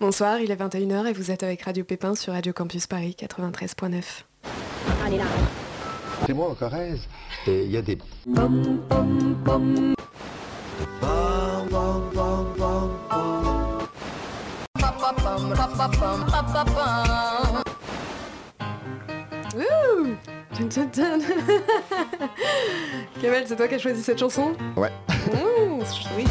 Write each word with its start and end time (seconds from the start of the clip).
Bonsoir, 0.00 0.38
il 0.38 0.52
est 0.52 0.54
21h 0.54 1.08
et 1.08 1.12
vous 1.12 1.32
êtes 1.32 1.42
avec 1.42 1.62
Radio 1.62 1.82
Pépin 1.82 2.14
sur 2.14 2.32
Radio 2.32 2.52
Campus 2.52 2.86
Paris 2.86 3.16
93.9. 3.18 4.22
Allez 5.04 5.18
là. 5.18 5.24
C'est 6.24 6.34
moi 6.34 6.50
en 6.50 6.54
Corrèze. 6.54 7.00
Et 7.48 7.64
il 7.64 7.72
y 7.72 7.76
a 7.76 7.82
des... 7.82 7.98
Tun. 20.92 21.18
Kamel, 23.20 23.44
c'est 23.46 23.56
toi 23.56 23.66
qui 23.66 23.74
as 23.74 23.78
choisi 23.78 24.00
cette 24.02 24.20
chanson? 24.20 24.52
Ouais. 24.76 24.92
Ouh, 25.32 25.84
sweet. 25.84 26.28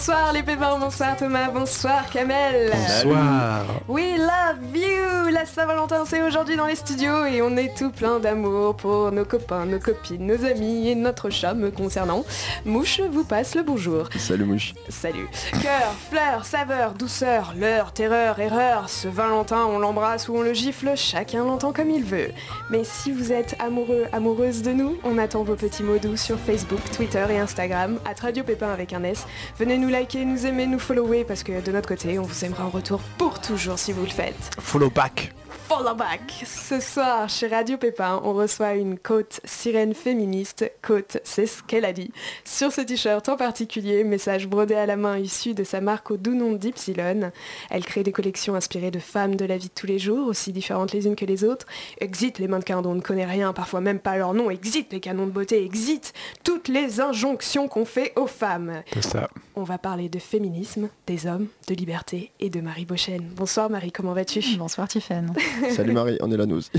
Bonsoir 0.00 0.32
les 0.32 0.42
pépins, 0.42 0.78
bonsoir 0.78 1.14
Thomas, 1.14 1.50
bonsoir 1.50 2.08
Kamel. 2.08 2.70
Bonsoir. 2.72 3.66
We 3.86 4.16
love 4.16 4.74
you 4.74 5.30
La 5.30 5.44
Saint-Valentin 5.44 6.06
c'est 6.06 6.22
aujourd'hui 6.22 6.56
dans 6.56 6.64
les 6.64 6.76
studios 6.76 7.26
et 7.26 7.42
on 7.42 7.54
est 7.58 7.76
tout 7.76 7.90
plein 7.90 8.18
d'amour 8.18 8.74
pour 8.76 9.12
nos 9.12 9.26
copains, 9.26 9.66
nos 9.66 9.78
copines, 9.78 10.26
nos 10.26 10.42
amis 10.46 10.88
et 10.88 10.94
notre 10.94 11.28
chat 11.28 11.52
me 11.52 11.70
concernant. 11.70 12.24
Mouche 12.64 13.02
vous 13.12 13.24
passe 13.24 13.54
le 13.54 13.62
bonjour. 13.62 14.08
Salut 14.16 14.44
mouche. 14.44 14.72
Salut. 14.88 15.28
Cœur, 15.60 15.92
fleurs, 16.08 16.46
saveur, 16.46 16.94
douceur, 16.94 17.52
leurre, 17.54 17.92
terreur, 17.92 18.40
erreur. 18.40 18.88
Ce 18.88 19.06
Valentin, 19.06 19.66
on 19.66 19.78
l'embrasse 19.78 20.30
ou 20.30 20.36
on 20.36 20.40
le 20.40 20.54
gifle, 20.54 20.92
chacun 20.96 21.44
l'entend 21.44 21.74
comme 21.74 21.90
il 21.90 22.04
veut. 22.04 22.30
Mais 22.70 22.84
si 22.84 23.12
vous 23.12 23.32
êtes 23.32 23.54
amoureux, 23.58 24.06
amoureuse 24.12 24.62
de 24.62 24.72
nous, 24.72 24.96
on 25.04 25.18
attend 25.18 25.42
vos 25.42 25.56
petits 25.56 25.82
mots 25.82 25.98
doux 25.98 26.16
sur 26.16 26.38
Facebook, 26.38 26.80
Twitter 26.96 27.26
et 27.28 27.38
Instagram, 27.38 27.98
à 28.06 28.18
Radio 28.18 28.44
Pépin 28.44 28.70
avec 28.70 28.94
un 28.94 29.04
S. 29.04 29.26
Venez 29.58 29.76
nous 29.76 29.89
liker, 29.90 30.24
nous 30.24 30.46
aimer, 30.46 30.66
nous 30.66 30.78
follower, 30.78 31.24
parce 31.24 31.42
que 31.42 31.60
de 31.60 31.72
notre 31.72 31.88
côté, 31.88 32.18
on 32.18 32.22
vous 32.22 32.44
aimera 32.44 32.64
en 32.64 32.70
retour 32.70 33.00
pour 33.18 33.40
toujours 33.40 33.78
si 33.78 33.92
vous 33.92 34.02
le 34.02 34.10
faites. 34.10 34.50
Follow 34.58 34.90
back. 34.90 35.32
Follow 35.70 35.94
back 35.94 36.42
Ce 36.44 36.80
soir, 36.80 37.28
chez 37.28 37.46
Radio 37.46 37.76
Pépin, 37.76 38.20
on 38.24 38.32
reçoit 38.32 38.74
une 38.74 38.98
côte 38.98 39.40
sirène 39.44 39.94
féministe. 39.94 40.68
Côte, 40.82 41.18
c'est 41.22 41.46
ce 41.46 41.62
qu'elle 41.62 41.84
a 41.84 41.92
dit. 41.92 42.10
Sur 42.44 42.72
ce 42.72 42.80
t-shirt 42.80 43.28
en 43.28 43.36
particulier, 43.36 44.02
message 44.02 44.48
brodé 44.48 44.74
à 44.74 44.86
la 44.86 44.96
main 44.96 45.16
issu 45.16 45.54
de 45.54 45.62
sa 45.62 45.80
marque 45.80 46.10
au 46.10 46.16
doux 46.16 46.34
nom 46.34 46.54
d'Ypsilon. 46.54 47.30
Elle 47.70 47.84
crée 47.84 48.02
des 48.02 48.10
collections 48.10 48.56
inspirées 48.56 48.90
de 48.90 48.98
femmes 48.98 49.36
de 49.36 49.44
la 49.44 49.58
vie 49.58 49.68
de 49.68 49.74
tous 49.74 49.86
les 49.86 50.00
jours, 50.00 50.26
aussi 50.26 50.52
différentes 50.52 50.92
les 50.92 51.06
unes 51.06 51.14
que 51.14 51.24
les 51.24 51.44
autres. 51.44 51.66
Exit 52.00 52.40
les 52.40 52.48
mannequins 52.48 52.82
dont 52.82 52.90
on 52.90 52.96
ne 52.96 53.00
connaît 53.00 53.24
rien, 53.24 53.52
parfois 53.52 53.80
même 53.80 54.00
pas 54.00 54.16
leur 54.16 54.34
nom. 54.34 54.50
Exit 54.50 54.92
les 54.92 54.98
canons 54.98 55.26
de 55.26 55.30
beauté. 55.30 55.64
Exit 55.64 56.12
toutes 56.42 56.66
les 56.66 57.00
injonctions 57.00 57.68
qu'on 57.68 57.84
fait 57.84 58.12
aux 58.16 58.26
femmes. 58.26 58.82
C'est 58.92 59.04
ça. 59.04 59.28
On 59.60 59.64
va 59.64 59.76
parler 59.76 60.08
de 60.08 60.18
féminisme, 60.18 60.88
des 61.06 61.26
hommes, 61.26 61.46
de 61.68 61.74
liberté 61.74 62.32
et 62.40 62.48
de 62.48 62.62
Marie 62.62 62.86
Bochen. 62.86 63.20
Bonsoir 63.36 63.68
Marie, 63.68 63.92
comment 63.92 64.14
vas-tu? 64.14 64.40
Bonsoir 64.56 64.88
Tiffen. 64.88 65.34
Salut 65.76 65.92
Marie, 65.92 66.16
on 66.22 66.32
est 66.32 66.36
là 66.38 66.46
nous 66.46 66.56
aussi. 66.56 66.70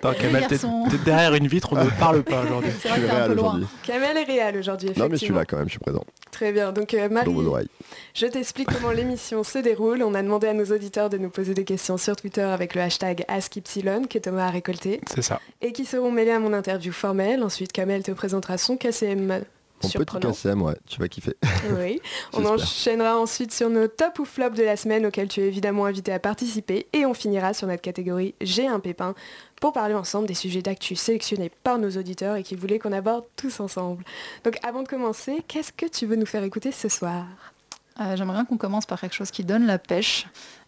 Kamel, 0.00 0.46
t'es 0.46 0.58
derrière 1.04 1.34
une 1.34 1.48
vitre, 1.48 1.70
on 1.72 1.84
ne 1.84 1.90
parle 1.98 2.22
pas 2.22 2.44
aujourd'hui. 2.44 2.70
C'est 2.80 2.88
Je 2.90 2.94
suis 2.94 3.04
réel 3.04 3.32
aujourd'hui. 3.32 3.66
Kamel 3.82 4.16
est 4.18 4.22
réel 4.22 4.56
aujourd'hui, 4.58 4.90
Non 4.96 5.08
mais 5.08 5.16
je 5.16 5.16
suis 5.16 5.26
effectivement. 5.26 5.38
là 5.40 5.44
quand 5.44 5.56
même, 5.56 5.66
je 5.66 5.70
suis 5.72 5.80
présent. 5.80 6.04
Très 6.30 6.52
bien. 6.52 6.70
Donc 6.70 6.94
euh, 6.94 7.08
Marie, 7.08 7.26
Dans 7.26 7.32
vos 7.32 7.46
oreilles. 7.48 7.66
je 8.14 8.26
t'explique 8.26 8.68
comment 8.72 8.92
l'émission 8.92 9.42
se 9.42 9.58
déroule. 9.58 10.04
On 10.04 10.14
a 10.14 10.22
demandé 10.22 10.46
à 10.46 10.52
nos 10.54 10.66
auditeurs 10.66 11.10
de 11.10 11.18
nous 11.18 11.30
poser 11.30 11.54
des 11.54 11.64
questions 11.64 11.96
sur 11.96 12.14
Twitter 12.14 12.42
avec 12.42 12.76
le 12.76 12.82
hashtag 12.82 13.24
AskYpsilon 13.26 14.04
que 14.08 14.18
Thomas 14.18 14.46
a 14.46 14.50
récolté 14.50 15.00
C'est 15.12 15.22
ça. 15.22 15.40
et 15.60 15.72
qui 15.72 15.84
seront 15.84 16.12
mêlés 16.12 16.30
à 16.30 16.38
mon 16.38 16.52
interview 16.52 16.92
formelle. 16.92 17.42
Ensuite, 17.42 17.72
Kamel 17.72 18.04
te 18.04 18.12
présentera 18.12 18.56
son 18.56 18.76
KCM 18.76 19.40
Mon 19.82 19.88
petit 19.88 19.96
surprenant. 19.96 20.32
KCM, 20.32 20.62
ouais, 20.62 20.74
tu 20.86 21.00
vas 21.00 21.08
kiffer. 21.08 21.34
Oui. 21.78 22.00
On 22.34 22.44
enchaînera 22.44 23.18
ensuite 23.18 23.52
sur 23.52 23.70
nos 23.70 23.88
top 23.88 24.18
ou 24.18 24.24
flop 24.24 24.50
de 24.50 24.62
la 24.62 24.76
semaine 24.76 25.06
auxquels 25.06 25.28
tu 25.28 25.40
es 25.40 25.46
évidemment 25.48 25.86
invité 25.86 26.12
à 26.12 26.18
participer 26.18 26.86
et 26.92 27.06
on 27.06 27.14
finira 27.14 27.54
sur 27.54 27.66
notre 27.66 27.80
catégorie 27.82 28.34
J'ai 28.40 28.66
un 28.66 28.80
pépin 28.80 29.14
pour 29.60 29.72
parler 29.72 29.94
ensemble 29.94 30.26
des 30.26 30.34
sujets 30.34 30.62
d'actu 30.62 30.96
sélectionnés 30.96 31.50
par 31.62 31.78
nos 31.78 31.90
auditeurs 31.90 32.36
et 32.36 32.42
qui 32.42 32.54
voulaient 32.56 32.78
qu'on 32.78 32.92
aborde 32.92 33.24
tous 33.36 33.60
ensemble. 33.60 34.04
Donc 34.44 34.58
avant 34.62 34.82
de 34.82 34.88
commencer, 34.88 35.42
qu'est-ce 35.48 35.72
que 35.72 35.86
tu 35.86 36.06
veux 36.06 36.16
nous 36.16 36.26
faire 36.26 36.44
écouter 36.44 36.72
ce 36.72 36.88
soir? 36.88 37.24
Euh, 38.00 38.16
J'aimerais 38.16 38.36
bien 38.36 38.44
qu'on 38.44 38.56
commence 38.56 38.86
par 38.86 39.00
quelque 39.00 39.14
chose 39.14 39.30
qui 39.30 39.44
donne 39.44 39.66
la 39.66 39.78
pêche. 39.78 40.26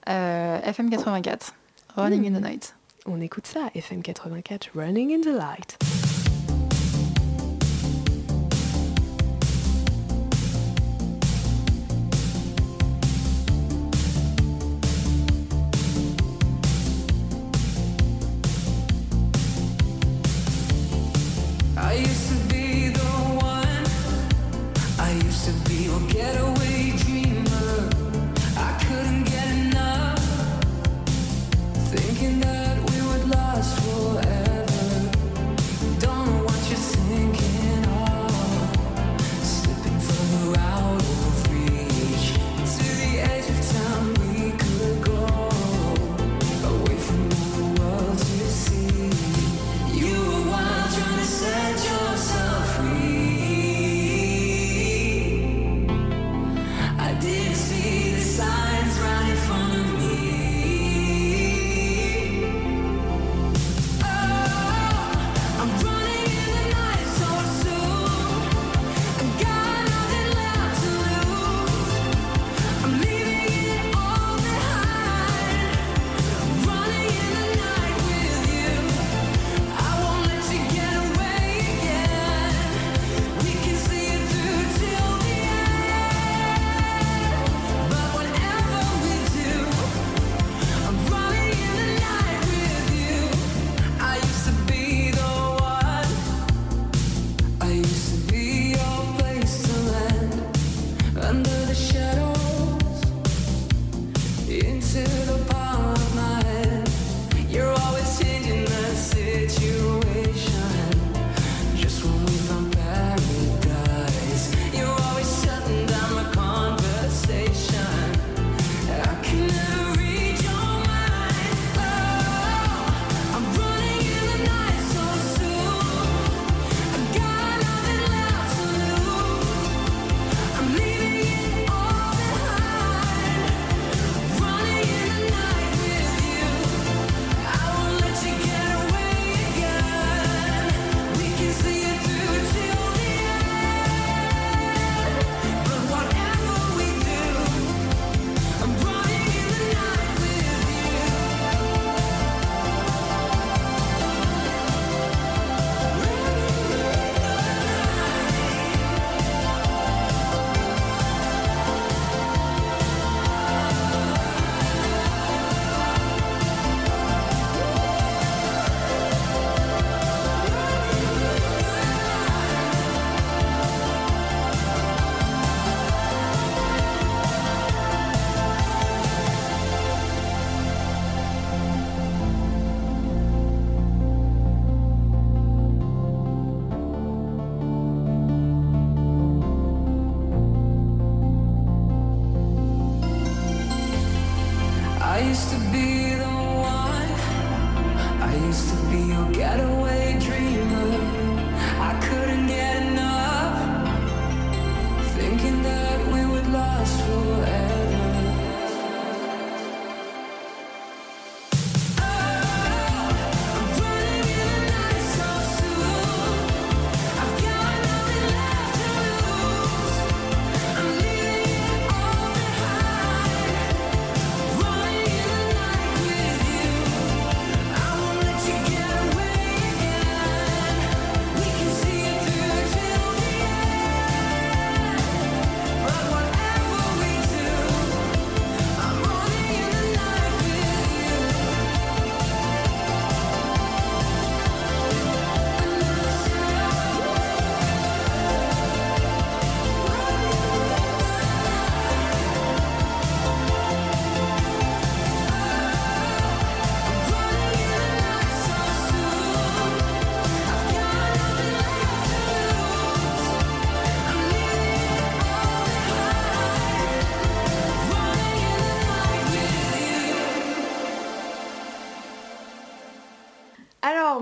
Euh, 0.08 0.60
FM 0.62 0.91
84, 0.91 1.54
Running 1.97 2.26
in 2.34 2.38
the 2.38 2.42
Night. 2.42 2.75
On 3.06 3.20
écoute 3.20 3.47
ça, 3.47 3.60
FM 3.75 4.03
84, 4.03 4.70
Running 4.75 5.14
in 5.14 5.20
the 5.20 5.34
Light. 5.37 5.78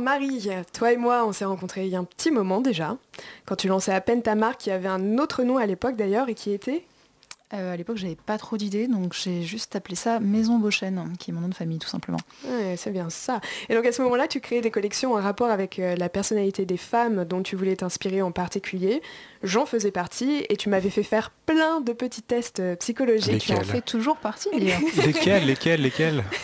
Alors 0.01 0.19
Marie, 0.19 0.49
toi 0.73 0.93
et 0.93 0.97
moi, 0.97 1.27
on 1.27 1.33
s'est 1.33 1.45
rencontrés 1.45 1.85
il 1.85 1.91
y 1.91 1.95
a 1.95 1.99
un 1.99 2.05
petit 2.05 2.31
moment 2.31 2.63
déjà, 2.63 2.97
quand 3.45 3.57
tu 3.57 3.69
lançais 3.69 3.93
à 3.93 4.01
peine 4.01 4.23
ta 4.23 4.35
marque, 4.35 4.61
qui 4.61 4.71
avait 4.71 4.89
un 4.89 5.19
autre 5.19 5.43
nom 5.43 5.59
à 5.59 5.67
l'époque 5.67 5.97
d'ailleurs, 5.97 6.31
et 6.31 6.35
qui 6.35 6.53
était 6.53 6.87
Euh, 7.53 7.75
à 7.75 7.77
l'époque, 7.77 7.97
j'avais 7.97 8.15
pas 8.17 8.39
trop 8.39 8.57
d'idées, 8.57 8.87
donc 8.87 9.13
j'ai 9.13 9.43
juste 9.43 9.75
appelé 9.75 9.97
ça 9.97 10.21
Maison 10.21 10.59
Beauchesne, 10.59 11.15
qui 11.19 11.33
est 11.33 11.35
mon 11.35 11.41
nom 11.41 11.49
de 11.49 11.55
famille 11.55 11.81
tout 11.81 11.89
simplement. 11.89 12.21
Ouais, 12.47 12.77
c'est 12.77 12.93
bien 12.93 13.11
ça. 13.11 13.41
Et 13.69 13.75
donc 13.75 13.85
à 13.85 13.91
ce 13.93 14.01
moment-là, 14.03 14.29
tu 14.29 14.41
créais 14.41 14.61
des 14.61 14.71
collections 14.71 15.15
en 15.15 15.21
rapport 15.21 15.51
avec 15.51 15.81
euh, 15.81 15.97
la 15.97 16.09
personnalité 16.09 16.65
des 16.65 16.77
femmes 16.77 17.25
dont 17.25 17.43
tu 17.43 17.57
voulais 17.57 17.75
t'inspirer 17.75 18.23
en 18.23 18.31
particulier. 18.31 19.03
J'en 19.43 19.65
faisais 19.67 19.91
partie 19.91 20.45
et 20.49 20.57
tu 20.57 20.69
m'avais 20.69 20.91
fait 20.91 21.03
faire 21.03 21.31
plein 21.47 21.81
de 21.81 21.93
petits 21.93 22.23
tests 22.23 22.61
euh, 22.61 22.77
psychologiques. 22.77 23.41
Tu 23.41 23.53
en 23.53 23.57
Lesquels 23.57 23.65
fais 23.73 23.81
toujours 23.81 24.17
partie. 24.19 24.51
Lesquels, 25.07 25.47
lesquels, 25.47 25.81
lesquels? 25.83 26.25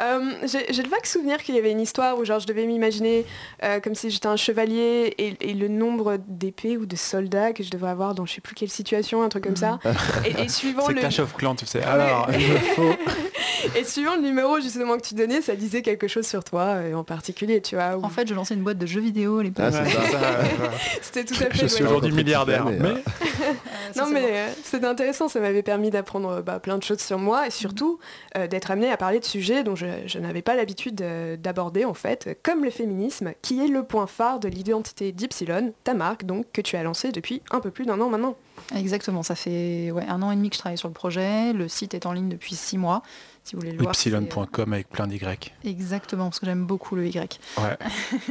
Euh, 0.00 0.30
J'ai 0.46 0.82
le 0.82 0.88
vague 0.88 1.04
souvenir 1.06 1.42
qu'il 1.42 1.54
y 1.56 1.58
avait 1.58 1.70
une 1.72 1.80
histoire 1.80 2.18
où 2.18 2.24
genre 2.24 2.38
je 2.38 2.46
devais 2.46 2.66
m'imaginer 2.66 3.24
euh, 3.64 3.80
comme 3.80 3.94
si 3.96 4.10
j'étais 4.10 4.26
un 4.28 4.36
chevalier 4.36 5.12
et, 5.18 5.34
et 5.40 5.54
le 5.54 5.66
nombre 5.68 6.18
d'épées 6.28 6.76
ou 6.76 6.86
de 6.86 6.94
soldats 6.94 7.52
que 7.52 7.62
je 7.64 7.70
devrais 7.70 7.90
avoir 7.90 8.14
dans 8.14 8.24
je 8.26 8.34
sais 8.34 8.40
plus 8.40 8.54
quelle 8.54 8.68
situation, 8.68 9.22
un 9.22 9.28
truc 9.28 9.44
comme 9.44 9.56
ça. 9.56 9.78
Et, 10.24 10.42
et 10.42 10.48
suivant 10.48 10.84
C'est 10.86 10.92
le 10.92 11.00
Clash 11.00 11.18
of 11.18 11.34
Clans, 11.34 11.56
tu 11.56 11.66
sais. 11.66 11.82
Alors, 11.82 12.28
Ouais. 12.28 12.36
il 12.40 12.48
me 12.52 12.58
faut... 12.58 12.90
et 13.78 13.84
suivant 13.84 14.14
le 14.16 14.22
numéro 14.22 14.60
justement 14.60 14.96
que 14.98 15.02
tu 15.06 15.14
donnais, 15.14 15.40
ça 15.40 15.56
disait 15.56 15.82
quelque 15.82 16.06
chose 16.06 16.26
sur 16.26 16.44
toi 16.44 16.62
euh, 16.62 16.94
en 16.94 17.02
particulier, 17.04 17.60
tu 17.60 17.74
vois. 17.74 17.98
En 18.00 18.08
fait, 18.08 18.28
je 18.28 18.34
lançais 18.34 18.54
une 18.54 18.62
boîte 18.62 18.78
de 18.78 18.86
jeux 18.86 19.00
vidéo 19.00 19.38
à 19.38 19.42
l'époque. 19.42 19.72
Ah, 19.74 19.82
ouais. 19.82 20.68
C'était 21.02 21.24
tout 21.24 21.34
à 21.42 21.46
fait. 21.50 21.58
Je 21.58 21.66
suis 21.66 21.84
ouais. 21.84 21.90
Aujourd'hui 21.98 22.24
rencontré 22.24 22.24
milliardaire. 22.24 22.64
Mais 22.66 22.88
euh, 22.88 23.52
Non 23.96 24.04
c'est 24.06 24.12
mais 24.12 24.24
euh, 24.32 24.48
c'était 24.62 24.86
intéressant, 24.86 25.28
ça 25.28 25.40
m'avait 25.40 25.62
permis 25.62 25.90
d'apprendre 25.90 26.28
euh, 26.30 26.42
bah, 26.42 26.60
plein 26.60 26.78
de 26.78 26.82
choses 26.82 27.00
sur 27.00 27.18
moi 27.18 27.46
et 27.46 27.50
surtout 27.50 27.98
euh, 28.36 28.46
d'être 28.46 28.70
amenée 28.70 28.90
à 28.90 28.96
parler 28.96 29.20
de 29.20 29.24
sujets 29.24 29.64
dont 29.64 29.76
je, 29.76 29.86
je 30.06 30.18
n'avais 30.18 30.42
pas 30.42 30.54
l'habitude 30.54 30.96
d'aborder 31.40 31.84
en 31.84 31.94
fait, 31.94 32.38
comme 32.42 32.64
le 32.64 32.70
féminisme, 32.70 33.32
qui 33.42 33.64
est 33.64 33.68
le 33.68 33.82
point 33.82 34.06
phare 34.06 34.40
de 34.40 34.48
l'identité 34.48 35.12
d'Ypsilon, 35.12 35.72
ta 35.84 35.94
marque 35.94 36.24
donc 36.24 36.46
que 36.52 36.60
tu 36.60 36.76
as 36.76 36.82
lancée 36.82 37.12
depuis 37.12 37.42
un 37.50 37.60
peu 37.60 37.70
plus 37.70 37.86
d'un 37.86 38.00
an 38.00 38.08
maintenant. 38.08 38.36
Exactement, 38.74 39.22
ça 39.22 39.34
fait 39.34 39.90
ouais, 39.90 40.04
un 40.08 40.22
an 40.22 40.30
et 40.30 40.36
demi 40.36 40.50
que 40.50 40.56
je 40.56 40.60
travaille 40.60 40.78
sur 40.78 40.88
le 40.88 40.94
projet. 40.94 41.52
Le 41.52 41.68
site 41.68 41.94
est 41.94 42.06
en 42.06 42.12
ligne 42.12 42.28
depuis 42.28 42.54
six 42.54 42.76
mois. 42.76 43.02
Si 43.44 43.54
vous 43.54 43.60
voulez 43.60 43.72
le 43.72 43.82
voir. 43.82 43.94
c'est, 43.94 44.10
Ypsilon.com 44.10 44.72
avec 44.72 44.88
plein 44.90 45.06
d'Y. 45.06 45.20
Exactement, 45.64 46.24
parce 46.24 46.40
que 46.40 46.46
j'aime 46.46 46.66
beaucoup 46.66 46.96
le 46.96 47.06
Y. 47.06 47.40
Ouais. 47.56 47.78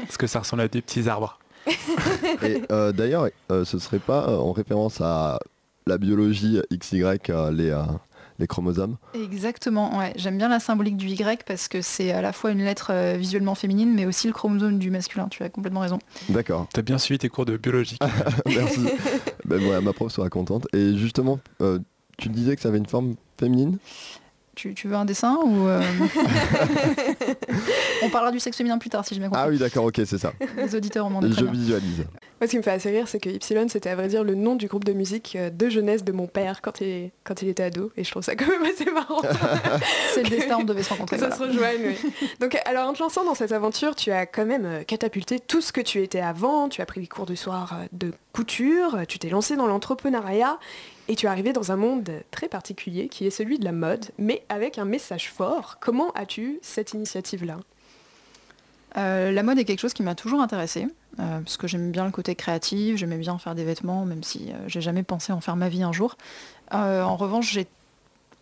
Parce 0.01 0.17
que 0.17 0.27
ça 0.27 0.39
ressemble 0.39 0.61
à 0.63 0.67
des 0.67 0.81
petits 0.81 1.09
arbres. 1.09 1.39
Et 2.43 2.61
euh, 2.71 2.91
d'ailleurs, 2.91 3.27
euh, 3.51 3.65
ce 3.65 3.79
serait 3.79 3.99
pas 3.99 4.27
euh, 4.29 4.37
en 4.37 4.51
référence 4.51 5.01
à 5.01 5.39
la 5.85 5.97
biologie 5.97 6.59
XY, 6.71 7.03
euh, 7.29 7.51
les, 7.51 7.69
euh, 7.69 7.83
les 8.39 8.47
chromosomes 8.47 8.97
Exactement, 9.13 9.97
ouais. 9.97 10.13
J'aime 10.15 10.37
bien 10.37 10.49
la 10.49 10.59
symbolique 10.59 10.97
du 10.97 11.07
Y 11.07 11.43
parce 11.45 11.67
que 11.67 11.81
c'est 11.81 12.11
à 12.11 12.21
la 12.21 12.33
fois 12.33 12.51
une 12.51 12.63
lettre 12.63 12.91
euh, 12.91 13.15
visuellement 13.17 13.55
féminine, 13.55 13.93
mais 13.93 14.05
aussi 14.05 14.27
le 14.27 14.33
chromosome 14.33 14.79
du 14.79 14.91
masculin. 14.91 15.27
Tu 15.29 15.43
as 15.43 15.49
complètement 15.49 15.79
raison. 15.81 15.99
D'accord, 16.29 16.67
T'as 16.73 16.81
bien 16.81 16.97
suivi 16.97 17.17
tes 17.17 17.29
cours 17.29 17.45
de 17.45 17.57
biologie. 17.57 17.97
merci. 18.45 18.85
ben, 19.45 19.61
ouais, 19.63 19.81
ma 19.81 19.93
prof 19.93 20.11
sera 20.11 20.29
contente. 20.29 20.67
Et 20.73 20.95
justement, 20.97 21.39
euh, 21.61 21.79
tu 22.17 22.29
disais 22.29 22.55
que 22.55 22.61
ça 22.61 22.69
avait 22.69 22.77
une 22.77 22.85
forme 22.85 23.15
féminine? 23.39 23.77
Tu, 24.57 24.73
tu 24.73 24.87
veux 24.87 24.95
un 24.95 25.05
dessin 25.05 25.37
ou 25.45 25.67
euh, 25.67 25.79
On 28.01 28.09
parlera 28.09 28.31
du 28.31 28.39
sexe 28.39 28.57
féminin 28.57 28.79
plus 28.79 28.89
tard 28.89 29.05
si 29.05 29.13
j'ai 29.13 29.19
bien 29.19 29.29
compris. 29.29 29.43
Ah 29.45 29.49
oui, 29.49 29.59
d'accord, 29.59 29.85
ok, 29.85 30.01
c'est 30.03 30.17
ça. 30.17 30.33
Les 30.57 30.73
auditeurs 30.73 31.05
au 31.05 31.09
monde 31.09 31.31
Je 31.31 31.45
visualise. 31.45 32.05
Moi 32.39 32.47
ce 32.47 32.47
qui 32.47 32.57
me 32.57 32.63
fait 32.63 32.71
assez 32.71 32.89
rire 32.89 33.07
c'est 33.07 33.19
que 33.19 33.29
Ypsilon 33.29 33.67
c'était 33.67 33.89
à 33.89 33.95
vrai 33.95 34.07
dire 34.07 34.23
le 34.23 34.33
nom 34.33 34.55
du 34.55 34.67
groupe 34.67 34.83
de 34.83 34.93
musique 34.93 35.35
euh, 35.35 35.51
de 35.51 35.69
jeunesse 35.69 36.03
de 36.03 36.11
mon 36.11 36.25
père 36.25 36.61
quand 36.61 36.81
il, 36.81 37.11
quand 37.23 37.41
il 37.41 37.49
était 37.49 37.63
ado 37.63 37.91
et 37.97 38.03
je 38.03 38.09
trouve 38.09 38.23
ça 38.23 38.35
quand 38.35 38.47
même 38.47 38.63
assez 38.63 38.89
marrant. 38.89 39.21
C'est 40.15 40.23
le 40.23 40.29
destin, 40.29 40.57
on 40.59 40.63
devait 40.63 40.81
se 40.81 40.89
rencontrer. 40.89 41.19
ça 41.19 41.29
voilà. 41.29 41.35
se 41.35 41.43
rejoigne, 41.43 41.81
oui. 41.85 42.11
Donc, 42.39 42.57
alors, 42.65 42.87
en 42.87 42.93
te 42.93 42.99
lançant 42.99 43.25
dans 43.25 43.35
cette 43.35 43.51
aventure, 43.51 43.95
tu 43.95 44.11
as 44.11 44.25
quand 44.25 44.45
même 44.45 44.65
euh, 44.65 44.83
catapulté 44.83 45.39
tout 45.39 45.61
ce 45.61 45.71
que 45.71 45.81
tu 45.81 46.01
étais 46.01 46.19
avant. 46.19 46.69
Tu 46.69 46.81
as 46.81 46.85
pris 46.87 47.01
les 47.01 47.07
cours 47.07 47.27
du 47.27 47.35
soir 47.35 47.77
de 47.91 48.11
couture, 48.33 49.01
tu 49.07 49.19
t'es 49.19 49.29
lancé 49.29 49.55
dans 49.55 49.67
l'entrepreneuriat 49.67 50.57
et 51.07 51.15
tu 51.15 51.25
es 51.25 51.29
arrivé 51.29 51.53
dans 51.53 51.71
un 51.71 51.77
monde 51.77 52.09
très 52.31 52.47
particulier 52.47 53.07
qui 53.07 53.25
est 53.25 53.31
celui 53.31 53.59
de 53.59 53.65
la 53.65 53.71
mode, 53.71 54.05
mais 54.17 54.43
avec 54.49 54.77
un 54.77 54.85
message 54.85 55.31
fort. 55.31 55.77
Comment 55.79 56.11
as-tu 56.11 56.59
cette 56.61 56.93
initiative-là? 56.93 57.59
Euh, 58.97 59.31
la 59.31 59.43
mode 59.43 59.59
est 59.59 59.65
quelque 59.65 59.79
chose 59.79 59.93
qui 59.93 60.03
m'a 60.03 60.15
toujours 60.15 60.41
intéressée, 60.41 60.87
euh, 61.19 61.39
parce 61.39 61.57
que 61.57 61.67
j'aime 61.67 61.91
bien 61.91 62.05
le 62.05 62.11
côté 62.11 62.35
créatif, 62.35 62.97
j'aimais 62.97 63.17
bien 63.17 63.37
faire 63.37 63.55
des 63.55 63.63
vêtements, 63.63 64.05
même 64.05 64.23
si 64.23 64.51
euh, 64.51 64.55
j'ai 64.67 64.81
jamais 64.81 65.03
pensé 65.03 65.31
en 65.31 65.41
faire 65.41 65.55
ma 65.55 65.69
vie 65.69 65.83
un 65.83 65.91
jour. 65.91 66.17
Euh, 66.73 67.01
en 67.01 67.15
revanche, 67.15 67.51
j'ai 67.51 67.67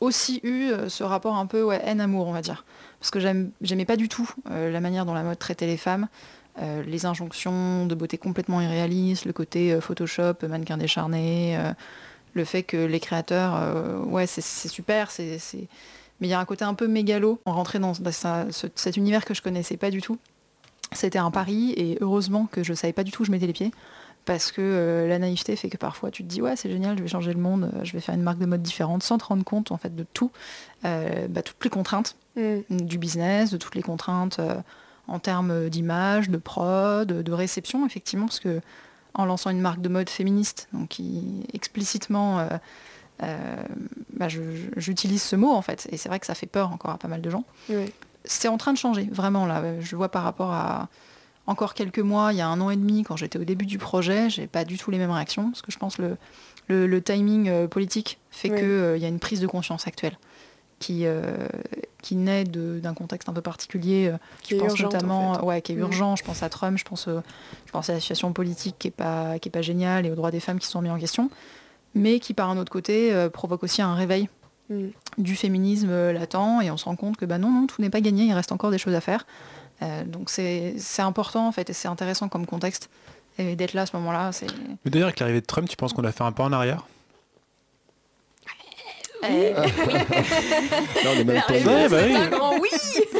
aussi 0.01 0.41
eu 0.43 0.72
ce 0.89 1.03
rapport 1.03 1.36
un 1.38 1.45
peu 1.45 1.72
haine-amour, 1.72 2.27
on 2.27 2.34
va 2.34 2.41
dire. 2.41 2.65
Parce 3.00 3.12
que 3.12 3.19
j'aimais 3.62 3.86
pas 3.86 3.95
du 3.95 4.10
tout 4.10 4.29
la 4.50 4.81
manière 4.81 5.05
dont 5.05 5.13
la 5.13 5.24
mode 5.24 5.39
traitait 5.39 5.67
les 5.67 5.77
femmes, 5.77 6.10
les 6.62 7.05
injonctions 7.05 7.86
de 7.86 7.95
beauté 7.95 8.17
complètement 8.17 8.60
irréalistes, 8.60 9.24
le 9.24 9.31
côté 9.31 9.79
Photoshop, 9.79 10.34
mannequin 10.50 10.75
décharné, 10.75 11.57
le 12.35 12.45
fait 12.45 12.61
que 12.63 12.77
les 12.77 12.99
créateurs, 12.99 13.55
euh, 13.55 13.99
ouais, 14.03 14.27
c'est- 14.27 14.41
c'est 14.41 14.67
super, 14.67 15.09
c'est... 15.09 15.39
Mais 16.21 16.27
il 16.27 16.29
y 16.29 16.33
a 16.33 16.39
un 16.39 16.45
côté 16.45 16.63
un 16.63 16.73
peu 16.75 16.87
mégalo. 16.87 17.41
On 17.45 17.51
rentrait 17.53 17.79
dans, 17.79 17.91
dans 17.93 18.11
ça- 18.11 18.45
ce- 18.51 18.67
cet 18.75 18.95
univers 18.97 19.25
que 19.25 19.33
je 19.33 19.41
connaissais 19.41 19.75
pas 19.77 19.89
du 19.89 20.01
tout. 20.01 20.17
C'était 20.93 21.17
un 21.19 21.31
pari 21.31 21.71
et 21.75 21.97
heureusement 21.99 22.45
que 22.49 22.63
je 22.63 22.73
savais 22.73 22.93
pas 22.93 23.03
du 23.03 23.11
tout 23.11 23.23
où 23.23 23.25
je 23.25 23.31
mettais 23.31 23.47
les 23.47 23.53
pieds 23.53 23.71
parce 24.23 24.51
que 24.51 24.61
euh, 24.61 25.07
la 25.07 25.19
naïveté 25.19 25.55
fait 25.55 25.69
que 25.69 25.77
parfois 25.77 26.09
tu 26.11 26.23
te 26.23 26.27
dis 26.27 26.41
ouais 26.41 26.55
c'est 26.55 26.69
génial 26.69 26.97
je 26.97 27.03
vais 27.03 27.07
changer 27.09 27.33
le 27.33 27.39
monde 27.39 27.69
euh, 27.75 27.83
je 27.83 27.91
vais 27.93 27.99
faire 27.99 28.15
une 28.15 28.21
marque 28.23 28.37
de 28.39 28.45
mode 28.45 28.61
différente 28.63 29.03
sans 29.03 29.17
te 29.17 29.25
rendre 29.25 29.43
compte 29.43 29.71
en 29.71 29.77
fait 29.77 29.95
de 29.95 30.03
tout 30.13 30.31
euh, 30.85 31.27
bah, 31.27 31.41
toutes 31.41 31.63
les 31.63 31.69
contraintes 31.69 32.15
Hmm. 32.37 32.59
du 32.69 32.97
business 32.97 33.49
de 33.51 33.57
toutes 33.57 33.75
les 33.75 33.81
contraintes 33.81 34.39
en 35.07 35.19
termes 35.19 35.69
d'image 35.69 36.29
de 36.29 36.37
prod 36.37 37.07
de 37.07 37.31
réception 37.33 37.85
effectivement 37.85 38.25
parce 38.25 38.39
que 38.41 38.59
en 39.15 39.25
lançant 39.25 39.50
une 39.50 39.62
marque 39.62 39.81
de 39.81 39.89
mode 39.89 40.10
féministe 40.10 40.67
donc 40.74 40.89
qui 40.89 41.43
explicitement 41.53 42.39
euh, 42.39 42.48
euh, 43.24 43.55
bah, 44.13 44.27
j'utilise 44.29 45.24
ce 45.24 45.36
mot 45.36 45.51
en 45.51 45.62
fait 45.62 45.88
et 45.91 45.98
c'est 45.98 46.10
vrai 46.10 46.19
que 46.19 46.25
ça 46.25 46.36
fait 46.36 46.48
peur 46.48 46.72
encore 46.72 46.91
à 46.91 46.98
pas 46.98 47.07
mal 47.07 47.22
de 47.22 47.29
gens 47.29 47.43
Oui. 47.69 47.91
c'est 48.25 48.48
en 48.50 48.57
train 48.57 48.74
de 48.74 48.77
changer, 48.77 49.07
vraiment 49.12 49.45
là. 49.45 49.63
Je 49.79 49.95
vois 49.95 50.10
par 50.10 50.24
rapport 50.24 50.51
à 50.51 50.89
encore 51.48 51.75
quelques 51.75 52.00
mois, 52.00 52.34
il 52.34 52.38
y 52.38 52.41
a 52.41 52.48
un 52.48 52.60
an 52.60 52.72
et 52.72 52.75
demi, 52.75 53.03
quand 53.03 53.15
j'étais 53.15 53.38
au 53.38 53.43
début 53.43 53.65
du 53.67 53.77
projet, 53.77 54.29
j'ai 54.31 54.48
pas 54.48 54.65
du 54.65 54.77
tout 54.79 54.89
les 54.91 54.98
mêmes 54.98 55.12
réactions, 55.12 55.50
parce 55.51 55.62
que 55.62 55.72
je 55.72 55.77
pense 55.77 56.00
le, 56.00 56.17
le, 56.67 56.88
le 56.88 57.01
timing 57.03 57.48
euh, 57.50 57.67
politique 57.67 58.17
fait 58.31 58.50
Oui. 58.50 58.60
qu'il 58.60 59.01
y 59.01 59.05
a 59.05 59.07
une 59.07 59.19
prise 59.19 59.39
de 59.41 59.48
conscience 59.48 59.88
actuelle 59.88 60.17
qui, 60.79 61.05
euh, 61.05 61.48
qui 62.01 62.15
naît 62.15 62.44
d'un 62.44 62.94
contexte 62.94 63.29
un 63.29 63.34
peu 63.34 63.41
particulier. 63.41 64.10
euh, 64.13 64.17
Qui 64.41 64.51
je 64.51 64.55
est 64.55 64.60
pense 64.60 64.72
urgente, 64.72 64.94
en 64.94 64.98
notamment, 64.98 65.34
fait. 65.36 65.41
ouais, 65.46 65.62
qui 65.62 65.72
est 65.72 65.75
Mm. 65.75 65.79
urgent. 65.79 66.15
Je 66.15 66.24
pense 66.24 66.44
à 66.44 66.50
Trump, 66.50 66.77
je 66.77 66.84
pense, 66.84 67.08
euh, 67.08 67.22
je 67.65 67.72
pense 67.72 67.89
à 67.89 67.94
la 67.94 68.00
situation 68.00 68.32
politique 68.34 68.75
qui 68.77 68.89
est 68.89 68.91
pas, 68.91 69.39
qui 69.39 69.50
est 69.50 69.51
pas 69.51 69.62
géniale 69.62 70.05
et 70.05 70.12
aux 70.12 70.15
droits 70.15 70.32
des 70.32 70.39
femmes 70.39 70.60
qui 70.60 70.67
sont 70.67 70.82
mis 70.82 70.89
en 70.89 71.00
question, 71.00 71.29
mais 71.94 72.20
qui 72.20 72.34
par 72.34 72.50
un 72.50 72.58
autre 72.58 72.72
côté 72.72 73.13
euh, 73.13 73.29
provoque 73.29 73.63
aussi 73.63 73.82
un 73.82 73.96
réveil 73.96 74.29
Hmm. 74.67 74.88
du 75.20 75.36
féminisme 75.36 75.91
latent 76.12 76.63
et 76.63 76.72
on 76.72 76.77
se 76.77 76.86
rend 76.86 76.96
compte 76.96 77.17
que 77.17 77.25
bah 77.25 77.38
non, 77.38 77.51
non, 77.51 77.67
tout 77.67 77.79
n'est 77.84 77.91
pas 77.91 78.01
gagné, 78.01 78.24
il 78.24 78.34
reste 78.34 78.51
encore 78.51 78.72
des 78.72 78.79
choses 78.79 78.96
à 78.96 79.00
faire. 79.00 79.27
Euh, 79.84 80.03
donc 80.05 80.32
c'est 80.32 80.74
c'est 80.79 81.03
important 81.03 81.48
en 81.48 81.51
fait 81.51 81.70
et 81.70 81.74
c'est 81.74 81.88
intéressant 81.88 82.29
comme 82.29 82.48
contexte. 82.48 82.89
Et 83.38 83.55
d'être 83.55 83.74
là 83.74 83.84
à 83.84 83.86
ce 83.86 83.96
moment-là, 83.98 84.32
c'est... 84.32 84.48
Mais 84.84 84.89
d'ailleurs, 84.89 85.10
avec 85.10 85.20
l'arrivée 85.20 85.41
de 85.41 85.46
Trump, 85.46 85.70
tu 85.70 85.75
penses 85.77 85.94
qu'on 85.94 86.03
a 86.03 86.12
fait 86.12 86.24
un 86.24 86.32
pas 86.32 86.46
en 86.46 86.51
arrière? 86.51 86.88
Euh, 89.29 89.53
Là, 89.55 89.65
on 91.15 91.20
est 91.20 91.24
même 91.24 91.41
tombé. 91.48 91.65
Ouais, 91.65 91.89
bah 91.89 91.98
oui. 92.05 92.15
un 92.15 92.27
grand 92.27 92.58
oui 92.60 92.70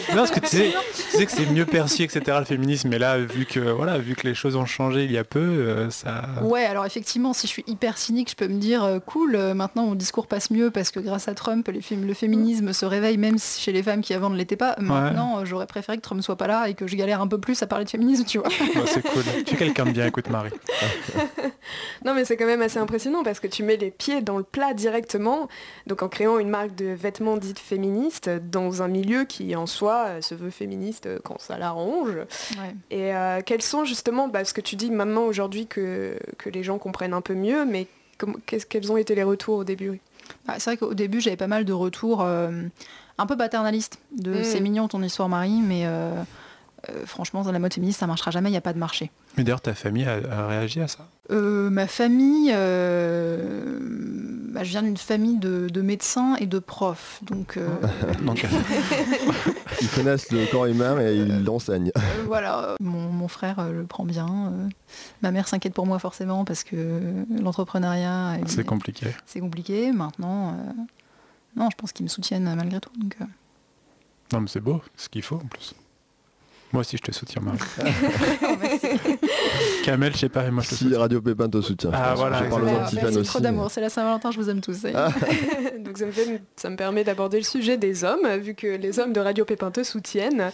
Non, 0.10 0.16
parce 0.16 0.32
que 0.32 0.40
tu 0.40 0.48
sais, 0.48 0.72
tu 0.96 1.18
sais 1.18 1.26
que 1.26 1.32
c'est 1.32 1.46
mieux 1.52 1.66
perçu, 1.66 2.04
etc. 2.04 2.38
Le 2.40 2.46
féminisme, 2.46 2.90
mais 2.90 3.00
là, 3.00 3.18
vu 3.18 3.46
que 3.46 3.60
voilà, 3.60 3.98
vu 3.98 4.16
que 4.16 4.28
les 4.28 4.34
choses 4.36 4.56
ont 4.56 4.66
changé 4.66 5.04
il 5.06 5.12
y 5.12 5.18
a 5.18 5.24
peu, 5.24 5.40
euh, 5.40 5.90
ça. 5.90 6.26
Ouais, 6.42 6.66
alors 6.66 6.86
effectivement, 6.86 7.34
si 7.34 7.48
je 7.48 7.52
suis 7.52 7.64
hyper 7.68 7.98
cynique, 7.98 8.30
je 8.32 8.36
peux 8.36 8.48
me 8.48 8.60
dire 8.60 8.84
euh, 8.84 9.00
cool, 9.00 9.36
euh, 9.36 9.54
maintenant 9.54 9.86
mon 9.86 9.96
discours 9.96 10.28
passe 10.28 10.52
mieux 10.52 10.72
parce 10.72 10.92
que 10.92 11.00
grâce 11.00 11.28
à 11.28 11.34
Trump, 11.34 11.68
les 11.72 11.80
fém- 11.82 12.06
le 12.06 12.14
féminisme 12.14 12.74
se 12.74 12.86
réveille 12.86 13.18
même 13.18 13.38
si- 13.38 13.62
chez 13.62 13.72
les 13.72 13.84
femmes 13.84 14.02
qui 14.02 14.14
avant 14.14 14.30
ne 14.30 14.38
l'étaient 14.38 14.56
pas. 14.56 14.76
Maintenant, 14.80 15.40
euh, 15.40 15.46
j'aurais 15.46 15.68
préféré 15.68 15.98
que 15.98 16.02
Trump 16.02 16.22
soit 16.22 16.38
pas 16.38 16.48
là 16.48 16.70
et 16.70 16.74
que 16.74 16.88
je 16.88 16.96
galère 16.96 17.22
un 17.22 17.28
peu 17.28 17.40
plus 17.40 17.62
à 17.64 17.68
parler 17.68 17.86
de 17.86 17.90
féminisme, 17.90 18.26
tu 18.26 18.38
vois. 18.38 18.50
C'est 18.86 19.02
cool. 19.08 19.24
Tu 19.46 19.56
es 19.56 19.58
quelqu'un 19.58 19.86
de 19.86 19.92
bien, 19.92 20.06
écoute 20.08 20.30
Marie. 20.30 20.52
Non 22.06 22.14
mais 22.14 22.26
c'est 22.26 22.38
quand 22.38 22.46
même 22.46 22.62
assez 22.62 22.78
impressionnant 22.78 23.24
parce 23.24 23.40
que 23.40 23.48
tu 23.48 23.64
mets 23.64 23.78
les 23.78 23.90
pieds 23.90 24.22
dans 24.22 24.38
le 24.38 24.44
plat 24.44 24.74
directement, 24.74 25.48
donc 25.88 25.95
en 26.04 26.10
créant 26.10 26.40
une 26.40 26.50
marque 26.50 26.76
de 26.76 26.88
vêtements 26.88 27.38
dites 27.38 27.60
féministes 27.60 28.30
dans 28.30 28.82
un 28.82 28.88
milieu 28.88 29.26
qui 29.26 29.56
en 29.56 29.66
soi 29.66 30.06
euh, 30.08 30.22
se 30.22 30.36
veut 30.36 30.50
féministe 30.50 31.06
euh, 31.06 31.20
quand 31.24 31.40
ça 31.40 31.58
l'arrange. 31.58 32.16
Ouais. 32.58 32.76
Et 32.92 33.14
euh, 33.14 33.42
quels 33.46 33.62
sont 33.62 33.86
justement, 33.86 34.28
bah, 34.28 34.40
parce 34.40 34.54
que 34.54 34.62
tu 34.62 34.76
dis 34.76 34.92
maintenant 34.92 35.24
aujourd'hui 35.24 35.68
que, 35.68 36.18
que 36.38 36.50
les 36.50 36.64
gens 36.64 36.78
comprennent 36.78 37.14
un 37.14 37.22
peu 37.22 37.36
mieux, 37.36 37.66
mais 37.66 37.88
quels 38.46 38.92
ont 38.92 38.98
été 38.98 39.16
les 39.16 39.24
retours 39.24 39.58
au 39.58 39.64
début? 39.64 40.00
Bah, 40.46 40.56
c'est 40.58 40.72
vrai 40.72 40.78
qu'au 40.78 40.94
début, 40.94 41.22
j'avais 41.22 41.38
pas 41.38 41.48
mal 41.48 41.66
de 41.66 41.74
retours 41.74 42.22
euh, 42.22 42.52
un 43.18 43.26
peu 43.26 43.38
paternalistes 43.38 44.00
de 44.12 44.36
Mm. 44.36 44.44
c'est 44.44 44.60
mignon 44.60 44.88
ton 44.88 45.02
histoire 45.04 45.30
Marie, 45.30 45.62
mais 45.62 45.84
euh, 45.86 46.12
franchement, 47.06 47.44
dans 47.44 47.52
la 47.52 47.60
mode 47.60 47.74
féministe, 47.74 48.00
ça 48.00 48.08
marchera 48.08 48.32
jamais, 48.32 48.50
il 48.50 48.54
n'y 48.54 48.58
a 48.58 48.62
pas 48.62 48.74
de 48.74 48.80
marché. 48.80 49.12
Mais 49.38 49.44
d'ailleurs, 49.44 49.62
ta 49.62 49.74
famille 49.74 50.06
a, 50.06 50.20
a 50.32 50.48
réagi 50.48 50.82
à 50.82 50.88
ça? 50.88 51.08
Euh, 51.32 51.70
ma 51.70 51.88
famille, 51.88 52.52
euh, 52.54 53.80
bah, 54.54 54.64
je 54.64 54.70
viens 54.70 54.84
d'une 54.84 54.98
famille 54.98 55.38
de, 55.38 55.68
de 55.70 55.82
médecins 55.82 56.36
et 56.36 56.46
de 56.46 56.60
profs, 56.60 57.20
donc 57.24 57.58
euh, 57.58 57.68
Donc, 58.26 58.46
euh, 58.46 58.48
Ils 59.82 59.90
connaissent 59.90 60.32
le 60.32 60.46
corps 60.52 60.66
humain 60.68 61.00
et 61.02 61.16
ils 61.16 61.44
l'enseignent. 61.44 61.92
euh, 61.98 62.02
voilà. 62.26 62.76
Mon, 62.80 63.10
mon 63.10 63.28
frère 63.28 63.60
euh, 63.60 63.72
le 63.72 63.84
prend 63.86 64.06
bien. 64.06 64.28
euh. 64.54 64.70
ma 65.22 65.32
mère 65.32 65.48
s'inquiète 65.48 65.74
pour 65.74 65.86
moi 65.86 66.00
forcément 66.00 66.46
parce 66.46 66.64
que 66.64 67.02
l'entrepreneuriat, 67.42 68.38
c'est 68.46 68.64
compliqué. 68.66 69.08
c'est 69.26 69.40
compliqué. 69.40 69.92
Maintenant, 69.92 70.52
euh, 70.52 70.54
non, 71.56 71.70
je 71.72 71.76
pense 71.76 71.92
qu'ils 71.92 72.06
me 72.06 72.10
soutiennent 72.10 72.54
malgré 72.56 72.80
tout. 72.80 72.92
Donc, 72.98 73.16
euh, 73.22 73.26
Non, 74.34 74.42
mais 74.42 74.48
c'est 74.48 74.60
beau, 74.62 74.82
ce 74.96 75.10
qu'il 75.10 75.22
faut 75.24 75.36
en 75.36 75.48
plus. 75.48 75.74
Moi 76.74 76.82
aussi, 76.82 76.98
je 76.98 77.04
te 77.04 77.12
soutiens, 77.12 77.42
Marie. 77.42 77.58
Kamel, 79.84 80.14
je 80.14 80.18
sais 80.18 80.30
pas, 80.30 80.44
mais 80.44 80.52
moi, 80.52 80.64
je 80.64 80.70
te 80.70 80.76
Si 80.76 80.84
soutiens. 80.86 81.00
Radio 81.00 81.22
Pépin 81.22 81.48
te 81.48 81.62
soutient. 81.62 81.92
je 81.92 81.96
Ah, 81.98 82.10
pense. 82.10 82.20
voilà, 82.20 82.44
Je 82.44 82.50
parle 82.50 82.64
aux 82.64 82.68
anti-fans 82.70 83.08
aussi. 83.16 83.30
trop 83.30 83.40
d'amour. 83.40 83.72
C'est 83.72 83.82
la 83.82 83.90
Saint-Valentin, 83.90 84.32
je 84.32 84.38
vous 84.38 84.50
aime 84.50 84.62
tous. 84.62 84.86
Ah. 84.94 85.10
Donc 85.80 85.98
ça 85.98 86.06
me, 86.06 86.12
fait- 86.12 86.42
ça 86.56 86.70
me 86.70 86.76
permet 86.76 87.04
d'aborder 87.04 87.38
le 87.38 87.44
sujet 87.44 87.78
des 87.78 88.04
hommes, 88.04 88.28
vu 88.42 88.56
que 88.56 88.68
les 88.68 89.00
hommes 89.00 89.14
de 89.14 89.20
Radio 89.20 89.46
Pépin 89.46 89.72
te 89.72 89.84
soutiennent, 89.84 90.52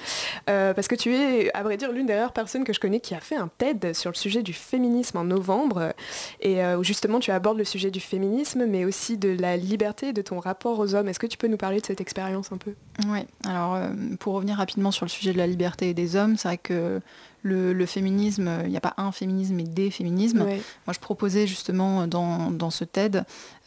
Euh, 0.49 0.73
parce 0.73 0.87
que 0.87 0.95
tu 0.95 1.13
es, 1.15 1.51
à 1.53 1.63
vrai 1.63 1.77
dire, 1.77 1.91
l'une 1.91 2.05
des 2.05 2.15
rares 2.19 2.33
personnes 2.33 2.63
que 2.65 2.73
je 2.73 2.79
connais 2.79 2.99
qui 2.99 3.15
a 3.15 3.19
fait 3.19 3.35
un 3.37 3.49
TED 3.57 3.93
sur 3.95 4.11
le 4.11 4.15
sujet 4.15 4.43
du 4.43 4.53
féminisme 4.53 5.17
en 5.17 5.23
novembre, 5.23 5.93
et 6.41 6.63
euh, 6.63 6.77
où 6.77 6.83
justement 6.83 7.19
tu 7.19 7.31
abordes 7.31 7.57
le 7.57 7.63
sujet 7.63 7.89
du 7.91 7.99
féminisme, 7.99 8.65
mais 8.65 8.85
aussi 8.85 9.17
de 9.17 9.29
la 9.39 9.55
liberté 9.57 10.09
et 10.09 10.13
de 10.13 10.21
ton 10.21 10.39
rapport 10.39 10.77
aux 10.79 10.93
hommes. 10.93 11.07
Est-ce 11.07 11.19
que 11.19 11.27
tu 11.27 11.37
peux 11.37 11.47
nous 11.47 11.57
parler 11.57 11.79
de 11.79 11.85
cette 11.85 12.01
expérience 12.01 12.51
un 12.51 12.57
peu? 12.57 12.73
Oui, 13.08 13.20
alors 13.46 13.75
euh, 13.75 13.89
pour 14.20 14.34
revenir 14.34 14.58
rapidement 14.58 14.91
sur 14.91 15.05
le 15.05 15.10
sujet 15.10 15.34
de 15.34 15.38
la 15.38 15.48
liberté 15.48 15.89
et 15.89 15.93
des 15.93 16.15
hommes, 16.15 16.38
c'est 16.38 16.48
vrai 16.48 16.58
que 16.58 17.01
le, 17.43 17.74
le 17.74 17.86
féminisme, 17.86 18.48
euh, 18.48 18.62
il 18.65 18.70
n'y 18.70 18.77
a 18.77 18.81
pas 18.81 18.93
un 18.98 19.12
féminisme 19.12 19.55
mais 19.55 19.63
des 19.63 19.89
féminismes. 19.91 20.39
Moi, 20.39 20.93
je 20.93 21.00
proposais 21.00 21.48
justement 21.48 22.08
dans, 22.08 22.51
dans 22.51 22.70
ce 22.70 22.84
TED, 22.84 23.24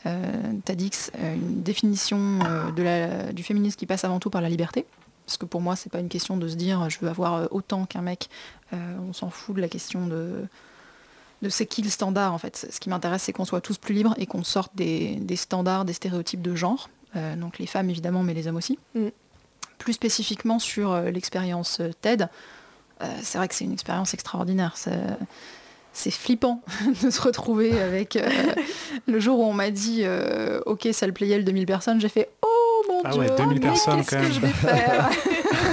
euh, 0.07 0.53
TEDx, 0.65 1.11
euh, 1.19 1.35
une 1.35 1.63
définition 1.63 2.39
euh, 2.45 2.71
de 2.73 2.83
la, 2.83 3.33
du 3.33 3.43
féminisme 3.43 3.77
qui 3.77 3.87
passe 3.87 4.05
avant 4.05 4.21
tout 4.21 4.31
par 4.31 4.41
la 4.41 4.49
liberté. 4.49 4.85
Parce 5.27 5.39
que 5.39 5.47
pour 5.47 5.63
moi, 5.63 5.75
c'est 5.75 5.91
pas 5.91 6.01
une 6.01 6.11
question 6.11 6.37
de 6.37 6.47
se 6.49 6.55
dire 6.55 6.89
je 6.91 6.99
veux 7.01 7.09
avoir 7.09 7.49
autant 7.51 7.87
qu'un 7.87 8.03
mec. 8.03 8.29
On 8.73 9.13
s'en 9.13 9.31
fout 9.31 9.57
de 9.57 9.61
la 9.61 9.69
question 9.69 10.07
de, 10.07 10.45
de 11.41 11.49
c'est 11.49 11.65
qui 11.65 11.81
le 11.81 11.89
standard 11.89 12.35
en 12.35 12.39
fait. 12.39 12.67
Ce 12.71 12.79
qui 12.79 12.91
m'intéresse, 12.91 13.23
c'est 13.23 13.33
qu'on 13.33 13.47
soit 13.47 13.63
tous 13.63 13.79
plus 13.79 13.95
libres 13.95 14.15
et 14.19 14.27
qu'on 14.27 14.45
sorte 14.45 14.77
des, 14.77 15.17
des 15.17 15.37
standards, 15.37 15.87
des 15.87 15.95
stéréotypes 15.95 16.43
de 16.43 16.55
genre. 16.55 16.91
Donc 17.39 17.59
les 17.59 17.67
femmes 17.67 17.89
évidemment, 17.89 18.23
mais 18.23 18.35
les 18.35 18.49
hommes 18.49 18.57
aussi. 18.57 18.79
Mm. 18.95 19.07
Plus 19.79 19.93
spécifiquement 19.95 20.59
sur 20.59 20.93
euh, 20.93 21.11
l'expérience 21.11 21.81
euh, 21.81 21.91
TED, 22.01 22.29
euh, 23.03 23.07
c'est 23.23 23.39
vrai 23.39 23.49
que 23.49 23.55
c'est 23.55 23.65
une 23.65 23.73
expérience 23.73 24.15
extraordinaire. 24.15 24.73
C'est- 24.77 24.91
c'est 25.97 26.11
flippant 26.11 26.61
de 27.05 27.09
se 27.11 27.21
retrouver 27.21 27.81
avec 27.81 28.17
euh, 28.17 28.29
le 29.07 29.21
jour 29.21 29.39
où 29.39 29.45
on 29.45 29.53
m'a 29.53 29.71
dit 29.71 30.01
euh, 30.03 30.59
ok 30.67 30.89
ça 30.93 31.07
le 31.07 31.13
playait 31.13 31.39
le 31.39 31.45
2000 31.45 31.67
personnes 31.67 32.01
j'ai 32.01 32.09
fait 32.09 32.31
oh 32.43 32.83
mon 32.89 33.03
Ah 33.05 33.11
dieu 33.11 33.21
ouais, 33.21 33.29
2000 33.37 33.55
mais 33.55 33.61
personnes, 33.61 33.99
quand 34.05 34.17
que 34.17 34.23
même. 34.23 34.33
je 34.33 34.41
vais 34.41 34.49
faire 34.49 35.09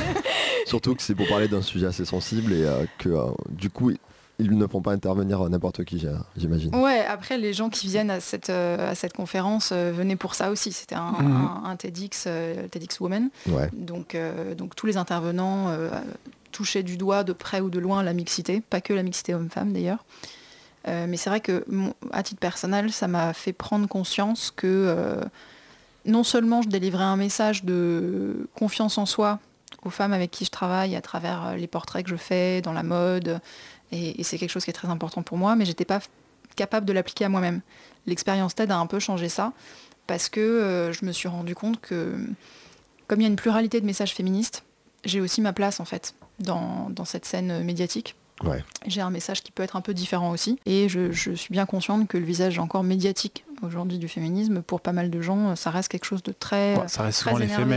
Surtout 0.68 0.94
que 0.96 1.02
c'est 1.02 1.16
pour 1.16 1.28
parler 1.28 1.48
d'un 1.48 1.64
sujet 1.64 1.88
assez 1.88 2.06
sensible 2.06 2.54
et 2.54 2.64
euh, 2.64 2.86
que 3.00 3.10
euh, 3.10 3.26
du 3.50 3.70
coup 3.72 3.92
ils 4.42 4.58
ne 4.58 4.68
font 4.68 4.82
pas 4.82 4.92
intervenir 4.92 5.48
n'importe 5.50 5.84
qui, 5.86 6.04
j'imagine. 6.36 6.76
ouais 6.76 7.06
après 7.06 7.38
les 7.38 7.54
gens 7.54 7.70
qui 7.70 7.88
viennent 7.88 8.10
à 8.12 8.20
cette, 8.20 8.50
euh, 8.50 8.92
à 8.92 8.96
cette 8.96 9.14
conférence 9.14 9.70
euh, 9.72 9.92
venaient 9.96 10.16
pour 10.16 10.36
ça 10.36 10.52
aussi 10.52 10.72
c'était 10.72 10.96
un, 10.96 11.12
Mhm. 11.20 11.32
un- 11.32 11.70
un 11.70 11.76
TEDx 11.76 12.26
euh, 12.28 12.68
TEDx 12.68 13.00
Women 13.00 13.30
Ouais. 13.48 13.70
donc, 13.74 14.16
euh, 14.16 14.56
donc 14.56 14.76
tous 14.76 14.88
les 14.88 14.98
intervenants 14.98 15.70
euh, 15.70 15.90
touchaient 16.52 16.84
du 16.84 16.98
doigt 16.98 17.24
de 17.24 17.34
près 17.34 17.62
ou 17.62 17.70
de 17.70 17.80
loin 17.80 18.04
la 18.04 18.14
mixité, 18.14 18.62
pas 18.62 18.82
que 18.82 18.94
la 18.94 19.04
mixité 19.04 19.34
homme-femme 19.34 19.72
d'ailleurs. 19.72 20.04
Euh, 20.88 21.06
mais 21.08 21.16
c'est 21.16 21.30
vrai 21.30 21.40
que 21.40 21.64
mon- 21.68 21.94
à 22.12 22.24
titre 22.24 22.40
personnel, 22.40 22.92
ça 22.92 23.08
m'a 23.08 23.34
fait 23.34 23.54
prendre 23.54 23.88
conscience 23.88 24.52
que 24.56 24.66
euh, 24.68 25.22
non 26.06 26.24
seulement 26.24 26.62
je 26.64 26.70
délivrais 26.70 27.04
un 27.04 27.16
message 27.18 27.64
de 27.64 28.50
confiance 28.56 28.98
en 28.98 29.06
soi 29.06 29.40
aux 29.86 29.90
femmes 29.92 30.14
avec 30.14 30.32
qui 30.32 30.44
je 30.46 30.50
travaille 30.52 30.96
à 30.96 31.02
travers 31.02 31.56
les 31.56 31.68
portraits 31.68 32.04
que 32.04 32.10
je 32.10 32.16
fais 32.16 32.62
dans 32.62 32.74
la 32.74 32.84
mode, 32.84 33.40
et, 33.92 34.20
et 34.20 34.24
c'est 34.24 34.38
quelque 34.38 34.50
chose 34.50 34.64
qui 34.64 34.70
est 34.70 34.74
très 34.74 34.90
important 34.90 35.24
pour 35.24 35.38
moi, 35.38 35.56
mais 35.56 35.66
j'étais 35.66 35.86
pas 35.86 36.00
f- 36.00 36.08
capable 36.56 36.86
de 36.86 36.94
l'appliquer 36.94 37.26
à 37.26 37.30
moi-même. 37.30 37.62
L'expérience 38.06 38.56
TED 38.56 38.72
a 38.72 38.78
un 38.78 38.88
peu 38.88 39.00
changé 39.00 39.30
ça, 39.30 39.54
parce 40.08 40.30
que 40.30 40.40
euh, 40.40 40.92
je 40.94 41.06
me 41.06 41.12
suis 41.12 41.28
rendu 41.28 41.56
compte 41.56 41.80
que 41.80 42.16
comme 43.08 43.20
il 43.20 43.24
y 43.24 43.28
a 43.28 43.30
une 43.30 43.36
pluralité 43.36 43.80
de 43.82 43.86
messages 43.86 44.14
féministes, 44.14 44.64
j'ai 45.06 45.22
aussi 45.22 45.42
ma 45.42 45.54
place 45.54 45.80
en 45.80 45.86
fait 45.86 46.16
dans, 46.40 46.90
dans 46.90 47.06
cette 47.06 47.26
scène 47.26 47.64
médiatique. 47.64 48.16
Ouais. 48.44 48.64
J'ai 48.88 49.02
un 49.02 49.12
message 49.12 49.44
qui 49.44 49.52
peut 49.52 49.62
être 49.62 49.76
un 49.76 49.82
peu 49.82 49.94
différent 49.94 50.32
aussi. 50.32 50.58
Et 50.66 50.90
je, 50.90 51.12
je 51.12 51.32
suis 51.34 51.52
bien 51.52 51.68
consciente 51.68 52.08
que 52.08 52.18
le 52.18 52.26
visage 52.26 52.58
encore 52.58 52.84
médiatique 52.84 53.46
aujourd'hui 53.62 54.00
du 54.00 54.08
féminisme, 54.08 54.64
pour 54.64 54.82
pas 54.82 54.94
mal 54.94 55.12
de 55.12 55.22
gens, 55.22 55.56
ça 55.56 55.70
reste 55.70 55.90
quelque 55.90 56.06
chose 56.06 56.24
de 56.24 56.32
très... 56.32 56.74
Bon, 56.74 56.88
ça 56.88 57.04
reste 57.04 57.20
très 57.20 57.30
souvent 57.32 57.38
les 57.38 57.46
énervé. 57.46 57.76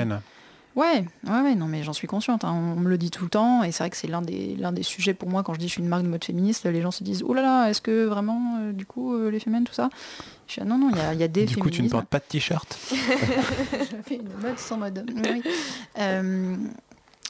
Ouais, 0.77 1.05
ouais, 1.29 1.41
ouais, 1.41 1.55
non 1.55 1.67
mais 1.67 1.83
j'en 1.85 1.93
suis 1.93 2.09
consciente, 2.09 2.45
hein, 2.45 2.53
on 2.53 2.81
me 2.81 2.89
le 2.89 2.99
dit 2.99 3.11
tout 3.11 3.23
le 3.23 3.31
temps, 3.31 3.63
et 3.63 3.71
c'est 3.71 3.85
vrai 3.85 3.91
que 3.91 3.97
c'est 3.97 4.09
l'un 4.09 4.23
des, 4.23 4.57
l'un 4.57 4.73
des 4.73 4.83
sujets 4.83 5.15
pour 5.15 5.29
moi 5.29 5.45
quand 5.45 5.55
je 5.55 5.61
dis 5.61 5.69
je 5.69 5.73
suis 5.75 5.83
une 5.83 5.89
marque 5.89 6.03
de 6.03 6.09
mode 6.09 6.25
féministe, 6.25 6.65
les 6.67 6.81
gens 6.83 6.91
se 6.91 7.05
disent 7.05 7.23
oh 7.27 7.33
là 7.33 7.43
là, 7.43 7.69
est-ce 7.71 7.81
que 7.81 8.05
vraiment, 8.07 8.59
euh, 8.61 8.73
du 8.73 8.85
coup, 8.85 9.15
euh, 9.15 9.31
les 9.31 9.39
féminines, 9.39 9.65
tout 9.65 9.73
ça? 9.75 9.89
Je 10.49 10.53
suis 10.55 10.63
ah, 10.63 10.65
non, 10.65 10.77
non, 10.79 10.91
il 10.91 10.97
y 10.99 11.01
a, 11.01 11.15
y 11.15 11.23
a 11.23 11.29
des 11.29 11.45
Du 11.45 11.57
coup, 11.57 11.71
tu 11.71 11.83
ne 11.83 11.89
portes 11.89 12.07
pas 12.09 12.19
de 12.19 12.25
t-shirt? 12.25 12.77
J'avais 12.91 14.21
une 14.21 14.29
mode 14.43 14.59
sans 14.59 14.77
mode. 14.77 15.09
Oui. 15.15 15.43
Euh, 16.01 16.57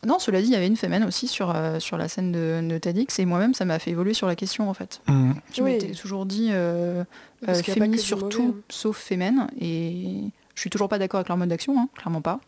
non, 0.06 0.18
cela 0.18 0.40
dit, 0.40 0.48
il 0.48 0.52
y 0.52 0.56
avait 0.56 0.66
une 0.66 0.76
fémène 0.76 1.04
aussi 1.04 1.28
sur, 1.28 1.52
euh, 1.54 1.78
sur 1.80 1.96
la 1.96 2.08
scène 2.08 2.32
de, 2.32 2.60
de 2.66 2.78
TEDx 2.78 3.18
et 3.18 3.24
moi-même, 3.24 3.54
ça 3.54 3.64
m'a 3.64 3.78
fait 3.78 3.90
évoluer 3.90 4.14
sur 4.14 4.26
la 4.26 4.36
question 4.36 4.68
en 4.68 4.74
fait. 4.74 5.00
Mhm. 5.08 5.34
Je 5.54 5.62
Oui. 5.62 5.72
m'étais 5.72 5.92
toujours 5.92 6.26
dit 6.26 6.48
euh, 6.52 7.04
euh, 7.48 7.54
féministe 7.54 8.04
sur 8.04 8.28
tout 8.28 8.54
hein. 8.56 8.62
sauf 8.68 8.98
fémène 8.98 9.48
et 9.60 10.24
je 10.54 10.60
suis 10.60 10.70
toujours 10.70 10.88
pas 10.88 10.98
d'accord 10.98 11.18
avec 11.18 11.28
leur 11.28 11.38
mode 11.38 11.48
d'action, 11.48 11.78
hein, 11.78 11.88
clairement 11.96 12.20
pas. 12.20 12.40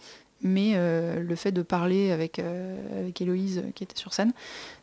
Mais 0.46 0.74
euh, 0.76 1.20
le 1.20 1.34
fait 1.34 1.50
de 1.50 1.62
parler 1.62 2.12
avec, 2.12 2.38
euh, 2.38 2.76
avec 3.00 3.20
Héloïse 3.20 3.64
qui 3.74 3.82
était 3.82 3.98
sur 3.98 4.14
scène, 4.14 4.32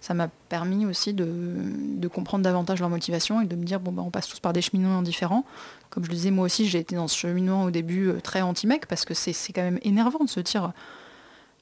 ça 0.01 0.13
m'a 0.13 0.27
permis 0.50 0.86
aussi 0.86 1.13
de, 1.13 1.25
de 1.25 2.08
comprendre 2.10 2.43
davantage 2.43 2.82
leur 2.82 2.89
motivation 2.89 3.39
et 3.39 3.46
de 3.46 3.55
me 3.55 3.63
dire 3.63 3.79
bon 3.79 3.93
bah 3.93 4.03
on 4.05 4.12
passe 4.12 4.27
tous 4.27 4.41
par 4.41 4.51
des 4.51 4.62
cheminements 4.62 5.01
différents. 5.01 5.46
Comme 5.89 6.03
je 6.03 6.10
le 6.10 6.15
disais 6.15 6.32
moi 6.32 6.46
aussi, 6.46 6.67
j'ai 6.67 6.79
été 6.79 6.96
dans 6.96 7.08
ce 7.08 7.17
cheminement 7.17 7.63
au 7.63 7.72
début 7.72 8.10
euh, 8.10 8.20
très 8.20 8.41
anti-mec 8.41 8.88
parce 8.88 9.05
que 9.05 9.13
c'est 9.13 9.34
quand 9.53 9.63
même 9.63 9.79
énervant 9.84 10.25
de 10.25 10.29
se 10.29 10.41
dire 10.41 10.74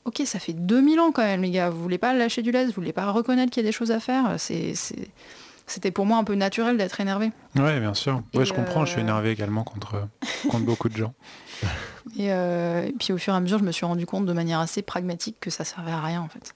ok 0.05 0.23
ça 0.25 0.39
fait 0.39 0.53
2000 0.53 0.99
ans 0.99 1.11
quand 1.11 1.21
même 1.21 1.43
les 1.43 1.51
gars, 1.51 1.69
vous 1.69 1.81
voulez 1.81 1.99
pas 1.99 2.13
lâcher 2.15 2.41
du 2.41 2.51
lait, 2.51 2.65
vous 2.65 2.71
voulez 2.71 2.93
pas 2.93 3.11
reconnaître 3.11 3.51
qu'il 3.51 3.61
y 3.61 3.65
a 3.65 3.69
des 3.69 3.73
choses 3.73 3.91
à 3.91 3.99
faire, 3.99 4.35
c'est 4.39 4.73
c'était 5.67 5.91
pour 5.91 6.07
moi 6.07 6.17
un 6.17 6.23
peu 6.23 6.33
naturel 6.33 6.75
d'être 6.75 6.99
énervé. 6.99 7.31
Ouais, 7.55 7.79
bien 7.79 7.93
sûr. 7.93 8.23
Ouais, 8.33 8.45
je 8.45 8.53
comprends, 8.53 8.83
je 8.83 8.91
suis 8.91 9.01
énervé 9.01 9.29
également 9.29 9.63
contre, 9.63 10.07
contre 10.49 10.65
beaucoup 10.65 10.89
de 10.89 10.97
gens. 10.97 11.13
Et, 12.17 12.31
euh, 12.31 12.85
et 12.87 12.93
puis 12.93 13.13
au 13.13 13.17
fur 13.17 13.33
et 13.33 13.37
à 13.37 13.39
mesure, 13.39 13.59
je 13.59 13.63
me 13.63 13.71
suis 13.71 13.85
rendu 13.85 14.05
compte 14.05 14.25
de 14.25 14.33
manière 14.33 14.59
assez 14.59 14.81
pragmatique 14.81 15.37
que 15.39 15.49
ça 15.49 15.63
servait 15.63 15.91
à 15.91 16.01
rien 16.01 16.21
en 16.21 16.27
fait. 16.27 16.53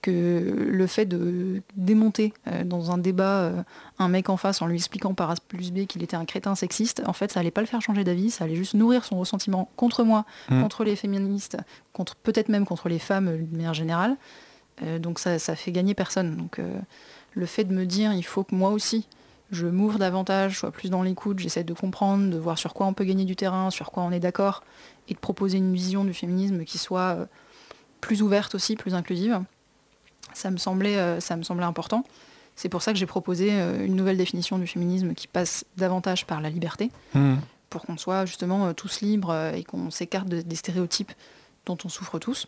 Que 0.00 0.66
le 0.68 0.86
fait 0.88 1.06
de 1.06 1.62
démonter 1.76 2.34
euh, 2.48 2.64
dans 2.64 2.90
un 2.90 2.98
débat 2.98 3.42
euh, 3.42 3.62
un 4.00 4.08
mec 4.08 4.28
en 4.28 4.36
face 4.36 4.60
en 4.60 4.66
lui 4.66 4.76
expliquant 4.76 5.14
par 5.14 5.30
A 5.30 5.34
plus 5.46 5.70
B 5.70 5.86
qu'il 5.86 6.02
était 6.02 6.16
un 6.16 6.24
crétin 6.24 6.54
sexiste, 6.54 7.02
en 7.06 7.12
fait 7.12 7.30
ça 7.30 7.40
allait 7.40 7.52
pas 7.52 7.60
le 7.60 7.68
faire 7.68 7.80
changer 7.80 8.02
d'avis, 8.02 8.30
ça 8.30 8.44
allait 8.44 8.56
juste 8.56 8.74
nourrir 8.74 9.04
son 9.04 9.18
ressentiment 9.18 9.70
contre 9.76 10.02
moi, 10.02 10.24
Mm. 10.50 10.62
contre 10.62 10.84
les 10.84 10.96
féministes, 10.96 11.56
contre 11.92 12.16
peut-être 12.16 12.48
même 12.48 12.66
contre 12.66 12.88
les 12.88 12.98
femmes 12.98 13.26
de 13.26 13.56
manière 13.56 13.74
générale. 13.74 14.16
Donc 15.00 15.20
ça, 15.20 15.38
ça 15.38 15.54
fait 15.54 15.70
gagner 15.70 15.94
personne. 15.94 16.36
Donc 16.36 16.58
le 17.34 17.46
fait 17.46 17.62
de 17.62 17.72
me 17.72 17.86
dire 17.86 18.12
il 18.12 18.24
faut 18.24 18.42
que 18.42 18.54
moi 18.54 18.70
aussi 18.70 19.06
je 19.52 19.66
m'ouvre 19.66 19.98
davantage, 19.98 20.54
je 20.54 20.58
sois 20.60 20.70
plus 20.72 20.90
dans 20.90 21.02
l'écoute, 21.02 21.38
j'essaie 21.38 21.62
de 21.64 21.74
comprendre, 21.74 22.30
de 22.30 22.38
voir 22.38 22.58
sur 22.58 22.74
quoi 22.74 22.86
on 22.86 22.94
peut 22.94 23.04
gagner 23.04 23.24
du 23.24 23.36
terrain, 23.36 23.70
sur 23.70 23.90
quoi 23.92 24.02
on 24.02 24.10
est 24.10 24.18
d'accord, 24.20 24.64
et 25.08 25.14
de 25.14 25.18
proposer 25.18 25.58
une 25.58 25.72
vision 25.74 26.04
du 26.04 26.14
féminisme 26.14 26.64
qui 26.64 26.78
soit 26.78 27.16
euh, 27.16 27.26
plus 28.00 28.22
ouverte 28.22 28.54
aussi, 28.54 28.74
plus 28.76 28.94
inclusive. 28.94 29.40
Ça 30.34 30.50
me 30.50 30.56
semblait, 30.56 30.96
euh, 30.96 31.20
ça 31.20 31.36
me 31.36 31.42
semblait 31.42 31.64
important. 31.66 32.04
C'est 32.56 32.68
pour 32.68 32.82
ça 32.82 32.92
que 32.92 32.98
j'ai 32.98 33.06
proposé 33.06 33.50
euh, 33.52 33.84
une 33.84 33.94
nouvelle 33.94 34.16
définition 34.16 34.58
du 34.58 34.66
féminisme 34.66 35.14
qui 35.14 35.28
passe 35.28 35.64
davantage 35.76 36.26
par 36.26 36.40
la 36.40 36.48
liberté, 36.50 36.90
Hmm. 37.14 37.36
pour 37.70 37.82
qu'on 37.82 37.96
soit 37.98 38.24
justement 38.26 38.72
tous 38.74 39.00
libres 39.02 39.34
et 39.54 39.64
qu'on 39.64 39.90
s'écarte 39.90 40.28
de- 40.28 40.40
des 40.42 40.56
stéréotypes 40.56 41.12
dont 41.66 41.78
on 41.84 41.88
souffre 41.88 42.18
tous. 42.18 42.46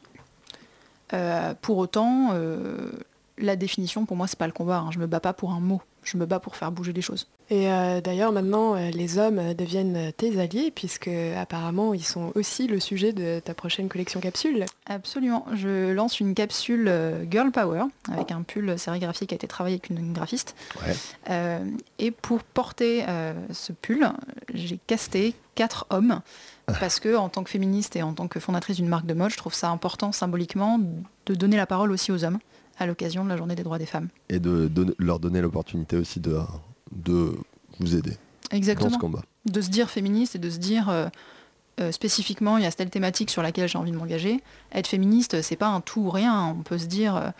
Euh, 1.12 1.54
pour 1.60 1.78
autant, 1.78 2.30
euh, 2.32 2.90
la 3.38 3.56
définition, 3.56 4.06
pour 4.06 4.16
moi, 4.16 4.26
c'est 4.26 4.38
pas 4.38 4.46
le 4.46 4.52
combat. 4.52 4.78
hein. 4.78 4.90
Je 4.90 4.98
me 4.98 5.06
bats 5.06 5.20
pas 5.20 5.32
pour 5.32 5.52
un 5.52 5.60
mot. 5.60 5.82
Je 6.04 6.16
me 6.16 6.26
bats 6.26 6.40
pour 6.40 6.56
faire 6.56 6.70
bouger 6.70 6.92
les 6.92 7.02
choses. 7.02 7.26
Et 7.50 7.70
euh, 7.70 8.00
d'ailleurs, 8.00 8.32
maintenant, 8.32 8.74
euh, 8.74 8.90
les 8.90 9.18
hommes 9.18 9.38
euh, 9.38 9.54
deviennent 9.54 10.12
tes 10.16 10.38
alliés, 10.40 10.72
puisque 10.74 11.10
apparemment, 11.36 11.92
ils 11.92 12.04
sont 12.04 12.32
aussi 12.34 12.66
le 12.66 12.80
sujet 12.80 13.12
de 13.12 13.40
ta 13.40 13.52
prochaine 13.52 13.88
collection 13.88 14.20
capsule. 14.20 14.64
Absolument. 14.86 15.46
Je 15.54 15.92
lance 15.92 16.20
une 16.20 16.34
capsule 16.34 16.90
Girl 17.30 17.50
Power 17.50 17.84
avec 18.10 18.32
un 18.32 18.42
pull 18.42 18.78
sérigraphié 18.78 19.26
qui 19.26 19.34
a 19.34 19.36
été 19.36 19.46
travaillé 19.46 19.74
avec 19.74 19.90
une 19.90 20.12
graphiste. 20.12 20.54
Ouais. 20.86 20.94
Euh, 21.30 21.64
et 21.98 22.10
pour 22.10 22.42
porter 22.42 23.04
euh, 23.08 23.34
ce 23.52 23.72
pull, 23.72 24.08
j'ai 24.52 24.78
casté 24.86 25.34
quatre 25.54 25.86
hommes 25.90 26.20
parce 26.66 26.98
que 26.98 27.14
en 27.16 27.28
tant 27.28 27.44
que 27.44 27.50
féministe 27.50 27.96
et 27.96 28.02
en 28.02 28.14
tant 28.14 28.26
que 28.26 28.40
fondatrice 28.40 28.76
d'une 28.76 28.88
marque 28.88 29.06
de 29.06 29.14
mode, 29.14 29.30
je 29.30 29.36
trouve 29.36 29.54
ça 29.54 29.70
important 29.70 30.12
symboliquement 30.12 30.80
de 31.26 31.34
donner 31.34 31.56
la 31.56 31.66
parole 31.66 31.92
aussi 31.92 32.10
aux 32.10 32.24
hommes 32.24 32.38
à 32.78 32.86
l'occasion 32.86 33.24
de 33.24 33.28
la 33.28 33.36
journée 33.36 33.54
des 33.54 33.62
droits 33.62 33.78
des 33.78 33.86
femmes. 33.86 34.08
Et 34.28 34.38
de 34.38 34.70
leur 34.98 35.20
donner 35.20 35.40
l'opportunité 35.40 35.96
aussi 35.96 36.20
de, 36.20 36.38
de 36.92 37.34
vous 37.80 37.96
aider 37.96 38.16
dans 38.50 38.56
Exactement. 38.56 38.90
ce 38.90 38.98
combat. 38.98 39.22
de 39.46 39.60
se 39.60 39.68
dire 39.68 39.90
féministe 39.90 40.36
et 40.36 40.38
de 40.38 40.50
se 40.50 40.58
dire 40.58 40.88
euh, 40.88 41.08
euh, 41.80 41.92
spécifiquement 41.92 42.58
il 42.58 42.64
y 42.64 42.66
a 42.66 42.72
telle 42.72 42.90
thématique 42.90 43.30
sur 43.30 43.42
laquelle 43.42 43.68
j'ai 43.68 43.78
envie 43.78 43.90
de 43.90 43.96
m'engager. 43.96 44.42
Être 44.72 44.86
féministe, 44.86 45.42
c'est 45.42 45.56
pas 45.56 45.68
un 45.68 45.80
tout 45.80 46.02
ou 46.02 46.10
rien. 46.10 46.54
On 46.58 46.62
peut 46.62 46.78
se 46.78 46.86
dire 46.86 47.16
euh, 47.16 47.30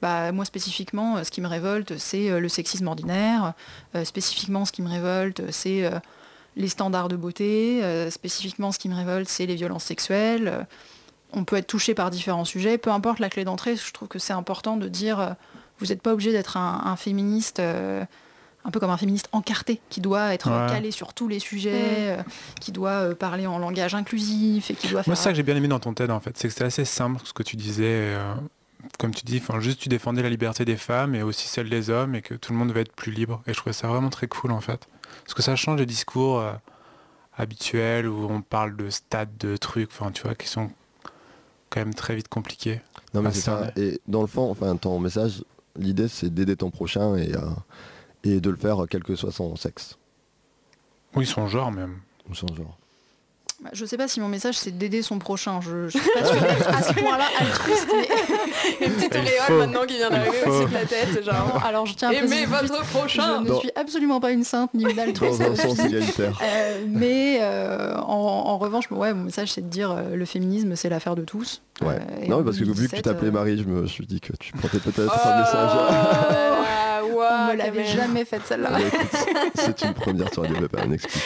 bah, 0.00 0.32
moi 0.32 0.44
spécifiquement, 0.44 1.22
ce 1.22 1.30
qui 1.30 1.40
me 1.40 1.48
révolte, 1.48 1.98
c'est 1.98 2.38
le 2.38 2.48
sexisme 2.48 2.86
ordinaire. 2.86 3.54
Spécifiquement, 4.04 4.64
ce 4.66 4.72
qui 4.72 4.82
me 4.82 4.88
révolte, 4.88 5.50
c'est 5.50 5.90
les 6.56 6.68
standards 6.68 7.08
de 7.08 7.16
beauté. 7.16 7.80
Spécifiquement, 8.10 8.70
ce 8.70 8.78
qui 8.78 8.90
me 8.90 8.94
révolte, 8.94 9.28
c'est 9.30 9.46
les 9.46 9.54
violences 9.54 9.84
sexuelles. 9.84 10.66
Euh, 11.34 11.38
on 11.40 11.44
peut 11.44 11.56
être 11.56 11.66
touché 11.66 11.94
par 11.94 12.10
différents 12.10 12.44
sujets. 12.44 12.78
Peu 12.78 12.90
importe 12.90 13.18
la 13.18 13.28
clé 13.30 13.44
d'entrée, 13.44 13.76
je 13.76 13.92
trouve 13.92 14.08
que 14.08 14.18
c'est 14.18 14.32
important 14.32 14.76
de 14.76 14.88
dire 14.88 15.18
euh, 15.20 15.30
vous 15.78 15.86
n'êtes 15.86 16.02
pas 16.02 16.12
obligé 16.12 16.32
d'être 16.32 16.56
un, 16.56 16.82
un 16.84 16.96
féministe. 16.96 17.60
euh, 17.60 18.04
un 18.66 18.70
peu 18.70 18.80
comme 18.80 18.88
un 18.88 18.96
féministe 18.96 19.28
encarté 19.32 19.78
qui 19.90 20.00
doit 20.00 20.32
être 20.32 20.48
Ouais. 20.50 20.72
calé 20.72 20.90
sur 20.90 21.12
tous 21.12 21.28
les 21.28 21.38
sujets, 21.38 22.16
euh, 22.18 22.22
qui 22.62 22.72
doit 22.72 22.90
euh, 23.10 23.14
parler 23.14 23.46
en 23.46 23.58
langage 23.58 23.94
inclusif 23.94 24.70
et 24.70 24.74
qui 24.74 24.86
doit 24.88 25.00
Moi, 25.00 25.02
faire 25.02 25.16
c'est 25.18 25.22
ça 25.24 25.30
que 25.32 25.36
j'ai 25.36 25.42
bien 25.42 25.54
aimé 25.54 25.68
dans 25.68 25.80
ton 25.80 25.92
TED, 25.92 26.10
en 26.10 26.18
fait. 26.18 26.34
C'est 26.38 26.48
que 26.48 26.54
c'était 26.54 26.64
assez 26.64 26.86
simple, 26.86 27.20
ce 27.24 27.34
que 27.34 27.42
tu 27.42 27.56
disais. 27.56 27.84
euh, 27.84 28.34
comme 28.98 29.12
tu 29.14 29.22
dis, 29.26 29.36
enfin, 29.42 29.60
juste 29.60 29.80
tu 29.80 29.90
défendais 29.90 30.22
la 30.22 30.30
liberté 30.30 30.64
des 30.64 30.78
femmes 30.78 31.14
et 31.14 31.22
aussi 31.22 31.46
celle 31.46 31.68
des 31.68 31.90
hommes 31.90 32.14
et 32.14 32.22
que 32.22 32.32
tout 32.34 32.52
le 32.54 32.58
monde 32.58 32.68
devait 32.68 32.80
être 32.80 32.92
plus 32.94 33.12
libre. 33.12 33.42
Et 33.46 33.52
je 33.52 33.58
trouvais 33.58 33.74
ça 33.74 33.86
vraiment 33.86 34.08
très 34.08 34.28
cool, 34.28 34.50
en 34.50 34.62
fait. 34.62 34.88
Parce 35.24 35.34
que 35.34 35.42
ça 35.42 35.56
change 35.56 35.76
des 35.76 35.84
discours 35.86 36.38
euh, 36.40 36.52
habituels 37.36 38.06
où 38.08 38.28
on 38.30 38.40
parle 38.40 38.76
de 38.76 38.88
stades, 38.90 39.36
de 39.38 39.56
trucs, 39.58 39.90
enfin, 39.92 40.10
tu 40.10 40.22
vois, 40.22 40.34
qui 40.34 40.48
sont 40.48 40.70
quand 41.74 41.80
même 41.80 41.94
très 41.94 42.14
vite 42.14 42.28
compliqués. 42.28 42.80
Non 43.14 43.20
mais 43.22 43.32
ça. 43.32 43.72
Et 43.76 44.00
dans 44.06 44.20
le 44.20 44.28
fond, 44.28 44.48
enfin 44.50 44.76
ton 44.76 45.00
message, 45.00 45.44
l'idée 45.76 46.06
c'est 46.06 46.32
d'aider 46.32 46.54
ton 46.56 46.70
prochain 46.70 47.16
et, 47.16 47.34
euh, 47.34 47.40
et 48.22 48.40
de 48.40 48.48
le 48.50 48.56
faire 48.56 48.84
euh, 48.84 48.86
quel 48.88 49.02
que 49.02 49.16
soit 49.16 49.32
son 49.32 49.56
sexe 49.56 49.98
Oui, 51.16 51.26
son 51.26 51.48
genre 51.48 51.72
même. 51.72 51.98
ou 52.30 52.34
son 52.34 52.46
genre. 52.54 52.78
Bah, 53.62 53.70
Je 53.72 53.84
sais 53.84 53.96
pas 53.96 54.08
si 54.08 54.20
mon 54.20 54.28
message 54.28 54.56
c'est 54.58 54.76
d'aider 54.76 55.00
son 55.02 55.18
prochain. 55.18 55.60
Je, 55.60 55.88
je 55.88 55.98
suis 55.98 56.10
pas 56.10 56.24
sûre 56.24 56.42
à 56.68 56.82
ce 56.82 56.92
point-là 56.92 57.24
altruiste. 57.38 57.88
Une 58.80 58.92
petite 58.92 59.14
auréole 59.14 59.58
maintenant 59.66 59.86
qui 59.86 59.96
vient 59.96 60.10
d'arriver 60.10 60.36
au-dessus 60.44 60.68
de 60.68 60.74
la 60.74 60.84
tête, 60.84 61.24
genre. 61.24 61.62
Alors 61.66 61.86
je 61.86 61.94
tiens 61.94 62.10
à 62.10 62.14
Aimez 62.14 62.46
votre 62.46 62.66
suite, 62.74 62.90
prochain 62.90 63.42
Je 63.46 63.50
ne 63.52 63.58
suis 63.58 63.70
absolument 63.76 64.20
pas 64.20 64.32
une 64.32 64.44
sainte 64.44 64.74
ni 64.74 64.84
une 64.84 64.98
altruiste. 64.98 65.40
Dans 65.40 65.52
un 65.52 65.56
sens 65.56 65.78
égalitaire. 65.78 66.38
Euh, 66.42 66.84
mais 66.88 67.38
euh, 67.42 67.94
en, 67.96 68.02
en 68.46 68.58
revanche, 68.58 68.90
ouais, 68.90 69.14
mon 69.14 69.24
message 69.24 69.52
c'est 69.52 69.62
de 69.62 69.68
dire 69.68 69.92
euh, 69.92 70.16
le 70.16 70.24
féminisme 70.24 70.74
c'est 70.76 70.88
l'affaire 70.88 71.14
de 71.14 71.22
tous. 71.22 71.62
Ouais. 71.80 71.94
Euh, 71.94 72.22
et 72.24 72.28
non 72.28 72.42
parce 72.42 72.56
que 72.58 72.64
vu 72.64 72.70
que 72.70 72.76
tu 72.76 73.02
2017, 73.02 73.02
t'appelais 73.04 73.30
Marie, 73.30 73.58
je 73.58 73.64
me 73.64 73.86
suis 73.86 74.06
dit 74.06 74.20
que 74.20 74.32
tu 74.38 74.52
portais 74.52 74.78
peut-être 74.78 75.12
Oh, 75.14 75.28
un 75.28 75.38
message. 75.40 75.70
ah, 75.74 77.00
On 77.04 77.52
me 77.52 77.56
l'avait 77.56 77.84
jamais 77.84 78.24
faite 78.24 78.42
celle-là. 78.46 78.70
c'est 79.54 79.82
une 79.82 79.94
première 79.94 80.32
sur 80.32 80.42
Radio 80.42 80.56
Pépin, 80.60 80.84
on 80.88 80.92
explique. 80.92 81.22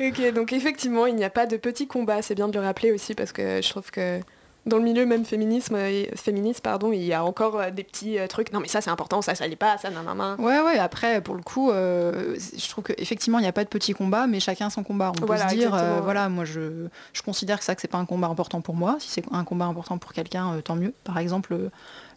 Ok, 0.00 0.32
donc 0.32 0.52
effectivement, 0.52 1.06
il 1.06 1.14
n'y 1.14 1.24
a 1.24 1.30
pas 1.30 1.46
de 1.46 1.56
petits 1.56 1.86
combats, 1.86 2.20
c'est 2.22 2.34
bien 2.34 2.48
de 2.48 2.58
le 2.58 2.64
rappeler 2.64 2.90
aussi 2.92 3.14
parce 3.14 3.32
que 3.32 3.62
je 3.62 3.68
trouve 3.70 3.90
que 3.90 4.20
dans 4.66 4.78
le 4.78 4.82
milieu 4.82 5.04
même 5.06 5.24
féminisme, 5.26 5.74
euh, 5.76 6.04
féministe, 6.16 6.62
pardon, 6.62 6.90
il 6.90 7.04
y 7.04 7.12
a 7.12 7.22
encore 7.22 7.60
euh, 7.60 7.70
des 7.70 7.84
petits 7.84 8.18
euh, 8.18 8.26
trucs. 8.26 8.50
Non 8.52 8.60
mais 8.60 8.66
ça 8.66 8.80
c'est 8.80 8.88
important, 8.90 9.20
ça 9.22 9.34
ça 9.34 9.46
l'est 9.46 9.56
pas, 9.56 9.76
ça 9.78 9.90
nan 9.90 10.04
nan 10.06 10.16
nan. 10.16 10.40
Ouais, 10.40 10.60
ouais, 10.62 10.78
après, 10.78 11.20
pour 11.20 11.34
le 11.34 11.42
coup, 11.42 11.70
euh, 11.70 12.34
je 12.56 12.68
trouve 12.70 12.82
qu'effectivement, 12.84 13.38
il 13.38 13.42
n'y 13.42 13.48
a 13.48 13.52
pas 13.52 13.62
de 13.64 13.68
petit 13.68 13.92
combat, 13.92 14.26
mais 14.26 14.40
chacun 14.40 14.70
son 14.70 14.82
combat. 14.82 15.12
On 15.20 15.26
Voilà, 15.26 15.44
peut 15.44 15.50
se 15.50 15.54
dire, 15.56 15.74
euh, 15.74 16.00
voilà, 16.02 16.28
moi, 16.30 16.44
je, 16.46 16.88
je 17.12 17.22
considère 17.22 17.58
que 17.58 17.64
ça, 17.64 17.74
que 17.74 17.80
c'est 17.82 17.88
pas 17.88 17.98
un 17.98 18.06
combat 18.06 18.26
important 18.28 18.62
pour 18.62 18.74
moi. 18.74 18.96
Si 19.00 19.10
c'est 19.10 19.24
un 19.30 19.44
combat 19.44 19.66
important 19.66 19.98
pour 19.98 20.12
quelqu'un, 20.14 20.54
euh, 20.54 20.60
tant 20.62 20.76
mieux. 20.76 20.94
Par 21.04 21.18
exemple, 21.18 21.56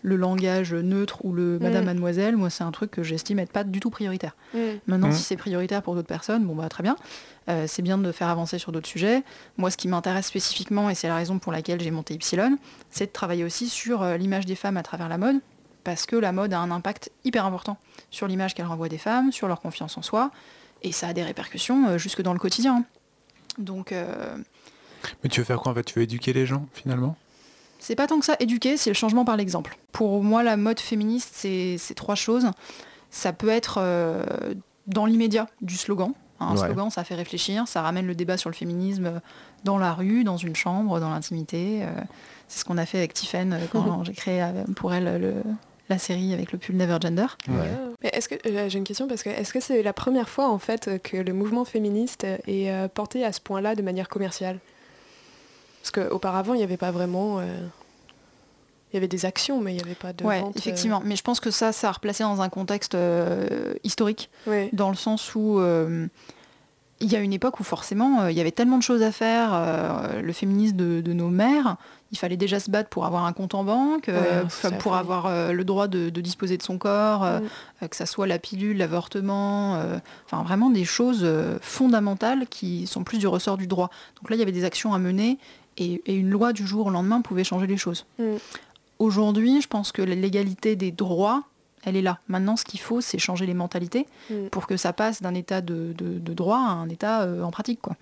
le, 0.02 0.16
langage 0.16 0.74
neutre 0.74 1.24
ou 1.26 1.34
le 1.34 1.60
madame, 1.60 1.84
Mm. 1.84 1.88
mademoiselle, 1.88 2.38
moi, 2.38 2.50
c'est 2.50 2.64
un 2.64 2.72
truc 2.72 2.92
que 2.92 3.04
j'estime 3.04 3.40
être 3.40 3.52
pas 3.52 3.64
du 3.64 3.80
tout 3.80 3.90
prioritaire. 3.90 4.36
Maintenant, 4.88 5.08
Mm. 5.10 5.14
si 5.14 5.24
c'est 5.24 5.38
prioritaire 5.38 5.82
pour 5.82 5.96
d'autres 5.96 6.08
personnes, 6.08 6.46
bon, 6.46 6.56
bah, 6.56 6.70
très 6.70 6.84
bien. 6.84 6.96
Euh, 7.50 7.66
c'est 7.68 7.82
bien 7.82 7.98
de 7.98 8.12
faire 8.12 8.28
avancer 8.28 8.58
sur 8.60 8.72
d'autres 8.72 8.88
sujets. 8.90 9.24
Moi, 9.58 9.72
ce 9.72 9.78
qui 9.78 9.88
m'intéresse 9.88 10.28
spécifiquement, 10.28 10.90
et 10.90 10.96
c'est 10.96 11.08
la 11.08 11.16
raison 11.16 11.40
pour 11.40 11.52
laquelle 11.52 11.80
j'ai 11.82 11.92
monté 11.92 12.14
Ypsilon, 12.16 12.58
c'est 12.90 13.06
de 13.08 13.12
travailler 13.12 13.44
aussi 13.44 13.70
sur 13.70 14.02
euh, 14.04 14.18
l'image 14.18 14.46
des 14.46 14.56
femmes 14.56 14.78
à 14.78 14.84
travers 14.84 15.08
la 15.10 15.18
mode, 15.18 15.38
parce 15.84 16.06
que 16.06 16.16
la 16.18 16.32
mode 16.34 16.52
a 16.54 16.60
un 16.60 16.72
impact 16.72 17.12
hyper 17.24 17.46
important 17.46 17.78
sur 18.12 18.28
l'image 18.28 18.54
qu'elle 18.54 18.66
renvoie 18.66 18.90
des 18.90 18.98
femmes, 18.98 19.32
sur 19.32 19.48
leur 19.48 19.62
confiance 19.62 19.98
en 19.98 20.02
soi, 20.02 20.32
et 20.84 20.92
ça 20.92 21.08
a 21.08 21.14
des 21.14 21.24
répercussions 21.24 21.88
euh, 21.88 21.98
jusque 21.98 22.22
dans 22.22 22.34
le 22.34 22.40
quotidien. 22.40 22.84
Donc, 23.58 23.92
euh, 23.94 24.38
Mais 25.24 25.30
tu 25.30 25.40
veux 25.40 25.46
faire 25.46 25.60
quoi 25.60 25.72
en 25.72 25.76
fait? 25.76 25.84
Tu 25.84 25.98
veux 26.00 26.04
éduquer 26.04 26.34
les 26.34 26.46
gens 26.46 26.68
finalement? 26.74 27.16
C'est 27.80 27.96
pas 27.96 28.08
tant 28.08 28.20
que 28.20 28.26
ça 28.26 28.36
éduquer, 28.40 28.78
c'est 28.78 28.90
le 28.90 28.96
changement 28.96 29.26
par 29.26 29.38
l'exemple. 29.38 29.78
Pour 29.92 30.24
moi, 30.24 30.44
la 30.44 30.58
mode 30.58 30.80
féministe, 30.80 31.32
c'est 31.36 31.78
trois 31.96 32.16
choses. 32.16 32.48
Ça 33.12 33.34
peut 33.34 33.50
être 33.50 33.78
euh, 33.80 34.24
dans 34.88 35.06
l'immédiat 35.06 35.48
du 35.62 35.76
slogan. 35.78 36.12
hein, 36.40 36.48
un 36.50 36.52
Ouais. 36.58 36.66
slogan, 36.68 36.90
ça 36.90 37.04
fait 37.04 37.16
réfléchir, 37.16 37.68
ça 37.68 37.82
ramène 37.82 38.06
le 38.08 38.16
débat 38.16 38.38
sur 38.38 38.50
le 38.50 38.56
féminisme 38.56 39.22
dans 39.64 39.78
la 39.78 39.94
rue, 39.94 40.24
dans 40.24 40.38
une 40.38 40.56
chambre, 40.56 41.00
dans 41.00 41.10
l'intimité. 41.10 41.80
euh, 41.84 41.88
c'est 42.48 42.60
ce 42.60 42.66
qu'on 42.66 42.78
a 42.78 42.86
fait 42.86 42.98
avec 43.00 43.14
Tiffen 43.14 43.54
euh, 43.54 43.58
quand 43.72 44.04
j'ai 44.06 44.14
créé 44.14 44.46
pour 44.76 44.94
elle 44.94 45.20
le- 45.22 45.44
la 45.90 45.98
série 45.98 46.34
avec 46.34 46.52
le 46.52 46.58
pull 46.58 46.76
Never 46.76 46.98
Gender. 47.02 47.28
Ouais. 47.48 48.10
Est-ce 48.12 48.28
que 48.30 48.36
j'ai 48.68 48.78
une 48.78 48.84
question 48.84 49.08
parce 49.08 49.24
que 49.24 49.30
est-ce 49.30 49.54
que 49.54 49.60
c'est 49.62 49.82
la 49.84 49.94
première 49.94 50.28
fois 50.28 50.50
en 50.50 50.60
fait 50.60 51.02
que 51.02 51.16
le 51.18 51.32
mouvement 51.34 51.64
féministe 51.64 52.26
est 52.46 52.88
porté 52.94 53.24
à 53.24 53.32
ce 53.32 53.40
point-là 53.40 53.74
de 53.74 53.82
manière 53.82 54.10
commerciale? 54.10 54.60
Parce 55.92 56.10
qu'auparavant 56.10 56.54
il 56.54 56.58
n'y 56.58 56.64
avait 56.64 56.78
pas 56.78 56.92
vraiment, 56.92 57.40
euh, 57.40 57.44
il 58.92 58.96
y 58.96 58.98
avait 58.98 59.08
des 59.08 59.26
actions 59.26 59.62
mais 59.62 59.74
il 59.74 59.78
n'y 59.78 59.84
avait 59.84 59.96
pas 59.96 60.14
de 60.14 60.24
ouais, 60.24 60.42
vente, 60.42 60.56
euh, 60.56 60.60
effectivement. 60.60 61.02
Mais 61.06 61.16
je 61.16 61.24
pense 61.24 61.40
que 61.40 61.52
ça, 61.52 61.72
ça 61.72 61.90
a 61.90 61.92
replacé 61.92 62.24
dans 62.24 62.42
un 62.42 62.50
contexte 62.50 62.96
euh, 62.96 63.74
historique. 63.84 64.30
dans 64.74 64.90
le 64.90 64.96
sens 64.96 65.34
où 65.36 65.60
euh, 65.60 66.08
il 67.00 67.12
y 67.12 67.16
a 67.16 67.20
une 67.20 67.32
époque 67.34 67.60
où 67.60 67.64
forcément 67.64 68.22
euh, 68.22 68.32
il 68.32 68.38
y 68.38 68.42
avait 68.42 68.52
tellement 68.52 68.78
de 68.78 68.84
choses 68.84 69.04
à 69.04 69.12
faire, 69.12 70.10
le 70.22 70.34
féminisme 70.34 70.76
de, 70.78 71.02
de 71.02 71.14
nos 71.14 71.30
mères, 71.30 71.76
il 72.12 72.18
fallait 72.18 72.38
déjà 72.38 72.60
se 72.60 72.72
battre 72.72 72.90
pour 72.90 73.06
avoir 73.06 73.26
un 73.26 73.34
compte 73.34 73.54
en 73.54 73.64
banque, 73.64 74.08
la 74.08 74.72
pour 74.80 74.96
avoir 74.96 75.52
le 75.54 75.64
droit 75.64 75.88
de, 75.88 76.10
de 76.10 76.22
disposer 76.22 76.58
de 76.58 76.64
son 76.64 76.78
corps, 76.78 77.24
Mm. 77.24 77.88
que 77.88 77.96
ça 77.96 78.06
soit 78.08 78.26
la 78.26 78.40
pilule, 78.40 78.78
l'avortement, 78.78 79.80
enfin 80.26 80.42
vraiment 80.44 80.70
des 80.70 80.86
choses 80.86 81.28
fondamentales 81.62 82.48
qui 82.48 82.88
sont 82.88 83.04
plus 83.04 83.20
du 83.20 83.28
ressort 83.28 83.58
du 83.58 83.68
droit. 83.68 83.92
Donc 84.20 84.30
là 84.32 84.36
il 84.38 84.40
y 84.40 84.42
avait 84.42 84.52
des 84.54 84.64
actions 84.64 84.94
à 84.94 84.98
mener 85.00 85.38
et, 85.78 86.02
et 86.06 86.14
une 86.16 86.30
loi 86.30 86.54
du 86.54 86.66
jour 86.68 86.88
au 86.88 86.90
lendemain 86.90 87.22
pouvait 87.22 87.44
changer 87.44 87.68
les 87.68 87.78
choses. 87.78 88.06
Mm. 88.20 88.36
Aujourd'hui, 89.00 89.62
je 89.62 89.68
pense 89.68 89.92
que 89.92 90.02
l'égalité 90.02 90.76
des 90.76 90.92
droits, 90.92 91.44
elle 91.84 91.96
est 91.96 92.02
là. 92.02 92.20
Maintenant, 92.28 92.56
ce 92.56 92.66
qu'il 92.66 92.80
faut, 92.80 93.00
c'est 93.02 93.20
changer 93.20 93.46
les 93.46 93.54
mentalités 93.54 94.08
Mm. 94.30 94.48
pour 94.52 94.66
que 94.68 94.76
ça 94.78 94.92
passe 94.94 95.22
d'un 95.22 95.34
état 95.36 95.62
de, 95.62 95.94
de- 95.98 96.18
de 96.20 96.34
droit 96.34 96.58
à 96.58 96.72
un 96.72 96.90
état 96.90 97.22
euh, 97.22 97.44
en 97.44 97.52
pratique. 97.52 97.80
Quoi. 97.82 97.96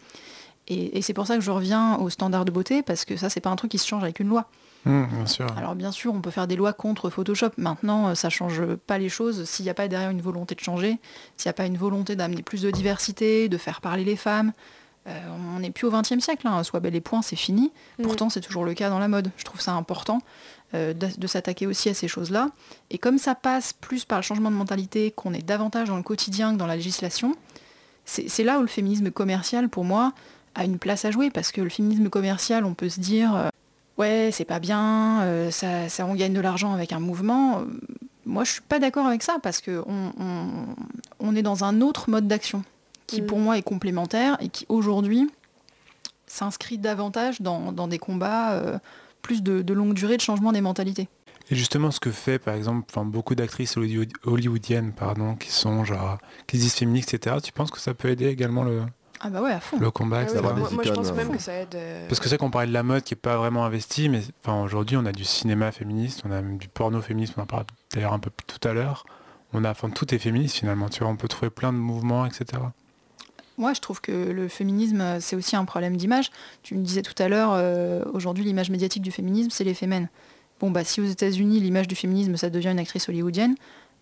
Et, 0.68 0.98
et 0.98 1.02
c'est 1.02 1.14
pour 1.14 1.28
ça 1.28 1.36
que 1.36 1.42
je 1.42 1.52
reviens 1.52 1.98
aux 1.98 2.10
standards 2.10 2.46
de 2.46 2.52
beauté, 2.52 2.82
parce 2.82 3.06
que 3.06 3.18
ça, 3.18 3.30
c'est 3.30 3.42
pas 3.42 3.50
un 3.52 3.56
truc 3.56 3.72
qui 3.72 3.78
se 3.78 3.86
change 3.88 4.04
avec 4.04 4.20
une 4.20 4.30
loi. 4.30 4.46
Bien 4.88 5.26
sûr. 5.26 5.48
Alors 5.58 5.74
bien 5.74 5.92
sûr, 5.92 6.14
on 6.14 6.22
peut 6.22 6.30
faire 6.30 6.46
des 6.46 6.56
lois 6.56 6.72
contre 6.72 7.10
Photoshop. 7.10 7.50
Maintenant, 7.58 8.10
euh, 8.10 8.14
ça 8.16 8.30
change 8.30 8.64
pas 8.88 9.00
les 9.00 9.10
choses 9.10 9.44
s'il 9.46 9.66
n'y 9.66 9.72
a 9.72 9.74
pas 9.74 9.88
derrière 9.88 10.12
une 10.12 10.22
volonté 10.22 10.54
de 10.54 10.60
changer, 10.60 11.00
s'il 11.38 11.48
n'y 11.48 11.50
a 11.50 11.54
pas 11.54 11.66
une 11.66 11.76
volonté 11.78 12.16
d'amener 12.16 12.44
plus 12.44 12.62
de 12.62 12.70
diversité, 12.70 13.50
de 13.50 13.58
faire 13.58 13.82
parler 13.82 14.04
les 14.04 14.16
femmes. 14.16 14.54
Euh, 15.08 15.20
on 15.56 15.60
n'est 15.60 15.72
plus 15.72 15.86
au 15.86 15.92
XXe 15.92 16.20
siècle, 16.20 16.48
hein. 16.48 16.64
soit 16.64 16.80
bel 16.80 16.96
et 16.96 17.02
point, 17.02 17.22
c'est 17.22 17.36
fini. 17.36 17.72
Pourtant, 18.02 18.30
c'est 18.30 18.42
toujours 18.42 18.66
le 18.66 18.74
cas 18.74 18.90
dans 18.90 19.00
la 19.00 19.08
mode. 19.08 19.32
Je 19.38 19.44
trouve 19.44 19.62
ça 19.62 19.74
important 19.74 20.20
euh, 20.74 20.94
de, 20.94 21.08
de 21.16 21.28
s'attaquer 21.28 21.68
aussi 21.68 21.90
à 21.90 21.94
ces 21.94 22.08
choses-là. 22.08 22.50
Et 22.90 22.98
comme 22.98 23.18
ça 23.18 23.36
passe 23.36 23.74
plus 23.74 24.04
par 24.06 24.20
le 24.20 24.24
changement 24.24 24.50
de 24.50 24.56
mentalité, 24.56 25.12
qu'on 25.12 25.34
est 25.34 25.46
davantage 25.46 25.90
dans 25.90 25.98
le 25.98 26.04
quotidien 26.04 26.54
que 26.54 26.58
dans 26.58 26.66
la 26.68 26.76
législation, 26.76 27.36
c'est 28.06 28.44
là 28.44 28.60
où 28.60 28.62
le 28.62 28.68
féminisme 28.68 29.10
commercial, 29.10 29.68
pour 29.68 29.84
moi, 29.84 30.14
a 30.54 30.64
une 30.64 30.78
place 30.78 31.06
à 31.06 31.12
jouer. 31.12 31.30
Parce 31.30 31.52
que 31.52 31.62
le 31.62 31.70
féminisme 31.70 32.10
commercial, 32.10 32.66
on 32.66 32.74
peut 32.74 32.90
se 32.90 33.00
dire, 33.00 33.36
euh, 33.36 33.50
ouais, 33.98 34.30
c'est 34.32 34.46
pas 34.46 34.60
bien, 34.60 35.50
ça, 35.52 35.88
ça, 35.90 36.06
on 36.06 36.16
gagne 36.16 36.34
de 36.34 36.42
l'argent 36.42 36.74
avec 36.74 36.94
un 36.94 37.00
mouvement. 37.00 37.64
Moi, 38.26 38.44
je 38.44 38.54
suis 38.54 38.62
pas 38.62 38.80
d'accord 38.80 39.06
avec 39.06 39.22
ça, 39.22 39.38
parce 39.42 39.62
qu'on 39.62 40.14
on, 40.20 40.48
on 41.20 41.36
est 41.36 41.44
dans 41.44 41.64
un 41.64 41.82
autre 41.82 42.10
mode 42.10 42.28
d'action 42.28 42.64
qui, 43.08 43.22
Mm. 43.22 43.26
pour 43.26 43.40
moi, 43.40 43.58
est 43.58 43.62
complémentaire 43.64 44.38
et 44.40 44.50
qui, 44.50 44.66
aujourd'hui, 44.70 45.30
s'inscrit 46.28 46.78
davantage 46.78 47.42
dans, 47.42 47.72
dans 47.72 47.88
des 47.88 48.00
combats 48.00 48.54
euh, 48.54 48.78
plus 49.22 49.44
de, 49.44 49.62
de 49.62 49.74
longue 49.74 49.94
durée 49.94 50.18
de 50.18 50.22
changement 50.22 50.52
des 50.52 50.62
mentalités. 50.62 51.08
Et 51.52 51.56
justement, 51.56 51.92
ce 51.92 52.00
que 52.00 52.10
fait, 52.12 52.40
par 52.40 52.56
exemple, 52.56 52.88
enfin, 52.90 53.06
beaucoup 53.06 53.36
d'actrices 53.36 53.78
hollywood- 53.78 54.12
hollywoodiennes, 54.24 54.92
pardon, 54.94 55.36
qui 55.36 55.52
sont 55.52 55.86
genre, 55.86 56.18
qui 56.48 56.58
se 56.58 56.64
disent 56.64 56.74
féministes, 56.74 57.14
etc. 57.14 57.36
Tu 57.44 57.52
penses 57.52 57.70
que 57.70 57.80
ça 57.80 57.94
peut 57.94 58.10
aider 58.10 58.26
également 58.28 58.64
le, 58.64 58.82
Ah 59.20 59.30
bah 59.30 59.44
ouais, 59.44 59.52
à 59.52 59.60
fond. 59.60 59.78
le 59.80 59.92
combat, 59.92 60.24
Ah 60.28 60.42
moi, 60.42 60.68
je 60.84 60.90
pense 60.92 61.12
même 61.14 61.30
que 61.30 61.38
ça 61.40 61.54
aide. 61.54 61.76
euh, 61.76 62.08
Parce 62.08 62.20
que 62.20 62.28
c'est 62.30 62.38
qu'on 62.40 62.50
parlait 62.50 62.68
de 62.68 62.74
la 62.74 62.82
mode 62.82 63.04
qui 63.04 63.14
est 63.14 63.18
pas 63.18 63.38
vraiment 63.38 63.64
investie, 63.64 64.10
mais 64.10 64.22
enfin, 64.44 64.64
aujourd'hui 64.64 64.98
on 64.98 65.06
a 65.06 65.12
du 65.12 65.24
cinéma 65.24 65.72
féministe, 65.72 66.24
on 66.26 66.32
a 66.32 66.42
même 66.42 66.58
du 66.58 66.68
porno 66.68 67.00
féministe, 67.00 67.34
on 67.38 67.42
en 67.44 67.46
parle 67.46 67.66
d'ailleurs 67.94 68.14
un 68.14 68.20
peu 68.20 68.32
tout 68.48 68.68
à 68.68 68.74
l'heure. 68.74 69.06
On 69.54 69.64
a, 69.64 69.70
enfin, 69.70 69.92
tout 69.92 70.14
est 70.16 70.20
féministe 70.20 70.56
finalement, 70.58 70.90
tu 70.90 71.02
vois, 71.04 71.10
on 71.10 71.16
peut 71.16 71.28
trouver 71.28 71.52
plein 71.52 71.72
de 71.72 71.78
mouvements, 71.78 72.26
etc. 72.26 72.46
Moi, 73.58 73.74
je 73.74 73.82
trouve 73.82 74.02
que 74.02 74.12
le 74.12 74.48
féminisme, 74.48 75.02
euh, 75.02 75.20
c'est 75.20 75.36
aussi 75.36 75.56
un 75.56 75.66
problème 75.66 75.98
d'image. 75.98 76.32
Tu 76.64 76.76
me 76.76 76.84
disais 76.84 77.02
tout 77.02 77.16
à 77.22 77.28
l'heure, 77.28 77.52
euh, 77.54 78.04
aujourd'hui, 78.14 78.44
l'image 78.44 78.70
médiatique 78.70 79.02
du 79.02 79.12
féminisme, 79.12 79.50
c'est 79.50 79.64
les 79.64 79.74
fémènes. 79.74 80.10
Bon, 80.60 80.72
bah, 80.72 80.84
si 80.84 81.02
aux 81.02 81.06
États-Unis, 81.06 81.60
l'image 81.60 81.88
du 81.88 81.96
féminisme, 81.96 82.38
ça 82.38 82.50
devient 82.50 82.70
une 82.70 82.80
actrice 82.80 83.10
hollywoodienne, 83.10 83.56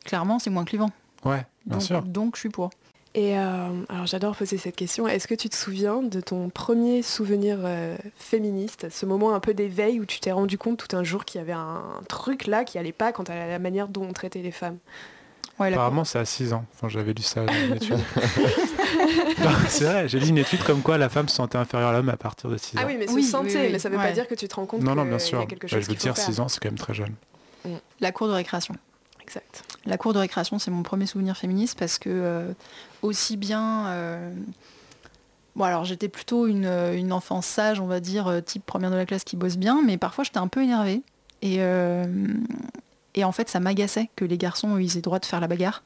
clairement, 0.05 0.39
c'est 0.39 0.49
moins 0.49 0.65
clivant. 0.65 0.91
Ouais, 1.25 1.45
bien 1.65 1.77
donc, 1.77 1.81
sûr. 1.81 2.01
donc, 2.03 2.35
je 2.35 2.41
suis 2.41 2.49
pour. 2.49 2.69
Et 3.15 3.37
euh, 3.37 3.83
alors 3.89 4.07
j'adore 4.07 4.35
poser 4.35 4.57
cette 4.57 4.75
question. 4.75 5.07
Est-ce 5.07 5.27
que 5.27 5.35
tu 5.35 5.47
te 5.47 5.55
souviens 5.55 6.01
de 6.01 6.19
ton 6.19 6.49
premier 6.49 7.03
souvenir 7.03 7.59
euh, 7.61 7.95
féministe, 8.15 8.87
ce 8.89 9.05
moment 9.05 9.35
un 9.35 9.39
peu 9.39 9.53
d'éveil 9.53 9.99
où 9.99 10.05
tu 10.05 10.19
t'es 10.19 10.31
rendu 10.31 10.57
compte 10.57 10.79
tout 10.79 10.95
un 10.95 11.03
jour 11.03 11.23
qu'il 11.23 11.39
y 11.39 11.41
avait 11.41 11.53
un, 11.53 12.01
truc 12.09 12.47
là 12.47 12.63
qui 12.63 12.79
allait 12.79 12.91
pas 12.91 13.11
quant 13.11 13.23
à 13.23 13.35
la 13.47 13.59
manière 13.59 13.87
dont 13.87 14.03
on 14.03 14.13
traitait 14.13 14.41
les 14.41 14.51
femmes? 14.51 14.79
Ouais, 15.59 15.71
Apparemment 15.71 16.03
c'est 16.03 16.17
à 16.19 16.25
6 16.25 16.51
ans, 16.53 16.65
enfin, 16.73 16.89
j'avais 16.89 17.13
lu 17.13 17.21
ça 17.21 17.45
dans 17.45 17.53
une 17.53 17.75
étude. 17.75 17.97
C'est 19.67 19.83
vrai, 19.85 20.07
j'ai 20.09 20.19
lu 20.19 20.27
une 20.29 20.37
étude 20.39 20.63
comme 20.63 20.81
quoi 20.81 20.97
la 20.97 21.09
femme 21.09 21.27
se 21.29 21.35
sentait 21.35 21.57
inférieure 21.57 21.89
à 21.89 21.93
l'homme 21.93 22.09
à 22.09 22.17
partir 22.17 22.49
de 22.49 22.57
6 22.57 22.77
ans. 22.77 22.81
Ah 22.83 22.87
oui, 22.87 22.95
mais 22.97 23.07
se 23.07 23.13
Oui, 23.13 23.23
sentait, 23.23 23.55
oui, 23.55 23.61
oui. 23.65 23.69
mais 23.71 23.79
ça 23.79 23.89
veut 23.89 23.97
pas 23.97 24.11
dire 24.11 24.27
que 24.27 24.35
tu 24.35 24.47
te 24.47 24.55
rends 24.55 24.65
compte 24.65 24.81
non, 24.81 24.95
non, 24.95 25.05
bien 25.05 25.17
y 25.17 25.21
sûr. 25.21 25.39
a 25.39 25.45
quelque 25.45 25.63
Bah, 25.63 25.67
chose 25.67 25.83
je 25.83 25.87
veux 25.89 25.95
dire, 25.95 26.15
faire. 26.15 26.25
6 26.25 26.39
ans 26.39 26.47
c'est 26.47 26.59
quand 26.59 26.69
même 26.69 26.77
très 26.77 26.93
jeune. 26.93 27.13
la 27.99 28.11
cour 28.11 28.27
de 28.27 28.33
récréation. 28.33 28.75
Exact. 29.21 29.63
La 29.85 29.97
cour 29.97 30.13
de 30.13 30.19
récréation, 30.19 30.59
c'est 30.59 30.71
mon 30.71 30.83
premier 30.83 31.05
souvenir 31.05 31.37
féministe 31.37 31.77
parce 31.77 31.99
que 31.99 32.09
euh, 32.09 32.53
aussi 33.01 33.37
bien... 33.37 33.87
euh, 33.87 34.33
Bon 35.55 35.65
alors 35.65 35.83
j'étais 35.85 36.09
plutôt 36.09 36.47
une, 36.47 36.65
euh, 36.65 36.95
une 36.97 37.13
enfant 37.13 37.41
sage, 37.43 37.79
on 37.79 37.85
va 37.85 37.99
dire, 37.99 38.41
type 38.43 38.65
première 38.65 38.89
de 38.89 38.95
la 38.95 39.05
classe 39.05 39.23
qui 39.23 39.35
bosse 39.35 39.57
bien, 39.57 39.81
mais 39.85 39.97
parfois 39.97 40.23
j'étais 40.23 40.39
un 40.39 40.47
peu 40.47 40.63
énervée. 40.63 41.03
Et, 41.43 41.57
euh, 41.59 42.05
et 43.15 43.23
en 43.23 43.31
fait 43.31 43.49
ça 43.49 43.59
m'agaçait 43.59 44.09
que 44.15 44.25
les 44.25 44.37
garçons 44.37 44.75
eux, 44.75 44.81
ils 44.81 44.91
aient 44.93 44.95
le 44.95 45.01
droit 45.01 45.19
de 45.19 45.25
faire 45.25 45.39
la 45.39 45.47
bagarre. 45.47 45.83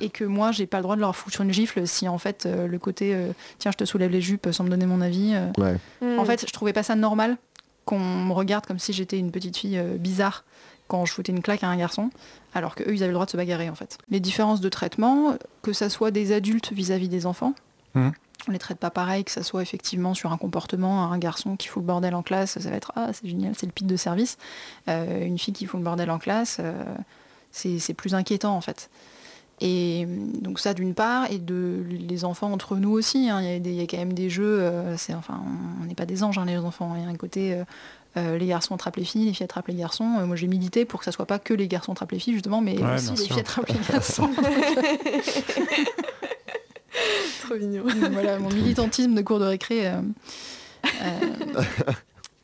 Et 0.00 0.10
que 0.10 0.22
moi 0.24 0.52
j'ai 0.52 0.66
pas 0.66 0.76
le 0.78 0.84
droit 0.84 0.94
de 0.94 1.00
leur 1.00 1.16
foutre 1.16 1.40
une 1.40 1.52
gifle 1.52 1.86
si 1.88 2.06
en 2.08 2.18
fait 2.18 2.46
euh, 2.46 2.68
le 2.68 2.78
côté 2.78 3.14
euh, 3.14 3.32
tiens 3.58 3.72
je 3.72 3.76
te 3.76 3.84
soulève 3.84 4.12
les 4.12 4.20
jupes 4.20 4.46
sans 4.52 4.62
me 4.62 4.68
donner 4.68 4.86
mon 4.86 5.00
avis. 5.00 5.32
euh, 5.34 5.50
Ouais. 5.58 5.76
Hmm. 6.00 6.20
en 6.20 6.24
fait, 6.24 6.44
je 6.46 6.52
trouvais 6.52 6.72
pas 6.72 6.84
ça 6.84 6.94
normal 6.94 7.36
qu'on 7.84 7.98
me 7.98 8.32
regarde 8.32 8.64
comme 8.66 8.78
si 8.78 8.92
j'étais 8.92 9.18
une 9.18 9.32
petite 9.32 9.56
fille 9.56 9.76
euh, 9.78 9.96
bizarre 9.96 10.44
quand 10.88 11.04
je 11.04 11.12
foutais 11.12 11.32
une 11.32 11.42
claque 11.42 11.64
à 11.64 11.68
un 11.68 11.76
garçon, 11.76 12.10
alors 12.54 12.76
qu'eux, 12.76 12.92
ils 12.94 12.98
avaient 13.02 13.08
le 13.08 13.14
droit 13.14 13.26
de 13.26 13.30
se 13.32 13.36
bagarrer, 13.36 13.68
en 13.68 13.74
fait. 13.74 13.98
Les 14.08 14.20
différences 14.20 14.60
de 14.60 14.68
traitement, 14.68 15.34
que 15.62 15.72
ça 15.72 15.90
soit 15.90 16.12
des 16.12 16.30
adultes 16.30 16.72
vis-à-vis 16.72 17.08
des 17.08 17.26
enfants, 17.26 17.54
Mhm. 17.96 18.12
On 18.48 18.52
les 18.52 18.58
traite 18.58 18.78
pas 18.78 18.90
pareil, 18.90 19.24
que 19.24 19.30
ça 19.32 19.42
soit 19.42 19.62
effectivement 19.62 20.14
sur 20.14 20.32
un 20.32 20.36
comportement, 20.36 21.10
un 21.10 21.18
garçon 21.18 21.56
qui 21.56 21.68
fout 21.68 21.82
le 21.82 21.86
bordel 21.86 22.14
en 22.14 22.22
classe, 22.22 22.58
ça 22.58 22.70
va 22.70 22.76
être 22.76 22.92
«Ah, 22.96 23.08
c'est 23.12 23.26
génial, 23.28 23.54
c'est 23.56 23.66
le 23.66 23.72
pit 23.72 23.86
de 23.86 23.96
service 23.96 24.36
Euh, 24.88 25.24
Une 25.24 25.38
fille 25.38 25.54
qui 25.54 25.66
fout 25.66 25.80
le 25.80 25.84
bordel 25.84 26.10
en 26.10 26.18
classe, 26.18 26.58
euh, 26.60 26.72
c'est 27.50 27.94
plus 27.94 28.14
inquiétant, 28.14 28.54
en 28.54 28.60
fait. 28.60 28.88
Et 29.60 30.04
euh, 30.06 30.16
donc 30.42 30.60
ça 30.60 30.74
d'une 30.74 30.92
part, 30.94 31.30
et 31.30 31.38
de 31.38 31.82
les 31.88 32.24
enfants 32.26 32.52
entre 32.52 32.76
nous 32.76 32.90
aussi, 32.92 33.30
hein, 33.30 33.40
il 33.40 33.66
y, 33.66 33.80
a 33.80 33.82
y 33.82 33.86
quand 33.86 33.96
même 33.96 34.12
des 34.12 34.28
jeux, 34.28 34.60
euh, 34.60 34.96
c'est 34.98 35.14
enfin 35.14 35.42
on 35.82 35.86
n'est 35.86 35.94
pas 35.94 36.04
des 36.04 36.22
anges 36.22 36.36
hein, 36.36 36.44
les 36.44 36.58
enfants, 36.58 36.94
il 36.94 37.02
y 37.02 37.06
a 37.06 37.08
un 37.08 37.16
côté 37.16 37.58
les 38.16 38.46
garçons 38.46 38.74
attrapent 38.74 38.96
les 38.96 39.04
filles, 39.04 39.26
les 39.26 39.34
filles 39.34 39.44
attrapent 39.44 39.68
les 39.68 39.74
garçons. 39.74 40.04
Moi 40.04 40.36
j'ai 40.36 40.46
milité 40.46 40.84
pour 40.86 41.00
que 41.00 41.04
ça 41.04 41.12
soit 41.12 41.26
pas 41.26 41.38
que 41.38 41.52
les 41.52 41.68
garçons 41.68 41.92
attrapent 41.92 42.12
les 42.12 42.18
filles 42.18 42.32
justement, 42.34 42.60
mais 42.62 42.78
Ouais, 42.82 42.94
aussi 42.94 43.10
les 43.12 43.24
filles 43.28 43.40
attrapent 43.40 43.68
les 43.68 43.74
garçons. 43.92 44.30
Trop 47.42 47.54
mignon. 47.56 47.84
Donc 47.84 48.12
voilà, 48.12 48.38
mon 48.38 48.48
militantisme 48.50 49.14
de 49.14 49.22
cours 49.22 49.38
de 49.38 49.44
récré 49.44 49.88
euh, 49.88 50.00
euh, 50.84 51.62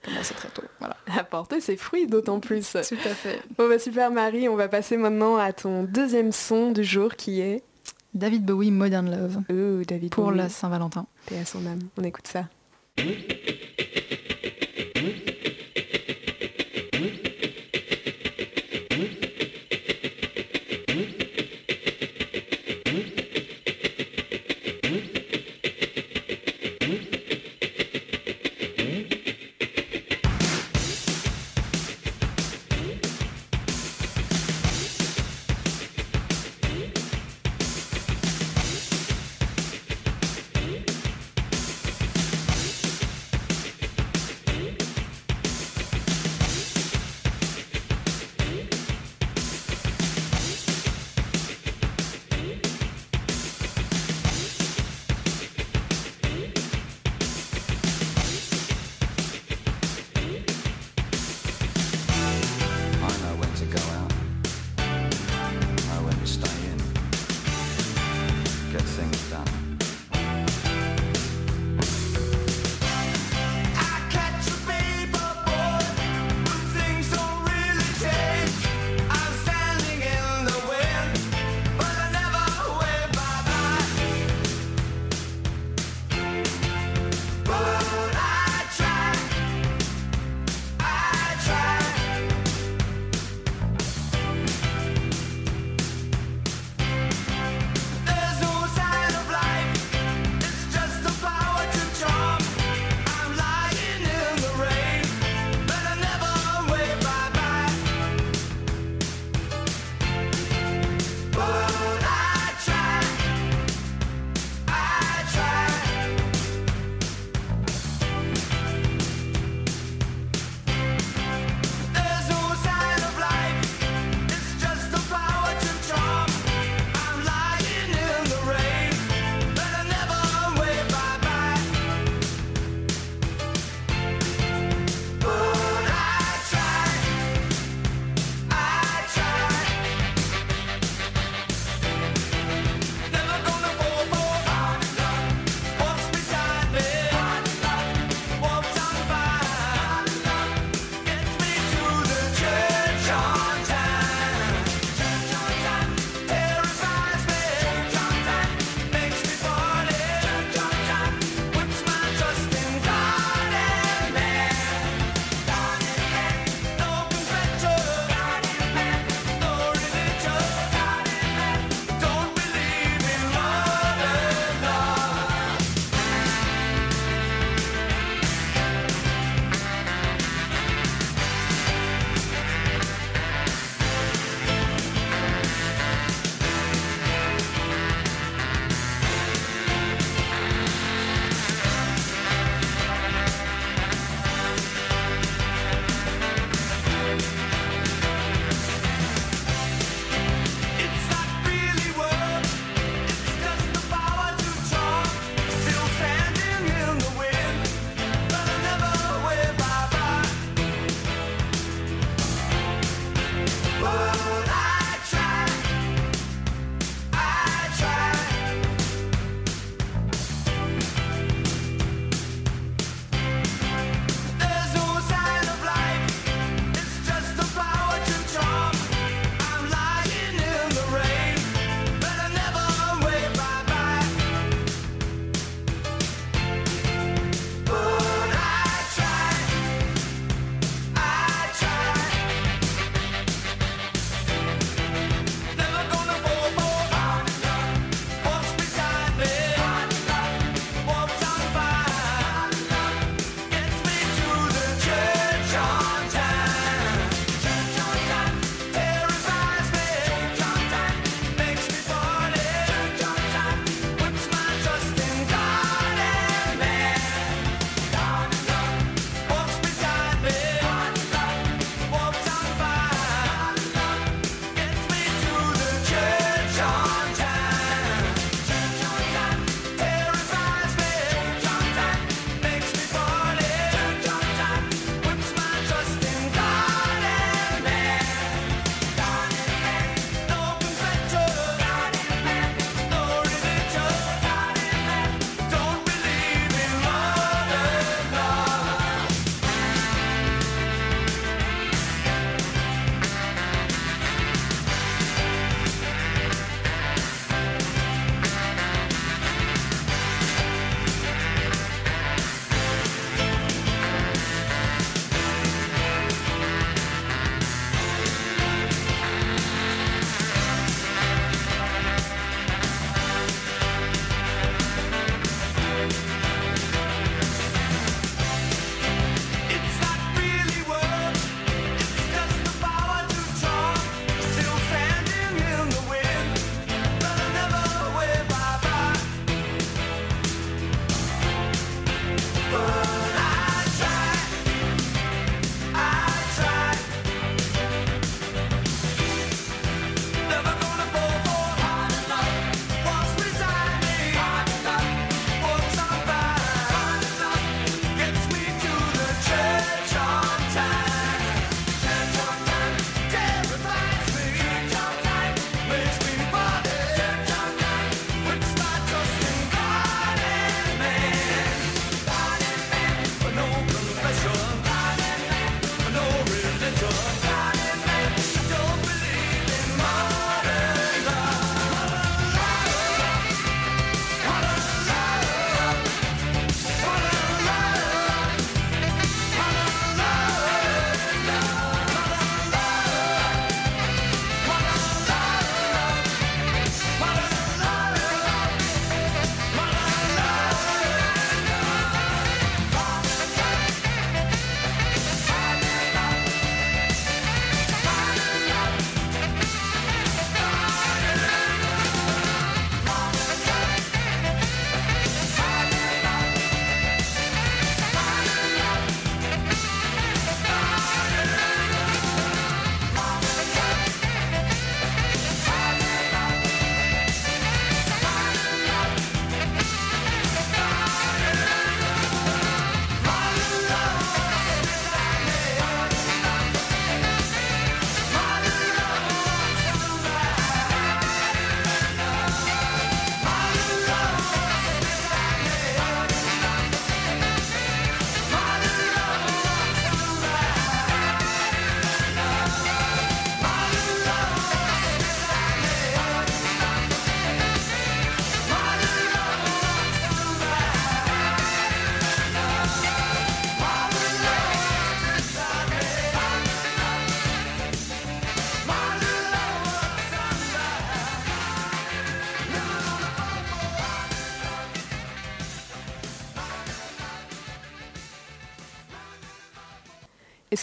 commence 0.04 0.32
très 0.34 0.48
tôt. 0.48 0.62
Voilà. 0.78 0.96
A 1.16 1.24
porté 1.24 1.60
ses 1.60 1.76
fruits 1.76 2.06
d'autant 2.06 2.40
plus. 2.40 2.70
Tout 2.72 2.94
à 3.04 3.14
fait. 3.14 3.40
Bon 3.58 3.68
bah 3.68 3.78
super 3.78 4.10
Marie, 4.10 4.48
on 4.48 4.56
va 4.56 4.68
passer 4.68 4.96
maintenant 4.96 5.36
à 5.36 5.52
ton 5.52 5.84
deuxième 5.84 6.32
son 6.32 6.70
du 6.72 6.84
jour 6.84 7.14
qui 7.16 7.40
est 7.40 7.62
David 8.14 8.44
Bowie, 8.44 8.70
Modern 8.70 9.10
Love, 9.10 9.38
Oh 9.50 9.82
David 9.86 10.10
pour 10.10 10.26
Bowie. 10.26 10.36
la 10.38 10.48
Saint-Valentin. 10.48 11.06
Paix 11.26 11.38
à 11.38 11.44
son 11.46 11.64
âme. 11.66 11.80
On 11.96 12.04
écoute 12.04 12.26
ça. 12.28 12.44
Et 12.98 13.31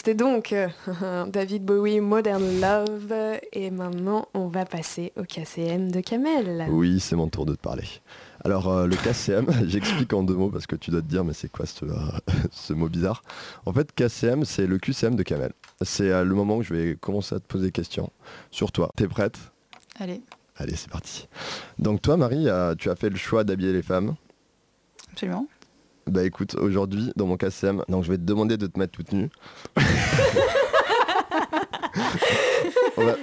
c'était 0.00 0.14
donc 0.14 0.54
euh, 0.54 0.66
David 1.26 1.62
Bowie, 1.66 2.00
Modern 2.00 2.42
Love. 2.58 3.12
Et 3.52 3.70
maintenant, 3.70 4.28
on 4.32 4.48
va 4.48 4.64
passer 4.64 5.12
au 5.18 5.24
KCM 5.24 5.90
de 5.92 6.00
Kamel. 6.00 6.68
Oui, 6.70 7.00
c'est 7.00 7.16
mon 7.16 7.28
tour 7.28 7.44
de 7.44 7.54
te 7.54 7.60
parler. 7.60 7.84
Alors 8.42 8.68
euh, 8.68 8.86
le 8.86 8.96
KCM, 8.96 9.46
j'explique 9.68 10.10
en 10.14 10.22
deux 10.22 10.32
mots 10.36 10.48
parce 10.48 10.66
que 10.66 10.74
tu 10.74 10.90
dois 10.90 11.02
te 11.02 11.06
dire 11.06 11.22
mais 11.22 11.34
c'est 11.34 11.52
quoi 11.52 11.66
ce, 11.66 11.84
euh, 11.84 11.94
ce 12.50 12.72
mot 12.72 12.88
bizarre? 12.88 13.22
En 13.66 13.74
fait 13.74 13.92
KCM 13.94 14.46
c'est 14.46 14.66
le 14.66 14.78
QCM 14.78 15.16
de 15.16 15.22
Kamel. 15.22 15.52
C'est 15.82 16.10
euh, 16.10 16.24
le 16.24 16.34
moment 16.34 16.56
où 16.56 16.62
je 16.62 16.72
vais 16.72 16.96
commencer 16.98 17.34
à 17.34 17.38
te 17.38 17.44
poser 17.46 17.66
des 17.66 17.72
questions 17.72 18.10
sur 18.50 18.72
toi. 18.72 18.88
T'es 18.96 19.06
prête? 19.06 19.36
Allez, 19.98 20.22
Allez 20.56 20.76
c'est 20.76 20.88
parti. 20.90 21.28
Donc 21.78 22.00
toi 22.00 22.16
Marie, 22.16 22.48
euh, 22.48 22.74
tu 22.74 22.88
as 22.88 22.96
fait 22.96 23.10
le 23.10 23.16
choix 23.16 23.44
d'habiller 23.44 23.74
les 23.74 23.82
femmes? 23.82 24.14
absolument. 25.12 25.46
Bah 26.10 26.24
écoute, 26.24 26.56
aujourd'hui 26.56 27.12
dans 27.14 27.26
mon 27.26 27.36
KCM, 27.36 27.84
donc 27.88 28.02
je 28.04 28.10
vais 28.10 28.16
te 28.18 28.22
demander 28.22 28.56
de 28.56 28.66
te 28.66 28.78
mettre 28.78 28.92
toute 28.92 29.12
nue. 29.12 29.28
On 32.96 33.04
va- 33.04 33.16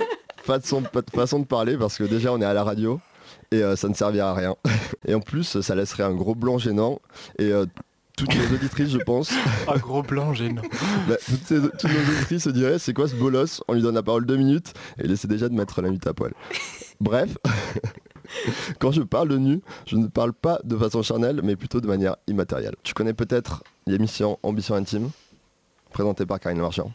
façon, 0.43 0.81
pas 0.81 1.01
de 1.01 1.11
façon 1.11 1.39
de 1.39 1.45
parler 1.45 1.77
parce 1.77 1.97
que 1.97 2.05
déjà 2.05 2.31
on 2.31 2.39
est 2.41 2.45
à 2.45 2.53
la 2.53 2.63
radio 2.63 3.01
et 3.51 3.61
euh, 3.61 3.75
ça 3.75 3.89
ne 3.89 3.93
servira 3.93 4.29
à 4.31 4.33
rien. 4.33 4.55
Et 5.05 5.13
en 5.13 5.19
plus 5.19 5.59
ça 5.61 5.75
laisserait 5.75 6.03
un 6.03 6.13
gros 6.13 6.35
blanc 6.35 6.57
gênant 6.57 6.99
et 7.37 7.51
euh, 7.51 7.65
toutes 8.17 8.33
nos 8.33 8.55
auditrices 8.55 8.89
je 8.91 8.97
pense, 8.99 9.31
Un 9.67 9.77
gros 9.77 10.01
blanc 10.03 10.33
gênant. 10.33 10.61
bah, 11.09 11.15
toutes, 11.27 11.43
ces- 11.45 11.59
toutes 11.61 11.83
nos 11.91 12.13
auditrices 12.15 12.43
se 12.45 12.49
diraient 12.49 12.79
c'est 12.79 12.93
quoi 12.93 13.09
ce 13.09 13.15
bolos? 13.15 13.61
On 13.67 13.73
lui 13.73 13.81
donne 13.81 13.95
la 13.95 14.03
parole 14.03 14.25
deux 14.25 14.37
minutes 14.37 14.73
et 14.99 15.03
il 15.05 15.11
essaie 15.11 15.27
déjà 15.27 15.49
de 15.49 15.53
mettre 15.55 15.81
la 15.81 15.89
mythe 15.89 16.07
à 16.07 16.13
poil. 16.13 16.33
Bref, 17.01 17.37
quand 18.79 18.91
je 18.91 19.01
parle 19.01 19.29
de 19.29 19.37
nu, 19.37 19.61
je 19.85 19.95
ne 19.97 20.07
parle 20.07 20.33
pas 20.33 20.59
de 20.63 20.75
façon 20.77 21.01
charnelle 21.03 21.41
mais 21.43 21.55
plutôt 21.55 21.81
de 21.81 21.87
manière 21.87 22.15
immatérielle. 22.27 22.75
Tu 22.83 22.93
connais 22.93 23.13
peut-être 23.13 23.63
l'émission 23.85 24.37
Ambition 24.43 24.75
Intime 24.75 25.09
présentée 25.91 26.25
par 26.25 26.39
Karine 26.39 26.59
Marchand 26.59 26.91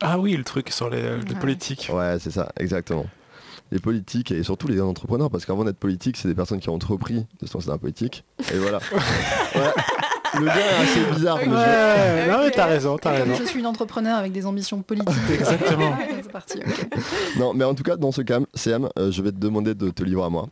Ah 0.00 0.18
oui, 0.18 0.36
le 0.36 0.44
truc 0.44 0.70
sur 0.70 0.88
les, 0.90 1.02
les 1.18 1.34
Ouais. 1.34 1.40
politiques. 1.40 1.90
Ouais, 1.92 2.16
c'est 2.18 2.30
ça, 2.30 2.50
exactement. 2.58 3.06
Les 3.70 3.78
politiques 3.78 4.32
et 4.32 4.42
surtout 4.42 4.68
les 4.68 4.80
entrepreneurs, 4.82 5.30
parce 5.30 5.46
qu'avant 5.46 5.64
d'être 5.64 5.78
politique, 5.78 6.16
c'est 6.18 6.28
des 6.28 6.34
personnes 6.34 6.60
qui 6.60 6.68
ont 6.68 6.74
entrepris 6.74 7.26
de 7.40 7.46
se 7.46 7.54
lancer 7.54 7.68
dans 7.68 7.72
la 7.72 7.78
politique. 7.78 8.24
Et 8.52 8.58
voilà. 8.58 8.78
Ouais. 9.54 9.72
Le 10.38 10.46
lien 10.46 10.54
est 10.54 10.82
assez 10.82 11.04
bizarre, 11.14 11.36
mais 11.38 11.44
je- 11.44 11.50
Ouais, 11.50 12.30
non 12.32 12.38
mais 12.44 12.50
t'as 12.50 12.66
raison, 12.66 12.96
t'as 12.96 13.10
raison. 13.12 13.34
je 13.38 13.44
suis 13.44 13.60
une 13.60 13.66
entrepreneur 13.66 14.16
avec 14.18 14.32
des 14.32 14.46
ambitions 14.46 14.80
politiques. 14.82 15.12
Exactement. 15.32 15.96
c'est 16.22 16.32
parti. 16.32 16.58
ok. 16.58 16.88
Non, 17.38 17.52
mais 17.54 17.64
en 17.64 17.74
tout 17.74 17.82
cas, 17.82 17.96
dans 17.96 18.12
ce 18.12 18.22
cas, 18.22 18.40
CM, 18.54 18.88
euh, 18.98 19.10
je 19.12 19.22
vais 19.22 19.30
te 19.32 19.36
demander 19.38 19.74
de 19.74 19.90
te 19.90 20.02
livrer 20.02 20.24
à 20.24 20.28
moi. 20.30 20.48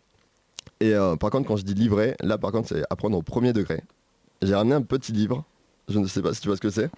Et 0.80 0.94
euh, 0.94 1.16
par 1.16 1.30
contre, 1.30 1.46
quand 1.48 1.56
je 1.56 1.64
dis 1.64 1.74
livrer, 1.74 2.14
là, 2.20 2.38
par 2.38 2.52
contre, 2.52 2.68
c'est 2.68 2.82
apprendre 2.90 3.16
au 3.16 3.22
premier 3.22 3.52
degré. 3.52 3.82
J'ai 4.42 4.54
ramené 4.54 4.74
un 4.74 4.82
petit 4.82 5.12
livre. 5.12 5.44
Je 5.88 5.98
ne 5.98 6.06
sais 6.06 6.22
pas 6.22 6.32
si 6.34 6.40
tu 6.40 6.48
vois 6.48 6.56
ce 6.56 6.60
que 6.62 6.70
c'est. 6.70 6.90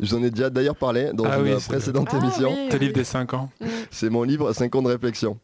Je 0.00 0.06
vous 0.10 0.14
en 0.20 0.22
ai 0.22 0.30
déjà 0.30 0.50
d'ailleurs 0.50 0.76
parlé 0.76 1.10
dans 1.14 1.24
Ah 1.24 1.38
une 1.38 1.54
oui, 1.54 1.60
précédente 1.68 2.08
Ah 2.12 2.16
émission. 2.18 2.50
oui, 2.50 2.68
Tes 2.68 2.74
oui. 2.76 2.80
livres 2.82 2.94
des 2.94 3.04
5 3.04 3.32
ans. 3.34 3.48
Mm. 3.60 3.66
C'est 3.90 4.10
mon 4.10 4.22
livre 4.24 4.52
5 4.52 4.74
ans 4.74 4.82
de 4.82 4.88
réflexion. 4.88 5.38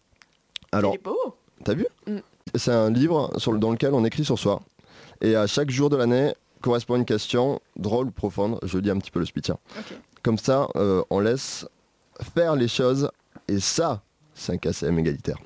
Alors, 0.72 0.92
Il 0.92 0.96
est 0.96 1.02
beau. 1.02 1.37
T'as 1.64 1.74
vu 1.74 1.87
Mm. 2.07 2.16
C'est 2.57 2.72
un 2.72 2.90
livre 2.90 3.33
sur 3.38 3.52
le- 3.52 3.59
dans 3.59 3.70
lequel 3.70 3.94
on 3.94 4.05
écrit 4.05 4.24
sur 4.24 4.38
soi. 4.38 4.61
Et 5.23 5.37
à 5.37 5.47
chaque 5.47 5.71
jour 5.71 5.89
de 5.89 5.97
l'année 5.97 6.35
correspond 6.61 6.97
une 6.97 7.05
question 7.05 7.61
drôle 7.77 8.09
ou 8.09 8.11
profonde. 8.11 8.59
Je 8.65 8.77
lis 8.79 8.91
un 8.91 8.99
petit 8.99 9.11
peu 9.11 9.21
le 9.21 9.25
speech. 9.27 9.51
hein. 9.51 9.59
Comme 10.23 10.37
ça, 10.37 10.69
euh, 10.77 11.03
on 11.11 11.21
laisse 11.21 11.67
faire 12.35 12.57
les 12.57 12.69
choses. 12.69 13.09
Et 13.49 13.61
ça, 13.61 14.03
c'est 14.35 14.53
un 14.53 14.57
KCM 14.59 14.99
égalitaire. 14.99 15.39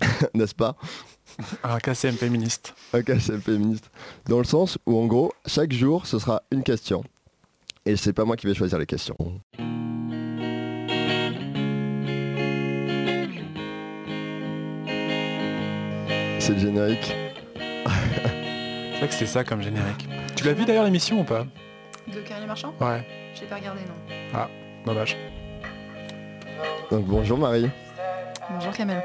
N'est-ce 0.34 0.54
pas? 0.54 0.76
Un 1.62 1.78
KCM 1.78 2.14
féministe. 2.16 2.74
Un 2.92 3.02
KCM 3.02 3.40
féministe. 3.40 3.90
Dans 4.26 4.38
le 4.38 4.44
sens 4.44 4.78
où, 4.86 4.98
en 4.98 5.06
gros, 5.06 5.32
chaque 5.46 5.72
jour, 5.72 6.06
ce 6.06 6.18
sera 6.18 6.42
une 6.50 6.62
question. 6.62 7.04
Et 7.86 7.96
c'est 7.96 8.12
pas 8.12 8.24
moi 8.24 8.36
qui 8.36 8.46
vais 8.46 8.54
choisir 8.54 8.78
les 8.78 8.86
questions. 8.86 9.16
C'est 16.40 16.52
le 16.54 16.58
générique. 16.58 17.12
C'est 18.98 19.04
vrai 19.04 19.08
que 19.08 19.14
c'était 19.14 19.26
ça 19.26 19.44
comme 19.44 19.62
générique. 19.62 20.08
Tu 20.34 20.44
l'as 20.44 20.52
vu 20.54 20.64
d'ailleurs 20.64 20.82
l'émission 20.84 21.20
ou 21.20 21.24
pas? 21.24 21.46
De 22.12 22.20
Karine 22.20 22.46
Marchand? 22.46 22.74
Ouais, 22.80 23.06
Je 23.34 23.42
l'ai 23.42 23.46
pas 23.46 23.56
regardé, 23.56 23.80
non. 23.86 24.40
dommage. 24.84 25.16
Donc 26.90 27.04
bonjour 27.04 27.38
Marie. 27.38 27.68
Bonjour 28.50 28.72
Kamel. 28.72 29.00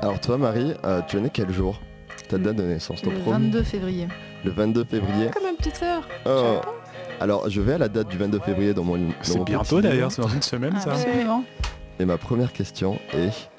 Alors 0.00 0.18
toi 0.20 0.38
Marie, 0.38 0.72
euh, 0.84 1.02
tu 1.06 1.18
es 1.18 1.20
née 1.20 1.30
quel 1.30 1.50
jour? 1.52 1.78
Ta 2.28 2.38
date 2.38 2.56
de 2.56 2.62
naissance, 2.62 3.02
ton 3.02 3.10
Le 3.10 3.16
premier 3.18 3.32
22 3.48 3.62
février. 3.64 4.08
Le 4.44 4.50
22 4.50 4.84
février. 4.84 5.30
Comme 5.30 5.42
ma 5.42 5.52
petite 5.58 5.76
sœur. 5.76 6.08
Oh. 6.24 6.60
Alors 7.20 7.50
je 7.50 7.60
vais 7.60 7.74
à 7.74 7.78
la 7.78 7.88
date 7.88 8.08
du 8.08 8.16
22 8.16 8.38
février 8.38 8.72
dans 8.72 8.84
mon 8.84 8.96
dans 8.96 9.12
C'est 9.20 9.36
mon 9.36 9.44
bientôt 9.44 9.76
petit 9.76 9.82
d'ailleurs, 9.82 10.08
livre. 10.08 10.12
c'est 10.12 10.22
dans 10.22 10.28
une 10.28 10.42
semaine 10.42 10.80
ça. 10.80 10.92
Absolument. 10.92 11.44
Et 12.00 12.06
ma 12.06 12.16
première 12.16 12.52
question 12.52 12.98
est 13.12 13.50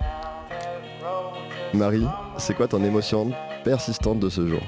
Marie, 1.75 2.07
c'est 2.37 2.55
quoi 2.55 2.67
ton 2.67 2.83
émotion 2.83 3.31
persistante 3.63 4.19
de 4.19 4.29
ce 4.29 4.47
jour? 4.47 4.61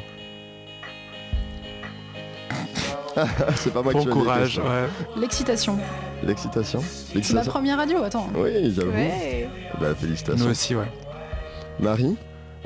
C'est 3.56 3.74
pas 3.74 3.82
moi 3.82 3.94
Bon 3.94 4.00
qui 4.00 4.08
courage, 4.08 4.60
ouais. 4.60 5.20
L'excitation. 5.20 5.78
L'excitation 6.24 6.82
C'est 7.14 7.34
ma 7.34 7.44
première 7.44 7.78
radio, 7.78 8.04
attends. 8.04 8.28
Oui, 8.36 8.74
j'avoue. 8.76 8.92
Ouais. 8.92 9.50
Bah 9.80 9.88
Nous 9.90 9.96
félicitations. 9.96 10.48
aussi, 10.50 10.76
ouais. 10.76 10.88
Marie, 11.80 12.16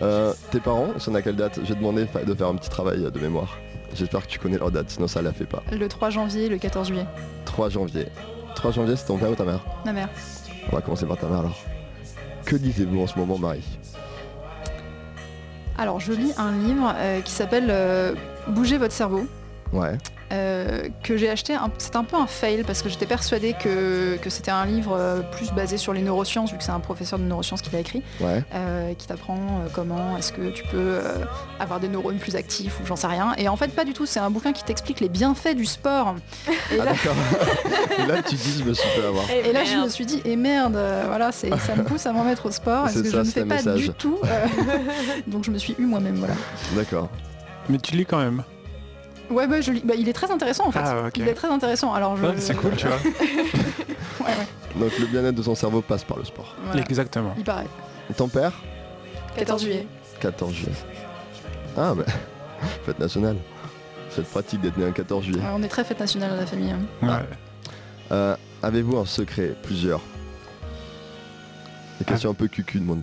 euh, 0.02 0.34
tes 0.52 0.60
parents, 0.60 0.88
sont 0.98 1.14
à 1.16 1.22
quelle 1.22 1.36
date 1.36 1.60
demander 1.70 2.06
fa- 2.06 2.24
de 2.24 2.34
faire 2.34 2.48
un 2.48 2.56
petit 2.56 2.70
travail 2.70 3.02
de 3.12 3.20
mémoire. 3.20 3.58
J'espère 3.94 4.22
que 4.26 4.28
tu 4.32 4.40
connais 4.40 4.58
leur 4.58 4.72
date, 4.72 4.90
sinon 4.90 5.08
ça 5.08 5.22
la 5.22 5.34
fait 5.34 5.46
pas. 5.46 5.62
Le 5.72 5.88
3 5.88 6.10
janvier, 6.10 6.48
le 6.48 6.58
14 6.58 6.88
juillet. 6.88 7.06
3 7.46 7.70
janvier. 7.70 8.08
3 8.56 8.72
janvier, 8.72 8.96
c'est 8.96 9.06
ton 9.06 9.18
père 9.18 9.30
ou 9.32 9.36
ta 9.36 9.44
mère? 9.44 9.60
Ma 9.86 9.92
mère. 9.94 10.10
On 10.72 10.76
va 10.76 10.82
commencer 10.82 11.06
par 11.06 11.18
ta 11.18 11.28
mère 11.28 11.40
alors. 11.40 11.58
Que 12.46 12.56
lisez-vous 12.56 13.02
en 13.02 13.08
ce 13.08 13.20
moment, 13.20 13.38
Marie? 13.38 13.64
Alors, 15.78 16.00
je 16.00 16.14
lis 16.14 16.34
un 16.38 16.52
livre 16.52 16.94
euh, 16.96 17.22
qui 17.22 17.32
s'appelle 17.32 17.68
euh, 17.70 18.14
Bougez 18.48 18.78
votre 18.78 18.94
cerveau. 18.94 19.26
Ouais. 19.74 19.98
Euh, 20.32 20.84
que 21.04 21.18
j'ai 21.18 21.30
acheté, 21.30 21.54
un- 21.54 21.70
c'est 21.78 21.96
un 21.96 22.04
peu 22.04 22.16
un 22.16 22.28
fail 22.28 22.64
parce 22.64 22.82
que 22.82 22.90
j'étais 22.90 23.06
persuadée 23.06 23.54
que, 23.54 24.18
que 24.18 24.30
c'était 24.30 24.52
un 24.52 24.66
livre 24.66 24.96
euh, 24.98 25.22
plus 25.22 25.52
basé 25.52 25.78
sur 25.78 25.94
les 25.94 26.02
neurosciences, 26.02 26.52
vu 26.52 26.58
que 26.58 26.64
c'est 26.64 26.72
un 26.72 26.80
professeur 26.80 27.20
de 27.20 27.24
neurosciences 27.26 27.62
qui 27.62 27.70
l'a 27.72 27.80
écrit, 27.80 28.02
Ouais. 28.22 28.44
euh, 28.54 28.94
qui 28.94 29.08
t'apprend 29.08 29.38
comment 29.74 30.18
est-ce 30.18 30.32
que 30.32 30.50
tu 30.52 30.64
peux 30.64 30.78
euh, 30.78 31.02
avoir 31.60 31.80
des 31.80 31.88
neurones 31.90 32.18
plus 32.18 32.36
actifs 32.36 32.80
ou 32.82 32.86
j'en 32.86 32.96
sais 32.96 33.08
rien. 33.08 33.34
Et 33.38 33.50
en 33.50 33.56
fait, 33.58 33.70
pas 33.70 33.84
du 33.86 33.94
tout, 33.94 34.06
c'est 34.06 34.20
un 34.20 34.30
bouquin 34.30 34.54
qui 34.54 34.64
t'explique 34.64 35.00
les 35.00 35.10
bienfaits 35.10 35.56
du 35.56 35.66
sport. 35.66 36.16
Et 36.48 36.54
Ah 36.80 36.86
là, 36.86 36.92
d'accord. 36.94 37.16
Et 38.00 38.06
là 38.08 38.22
tu 38.24 38.36
dis 38.36 38.58
je 38.60 38.64
me 38.64 38.74
suis 38.74 38.88
fait 38.90 39.06
avoir. 39.06 39.30
et 39.30 39.52
là, 39.52 39.64
je 39.66 39.76
me 39.78 39.90
suis 39.90 40.06
dit, 40.06 40.22
et 40.26 40.36
merde, 40.36 40.76
euh, 40.76 41.04
voilà, 41.08 41.32
c'est, 41.32 41.50
ça 41.58 41.76
me 41.76 41.84
pousse 41.84 42.06
à 42.06 42.14
m'en 42.14 42.24
mettre 42.24 42.46
au 42.46 42.52
sport, 42.52 42.84
parce 42.84 42.94
que 42.94 43.04
ça, 43.04 43.10
je 43.24 43.28
ne 43.28 43.32
fais 43.32 43.46
pas 43.46 43.56
message. 43.56 43.80
du 43.82 43.90
tout. 43.90 44.18
euh, 44.24 44.46
donc 45.28 45.44
je 45.44 45.52
me 45.52 45.58
suis 45.58 45.76
eu 45.78 45.86
moi-même, 45.86 46.16
voilà. 46.16 46.36
D'accord. 46.76 47.10
Mais 47.70 47.78
tu 47.78 47.96
lis 47.96 48.06
quand 48.06 48.18
même. 48.20 48.44
Ouais, 49.32 49.48
bah, 49.48 49.62
je 49.62 49.72
lis- 49.72 49.82
bah, 49.84 49.94
il 49.98 50.08
est 50.10 50.14
très 50.14 50.30
intéressant 50.32 50.68
en 50.68 50.72
fait. 50.72 50.80
Ah, 50.84 51.04
ok. 51.08 51.18
Il 51.18 51.28
est 51.28 51.34
très 51.34 51.48
intéressant. 51.50 51.94
Alors 51.94 52.18
je... 52.18 52.26
Ouais, 52.26 52.34
c'est 52.38 52.56
cool, 52.56 52.76
tu 52.76 52.88
vois. 52.88 52.98
Ouais, 54.20 54.28
ouais, 54.28 54.80
Donc 54.80 55.00
le 55.00 55.08
bien-être 55.08 55.34
de 55.36 55.42
son 55.42 55.56
cerveau 55.56 55.82
passe 55.82 56.04
par 56.04 56.18
le 56.18 56.24
sport. 56.26 56.56
voilà. 56.66 56.82
Exactement. 56.82 57.34
Il 57.38 57.44
paraît. 57.44 57.66
Ton 58.16 58.28
père? 58.28 58.52
14 59.36 59.64
juillet. 59.64 59.88
14 60.20 60.54
juillet. 60.54 60.72
Ah 61.76 61.94
bah, 61.96 62.04
fête 62.86 63.00
nationale. 63.00 63.38
C'est 64.12 64.24
pratique 64.28 64.62
d'être 64.62 64.78
né 64.78 64.86
un 64.86 64.92
14 64.92 65.24
juillet. 65.26 65.40
Ouais, 65.40 65.48
on 65.56 65.64
est 65.64 65.68
très 65.70 65.84
fête 65.84 66.00
nationale 66.00 66.32
dans 66.32 66.36
la 66.36 66.46
famille. 66.46 66.72
hein. 66.72 67.08
Ouais. 67.08 67.26
Euh, 68.12 68.36
Avez-vous 68.62 68.98
un 68.98 69.06
secret? 69.06 69.56
Plusieurs. 69.64 70.00
Des 72.00 72.06
Ah. 72.08 72.12
questions 72.12 72.30
un 72.32 72.34
peu 72.36 72.48
cucu 72.48 72.80
de 72.80 72.84
mon 72.86 73.00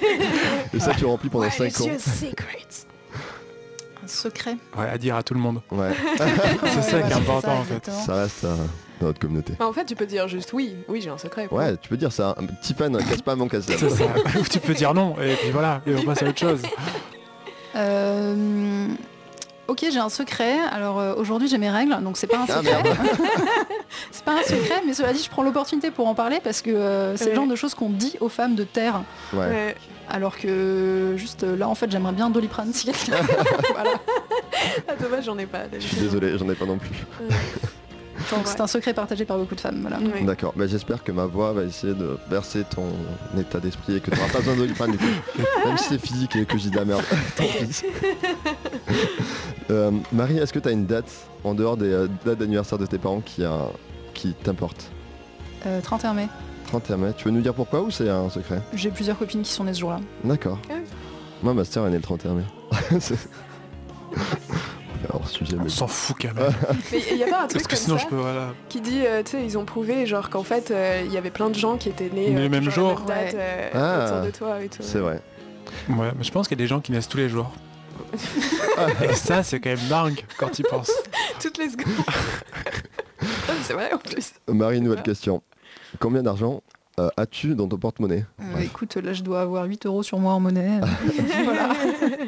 Et 0.74 0.78
ça 0.78 0.92
tu 0.94 1.06
remplis 1.06 1.28
pendant 1.30 1.50
5 1.50 1.80
ans. 1.80 1.84
secret? 1.98 2.58
Un 4.06 4.08
secret. 4.08 4.56
Ouais, 4.78 4.88
à 4.88 4.98
dire 4.98 5.16
à 5.16 5.22
tout 5.24 5.34
le 5.34 5.40
monde. 5.40 5.60
Ouais. 5.72 5.90
C'est 6.66 6.82
ça 6.82 7.02
qui 7.02 7.10
est 7.10 7.14
important 7.16 7.58
en 7.58 7.64
fait. 7.64 7.90
Ça 7.90 8.14
reste 8.14 8.44
euh, 8.44 8.54
dans 9.00 9.08
notre 9.08 9.18
communauté. 9.18 9.54
Bah, 9.58 9.66
en 9.66 9.72
fait, 9.72 9.84
tu 9.84 9.96
peux 9.96 10.06
dire 10.06 10.28
juste 10.28 10.52
oui. 10.52 10.76
Oui, 10.88 11.00
j'ai 11.00 11.10
un 11.10 11.18
secret. 11.18 11.48
Ouais, 11.50 11.76
tu 11.76 11.88
peux 11.88 11.96
dire 11.96 12.12
ça. 12.12 12.36
Un 12.38 12.46
petit 12.46 12.72
fan, 12.72 12.96
casse 12.96 13.22
pas 13.22 13.34
mon 13.34 13.48
casse. 13.48 13.66
Ou 14.38 14.42
tu 14.48 14.60
peux 14.60 14.74
dire 14.74 14.94
non, 14.94 15.16
et 15.20 15.34
puis 15.34 15.50
voilà, 15.50 15.80
et 15.86 15.94
on 15.96 16.02
passe 16.02 16.22
à 16.22 16.26
autre 16.28 16.38
chose. 16.38 16.62
Euh, 17.74 18.86
Ok, 19.68 19.84
j'ai 19.92 19.98
un 19.98 20.08
secret. 20.08 20.54
Alors 20.72 20.98
euh, 21.00 21.14
aujourd'hui 21.16 21.48
j'ai 21.48 21.58
mes 21.58 21.68
règles, 21.68 22.00
donc 22.02 22.16
c'est 22.16 22.28
pas 22.28 22.38
un 22.38 22.46
Ah, 22.48 22.58
secret. 22.62 22.82
c'est 24.12 24.24
pas 24.24 24.38
un 24.38 24.42
secret, 24.42 24.80
mais 24.86 24.94
cela 24.94 25.12
dit, 25.12 25.20
je 25.22 25.28
prends 25.28 25.42
l'opportunité 25.42 25.90
pour 25.90 26.06
en 26.06 26.14
parler 26.14 26.38
parce 26.42 26.62
que 26.62 26.70
euh, 26.70 27.16
c'est 27.16 27.24
Ouais. 27.24 27.30
le 27.30 27.36
genre 27.36 27.46
de 27.48 27.56
choses 27.56 27.74
qu'on 27.74 27.90
dit 27.90 28.16
aux 28.20 28.28
femmes 28.28 28.54
de 28.54 28.62
terre. 28.64 29.02
Ouais. 29.34 29.74
Alors 30.08 30.38
que 30.38 31.14
juste 31.16 31.42
euh, 31.44 31.56
là 31.56 31.68
en 31.68 31.74
fait 31.74 31.90
j'aimerais 31.90 32.12
bien 32.12 32.30
Doliprane 32.30 32.72
si 32.72 32.86
quelqu'un. 32.86 33.16
voilà. 33.72 33.90
Ah, 34.88 34.92
dommage, 35.00 35.24
j'en 35.24 35.36
ai 35.38 35.46
pas. 35.46 35.64
Je 35.72 35.80
suis 35.80 35.96
désolé, 35.96 36.38
j'en 36.38 36.48
ai 36.48 36.54
pas 36.54 36.64
non 36.66 36.78
plus. 36.78 36.90
Donc 38.30 38.40
c'est 38.46 38.60
un 38.60 38.66
secret 38.66 38.92
partagé 38.94 39.24
par 39.24 39.36
beaucoup 39.38 39.54
de 39.54 39.60
femmes. 39.60 39.82
Voilà. 39.82 39.98
D'accord, 40.22 40.52
bah, 40.56 40.66
j'espère 40.66 41.04
que 41.04 41.12
ma 41.12 41.26
voix 41.26 41.52
va 41.52 41.62
essayer 41.62 41.92
de 41.94 42.18
bercer 42.30 42.64
ton 42.64 42.86
état 43.38 43.60
d'esprit 43.60 43.96
et 43.96 44.00
que 44.00 44.10
tu 44.10 44.16
n'auras 44.16 44.32
pas 44.32 44.38
besoin 44.38 44.54
de 44.54 44.60
Doliprane. 44.60 44.96
Même 45.64 45.76
si 45.76 45.84
c'est 45.90 46.00
physique 46.00 46.34
et 46.34 46.44
que 46.44 46.56
je 46.56 46.62
dis 46.64 46.70
de 46.70 46.76
la 46.76 46.84
merde. 46.86 47.02
Tant 47.36 47.44
pis. 47.44 47.82
Euh, 49.70 49.90
Marie, 50.12 50.38
est-ce 50.38 50.52
que 50.52 50.58
tu 50.58 50.68
as 50.68 50.72
une 50.72 50.86
date 50.86 51.10
en 51.44 51.54
dehors 51.54 51.76
des 51.76 51.90
euh, 51.92 52.08
dates 52.24 52.38
d'anniversaire 52.38 52.78
de 52.78 52.86
tes 52.86 52.98
parents 52.98 53.20
qui, 53.20 53.44
a- 53.44 53.68
qui 54.14 54.32
t'importe? 54.32 54.90
Euh, 55.66 55.80
31 55.80 56.14
mai. 56.14 56.28
31 56.66 56.96
mai. 56.98 57.12
Tu 57.16 57.24
veux 57.24 57.30
nous 57.30 57.40
dire 57.40 57.54
pourquoi 57.54 57.80
ou 57.82 57.90
c'est 57.90 58.08
un 58.08 58.28
secret 58.30 58.60
J'ai 58.74 58.90
plusieurs 58.90 59.18
copines 59.18 59.42
qui 59.42 59.50
sont 59.52 59.64
nées 59.64 59.74
ce 59.74 59.80
jour-là. 59.80 60.00
D'accord. 60.24 60.58
Ah. 60.70 60.74
Moi, 61.42 61.54
ma 61.54 61.64
sœur 61.64 61.86
est 61.86 61.90
née 61.90 61.96
le 61.96 62.02
31 62.02 62.34
mai. 62.34 62.42
C'est- 63.00 63.28
Alors, 65.10 65.28
sujet, 65.28 65.56
On 65.62 65.68
s'en 65.68 65.86
fout 65.86 66.16
quand 66.20 66.34
même. 66.34 66.52
Mais 66.92 67.02
il 67.12 67.16
y 67.18 67.24
a 67.24 67.28
pas 67.28 67.42
un 67.44 67.46
truc 67.46 67.52
Parce 67.62 67.64
que 67.64 67.68
comme 67.68 67.78
sinon 67.78 67.98
ça 67.98 68.04
je 68.04 68.08
peux 68.08 68.16
voilà. 68.16 68.48
qui 68.68 68.80
dit, 68.80 69.02
euh, 69.06 69.22
tu 69.22 69.32
sais, 69.32 69.44
ils 69.44 69.56
ont 69.58 69.64
prouvé 69.64 70.06
genre 70.06 70.30
qu'en 70.30 70.42
fait 70.42 70.70
euh, 70.70 71.02
il 71.04 71.12
y 71.12 71.16
avait 71.18 71.30
plein 71.30 71.48
de 71.50 71.54
gens 71.54 71.76
qui 71.76 71.88
étaient 71.88 72.10
nés 72.12 72.34
euh, 72.34 72.40
le 72.40 72.48
même 72.48 72.68
jour. 72.70 73.02
la 73.08 73.14
même 73.14 73.24
date, 73.24 73.34
Ouais. 73.34 73.40
euh, 73.40 73.70
Ah. 73.74 74.06
autour 74.14 74.26
de 74.26 74.30
toi 74.30 74.62
et 74.62 74.68
tout. 74.68 74.78
C'est 74.82 74.98
vrai. 74.98 75.20
Ouais, 75.88 76.10
mais 76.16 76.24
je 76.24 76.30
pense 76.32 76.48
qu'il 76.48 76.58
y 76.58 76.62
a 76.62 76.64
des 76.64 76.68
gens 76.68 76.80
qui 76.80 76.92
naissent 76.92 77.08
tous 77.08 77.18
les 77.18 77.28
jours. 77.28 77.50
Et 79.02 79.14
ça 79.14 79.42
c'est 79.42 79.58
quand 79.60 79.70
même 79.70 79.88
dingue 79.88 80.20
quand 80.38 80.48
tu 80.50 80.62
y 80.62 80.64
penses. 80.64 80.90
Toutes 81.40 81.58
les 81.58 81.68
secondes. 81.70 81.86
Ah, 83.20 83.52
c'est 83.62 83.72
vrai 83.74 83.92
en 83.92 83.98
plus. 83.98 84.32
Marie, 84.48 84.80
nouvelle 84.80 84.98
Ouais. 84.98 85.04
question. 85.04 85.42
Combien 86.00 86.22
d'argent 86.22 86.62
euh, 86.98 87.08
as-tu 87.18 87.54
dans 87.54 87.68
ton 87.68 87.76
porte-monnaie? 87.76 88.24
Euh, 88.40 88.60
écoute, 88.60 88.96
là 88.96 89.12
je 89.12 89.22
dois 89.22 89.42
avoir 89.42 89.64
8 89.66 89.84
euros 89.86 90.02
sur 90.02 90.18
moi 90.18 90.32
en 90.32 90.40
monnaie. 90.40 90.80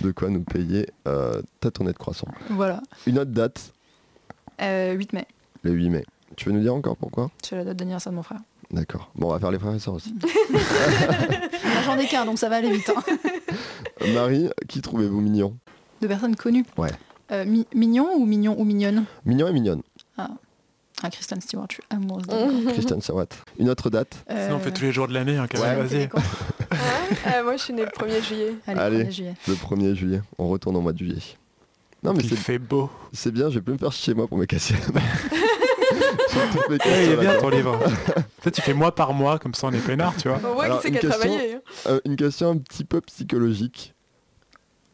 De 0.00 0.10
quoi 0.10 0.28
nous 0.30 0.42
payer 0.42 0.88
euh, 1.06 1.42
ta 1.60 1.70
tournée 1.70 1.92
de 1.92 1.98
croissant. 1.98 2.28
voilà. 2.50 2.80
Une 3.06 3.18
autre 3.18 3.30
date, 3.30 3.72
Euh, 4.60 4.92
8 4.94 5.12
mai. 5.12 5.26
le 5.62 5.72
8 5.72 5.90
mai. 5.90 6.04
Tu 6.36 6.46
veux 6.48 6.52
nous 6.54 6.60
dire 6.60 6.74
encore 6.74 6.96
pourquoi? 6.96 7.30
C'est 7.42 7.56
la 7.56 7.64
date 7.64 7.76
d'anniversaire 7.76 8.12
de 8.12 8.16
mon 8.16 8.22
frère. 8.22 8.40
D'accord. 8.70 9.10
Bon, 9.14 9.28
on 9.28 9.32
va 9.32 9.38
faire 9.38 9.50
les 9.50 9.58
frères 9.58 9.74
et 9.74 9.78
sœurs 9.78 9.94
aussi. 9.94 10.14
J'en 11.84 11.98
ai 11.98 12.06
qu'un, 12.06 12.24
donc 12.24 12.38
ça 12.38 12.48
va 12.48 12.56
aller 12.56 12.72
vite. 12.72 12.90
hein. 12.96 13.02
Marie, 14.14 14.48
qui 14.68 14.80
trouvez-vous 14.80 15.20
mignon? 15.20 15.56
De 16.00 16.06
personnes 16.06 16.36
connues. 16.36 16.64
Ouais. 16.78 16.90
Euh, 17.32 17.44
mi- 17.44 17.66
mignon 17.74 18.08
ou 18.16 18.24
mignon 18.26 18.58
ou 18.58 18.64
mignonne? 18.64 19.04
Mignon 19.26 19.48
et 19.48 19.52
mignonne. 19.52 19.82
Ah, 20.16 20.30
Kristen 21.10 21.40
Stewart, 21.40 21.66
je 21.70 21.74
suis 21.74 21.82
amoureuse 21.90 22.26
d'elle. 22.26 22.72
Christian 22.72 23.00
Servat. 23.00 23.26
Une 23.58 23.68
autre 23.70 23.90
date 23.90 24.24
Euh, 24.30 24.46
Sinon 24.46 24.56
on 24.56 24.60
fait 24.60 24.72
tous 24.72 24.82
les 24.82 24.92
jours 24.92 25.08
de 25.08 25.14
l'année, 25.14 25.36
hein, 25.36 25.46
quand 25.50 25.60
même, 25.62 25.78
Ouais. 25.80 25.84
vas-y. 25.84 26.08
Euh, 27.26 27.44
moi 27.44 27.56
je 27.56 27.62
suis 27.62 27.72
née 27.74 27.82
le 27.84 27.90
1er 27.90 28.22
juillet. 28.22 28.54
Allez, 28.66 28.80
Allez. 28.80 29.04
1er 29.04 29.10
juillet. 29.12 29.34
Le 29.48 29.54
1er 29.54 29.94
juillet. 29.94 30.20
On 30.38 30.48
retourne 30.48 30.76
au 30.76 30.80
mois 30.80 30.92
de 30.92 30.98
juillet. 30.98 31.22
Non, 32.02 32.12
mais 32.14 32.22
Il 32.22 32.30
c'est 32.30 32.36
fait 32.36 32.58
beau. 32.58 32.90
c'est 33.12 33.30
bien, 33.30 33.48
je 33.50 33.56
vais 33.56 33.60
plus 33.62 33.74
me 33.74 33.78
faire 33.78 33.92
chez 33.92 34.14
moi 34.14 34.26
pour 34.26 34.36
me 34.38 34.44
casser 34.46 34.74
la 34.86 35.00
main. 35.00 35.06
Ouais, 36.34 37.04
il 37.04 37.10
est 37.12 37.16
bien 37.16 37.38
ton 37.38 37.50
livre. 37.50 37.78
Peut-être 38.40 38.54
tu 38.54 38.62
fais 38.62 38.72
mois 38.72 38.94
par 38.94 39.12
mois, 39.12 39.38
comme 39.38 39.52
ça 39.54 39.66
on 39.66 39.72
est 39.72 39.78
peinard, 39.78 40.14
tu 40.16 40.28
vois. 40.28 40.40
On 40.42 40.54
voit 40.54 40.64
Alors, 40.64 40.84
une 40.84 40.92
question- 40.92 41.10
travaillé. 41.10 41.54
hein. 41.56 41.60
Euh, 41.88 42.00
une 42.06 42.16
question 42.16 42.50
un 42.50 42.56
petit 42.56 42.84
peu 42.84 43.00
psychologique. 43.02 43.94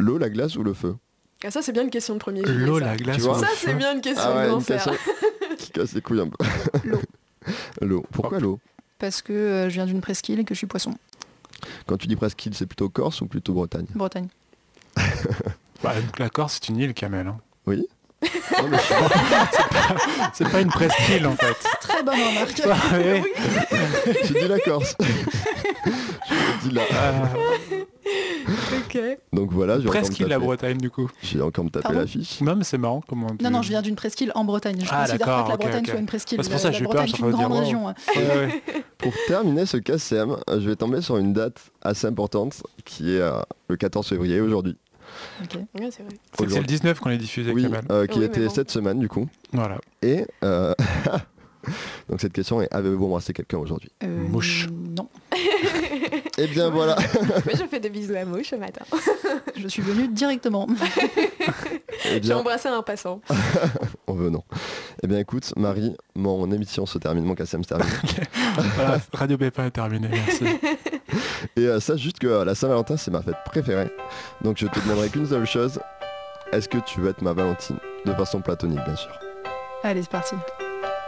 L'eau, 0.01 0.19
la 0.19 0.29
glace 0.31 0.57
ou 0.57 0.65
le 0.65 0.75
feu? 0.75 0.97
Ah, 1.45 1.51
ça 1.53 1.62
c'est 1.62 1.72
bien 1.72 1.82
une 1.84 1.91
question 1.91 2.14
de 2.14 2.18
1er 2.20 2.45
juillet. 2.47 2.66
L'eau, 2.66 2.78
ça. 2.80 2.84
la 2.86 2.97
glace, 2.97 3.22
Ça 3.22 3.47
c'est 3.57 3.74
bien 3.74 3.95
une 3.95 4.01
question 4.01 4.24
Ah 4.26 4.34
ouais, 4.36 4.43
de 4.45 4.49
une 4.49 4.55
cancer. 4.55 4.84
question 4.84 4.93
qui 5.57 5.70
casse 5.70 5.93
les 5.93 6.01
couilles 6.01 6.20
un 6.20 6.28
peu. 6.28 6.45
L'eau. 6.84 7.01
L'eau. 7.80 8.05
Pourquoi 8.11 8.41
l'eau? 8.41 8.59
Parce 8.99 9.22
que 9.22 9.32
euh, 9.32 9.68
je 9.68 9.74
viens 9.74 9.86
d'une 9.86 10.01
presqu'île 10.01 10.41
et 10.41 10.45
que 10.45 10.55
je 10.55 10.59
suis 10.59 10.66
poisson. 10.66 10.95
Quand 11.86 11.97
tu 11.97 12.07
dis 12.09 12.16
presque 12.16 12.45
île, 12.47 12.55
c'est 12.55 12.66
plutôt 12.66 12.89
Corse 12.89 13.20
ou 13.20 13.26
plutôt 13.26 13.53
Bretagne? 13.53 13.86
Bretagne. 13.95 14.28
Bah, 15.80 15.95
la 16.18 16.28
Corse 16.28 16.55
c'est 16.61 16.70
une 16.70 16.78
île, 16.78 16.93
Kamel. 16.95 17.28
hein. 17.28 17.39
Oui 17.66 17.86
C'est 20.34 20.49
pas 20.51 20.61
une 20.61 20.68
presqu'île 20.70 21.24
en 21.26 21.36
fait. 21.36 21.55
Très 21.80 22.03
bonne 22.03 22.18
remarque. 22.20 22.61
Ouais. 22.93 23.22
J'ai 24.24 24.41
dit 24.41 24.49
la 24.49 24.59
Corse. 24.59 24.97
je 25.01 26.68
dis 26.68 26.74
là. 26.74 26.82
Euh, 26.93 27.78
Ok. 28.79 28.99
Donc 29.33 29.53
voilà, 29.53 29.79
presqu'île 29.79 30.26
la 30.29 30.39
Bretagne 30.39 30.79
du 30.79 30.91
coup. 30.91 31.11
Je 31.22 31.39
vais 31.39 31.45
encore 31.45 31.64
me 31.64 31.70
taper 31.70 31.93
l'affiche. 31.95 32.41
Non 32.41 32.57
mais 32.57 32.64
c'est 32.64 32.79
marrant 32.79 33.03
comment 33.07 33.29
tu... 33.37 33.45
Non, 33.45 33.51
non, 33.51 33.62
je 33.62 33.68
viens 33.70 33.83
d'une 33.83 33.97
presqu'île 33.97 34.33
en 34.35 34.45
Bretagne. 34.45 34.79
Je 34.81 34.89
Ah, 34.91 35.01
considère 35.07 35.26
pas 35.26 35.33
d'accord, 35.33 35.45
que 35.47 35.51
la 35.51 35.57
Bretagne 35.57 35.81
ok. 35.85 35.91
soit 35.91 35.99
une 36.01 36.07
presqu'île. 36.07 36.41
C'est 36.43 36.51
pour 36.51 36.61
ça 36.61 36.70
que 36.70 36.76
j'ai 36.76 36.85
eu 36.85 36.89
peur, 36.89 37.03
c'est 37.07 37.14
suis 37.14 37.22
une 37.24 37.31
grande 37.31 37.53
région. 37.53 37.95
Pour 38.99 39.12
terminer 39.29 39.64
ce 39.64 39.76
KCM, 39.76 40.37
je 40.49 40.68
vais 40.68 40.74
tomber 40.76 41.01
sur 41.01 41.18
une 41.18 41.33
date 41.33 41.70
assez 41.83 42.07
importante 42.07 42.62
qui 42.85 43.14
est 43.14 43.20
euh, 43.20 43.41
le 43.68 43.76
14 43.76 44.07
février 44.09 44.41
aujourd'hui. 44.41 44.76
Ok. 45.43 45.59
Ouais, 45.81 45.89
c'est 45.91 46.45
le 46.45 46.64
19 46.64 46.99
qu'on 47.01 47.11
est 47.11 47.16
diffusé, 47.18 47.53
Oui, 47.53 47.66
euh, 47.91 48.07
qui 48.07 48.18
Oui, 48.18 48.24
était 48.24 48.45
bon. 48.47 48.51
cette 48.51 48.70
semaine 48.70 48.99
du 48.99 49.09
coup. 49.09 49.26
Voilà. 49.53 49.79
Et 50.03 50.24
euh, 50.45 50.74
donc 52.09 52.20
cette 52.20 52.33
question 52.33 52.61
est 52.61 52.68
avez-vous 52.72 53.07
embrassé 53.07 53.33
quelqu'un 53.33 53.59
aujourd'hui? 53.59 53.91
Euh, 54.03 54.07
Mouche. 54.29 54.68
Non. 54.97 55.09
Eh 56.41 56.47
bien 56.47 56.70
voilà. 56.70 56.97
Mais 57.47 57.55
je 57.59 57.64
fais 57.66 57.80
des 57.80 57.91
bisous 57.91 58.14
à 58.14 58.24
Mouche 58.24 58.51
ce 58.51 58.57
matin. 58.57 58.84
Je 59.57 59.66
suis 59.66 59.82
venue 59.82 60.07
directement. 60.07 60.68
Eh 62.05 62.20
J'ai 62.22 62.32
embrassé 62.32 62.68
un 62.68 62.82
passant. 62.82 63.20
en 64.07 64.14
venant. 64.14 64.45
Eh 65.03 65.09
bien 65.09 65.18
écoute, 65.18 65.53
Marie, 65.57 65.97
mon 66.14 66.51
émission 66.53 66.86
se 66.86 66.99
termine, 66.99 67.24
mon 67.24 67.34
KCM 67.34 67.64
se 67.64 67.68
termine. 67.68 67.89
Voilà, 68.76 68.99
Radio 69.12 69.36
Pépin 69.36 69.66
est 69.66 69.70
terminé, 69.72 70.09
merci. 70.09 70.45
Et 71.57 71.66
euh, 71.66 71.80
sache 71.80 72.01
juste 72.01 72.20
que 72.20 72.28
euh, 72.28 72.45
la 72.45 72.55
Saint-Valentin, 72.55 72.97
c'est 72.97 73.11
ma 73.11 73.20
fête 73.22 73.36
préférée. 73.45 73.91
Donc 74.43 74.59
je 74.59 74.66
te 74.66 74.78
demanderai 74.80 75.09
qu'une 75.09 75.26
seule 75.26 75.47
chose. 75.47 75.80
Est-ce 76.53 76.68
que 76.68 76.78
tu 76.78 77.01
veux 77.01 77.11
être 77.11 77.20
ma 77.22 77.32
Valentine? 77.32 77.78
De 78.07 78.12
façon 78.14 78.41
platonique, 78.41 78.82
bien 78.84 78.97
sûr. 78.97 79.18
Allez, 79.82 80.03
c'est 80.03 80.11
parti. 80.11 80.34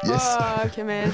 Yes 0.05 0.37
Oh, 0.41 0.69
Kamel. 0.75 1.11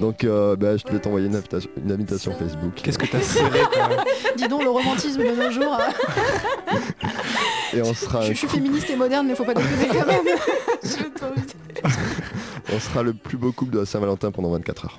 Donc 0.00 0.24
euh, 0.24 0.56
bah, 0.56 0.76
je 0.76 0.86
vais 0.92 0.98
t'envoyer 0.98 1.26
une 1.26 1.36
invitation, 1.36 1.70
une 1.82 1.92
invitation 1.92 2.32
Facebook. 2.32 2.74
Qu'est-ce 2.74 2.98
que 2.98 3.06
t'as 3.06 3.20
serré 3.22 3.60
quand 3.72 3.88
même 3.88 4.00
Dis 4.36 4.48
donc, 4.48 4.62
le 4.62 4.70
romantisme 4.70 5.22
de 5.22 5.34
nos 5.34 5.50
jours. 5.50 5.78
hein. 5.78 6.76
Et 7.72 7.82
on 7.82 7.92
sera, 7.94 8.22
Je, 8.22 8.32
suis 8.32 8.48
féministe 8.48 8.88
et 8.90 8.96
moderne, 8.96 9.26
mais 9.26 9.34
faut 9.34 9.44
pas 9.44 9.52
déconner 9.52 9.88
quand 9.88 10.06
même. 10.06 10.36
Je 10.82 11.04
on 12.72 12.80
sera 12.80 13.02
le 13.02 13.12
plus 13.12 13.36
beau 13.36 13.52
couple 13.52 13.72
de 13.72 13.80
la 13.80 13.86
Saint-Valentin 13.86 14.30
pendant 14.30 14.50
24 14.50 14.84
heures. 14.84 14.98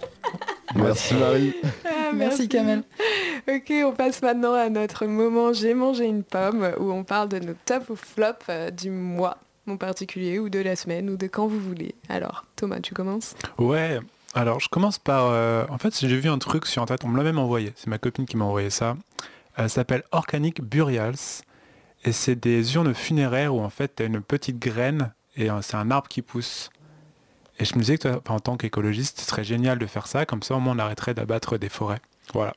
Merci 0.76 1.16
Marie. 1.16 1.54
Ah, 1.86 2.12
Merci, 2.14 2.48
Kamel. 2.48 2.84
Ok, 3.48 3.72
on 3.86 3.94
passe 3.94 4.22
maintenant 4.22 4.54
à 4.54 4.70
notre 4.70 5.06
moment 5.06 5.54
J'ai 5.54 5.74
mangé 5.74 6.06
une 6.06 6.24
pomme 6.24 6.70
où 6.80 6.92
on 6.92 7.04
parle 7.04 7.30
de 7.30 7.40
nos 7.40 7.54
top 7.66 7.90
ou 7.90 7.96
flop 7.96 8.34
euh, 8.50 8.70
du 8.70 8.90
mois 8.90 9.38
en 9.68 9.78
particulier 9.78 10.40
ou 10.40 10.50
de 10.50 10.60
la 10.60 10.76
semaine 10.76 11.10
ou 11.10 11.18
de 11.18 11.28
quand 11.28 11.48
vous 11.48 11.60
voulez. 11.60 11.96
Alors, 12.10 12.46
Thomas, 12.56 12.80
tu 12.80 12.94
commences? 12.94 13.36
Ouais, 13.58 14.00
alors 14.34 14.60
je 14.60 14.70
commence 14.70 14.98
par... 15.00 15.26
euh, 15.26 15.66
en 15.70 15.78
fait, 15.78 15.98
j'ai 16.00 16.18
vu 16.18 16.30
un 16.30 16.38
truc 16.38 16.66
sur 16.66 16.82
Internet, 16.82 17.04
on 17.06 17.08
me 17.10 17.18
l'a 17.18 17.24
même 17.24 17.40
envoyé, 17.40 17.74
c'est 17.76 17.88
ma 17.88 17.98
copine 17.98 18.26
qui 18.26 18.38
m'a 18.38 18.46
envoyé 18.46 18.70
ça. 18.70 18.92
Euh, 19.60 19.64
ça 19.64 19.70
s'appelle 19.70 20.04
Organic 20.12 20.62
Burials. 20.62 21.16
Et 22.04 22.12
c'est 22.12 22.36
des 22.36 22.76
urnes 22.76 22.94
funéraires 22.94 23.54
où 23.56 23.60
en 23.62 23.70
fait 23.72 23.96
tu 23.96 24.04
as 24.04 24.06
une 24.06 24.22
petite 24.22 24.60
graine 24.60 25.12
et 25.36 25.50
euh, 25.50 25.62
c'est 25.62 25.76
un 25.76 25.90
arbre 25.92 26.08
qui 26.08 26.22
pousse. 26.22 26.70
Et 27.60 27.66
je 27.66 27.74
me 27.76 27.80
disais 27.80 27.98
que 27.98 28.04
toi, 28.08 28.22
enfin, 28.24 28.36
en 28.36 28.40
tant 28.40 28.56
qu'écologiste, 28.56 29.20
ce 29.20 29.26
serait 29.26 29.44
génial 29.44 29.80
de 29.80 29.86
faire 29.88 30.06
ça, 30.06 30.26
comme 30.28 30.44
ça 30.44 30.56
au 30.56 30.60
moins 30.60 30.76
on 30.76 30.80
arrêterait 30.80 31.16
d'abattre 31.16 31.58
des 31.58 31.70
forêts. 31.70 32.00
Voilà. 32.34 32.54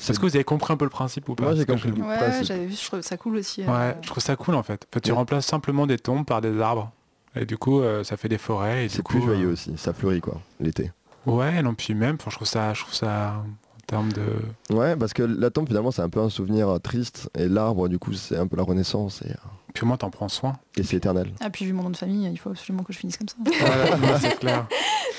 C'est- 0.00 0.10
Est-ce 0.10 0.18
que 0.18 0.26
vous 0.26 0.34
avez 0.34 0.42
compris 0.44 0.72
un 0.72 0.76
peu 0.76 0.84
le 0.84 0.90
principe 0.90 1.28
ou 1.28 1.36
pas? 1.36 1.44
Moi, 1.44 1.54
j'ai 1.54 1.64
que 1.64 1.72
compris. 1.72 1.92
je- 1.96 2.02
Ouais, 2.02 2.42
j'avais 2.44 2.66
vu, 2.66 2.74
je 2.74 2.84
trouve 2.84 3.00
ça 3.02 3.16
cool 3.16 3.36
aussi. 3.36 3.60
Ouais, 3.62 3.68
euh, 3.70 3.92
je 4.02 4.08
trouve 4.08 4.22
ça 4.22 4.34
cool 4.34 4.56
en 4.56 4.64
fait. 4.64 4.84
En 4.84 4.92
fait, 4.94 5.00
tu 5.00 5.10
Ouais. 5.12 5.16
remplaces 5.16 5.46
simplement 5.46 5.86
des 5.86 5.98
tombes 5.98 6.26
par 6.26 6.40
des 6.40 6.60
arbres. 6.60 6.90
Et 7.38 7.46
du 7.46 7.56
coup, 7.56 7.80
euh, 7.80 8.02
ça 8.04 8.16
fait 8.16 8.28
des 8.28 8.38
forêts. 8.38 8.84
Et 8.84 8.88
du 8.88 8.94
C'est 8.94 9.02
coup, 9.02 9.14
plus 9.14 9.22
joyeux 9.22 9.48
euh, 9.48 9.52
aussi, 9.52 9.72
ça 9.76 9.92
fleurit 9.92 10.20
quoi, 10.20 10.40
l'été. 10.60 10.90
Ouais, 11.26 11.62
non, 11.62 11.74
puis 11.74 11.94
même, 11.94 12.16
je 12.26 12.34
trouve 12.34 12.48
ça, 12.48 12.74
je 12.74 12.80
trouve 12.82 12.94
ça 12.94 13.42
en 13.44 13.86
termes 13.86 14.12
de. 14.12 14.74
Ouais, 14.74 14.96
parce 14.96 15.12
que 15.12 15.22
la 15.22 15.50
tombe 15.50 15.68
finalement 15.68 15.90
c'est 15.90 16.02
un 16.02 16.08
peu 16.08 16.20
un 16.20 16.30
souvenir 16.30 16.68
euh, 16.68 16.78
triste 16.78 17.30
et 17.36 17.48
l'arbre 17.48 17.88
du 17.88 17.98
coup 17.98 18.12
c'est 18.12 18.36
un 18.36 18.46
peu 18.46 18.56
la 18.56 18.62
renaissance 18.62 19.22
et, 19.22 19.32
Puis 19.72 19.84
au 19.84 19.86
moins, 19.86 19.96
t'en 19.96 20.10
prends 20.10 20.28
soin. 20.28 20.54
et 20.76 20.82
c'est 20.82 20.96
éternel. 20.96 21.32
Ah, 21.40 21.50
puis 21.50 21.64
vu 21.64 21.72
mon 21.72 21.84
nom 21.84 21.90
de 21.90 21.96
famille, 21.96 22.28
il 22.30 22.36
faut 22.38 22.50
absolument 22.50 22.82
que 22.82 22.92
je 22.92 22.98
finisse 22.98 23.16
comme 23.16 23.28
ça. 23.28 23.36
Voilà, 23.60 24.18
c'est 24.18 24.38
clair. 24.38 24.66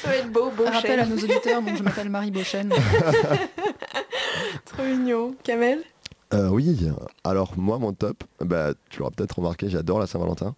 Ça 0.01 0.09
va 0.09 0.15
être 0.17 0.31
beau, 0.31 0.51
beau, 0.55 0.65
rappel 0.65 0.99
à 0.99 1.05
nos 1.05 1.15
auditeurs, 1.15 1.61
donc 1.61 1.77
je 1.77 1.83
m'appelle 1.83 2.09
Marie 2.09 2.31
Beauchesne. 2.31 2.71
Trop 4.65 4.83
mignon. 4.83 5.35
Kamel? 5.43 5.79
Euh, 6.33 6.49
oui, 6.49 6.87
alors 7.23 7.53
moi 7.57 7.79
mon 7.79 7.91
top, 7.91 8.23
bah, 8.39 8.73
tu 8.89 8.99
l'auras 8.99 9.11
peut-être 9.11 9.39
remarqué, 9.39 9.67
j'adore 9.67 9.99
la 9.99 10.05
Saint-Valentin. 10.05 10.55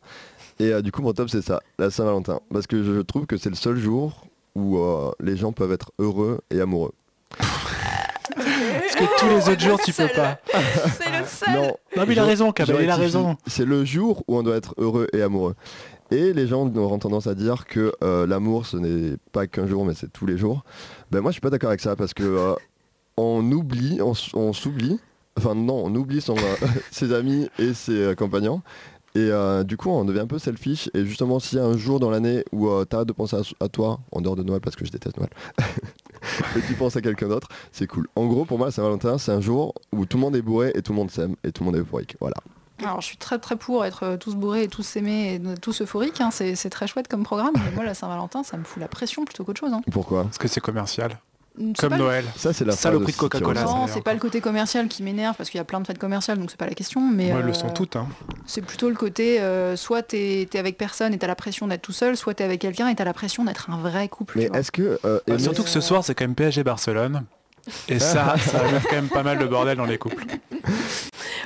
Et 0.62 0.74
euh, 0.74 0.82
du 0.84 0.92
coup 0.92 1.02
mon 1.02 1.12
top 1.12 1.28
c'est 1.28 1.42
ça, 1.42 1.60
la 1.80 1.90
Saint-Valentin. 1.90 2.40
Parce 2.54 2.68
que 2.68 2.84
je 2.84 3.02
trouve 3.02 3.26
que 3.26 3.36
c'est 3.36 3.50
le 3.50 3.56
seul 3.56 3.78
jour 3.78 4.28
où 4.54 4.78
euh, 4.78 5.12
les 5.20 5.36
gens 5.36 5.52
peuvent 5.52 5.72
être 5.72 5.92
heureux 5.98 6.42
et 6.52 6.62
amoureux. 6.62 6.94
Parce 7.38 8.96
que 8.96 9.20
tous 9.20 9.28
les 9.28 9.50
autres 9.50 9.62
jours, 9.62 9.80
tu 9.84 9.92
peux 9.92 10.08
pas. 10.16 10.40
C'est 11.00 11.10
le 11.10 11.26
seul 11.26 11.54
Non, 11.56 11.76
Non, 11.98 12.04
mais 12.08 12.14
il 12.14 12.20
a 12.20 12.26
raison, 12.26 12.48
je 12.50 12.52
Kamel, 12.64 12.84
il 12.84 12.90
a 12.92 12.96
raison. 12.96 13.38
C'est 13.48 13.66
le 13.66 13.84
jour 13.86 14.24
où 14.28 14.38
on 14.38 14.44
doit 14.44 14.56
être 14.56 14.76
heureux 14.78 15.08
et 15.14 15.24
amoureux. 15.24 15.56
Et 16.12 16.32
les 16.34 16.46
gens 16.46 16.70
auront 16.76 17.00
tendance 17.00 17.26
à 17.26 17.34
dire 17.34 17.66
que 17.66 17.94
euh, 18.04 18.28
l'amour 18.28 18.68
ce 18.68 18.78
n'est 18.78 19.16
pas 19.32 19.48
qu'un 19.48 19.66
jour 19.66 19.84
mais 19.84 19.96
c'est 19.96 20.14
tous 20.14 20.28
les 20.28 20.38
jours. 20.38 20.64
Ben 21.10 21.22
moi 21.22 21.32
je 21.32 21.34
suis 21.34 21.42
pas 21.42 21.50
d'accord 21.50 21.70
avec 21.70 21.82
ça 21.82 21.96
parce 21.96 22.14
que 22.14 22.24
euh, 22.24 22.54
on 23.18 23.50
oublie, 23.52 24.00
on, 24.02 24.14
s'oublie, 24.54 25.00
enfin 25.38 25.56
non, 25.56 25.86
on 25.86 25.96
oublie 25.96 26.22
son, 26.22 26.36
euh, 26.38 26.68
ses 26.92 27.14
amis 27.14 27.50
et 27.60 27.74
ses 27.74 28.04
euh, 28.04 28.16
compagnons. 28.16 28.62
Et 29.14 29.20
euh, 29.30 29.64
du 29.64 29.76
coup 29.76 29.90
on 29.90 30.06
devient 30.06 30.22
un 30.22 30.28
peu 30.28 30.40
selfish 30.40 30.90
et 30.94 31.06
justement 31.06 31.40
s'il 31.40 31.58
y 31.58 31.62
a 31.62 31.66
un 31.66 31.76
jour 31.78 32.00
dans 32.00 32.10
l'année 32.10 32.46
où 32.54 32.70
euh, 32.70 32.86
t'arrêtes 32.86 33.08
de 33.10 33.14
penser 33.14 33.36
à, 33.36 33.66
à 33.66 33.68
toi, 33.68 34.00
en 34.14 34.22
dehors 34.22 34.36
de 34.38 34.44
Noël 34.44 34.62
parce 34.62 34.76
que 34.78 34.86
je 34.86 34.92
déteste 34.92 35.18
Noël, 35.18 35.30
et 36.56 36.62
tu 36.68 36.74
penses 36.76 36.96
à 36.96 37.02
quelqu'un 37.02 37.28
d'autre, 37.28 37.48
c'est 37.72 37.88
cool. 37.88 38.08
En 38.16 38.26
gros 38.28 38.46
pour 38.46 38.58
moi 38.58 38.68
la 38.68 38.72
Saint-Valentin 38.72 39.18
c'est 39.18 39.32
un 39.34 39.42
jour 39.42 39.74
où 39.92 40.06
tout 40.06 40.16
le 40.18 40.22
monde 40.22 40.36
est 40.36 40.42
bourré 40.42 40.72
et 40.76 40.82
tout 40.82 40.94
le 40.94 40.98
monde 40.98 41.12
s'aime 41.12 41.36
et 41.44 41.52
tout 41.52 41.64
le 41.64 41.66
monde 41.66 41.76
est 41.76 41.82
euphorique. 41.82 42.16
Voilà. 42.22 42.36
Alors 42.84 43.02
je 43.02 43.06
suis 43.08 43.18
très 43.18 43.38
très 43.38 43.58
pour 43.58 43.84
être 43.86 44.04
euh, 44.04 44.18
tous 44.18 44.36
bourrés 44.36 44.64
et 44.64 44.68
tous 44.68 44.84
s'aimer 44.84 45.36
et 45.36 45.42
tous 45.60 45.82
euphoriques, 45.82 46.22
hein, 46.22 46.30
c'est 46.32 46.56
c'est 46.56 46.70
très 46.70 46.88
chouette 46.88 47.08
comme 47.08 47.24
programme, 47.24 47.54
mais 47.56 47.72
moi 47.76 47.84
la 47.84 47.94
Saint-Valentin 47.94 48.44
ça 48.44 48.58
me 48.58 48.64
fout 48.64 48.80
la 48.82 48.88
pression 48.88 49.26
plutôt 49.26 49.44
qu'autre 49.44 49.60
chose. 49.60 49.74
hein. 49.74 49.82
Pourquoi? 49.92 50.24
Parce 50.24 50.38
que 50.38 50.48
c'est 50.48 50.62
commercial. 50.62 51.20
C'est 51.58 51.78
Comme 51.82 51.92
le- 51.94 51.98
Noël. 51.98 52.26
Ça, 52.38 52.54
c'est 52.54 52.64
la 52.64 52.72
Saloperie 52.74 53.12
de 53.12 53.18
Coca-Cola. 53.18 53.64
Non, 53.64 53.86
c'est 53.88 54.02
pas 54.02 54.14
le 54.14 54.20
côté 54.20 54.40
commercial 54.40 54.88
qui 54.88 55.04
m'énerve 55.04 55.36
parce 55.36 55.50
qu'il 55.50 55.58
y 55.58 55.62
a 55.62 55.66
plein 55.66 55.82
de 55.82 55.86
fêtes 55.88 55.98
commerciales 56.00 56.38
donc 56.40 56.50
c'est 56.50 56.58
pas 56.60 56.66
la 56.68 56.74
question, 56.74 57.02
mais 57.02 57.28
Moi, 57.30 57.40
elles 57.40 57.46
le 57.46 57.52
euh, 57.52 57.54
sont 57.54 57.70
toutes. 57.70 57.98
Hein. 57.98 58.08
c'est 58.46 58.62
plutôt 58.62 58.90
le 58.90 58.96
côté 58.96 59.42
euh, 59.42 59.76
soit 59.76 60.02
t'es 60.02 60.48
es 60.52 60.58
avec 60.58 60.78
personne 60.78 61.14
et 61.14 61.18
t'as 61.18 61.28
la 61.28 61.36
pression 61.36 61.68
d'être 61.68 61.82
tout 61.82 61.92
seul, 61.92 62.16
soit 62.16 62.34
t'es 62.36 62.44
avec 62.46 62.62
quelqu'un 62.62 62.88
et 62.88 62.96
t'as 62.96 63.04
la 63.04 63.14
pression 63.14 63.44
d'être 63.44 63.70
un 63.70 63.78
vrai 63.78 64.08
couple. 64.08 64.38
Mais 64.40 64.50
est-ce 64.58 64.72
que... 64.72 64.98
euh, 65.04 65.20
Bah, 65.28 65.38
surtout 65.40 65.64
que 65.64 65.70
ce 65.70 65.82
soir, 65.82 66.04
c'est 66.06 66.16
quand 66.16 66.24
même 66.24 66.36
PSG 66.36 66.64
Barcelone. 66.64 67.24
Et 67.90 68.00
ça, 68.00 68.36
ça 68.40 68.58
va 68.60 68.72
mettre 68.72 68.88
quand 68.88 68.96
même 68.96 69.10
pas 69.10 69.22
mal 69.24 69.38
de 69.38 69.46
bordel 69.46 69.78
dans 69.78 69.86
les 69.86 69.98
couples. 69.98 70.26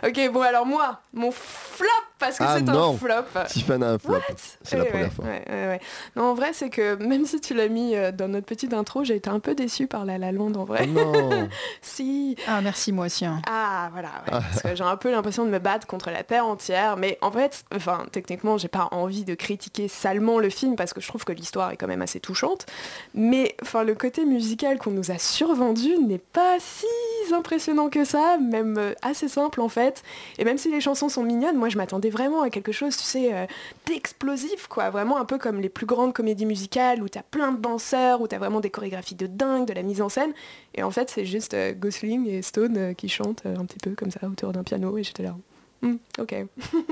Ok, 0.07 0.19
bon 0.31 0.41
alors 0.41 0.65
moi, 0.65 1.01
mon 1.13 1.31
flop, 1.31 1.87
parce 2.19 2.37
que 2.37 2.43
Ah, 2.43 2.57
c'est 2.57 2.69
un 2.69 2.93
flop. 2.97 3.43
Tiffany 3.47 3.83
a 3.83 3.89
un 3.91 3.97
flop. 3.97 4.19
C'est 4.63 4.77
la 4.77 4.83
Ouais, 4.83 4.89
première 4.89 5.13
fois. 5.13 5.25
ouais, 5.25 5.43
ouais, 5.49 5.67
ouais. 5.67 5.79
Non, 6.15 6.23
en 6.25 6.33
vrai, 6.33 6.51
c'est 6.53 6.69
que 6.69 6.95
même 6.95 7.25
si 7.25 7.41
tu 7.41 7.53
l'as 7.53 7.67
mis 7.67 7.95
euh, 7.95 8.11
dans 8.11 8.27
notre 8.27 8.45
petite 8.45 8.73
intro, 8.73 9.03
j'ai 9.03 9.15
été 9.15 9.29
un 9.29 9.39
peu 9.39 9.55
déçue 9.55 9.87
par 9.87 10.05
La 10.05 10.17
La 10.17 10.31
Land 10.31 10.53
en 10.55 10.61
Oh 10.61 10.65
vrai. 10.65 10.87
non 10.87 11.47
si. 11.81 12.35
Ah 12.47 12.61
merci 12.61 12.91
moi 12.91 13.05
aussi. 13.07 13.25
hein. 13.25 13.41
Ah, 13.47 13.89
voilà, 13.93 14.09
ouais, 14.25 14.31
parce 14.31 14.61
que 14.61 14.75
j'ai 14.75 14.83
un 14.83 14.97
peu 14.97 15.11
l'impression 15.11 15.45
de 15.45 15.49
me 15.49 15.59
battre 15.59 15.87
contre 15.87 16.09
la 16.11 16.23
terre 16.23 16.45
entière. 16.45 16.97
Mais 16.97 17.17
en 17.21 17.31
fait, 17.31 17.63
enfin, 17.75 18.05
techniquement, 18.11 18.57
j'ai 18.57 18.67
pas 18.67 18.87
envie 18.91 19.25
de 19.25 19.35
critiquer 19.35 19.87
salement 19.87 20.39
le 20.39 20.49
film 20.49 20.75
parce 20.75 20.93
que 20.93 21.01
je 21.01 21.07
trouve 21.07 21.23
que 21.25 21.33
l'histoire 21.33 21.71
est 21.71 21.77
quand 21.77 21.87
même 21.87 22.01
assez 22.01 22.19
touchante. 22.19 22.65
Mais 23.13 23.55
enfin, 23.61 23.83
le 23.83 23.95
côté 23.95 24.25
musical 24.25 24.77
qu'on 24.77 24.91
nous 24.91 25.11
a 25.11 25.17
survendu 25.17 25.97
n'est 25.97 26.17
pas 26.17 26.57
si 26.59 26.85
impressionnant 27.33 27.89
que 27.89 28.03
ça, 28.05 28.37
même 28.37 28.77
euh, 28.77 28.93
assez 29.01 29.27
simple 29.27 29.61
en 29.61 29.69
fait. 29.69 30.03
Et 30.37 30.43
même 30.45 30.57
si 30.57 30.69
les 30.71 30.81
chansons 30.81 31.09
sont 31.09 31.23
mignonnes, 31.23 31.57
moi 31.57 31.69
je 31.69 31.77
m'attendais 31.77 32.09
vraiment 32.09 32.41
à 32.41 32.49
quelque 32.49 32.71
chose, 32.71 32.95
tu 32.97 33.03
sais, 33.03 33.33
euh, 33.33 33.45
d'explosif, 33.87 34.67
quoi. 34.67 34.89
Vraiment 34.89 35.17
un 35.17 35.25
peu 35.25 35.37
comme 35.37 35.59
les 35.61 35.69
plus 35.69 35.85
grandes 35.85 36.13
comédies 36.13 36.45
musicales 36.45 37.01
où 37.01 37.09
t'as 37.09 37.23
plein 37.23 37.51
de 37.51 37.57
danseurs, 37.61 38.21
où 38.21 38.27
t'as 38.27 38.37
vraiment 38.37 38.59
des 38.59 38.69
chorégraphies 38.69 39.15
de 39.15 39.27
dingue, 39.27 39.67
de 39.67 39.73
la 39.73 39.83
mise 39.83 40.01
en 40.01 40.09
scène. 40.09 40.33
Et 40.73 40.83
en 40.83 40.91
fait, 40.91 41.09
c'est 41.09 41.25
juste 41.25 41.53
euh, 41.53 41.73
Gosling 41.73 42.27
et 42.27 42.41
Stone 42.41 42.93
qui 42.95 43.09
chantent 43.09 43.45
un 43.45 43.65
petit 43.65 43.77
peu 43.81 43.91
comme 43.91 44.11
ça 44.11 44.19
autour 44.27 44.51
d'un 44.51 44.63
piano. 44.63 44.97
Et 44.97 45.03
j'étais 45.03 45.23
là. 45.23 45.35
Hmm, 45.81 45.95
ok. 46.19 46.35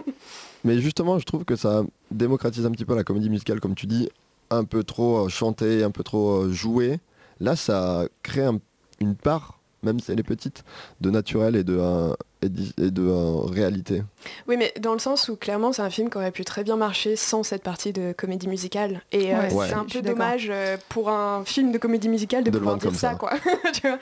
Mais 0.64 0.80
justement, 0.80 1.20
je 1.20 1.26
trouve 1.26 1.46
que 1.46 1.56
ça 1.56 1.84
démocratise 2.12 2.66
un 2.66 2.72
petit 2.72 2.86
peu 2.86 2.96
la 2.96 3.04
comédie 3.04 3.30
musicale, 3.30 3.60
comme 3.60 3.76
tu 3.76 3.86
dis, 3.88 4.10
un 4.50 4.64
peu 4.64 4.84
trop 4.84 5.28
chantée, 5.30 5.84
un 5.84 5.92
peu 5.92 6.04
trop 6.04 6.50
jouée. 6.50 7.00
Là, 7.40 7.56
ça 7.56 8.06
crée 8.22 8.44
un- 8.46 8.60
une 9.00 9.16
part, 9.16 9.60
même 9.84 10.00
si 10.00 10.12
elle 10.12 10.20
est 10.20 10.24
petite, 10.24 10.64
de 11.02 11.10
naturel 11.10 11.56
et 11.56 11.64
de, 11.64 11.78
euh, 11.80 12.14
et 12.42 12.50
d'hi- 12.50 12.74
et 12.82 12.92
de 12.92 13.04
euh, 13.04 13.42
réalité. 13.46 14.04
Oui, 14.48 14.58
mais 14.58 14.74
dans 14.80 14.94
le 14.94 15.00
sens 15.00 15.30
où 15.30 15.36
clairement, 15.36 15.72
c'est 15.72 15.82
un 15.82 15.90
film 15.90 16.10
qui 16.10 16.18
aurait 16.18 16.32
pu 16.32 16.44
très 16.46 16.64
bien 16.64 16.76
marcher 16.76 17.16
sans 17.16 17.44
cette 17.44 17.64
partie 17.64 17.94
de 17.94 18.14
comédie 18.18 18.48
musicale. 18.48 19.02
Et 19.12 19.34
euh, 19.34 19.40
Ouais, 19.50 19.54
Ouais. 19.54 19.68
c'est 19.68 19.74
un 19.76 19.86
peu 19.86 20.02
dommage 20.02 20.48
euh, 20.50 20.78
pour 20.90 21.10
un 21.10 21.44
film 21.46 21.72
de 21.72 21.78
comédie 21.78 22.10
musicale 22.10 22.44
de, 22.44 22.50
De 22.50 22.56
le 22.58 22.60
pouvoir 22.60 22.76
vendre 22.80 22.82
dire 22.82 22.92
comme 22.92 23.00
ça, 23.00 23.12
ça. 23.12 23.16
quoi. 23.16 23.32
Tu 23.74 23.88
vois 23.88 23.98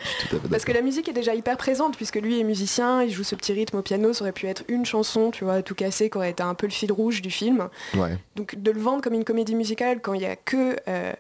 Parce 0.50 0.66
que 0.66 0.72
la 0.72 0.82
musique 0.82 1.08
est 1.10 1.14
déjà 1.14 1.36
hyper 1.36 1.58
présente, 1.58 1.96
puisque 1.98 2.16
lui 2.18 2.40
est 2.40 2.44
musicien, 2.44 3.04
il 3.04 3.12
joue 3.12 3.24
ce 3.24 3.36
petit 3.36 3.54
rythme 3.54 3.78
au 3.78 3.82
piano, 3.82 4.14
ça 4.14 4.24
aurait 4.24 4.32
pu 4.32 4.48
être 4.48 4.64
une 4.68 4.86
chanson, 4.86 5.32
tu 5.32 5.44
vois, 5.44 5.62
tout 5.62 5.76
cassé, 5.76 6.10
qui 6.10 6.18
aurait 6.18 6.32
été 6.32 6.44
un 6.44 6.54
peu 6.56 6.68
le 6.68 6.72
fil 6.72 6.92
rouge 6.92 7.22
du 7.22 7.32
film. 7.32 7.70
Ouais. 7.96 8.18
Donc 8.36 8.56
de 8.62 8.72
le 8.72 8.80
vendre 8.80 9.02
comme 9.04 9.14
une 9.14 9.24
comédie 9.26 9.56
musicale 9.56 10.00
quand 10.02 10.14
il 10.14 10.20
n'y 10.20 10.26
a 10.26 10.36
que 10.36 10.76
euh, 10.88 11.14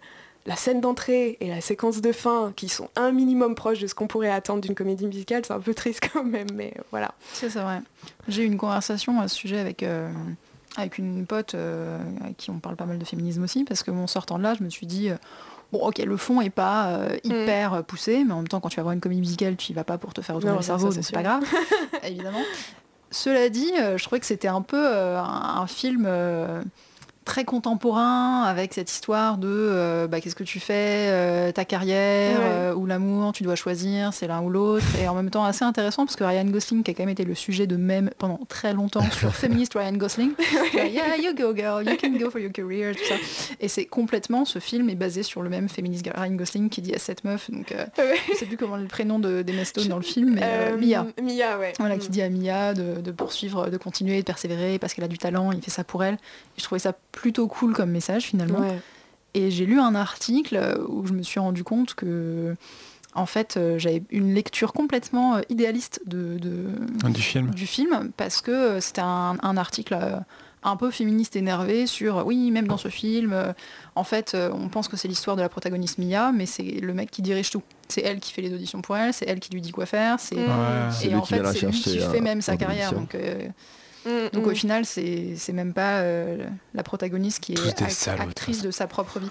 la 0.45 0.55
scène 0.55 0.81
d'entrée 0.81 1.37
et 1.39 1.49
la 1.49 1.61
séquence 1.61 2.01
de 2.01 2.11
fin 2.11 2.51
qui 2.55 2.67
sont 2.67 2.89
un 2.95 3.11
minimum 3.11 3.53
proches 3.55 3.79
de 3.79 3.87
ce 3.87 3.93
qu'on 3.93 4.07
pourrait 4.07 4.31
attendre 4.31 4.61
d'une 4.61 4.75
comédie 4.75 5.05
musicale, 5.05 5.43
c'est 5.45 5.53
un 5.53 5.59
peu 5.59 5.73
triste 5.73 6.01
quand 6.13 6.23
même, 6.23 6.47
mais 6.53 6.73
voilà. 6.89 7.13
C'est 7.33 7.49
vrai. 7.49 7.81
J'ai 8.27 8.43
eu 8.43 8.45
une 8.47 8.57
conversation 8.57 9.19
à 9.19 9.27
ce 9.27 9.35
sujet 9.35 9.59
avec, 9.59 9.83
euh, 9.83 10.11
avec 10.77 10.97
une 10.97 11.25
pote 11.25 11.53
euh, 11.55 11.99
avec 12.23 12.37
qui 12.37 12.49
on 12.49 12.59
parle 12.59 12.75
pas 12.75 12.85
mal 12.85 12.97
de 12.97 13.05
féminisme 13.05 13.43
aussi, 13.43 13.63
parce 13.63 13.83
que 13.83 13.91
mon 13.91 14.07
sortant 14.07 14.37
de 14.37 14.43
là, 14.43 14.55
je 14.57 14.63
me 14.63 14.69
suis 14.69 14.87
dit, 14.87 15.09
euh, 15.09 15.15
bon 15.71 15.79
ok, 15.79 15.99
le 15.99 16.17
fond 16.17 16.41
est 16.41 16.49
pas 16.49 16.87
euh, 16.87 17.17
hyper 17.23 17.73
euh, 17.75 17.81
poussé, 17.83 18.23
mais 18.25 18.33
en 18.33 18.37
même 18.37 18.47
temps, 18.47 18.59
quand 18.59 18.69
tu 18.69 18.77
vas 18.77 18.83
voir 18.83 18.93
une 18.93 18.99
comédie 18.99 19.21
musicale, 19.21 19.55
tu 19.57 19.71
y 19.71 19.75
vas 19.75 19.83
pas 19.83 19.97
pour 19.99 20.13
te 20.13 20.21
faire 20.21 20.35
retourner 20.35 20.53
Non, 20.53 20.59
le 20.59 20.65
cerveau, 20.65 20.91
c'est 20.91 21.03
c'est 21.03 21.13
pas 21.13 21.23
grave, 21.23 21.43
évidemment. 22.03 22.41
Cela 23.11 23.49
dit, 23.49 23.71
euh, 23.77 23.97
je 23.97 24.03
trouvais 24.03 24.19
que 24.19 24.25
c'était 24.25 24.47
un 24.47 24.61
peu 24.61 24.81
euh, 24.83 25.19
un, 25.19 25.61
un 25.61 25.67
film... 25.67 26.09
très 27.23 27.45
contemporain 27.45 28.43
avec 28.43 28.73
cette 28.73 28.91
histoire 28.91 29.37
de 29.37 29.47
euh, 29.47 30.07
bah, 30.07 30.21
qu'est-ce 30.21 30.35
que 30.35 30.43
tu 30.43 30.59
fais, 30.59 31.07
euh, 31.09 31.51
ta 31.51 31.65
carrière 31.65 32.39
Ouais. 32.39 32.45
euh, 32.45 32.73
ou 32.73 32.85
l'amour, 32.85 33.31
tu 33.33 33.43
dois 33.43 33.55
choisir, 33.55 34.13
c'est 34.13 34.27
l'un 34.27 34.41
ou 34.41 34.49
l'autre. 34.49 34.85
Et 35.01 35.07
en 35.07 35.13
même 35.15 35.29
temps 35.29 35.43
assez 35.43 35.63
intéressant 35.63 36.05
parce 36.05 36.15
que 36.15 36.23
Ryan 36.23 36.45
Gosling, 36.45 36.83
qui 36.83 36.91
a 36.91 36.93
quand 36.93 37.03
même 37.03 37.09
été 37.09 37.23
le 37.25 37.35
sujet 37.35 37.67
de 37.67 37.75
mèmes 37.77 38.09
pendant 38.17 38.39
très 38.47 38.73
longtemps 38.73 39.03
sur 39.11 39.33
féministe 39.35 39.73
Ryan 39.75 39.93
Gosling, 39.93 40.31
yeah, 40.73 41.15
you 41.17 41.33
go 41.35 41.55
girl, 41.55 41.87
you 41.87 41.95
can 42.01 42.11
go 42.17 42.29
for 42.31 42.39
your 42.39 42.51
career, 42.51 42.95
tout 42.95 43.03
ça. 43.05 43.15
Et 43.59 43.67
c'est 43.67 43.85
complètement, 43.85 44.45
ce 44.45 44.59
film 44.59 44.89
est 44.89 44.95
basé 44.95 45.23
sur 45.23 45.41
le 45.41 45.49
même 45.49 45.69
féministe 45.69 46.09
Ryan 46.15 46.31
Gosling 46.35 46.69
qui 46.69 46.81
dit 46.81 46.93
à 46.95 46.99
cette 46.99 47.23
meuf, 47.23 47.49
donc 47.51 47.73
Ouais. 47.97 48.15
je 48.31 48.35
sais 48.37 48.45
plus 48.45 48.57
comment 48.57 48.77
le 48.77 48.87
prénom 48.87 49.19
de 49.19 49.41
d'Emma 49.41 49.65
Stone 49.65 49.87
dans 49.87 49.97
le 49.97 50.01
film, 50.03 50.33
mais 50.35 50.71
Mia. 50.77 51.05
Mia, 51.21 51.57
ouais. 51.59 51.73
Voilà, 51.79 51.95
Mm. 51.95 51.99
qui 51.99 52.09
dit 52.09 52.21
à 52.21 52.29
Mia 52.29 52.73
de, 52.73 52.99
de 53.01 53.11
poursuivre, 53.11 53.69
de 53.69 53.77
continuer, 53.77 54.17
de 54.19 54.25
persévérer 54.25 54.79
parce 54.79 54.93
qu'elle 54.93 55.03
a 55.05 55.07
du 55.09 55.17
talent, 55.17 55.51
il 55.51 55.61
fait 55.61 55.71
ça 55.71 55.83
pour 55.83 56.03
elle. 56.03 56.15
Et 56.15 56.17
je 56.59 56.63
trouvais 56.63 56.79
ça 56.79 56.93
plutôt 57.11 57.47
cool 57.47 57.73
comme 57.73 57.91
message 57.91 58.23
finalement. 58.23 58.59
Ouais. 58.59 58.79
Et 59.33 59.49
j'ai 59.51 59.65
lu 59.65 59.79
un 59.79 59.95
article 59.95 60.79
où 60.89 61.07
je 61.07 61.13
me 61.13 61.23
suis 61.23 61.39
rendu 61.39 61.63
compte 61.63 61.93
que, 61.95 62.53
en 63.15 63.25
fait, 63.25 63.55
euh, 63.57 63.79
j'avais 63.79 64.03
une 64.09 64.33
lecture 64.33 64.73
complètement 64.73 65.35
euh, 65.35 65.41
idéaliste 65.49 66.01
de, 66.05 66.37
de- 66.37 67.09
Du 67.09 67.21
film. 67.21 67.49
du 67.51 67.65
film 67.67 68.11
parce 68.17 68.41
que 68.41 68.51
euh, 68.51 68.81
c'était 68.81 69.01
un, 69.01 69.37
un 69.41 69.57
article 69.57 69.97
euh, 69.99 70.17
un 70.63 70.75
peu 70.75 70.91
féministe 70.91 71.35
énervé 71.35 71.87
sur 71.87 72.23
oui 72.27 72.51
même 72.51 72.67
dans 72.67 72.77
ce 72.77 72.89
film 72.89 73.31
euh, 73.33 73.51
en 73.95 74.03
fait 74.03 74.33
euh, 74.35 74.51
on 74.53 74.69
pense 74.69 74.87
que 74.87 74.95
c'est 74.95 75.07
l'histoire 75.07 75.35
de 75.35 75.41
la 75.41 75.49
protagoniste 75.49 75.97
Mia 75.97 76.31
mais 76.31 76.45
c'est 76.45 76.61
le 76.61 76.93
mec 76.93 77.09
qui 77.09 77.23
dirige 77.23 77.49
tout 77.49 77.63
c'est 77.87 78.01
elle 78.01 78.19
qui 78.19 78.31
fait 78.31 78.43
les 78.43 78.53
auditions 78.53 78.79
pour 78.83 78.95
elle 78.95 79.11
c'est 79.11 79.25
elle 79.27 79.39
qui 79.39 79.51
lui 79.51 79.61
dit 79.61 79.71
quoi 79.71 79.87
faire 79.87 80.19
c'est. 80.19 80.35
Ouais. 80.35 80.43
Et 81.03 81.15
en 81.15 81.21
qui 81.21 81.33
fait 81.33 81.43
c'est 81.53 81.65
lui 81.65 81.71
qui 81.81 81.97
fait 81.99 82.21
même 82.21 82.41
sa 82.43 82.57
carrière 82.57 82.93
donc 82.93 83.15
euh, 83.15 83.47
donc 84.05 84.45
mm. 84.45 84.47
au 84.49 84.53
final, 84.55 84.85
c'est 84.85 85.35
c'est 85.37 85.53
même 85.53 85.73
pas 85.73 85.99
euh, 85.99 86.45
la 86.73 86.83
protagoniste 86.83 87.39
qui 87.41 87.53
Tous 87.53 87.67
est 87.67 87.81
act- 87.81 87.91
salauds, 87.91 88.23
actrice 88.23 88.61
de 88.61 88.71
sa 88.71 88.87
propre 88.87 89.19
vie. 89.19 89.29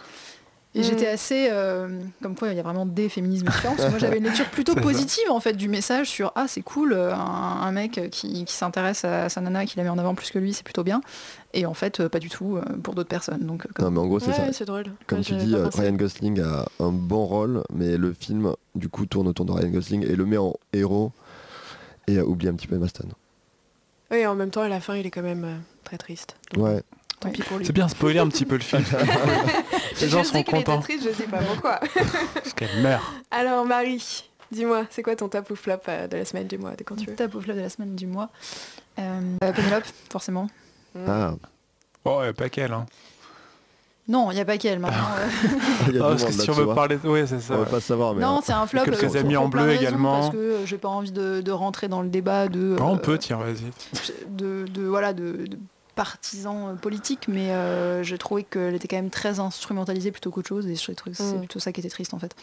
Et 0.77 0.83
Mm. 0.83 0.85
j'étais 0.85 1.09
assez... 1.09 1.49
euh, 1.51 1.99
comme 2.23 2.37
quoi, 2.37 2.51
il 2.51 2.57
y 2.57 2.61
a 2.61 2.63
vraiment 2.63 2.87
des 2.87 3.09
féminismes 3.09 3.47
différents. 3.49 3.75
Parce 3.75 3.87
que 3.87 3.91
moi, 3.91 3.99
j'avais 3.99 4.19
une 4.19 4.25
lecture 4.25 4.49
plutôt 4.51 4.75
positive, 4.89 5.29
en 5.29 5.41
fait, 5.41 5.55
du 5.55 5.69
message 5.69 6.09
sur 6.09 6.31
«Ah, 6.37 6.45
c'est 6.47 6.61
cool, 6.63 6.93
euh, 6.93 7.13
un, 7.13 7.19
un 7.19 7.73
mec 7.73 8.01
qui, 8.13 8.45
qui 8.45 8.55
s'intéresse 8.55 9.05
à 9.05 9.29
sa 9.29 9.41
nana, 9.41 9.67
qui 9.67 9.77
la 9.79 9.83
met 9.83 9.89
en 9.89 9.99
avant 9.99 10.15
plus 10.15 10.31
que 10.31 10.39
lui, 10.39 10.53
c'est 10.53 10.63
plutôt 10.63 10.85
bien.» 10.85 11.01
Et 11.55 11.67
en 11.67 11.75
fait, 11.75 12.07
pas 12.07 12.21
du 12.21 12.29
tout 12.29 12.61
pour 12.85 12.95
d'autres 12.95 13.09
personnes. 13.09 13.41
Donc, 13.47 13.67
comme- 13.73 13.85
Non, 13.87 13.91
mais 13.91 13.99
en 13.99 14.07
gros, 14.07 14.21
c'est 14.21 14.33
ça. 14.33 14.43
Ouais, 14.45 14.53
c'est 14.53 14.65
drôle. 14.65 14.85
Comme 15.09 15.19
Ouais, 15.19 15.25
tu 15.25 15.35
dis. 15.35 15.57
Ryan 15.57 15.93
Gosling 15.95 16.41
a 16.41 16.67
un 16.79 16.93
bon 16.93 17.25
rôle, 17.25 17.65
mais 17.75 17.97
le 17.97 18.13
film, 18.13 18.55
du 18.77 18.89
coup, 18.89 19.07
tourne 19.07 19.27
autour 19.27 19.47
de 19.47 19.51
Ryan 19.51 19.71
Gosling 19.71 20.05
et 20.07 20.15
le 20.15 20.25
met 20.25 20.37
en 20.37 20.55
héros 20.73 21.11
et 22.07 22.21
oublie 22.21 22.47
un 22.47 22.55
petit 22.55 22.69
peu 22.69 22.77
Emma 22.77 22.87
Stone. 22.87 23.11
Oui, 24.11 24.27
en 24.27 24.35
même 24.35 24.51
temps, 24.51 24.63
à 24.63 24.69
la 24.69 24.81
fin, 24.81 24.97
il 24.97 25.07
est 25.07 25.11
quand 25.11 25.23
même 25.23 25.45
euh, 25.45 25.57
très 25.85 25.99
triste. 25.99 26.37
Donc, 26.55 26.65
Ouais. 26.67 26.83
Tant 27.21 27.31
pis 27.31 27.43
pour 27.43 27.59
lui. 27.59 27.67
C'est 27.67 27.73
bien 27.73 27.87
spoiler 27.89 28.19
un 28.19 28.29
petit 28.29 28.47
peu 28.47 28.55
le 28.55 28.63
film. 28.63 28.83
Les 30.01 30.09
gens 30.09 30.23
je 30.23 30.29
seront 30.29 30.39
sais 30.39 30.45
qu'il 30.45 30.55
était 30.57 30.65
contents 30.65 30.81
triste, 30.81 31.05
je 31.07 31.13
sais 31.13 31.25
pas 31.29 31.39
pourquoi. 31.43 31.79
parce 32.35 32.55
qu'elle 32.55 32.81
meurt. 32.81 33.05
Alors, 33.31 33.67
Marie, 33.67 34.25
dis-moi, 34.51 34.87
c'est 34.91 35.03
quoi 35.03 35.15
ton 35.17 35.29
top 35.29 35.51
ou 35.51 35.55
flop 35.57 35.75
euh, 35.89 36.07
de 36.09 36.17
la 36.17 36.25
semaine, 36.25 36.47
du 36.47 36.57
mois, 36.57 36.73
de 36.77 36.83
quand 36.83 36.97
tu 36.97 37.07
veux? 37.07 37.15
Top 37.15 37.33
flop 37.41 37.53
de 37.55 37.61
la 37.61 37.69
semaine 37.69 37.95
du 37.95 38.07
mois? 38.07 38.31
Euh, 38.99 39.21
euh, 39.45 39.53
Pénélope, 39.53 39.85
forcément. 40.11 40.49
Mm. 40.95 41.05
Ah, 41.09 41.35
Oh, 42.07 42.21
ouais, 42.21 42.33
pas 42.33 42.49
qu'elle. 42.49 42.73
Hein. 42.73 42.87
Non, 44.11 44.31
il 44.31 44.35
n'y 44.35 44.41
a 44.41 44.45
pas 44.45 44.59
qu'elle 44.59 44.79
maintenant. 44.81 44.99
euh. 45.19 45.49
il 45.89 45.95
y 45.95 45.99
a 45.99 46.05
Ah, 46.05 46.09
parce 46.11 46.25
que 46.25 46.33
si 46.33 46.51
on 46.51 46.53
veut 46.53 46.69
hein. 46.71 46.75
parler 46.75 46.97
de... 46.99 47.09
Oui, 47.09 47.21
c'est 47.27 47.37
On 47.37 47.41
ça. 47.41 47.57
va 47.57 47.65
pas 47.65 47.81
savoir, 47.81 48.15
mais. 48.15 48.21
non, 48.23 48.39
euh, 48.39 48.41
c'est 48.45 48.53
un 48.53 48.67
flop. 48.67 48.83
quelques 48.85 49.15
euh, 49.17 49.21
amis 49.21 49.37
en 49.37 49.49
bleu 49.49 49.71
également. 49.73 50.21
Parce 50.21 50.31
que 50.33 50.37
euh, 50.37 50.67
j'ai 50.67 50.79
pas 50.79 50.89
envie 50.89 51.13
de, 51.13 51.41
de 51.41 51.53
rentrer 51.53 51.87
dans 51.89 52.03
le 52.03 52.09
débat 52.09 52.49
de... 52.49 52.77
Bah, 52.77 52.85
on 52.87 52.97
euh, 52.97 52.99
peut, 52.99 53.17
tiens, 53.19 53.37
vas-y. 53.39 53.63
de, 54.29 54.67
de- 54.67 54.83
voilà 54.87 55.13
de, 55.13 55.47
de 55.47 55.59
partisans 55.95 56.69
euh, 56.71 56.75
politiques 56.75 57.27
mais 57.29 57.51
euh, 57.51 58.03
je 58.03 58.17
trouvais 58.17 58.43
qu'elle 58.43 58.75
était 58.75 58.89
quand 58.89 58.97
même 58.97 59.11
très 59.11 59.39
instrumentalisée 59.39 60.11
plutôt 60.13 60.31
qu'autre 60.31 60.49
chose 60.49 60.67
et 60.67 60.75
je 60.75 60.93
trouvais 60.93 61.11
que 61.15 61.17
c'est 61.23 61.35
Mm. 61.35 61.39
plutôt 61.41 61.59
ça 61.59 61.73
qui 61.73 61.81
était 61.81 61.91
triste 61.91 62.15
en 62.15 62.19
fait 62.19 62.35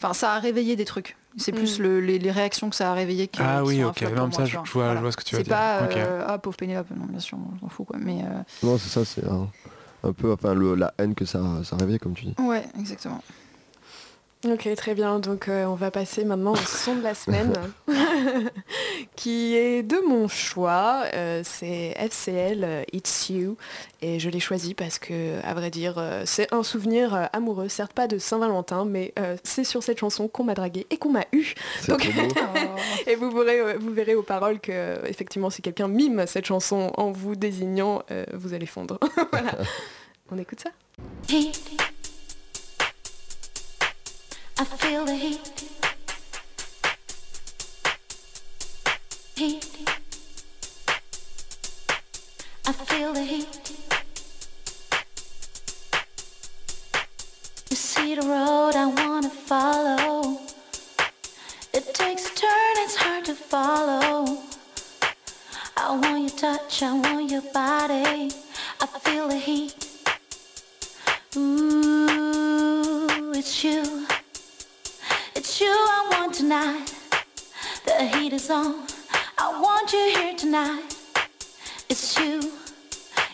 enfin 0.00 0.12
ça 0.14 0.32
a 0.34 0.38
réveillé 0.38 0.76
des 0.76 0.84
trucs 0.84 1.16
c'est 1.36 1.50
plus 1.52 1.80
Mm. 1.80 1.82
le- 1.82 2.00
les, 2.00 2.18
les 2.18 2.30
réactions 2.30 2.70
que 2.70 2.76
ça 2.76 2.90
a 2.90 2.94
réveillé 2.94 3.26
qui, 3.26 3.40
Ah 3.42 3.64
oui, 3.64 3.82
ok. 3.82 4.02
Non, 4.14 4.30
ça, 4.30 4.44
je, 4.44 4.54
vois. 4.56 4.64
je 4.64 4.70
vois, 4.72 4.82
je 4.84 4.86
Voilà. 4.88 5.00
vois 5.00 5.12
ce 5.12 5.16
que 5.16 5.24
tu 5.24 5.34
veux 5.34 5.40
c'est 5.40 5.44
dire. 5.48 5.56
pas 5.56 5.80
Ok. 5.84 5.96
euh, 5.96 6.24
ah 6.26 6.38
pauvre 6.38 6.56
Pénélope 6.56 6.86
non 6.94 7.06
bien 7.08 7.18
sûr 7.20 7.36
on 7.38 7.58
s'en 7.60 7.68
fout 7.68 7.86
quoi 7.86 7.96
mais 8.00 8.20
euh, 8.22 8.42
Non, 8.62 8.78
c'est 8.78 8.90
ça, 8.90 9.04
c'est 9.04 9.24
un, 10.02 10.12
peu 10.12 10.32
enfin, 10.32 10.54
le, 10.54 10.74
la 10.74 10.94
haine 10.98 11.14
que 11.14 11.24
ça, 11.24 11.40
ça 11.64 11.76
comme 12.00 12.14
tu 12.14 12.26
dis. 12.26 12.34
ouais 12.38 12.64
exactement 12.78 13.22
Ok, 14.48 14.74
très 14.74 14.94
bien. 14.94 15.18
Donc 15.18 15.48
euh, 15.48 15.66
on 15.66 15.74
va 15.74 15.90
passer 15.90 16.24
maintenant 16.24 16.52
au 16.52 16.56
son 16.56 16.96
de 16.96 17.02
la 17.02 17.14
semaine, 17.14 17.52
qui 19.16 19.54
est 19.54 19.82
de 19.82 19.98
mon 20.06 20.28
choix. 20.28 21.02
Euh, 21.12 21.42
c'est 21.44 21.94
FCL 21.98 22.64
euh, 22.64 22.82
It's 22.94 23.28
You, 23.28 23.58
et 24.00 24.18
je 24.18 24.30
l'ai 24.30 24.40
choisi 24.40 24.72
parce 24.72 24.98
que, 24.98 25.38
à 25.44 25.52
vrai 25.52 25.70
dire, 25.70 25.96
euh, 25.98 26.22
c'est 26.24 26.52
un 26.54 26.62
souvenir 26.62 27.14
euh, 27.14 27.26
amoureux, 27.34 27.68
certes 27.68 27.92
pas 27.92 28.06
de 28.06 28.16
Saint-Valentin, 28.16 28.86
mais 28.86 29.12
euh, 29.18 29.36
c'est 29.44 29.64
sur 29.64 29.82
cette 29.82 29.98
chanson 29.98 30.26
qu'on 30.26 30.44
m'a 30.44 30.54
dragué 30.54 30.86
et 30.88 30.96
qu'on 30.96 31.10
m'a 31.10 31.26
eu. 31.32 31.52
Donc-. 31.86 32.10
Et 33.06 33.16
vous 33.16 33.30
verrez, 33.30 33.76
vous 33.76 33.92
verrez 33.92 34.14
aux 34.14 34.22
paroles 34.22 34.58
que, 34.60 35.06
effectivement, 35.06 35.50
si 35.50 35.60
quelqu'un 35.60 35.88
mime 35.88 36.24
cette 36.26 36.46
chanson 36.46 36.92
en 36.96 37.12
vous 37.12 37.36
désignant, 37.36 38.02
euh, 38.10 38.24
vous 38.32 38.54
allez 38.54 38.66
fondre. 38.66 38.98
voilà. 39.32 39.52
On 40.30 40.38
écoute 40.38 40.60
ça. 40.60 40.70
I 44.60 44.64
feel 44.64 45.06
the 45.06 45.14
heat. 45.14 45.70
Heat. 49.34 49.66
I 52.66 52.72
feel 52.72 53.14
the 53.14 53.24
heat. 53.24 53.56
You 57.70 57.76
see 57.76 58.14
the 58.16 58.20
road 58.20 58.72
I 58.76 58.84
wanna 58.84 59.30
follow. 59.30 60.40
It 61.72 61.94
takes 61.94 62.30
a 62.30 62.34
turn, 62.34 62.74
it's 62.84 62.96
hard 62.96 63.24
to 63.24 63.34
follow. 63.34 64.42
I 65.78 65.96
want 65.96 66.20
your 66.20 66.38
touch, 66.38 66.82
I 66.82 66.92
want 66.92 67.30
your 67.30 67.46
body. 67.54 68.19
Tonight. 76.40 76.94
The 77.84 78.06
heat 78.06 78.32
is 78.32 78.48
on. 78.48 78.86
I 79.36 79.60
want 79.60 79.92
you 79.92 80.04
here 80.16 80.34
tonight. 80.34 80.96
It's 81.90 82.18
you. 82.18 82.40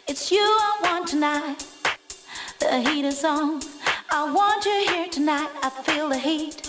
It's 0.09 0.32
you 0.32 0.40
I 0.40 0.78
want 0.82 1.07
tonight. 1.07 1.64
The 2.59 2.80
heat 2.80 3.04
is 3.04 3.22
on. 3.22 3.61
I 4.11 4.32
want 4.32 4.64
you 4.64 4.86
here 4.88 5.09
tonight. 5.09 5.50
I 5.62 5.70
feel 5.84 6.09
the 6.09 6.18
heat. 6.18 6.66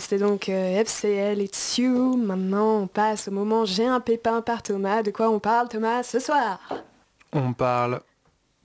C'était 0.00 0.18
donc 0.18 0.48
euh, 0.48 0.82
FCL 0.84 1.40
It's 1.42 1.78
You. 1.78 2.16
Maintenant, 2.16 2.78
on 2.80 2.86
passe 2.86 3.28
au 3.28 3.30
moment 3.30 3.64
J'ai 3.64 3.86
un 3.86 4.00
pépin 4.00 4.42
par 4.42 4.62
Thomas. 4.62 5.02
De 5.02 5.10
quoi 5.10 5.30
on 5.30 5.38
parle, 5.38 5.68
Thomas, 5.68 6.02
ce 6.02 6.18
soir? 6.18 6.58
On 7.32 7.52
parle 7.52 8.00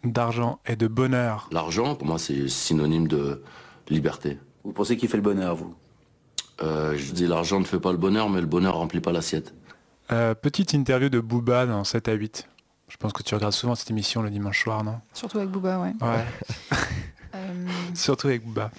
d'argent 0.04 0.60
et 0.66 0.76
de 0.76 0.88
bonheur. 0.88 1.50
L'argent, 1.52 1.96
pour 1.96 2.08
moi, 2.08 2.18
c'est 2.18 2.48
synonyme 2.48 3.08
de 3.08 3.44
liberté. 3.90 4.40
Vous 4.64 4.72
pensez 4.74 4.98
qu'il 4.98 5.10
fait 5.10 5.18
le 5.18 5.24
bonheur, 5.24 5.56
vous? 5.56 5.76
Euh, 6.64 6.96
je 6.98 7.12
dis 7.12 7.28
l'argent 7.28 7.60
ne 7.60 7.66
fait 7.66 7.80
pas 7.80 7.92
le 7.92 7.98
bonheur, 7.98 8.30
mais 8.30 8.40
le 8.40 8.48
bonheur 8.48 8.76
remplit 8.76 9.02
pas 9.02 9.12
l'assiette. 9.12 9.54
Euh, 10.12 10.34
petite 10.34 10.74
interview 10.74 11.10
de 11.10 11.20
Booba 11.20 11.66
dans 11.66 11.84
7 11.84 12.08
à 12.08 12.14
8. 12.14 12.48
Je 12.88 12.98
pense 12.98 13.12
que 13.14 13.24
tu 13.24 13.36
regardes 13.36 13.54
souvent 13.54 13.76
cette 13.76 13.90
émission 13.90 14.22
le 14.22 14.30
dimanche 14.30 14.64
soir, 14.64 14.84
non? 14.84 15.00
Surtout 15.14 15.38
avec 15.40 15.50
Booba, 15.50 15.80
ouais. 15.80 15.94
Ouais, 16.02 16.26
Euh, 17.36 17.68
surtout 17.94 18.28
avec 18.28 18.46
Booba. 18.46 18.72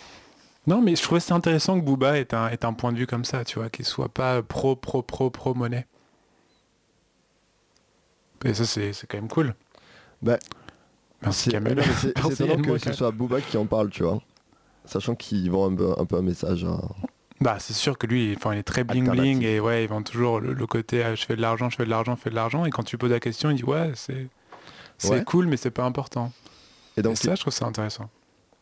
Non, 0.67 0.83
mais 0.83 0.97
je 0.97 1.03
trouvais 1.03 1.21
c'est 1.21 1.33
intéressant 1.33 1.79
que 1.79 1.85
Booba 1.85 2.19
ait 2.19 2.35
un, 2.35 2.49
ait 2.49 2.65
un 2.65 2.73
point 2.73 2.93
de 2.93 2.99
vue 2.99 3.07
comme 3.07 3.25
ça, 3.25 3.45
tu 3.45 3.59
vois, 3.59 3.71
qu'il 3.71 3.85
soit 3.85 4.09
pas 4.09 4.43
pro, 4.43 4.75
pro, 4.75 5.03
pro, 5.03 5.31
pro 5.31 5.55
monnaie. 5.55 5.87
Et 8.45 8.55
ça, 8.55 8.65
c'est 8.65 8.93
quand 9.09 9.19
même 9.19 9.29
cool. 9.29 9.55
Bah, 10.23 10.39
Merci 11.23 11.45
C'est 11.45 11.51
Kamel. 11.53 11.83
c'est- 12.01 12.11
étonnant 12.43 12.63
que 12.63 12.79
ce 12.79 12.93
soit 12.93 13.11
Booba 13.11 13.41
qui 13.41 13.57
en 13.57 13.67
parle, 13.67 13.91
tu 13.91 14.03
vois. 14.03 14.21
Sachant 14.85 15.15
qu'il 15.15 15.51
vend 15.51 15.71
un 15.71 15.75
peu 15.75 15.95
un, 15.99 16.05
peu 16.05 16.17
un 16.17 16.23
message. 16.23 16.65
à- 16.65 16.81
Bah 17.41 17.57
c'est 17.59 17.73
sûr 17.73 17.99
que 17.99 18.07
lui, 18.07 18.35
enfin, 18.37 18.55
il 18.55 18.59
est 18.59 18.63
très 18.63 18.85
bling 18.85 19.09
bling 19.11 19.43
et 19.43 19.59
ouais, 19.61 19.85
il 19.85 19.89
vend 19.89 20.03
toujours 20.03 20.39
le, 20.41 20.53
le 20.53 20.67
côté 20.67 21.03
ah, 21.03 21.15
je 21.15 21.25
fais 21.25 21.35
de 21.37 21.41
l'argent, 21.43 21.71
je 21.71 21.77
fais 21.77 21.85
de 21.85 21.91
l'argent, 21.91 22.15
je 22.17 22.21
fais 22.21 22.31
de 22.31 22.35
l'argent. 22.37 22.65
Et 22.67 22.71
quand 22.71 22.83
tu 22.85 22.97
poses 22.99 23.11
la 23.11 23.19
question, 23.21 23.51
il 23.51 23.57
dit 23.57 23.65
ouais, 23.65 23.93
c'est 23.95 24.29
Ouais. 25.05 25.25
cool, 25.25 25.47
mais 25.47 25.57
c'est 25.57 25.71
pas 25.71 25.85
important. 25.85 26.33
Et 26.97 27.01
Et 27.01 27.03
donc, 27.03 27.17
ça, 27.19 27.35
je 27.35 27.41
trouve 27.41 27.53
ça 27.53 27.67
intéressant. 27.67 28.09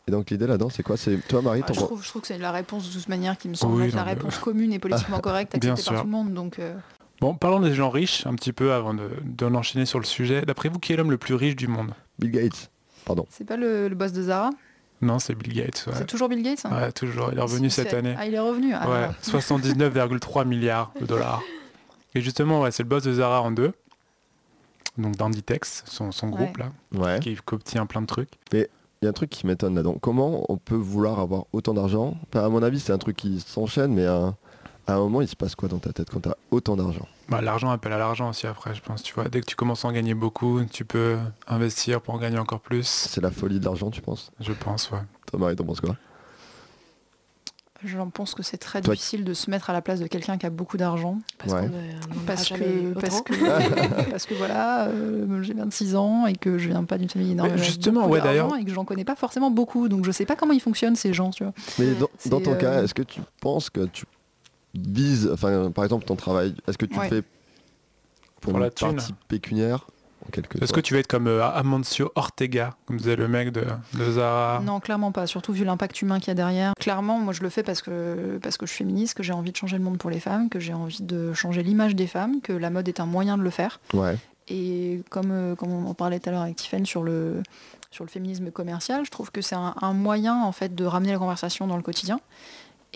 Et 0.07 0.11
donc 0.11 0.29
l'idée 0.29 0.47
là-dedans, 0.47 0.69
c'est 0.69 0.83
quoi? 0.83 0.97
C'est 0.97 1.17
toi, 1.27 1.41
Marie, 1.41 1.61
Ah, 1.63 1.67
t'en 1.67 1.73
je, 1.73 1.79
penses- 1.79 1.87
trouve, 1.87 2.03
je 2.03 2.09
trouve 2.09 2.21
que 2.21 2.27
c'est 2.27 2.37
la 2.37 2.51
réponse 2.51 2.87
de 2.89 2.93
toute 2.99 3.09
manière 3.09 3.37
qui 3.37 3.49
me 3.49 3.53
semble 3.55 3.75
Oui, 3.81 3.87
être 3.87 3.95
la 3.95 4.01
non, 4.01 4.07
réponse 4.07 4.37
commune 4.37 4.71
et 4.73 4.79
politiquement 4.79 5.19
correcte 5.21 5.55
acceptée 5.55 5.67
par 5.69 5.77
sûr. 5.77 5.97
tout 6.01 6.05
le 6.05 6.11
monde. 6.11 6.33
Donc, 6.33 6.59
euh, 6.59 6.75
Bon, 7.21 7.33
parlons 7.33 7.61
des 7.61 7.73
gens 7.73 7.89
riches 7.89 8.27
un 8.27 8.35
petit 8.35 8.51
peu 8.53 8.73
avant 8.73 8.93
de, 8.93 9.09
d'en 9.23 9.53
enchaîner 9.55 9.85
sur 9.85 9.99
le 9.99 10.05
sujet. 10.05 10.41
D'après 10.41 10.67
vous, 10.69 10.79
qui 10.79 10.91
est 10.93 10.95
l'homme 10.97 11.11
le 11.11 11.17
plus 11.17 11.33
riche 11.33 11.55
du 11.55 11.67
monde? 11.67 11.91
Bill 12.19 12.31
Gates. 12.31 12.69
Pardon. 13.05 13.25
c'est 13.29 13.45
pas 13.45 13.55
le, 13.57 13.87
le 13.87 13.95
boss 13.95 14.11
de 14.11 14.23
Zara? 14.23 14.49
Non, 15.01 15.19
c'est 15.19 15.33
Bill 15.35 15.53
Gates. 15.53 15.85
Ouais. 15.87 15.93
C'est 15.97 16.05
toujours 16.07 16.27
Bill 16.29 16.41
Gates 16.43 16.65
hein? 16.65 16.75
Ouais, 16.75 16.91
toujours. 16.91 17.29
Il 17.31 17.37
est 17.37 17.41
revenu 17.41 17.69
cette 17.69 17.93
année. 17.93 18.15
Ah, 18.17 18.25
il 18.25 18.33
est 18.33 18.39
revenu. 18.39 18.73
Ah, 18.73 18.89
Ouais, 18.89 19.07
79,3 19.23 20.45
milliards 20.47 20.91
de 20.99 21.05
dollars. 21.05 21.41
Et 22.15 22.21
justement, 22.21 22.61
ouais, 22.61 22.71
c'est 22.71 22.83
le 22.83 22.89
boss 22.89 23.03
de 23.03 23.13
Zara 23.13 23.41
en 23.41 23.51
deux. 23.51 23.73
Donc 24.97 25.15
d'Inditex, 25.17 25.83
son, 25.87 26.11
son 26.13 26.29
groupe 26.29 26.57
là, 26.57 26.71
Ouais. 26.93 27.19
qui, 27.19 27.35
qui 27.35 27.41
obtient 27.53 27.85
plein 27.85 28.01
de 28.01 28.05
trucs. 28.07 28.29
Il 29.01 29.05
y 29.05 29.07
a 29.07 29.09
un 29.09 29.13
truc 29.13 29.29
qui 29.29 29.45
m'étonne 29.45 29.75
là-dedans. 29.75 29.97
Comment 30.01 30.45
on 30.49 30.57
peut 30.57 30.75
vouloir 30.75 31.19
avoir 31.19 31.45
autant 31.53 31.73
d'argent? 31.73 32.15
Enfin, 32.27 32.45
À 32.45 32.49
mon 32.49 32.63
avis, 32.63 32.79
c'est 32.79 32.93
un 32.93 32.97
truc 32.97 33.17
qui 33.17 33.39
s'enchaîne, 33.39 33.93
mais 33.93 34.05
à, 34.05 34.33
à 34.87 34.93
un 34.93 34.97
moment, 34.99 35.21
il 35.21 35.27
se 35.27 35.35
passe 35.35 35.55
quoi 35.55 35.67
dans 35.69 35.79
ta 35.79 35.91
tête 35.93 36.09
quand 36.09 36.21
tu 36.21 36.29
as 36.29 36.37
autant 36.51 36.75
d'argent? 36.75 37.05
Bah, 37.27 37.41
l'argent 37.41 37.69
appelle 37.71 37.91
à 37.93 37.97
l'argent 37.97 38.29
aussi 38.29 38.47
après, 38.47 38.73
je 38.73 38.81
pense. 38.81 39.03
Tu 39.03 39.13
vois, 39.13 39.27
dès 39.29 39.41
que 39.41 39.45
tu 39.45 39.55
commences 39.55 39.83
à 39.83 39.87
en 39.87 39.91
gagner 39.91 40.13
beaucoup, 40.13 40.63
tu 40.65 40.85
peux 40.85 41.17
investir 41.47 42.01
pour 42.01 42.13
en 42.13 42.19
gagner 42.19 42.37
encore 42.37 42.59
plus. 42.61 42.85
C'est 42.87 43.21
la 43.21 43.31
folie 43.31 43.59
de 43.59 43.65
l'argent, 43.65 43.89
tu 43.91 44.01
penses? 44.01 44.31
Je 44.39 44.53
pense, 44.53 44.91
ouais. 44.91 44.99
Marie, 45.37 45.55
t'en 45.55 45.65
penses 45.65 45.81
quoi? 45.81 45.95
J'en 47.85 48.09
pense 48.09 48.33
que 48.33 48.43
c'est 48.43 48.57
très 48.57 48.81
Toi- 48.81 48.93
difficile 48.95 49.23
de 49.23 49.33
se 49.33 49.49
mettre 49.49 49.69
à 49.69 49.73
la 49.73 49.81
place 49.81 49.99
de 49.99 50.07
quelqu'un 50.07 50.37
qui 50.37 50.45
a 50.45 50.49
beaucoup 50.49 50.77
d'argent. 50.77 51.19
Parce 51.37 51.53
Ouais. 51.53 51.67
que, 51.67 52.25
parce, 52.25 52.49
que, 52.49 52.93
parce 54.11 54.25
que 54.25 54.33
voilà, 54.33 54.87
euh, 54.87 55.41
j'ai 55.43 55.53
26 55.53 55.95
ans 55.95 56.25
et 56.25 56.33
que 56.35 56.57
je 56.57 56.67
viens 56.69 56.83
pas 56.83 56.97
d'une 56.97 57.09
famille 57.09 57.31
énorme. 57.31 57.55
Justement, 57.57 58.07
ouais, 58.07 58.19
d'argent 58.19 58.47
d'ailleurs- 58.47 58.57
Et 58.57 58.65
que 58.65 58.71
j'en 58.71 58.85
connais 58.85 59.05
pas 59.05 59.15
forcément 59.15 59.51
beaucoup. 59.51 59.87
Donc 59.89 60.05
je 60.05 60.11
sais 60.11 60.25
pas 60.25 60.35
comment 60.35 60.53
ils 60.53 60.61
fonctionnent 60.61 60.95
ces 60.95 61.13
gens, 61.13 61.29
tu 61.31 61.43
vois. 61.43 61.53
Mais 61.79 61.87
dans, 62.29 62.39
ton 62.41 62.55
cas, 62.55 62.71
euh, 62.73 62.83
est-ce 62.83 62.93
que 62.93 63.03
tu 63.03 63.21
penses 63.39 63.69
que 63.69 63.85
tu 63.85 64.05
vises, 64.73 65.29
enfin, 65.31 65.71
par 65.71 65.83
exemple, 65.83 66.05
ton 66.05 66.15
travail, 66.15 66.53
est-ce 66.67 66.77
que 66.77 66.85
tu 66.85 66.97
Ouais. 66.97 67.09
le 67.09 67.15
fais 67.17 67.23
pour, 68.41 68.51
Pour 68.53 68.59
la 68.59 68.69
partie 68.71 69.13
pécuniaire 69.27 69.87
Est-ce 70.61 70.73
que 70.73 70.79
tu 70.79 70.93
vas 70.93 70.99
être 70.99 71.07
comme 71.07 71.27
euh, 71.27 71.45
Amancio 71.47 72.11
Ortega, 72.15 72.75
comme 72.85 72.97
disait 72.97 73.15
le 73.15 73.27
mec 73.27 73.51
de, 73.51 73.65
de 73.93 74.11
Zara? 74.11 74.61
Non, 74.63 74.79
clairement 74.79 75.11
pas. 75.11 75.27
Surtout 75.27 75.53
vu 75.53 75.63
l'impact 75.63 76.01
humain 76.01 76.19
qu'il 76.19 76.29
y 76.29 76.31
a 76.31 76.35
derrière. 76.35 76.73
Clairement, 76.79 77.19
moi 77.19 77.33
je 77.33 77.41
le 77.41 77.49
fais 77.49 77.63
parce 77.63 77.81
que, 77.81 78.39
parce 78.41 78.57
que 78.57 78.65
je 78.65 78.71
suis 78.71 78.79
féministe, 78.79 79.13
que 79.13 79.23
j'ai 79.23 79.33
envie 79.33 79.51
de 79.51 79.57
changer 79.57 79.77
le 79.77 79.83
monde 79.83 79.97
pour 79.97 80.09
les 80.09 80.19
femmes, 80.19 80.49
que 80.49 80.59
j'ai 80.59 80.73
envie 80.73 81.03
de 81.03 81.33
changer 81.33 81.63
l'image 81.63 81.95
des 81.95 82.07
femmes, 82.07 82.41
que 82.41 82.53
la 82.53 82.69
mode 82.69 82.87
est 82.87 82.99
un 82.99 83.05
moyen 83.05 83.37
de 83.37 83.43
le 83.43 83.49
faire. 83.49 83.79
Ouais. 83.93 84.17
Et 84.47 85.01
comme, 85.09 85.31
euh, 85.31 85.55
comme 85.55 85.71
on 85.71 85.87
en 85.87 85.93
parlait 85.93 86.19
tout 86.19 86.29
à 86.29 86.31
l'heure 86.31 86.41
avec 86.41 86.55
Tiffen 86.55 86.85
sur 86.85 87.01
le, 87.01 87.41
sur 87.91 88.03
le 88.03 88.09
féminisme 88.09 88.51
commercial, 88.51 89.05
je 89.05 89.11
trouve 89.11 89.31
que 89.31 89.41
c'est 89.41 89.55
un, 89.55 89.73
un 89.81 89.93
moyen 89.93 90.43
en 90.43 90.51
fait 90.51 90.75
de 90.75 90.85
ramener 90.85 91.13
la 91.13 91.17
conversation 91.17 91.65
dans 91.65 91.77
le 91.77 91.83
quotidien. 91.83 92.19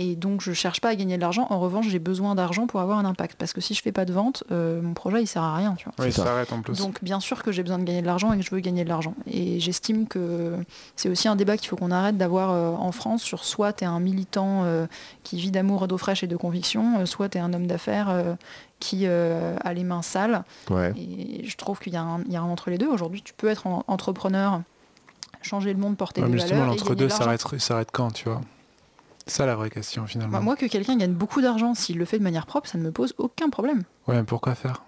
Et 0.02 0.16
donc 0.16 0.39
je 0.41 0.54
cherche 0.54 0.80
pas 0.80 0.89
à 0.89 0.95
gagner 0.95 1.18
de 1.18 1.22
l'argent. 1.22 1.45
En 1.50 1.60
revanche, 1.60 1.88
j'ai 1.89 2.00
besoin 2.00 2.34
d'argent 2.34 2.68
pour 2.68 2.80
avoir 2.80 2.97
un 3.00 3.06
impact. 3.06 3.36
Parce 3.38 3.52
que 3.52 3.60
si 3.60 3.74
je 3.74 3.82
fais 3.82 3.91
pas 3.91 4.06
de 4.06 4.14
vente, 4.14 4.45
euh, 4.50 4.82
mon 4.82 4.93
projet 4.93 5.22
il 5.22 5.28
sert 5.28 5.43
à 5.43 5.56
rien. 5.58 5.76
Tu 5.78 5.84
vois. 5.84 5.93
Oui, 6.00 6.06
il 6.08 6.14
s'arrête 6.14 6.54
en 6.54 6.62
plus. 6.62 6.78
Donc 6.80 7.04
bien 7.04 7.20
sûr 7.20 7.43
que 7.43 7.52
j'ai 7.52 7.64
besoin 7.64 7.78
de 7.80 7.84
gagner 7.84 8.02
de 8.02 8.06
l'argent 8.08 8.32
et 8.32 8.38
que 8.38 8.43
je 8.45 8.50
veux 8.50 8.62
gagner 8.62 8.86
de 8.86 8.89
l'argent. 8.89 9.14
Et 9.30 9.60
j'estime 9.60 10.08
que 10.08 10.56
c'est 10.95 11.10
aussi 11.10 11.28
un 11.28 11.36
débat 11.36 11.58
qu'il 11.58 11.68
faut 11.68 11.76
qu'on 11.76 11.91
arrête 11.91 12.18
d'avoir 12.18 12.52
euh, 12.52 12.72
en 12.72 12.93
France 12.93 13.22
sur 13.22 13.43
soit 13.43 13.74
tu 13.74 13.84
es 13.84 13.88
un 13.88 14.00
militant 14.00 14.64
euh, 14.64 14.88
qui 15.24 15.36
vit 15.36 15.52
d'amour, 15.52 15.88
d'eau 15.89 15.97
fraîche 15.97 16.24
et 16.24 16.28
de 16.28 16.38
conviction, 16.38 17.00
euh, 17.00 17.06
soit 17.06 17.28
tu 17.28 17.38
es 17.38 17.41
un 17.41 17.54
homme 17.54 17.68
d'affaires 17.68 18.10
euh, 18.10 18.36
qui 18.80 19.02
euh, 19.04 19.58
a 19.66 19.74
les 19.74 19.84
mains 19.84 20.02
sales. 20.02 20.43
Ouais. 20.70 20.93
Et 20.97 21.45
je 21.45 21.58
trouve 21.58 21.78
qu'il 21.80 21.91
y, 21.91 21.97
a 21.97 22.02
un- 22.04 22.22
il 22.26 22.32
y 22.32 22.38
a 22.38 22.41
un 22.41 22.45
entre 22.45 22.70
les 22.70 22.78
deux. 22.78 22.88
Aujourd'hui, 22.88 23.22
tu 23.22 23.34
peux 23.34 23.50
être 23.50 23.68
en- 23.68 23.84
entrepreneur, 23.88 24.62
changer 25.41 25.74
le 25.74 25.80
monde, 25.80 25.97
porter 25.97 26.22
Ouais, 26.22 26.28
des 26.28 26.34
mais 26.36 26.39
justement, 26.39 26.62
valeurs. 26.62 26.76
et 26.76 26.78
l'entre-deux 26.78 27.10
s'arrête, 27.10 27.89
quand, 27.91 28.12
tu 28.12 28.30
vois? 28.30 28.39
Ça 29.30 29.46
la 29.46 29.56
vraie 29.56 29.70
question 29.70 30.06
finalement. 30.06 30.38
Bah, 30.38 30.44
moi, 30.44 30.56
que 30.56 30.66
quelqu'un 30.66 30.98
gagne 30.98 31.14
beaucoup 31.14 31.42
d'argent, 31.42 31.74
s'il 31.74 31.98
le 31.98 32.06
fait 32.06 32.18
de 32.20 32.24
manière 32.24 32.46
propre, 32.46 32.68
ça 32.70 32.78
ne 32.78 32.84
me 32.84 32.92
pose 32.92 33.14
aucun 33.18 33.50
problème. 33.50 33.84
Ouais, 34.08 34.16
mais 34.16 34.24
pourquoi 34.24 34.56
faire? 34.56 34.84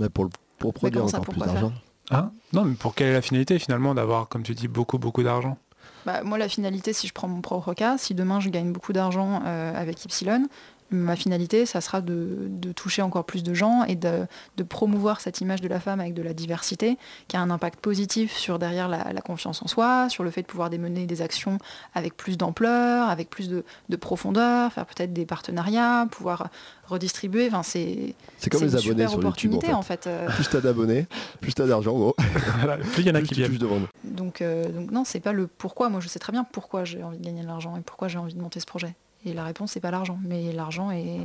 Ouais, 0.00 0.08
pour, 0.08 0.24
le- 0.24 0.30
pour 0.58 0.74
produire 0.74 1.08
ça, 1.08 1.18
encore 1.18 1.32
plus 1.34 1.40
d'argent. 1.40 1.72
Hein? 2.10 2.30
Non, 2.52 2.64
mais 2.64 2.74
pour 2.76 2.94
quelle 2.94 3.08
est 3.08 3.12
la 3.14 3.22
finalité 3.22 3.58
finalement 3.58 3.94
d'avoir, 3.94 4.28
comme 4.28 4.42
tu 4.42 4.54
dis, 4.54 4.68
beaucoup, 4.68 4.98
beaucoup 4.98 5.22
d'argent? 5.22 5.58
Bah, 6.04 6.22
moi, 6.22 6.38
la 6.38 6.48
finalité, 6.48 6.92
si 6.92 7.08
je 7.08 7.12
prends 7.12 7.26
mon 7.26 7.40
propre 7.40 7.74
cas, 7.74 7.98
si 7.98 8.14
demain 8.14 8.38
je 8.38 8.48
gagne 8.48 8.72
beaucoup 8.72 8.92
d'argent 8.92 9.42
euh, 9.44 9.74
avec 9.74 10.04
Y, 10.04 10.46
ma 10.90 11.16
finalité, 11.16 11.66
ça 11.66 11.80
sera 11.80 12.00
de, 12.00 12.46
de 12.48 12.72
toucher 12.72 13.02
encore 13.02 13.24
plus 13.24 13.42
de 13.42 13.54
gens 13.54 13.84
et 13.84 13.96
de, 13.96 14.26
de 14.56 14.62
promouvoir 14.62 15.20
cette 15.20 15.40
image 15.40 15.60
de 15.60 15.68
la 15.68 15.80
femme 15.80 16.00
avec 16.00 16.14
de 16.14 16.22
la 16.22 16.32
diversité, 16.32 16.96
qui 17.28 17.36
a 17.36 17.40
un 17.40 17.50
impact 17.50 17.80
positif 17.80 18.36
sur 18.36 18.58
derrière 18.58 18.88
la, 18.88 19.12
la 19.12 19.20
confiance 19.20 19.62
en 19.62 19.66
soi, 19.66 20.08
sur 20.08 20.22
le 20.24 20.30
fait 20.30 20.42
de 20.42 20.46
pouvoir 20.46 20.70
démener 20.70 21.06
des 21.06 21.22
actions 21.22 21.58
avec 21.94 22.16
plus 22.16 22.36
d'ampleur, 22.38 23.08
avec 23.08 23.30
plus 23.30 23.48
de, 23.48 23.64
de 23.88 23.96
profondeur, 23.96 24.72
faire 24.72 24.86
peut-être 24.86 25.12
des 25.12 25.26
partenariats, 25.26 26.06
pouvoir 26.10 26.48
redistribuer. 26.86 27.48
Enfin, 27.48 27.62
c'est 27.64 28.14
C'est 28.38 28.48
comme 28.50 28.62
les 28.62 28.68
une 28.68 28.76
abonnés 28.76 29.06
super 29.06 29.10
sur 29.10 29.18
YouTube. 29.22 29.24
En 29.24 29.28
opportunité 29.28 29.66
fait. 29.66 29.72
en 29.72 29.82
fait. 29.82 30.06
euh. 30.06 30.28
Plus 30.30 30.48
t'as 30.48 30.60
d'abonnés, 30.60 31.06
plus 31.40 31.52
t'as 31.52 31.66
d'argent. 31.66 32.14
Voilà, 32.60 32.76
Plus 32.76 33.02
il 33.02 33.06
y 33.08 33.10
en 33.10 33.14
a 33.14 33.18
plus 33.18 33.28
qui 33.28 33.34
viennent. 33.34 33.58
Donc, 34.04 34.40
euh, 34.40 34.68
donc 34.70 34.90
non, 34.92 35.04
c'est 35.04 35.20
pas 35.20 35.32
le 35.32 35.46
pourquoi. 35.48 35.88
Moi, 35.88 36.00
je 36.00 36.08
sais 36.08 36.18
très 36.20 36.32
bien 36.32 36.44
pourquoi 36.44 36.84
j'ai 36.84 37.02
envie 37.02 37.18
de 37.18 37.24
gagner 37.24 37.42
de 37.42 37.46
l'argent 37.46 37.76
et 37.76 37.80
pourquoi 37.80 38.06
j'ai 38.08 38.18
envie 38.18 38.34
de 38.34 38.40
monter 38.40 38.60
ce 38.60 38.66
projet. 38.66 38.94
Et 39.26 39.34
la 39.34 39.44
réponse, 39.44 39.72
c'est 39.72 39.80
pas 39.80 39.90
l'argent, 39.90 40.18
mais 40.22 40.52
l'argent 40.52 40.90
est. 40.92 41.18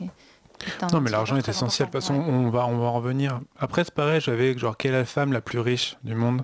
Non, 0.92 1.02
mais 1.02 1.10
l'argent 1.12 1.38
est 1.38 1.48
essentiel. 1.48 1.88
De 1.88 1.92
toute 1.92 2.02
façon, 2.02 2.16
on 2.16 2.50
va, 2.50 2.66
on 2.68 2.78
va 2.78 2.86
en 2.88 2.94
revenir. 2.94 3.40
Après, 3.60 3.84
c'est 3.84 3.94
pareil, 3.94 4.20
j'avais 4.22 4.58
genre, 4.58 4.76
quelle 4.76 4.94
est 4.94 5.00
la 5.00 5.06
femme 5.06 5.32
la 5.34 5.42
plus 5.42 5.60
riche 5.60 5.98
du 6.04 6.16
monde? 6.16 6.42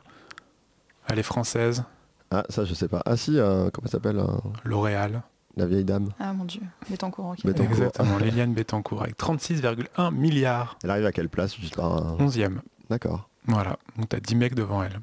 Elle 1.10 1.20
est 1.20 1.24
française, 1.24 1.84
Ah, 2.32 2.44
ça, 2.50 2.64
je 2.66 2.74
sais 2.74 2.88
pas. 2.88 3.02
Ah, 3.06 3.18
si, 3.18 3.40
euh, 3.40 3.70
comment 3.72 3.88
ça 3.88 3.94
s'appelle 3.94 4.20
euh, 4.20 4.26
L'Oréal. 4.64 5.24
La 5.56 5.66
vieille 5.66 5.84
dame. 5.86 6.10
Ah 6.20 6.34
mon 6.34 6.46
dieu, 6.46 6.62
Bettencourt. 6.90 7.30
ok. 7.30 7.44
Bettencourt. 7.44 7.72
Exactement, 7.78 8.18
Liliane 8.20 8.54
Bettencourt, 8.54 9.02
avec 9.02 9.18
36,1 9.18 10.14
milliards. 10.14 10.78
Elle 10.84 10.92
arrive 10.92 11.06
à 11.08 11.12
quelle 11.12 11.30
place? 11.30 11.56
Juste 11.56 11.76
par 11.76 11.86
un... 11.98 12.18
11e. 12.18 12.58
D'accord. 12.92 13.28
Voilà, 13.46 13.78
donc 13.98 14.10
t'as 14.10 14.20
10 14.20 14.36
mecs 14.36 14.54
devant 14.56 14.84
elle. 14.84 15.00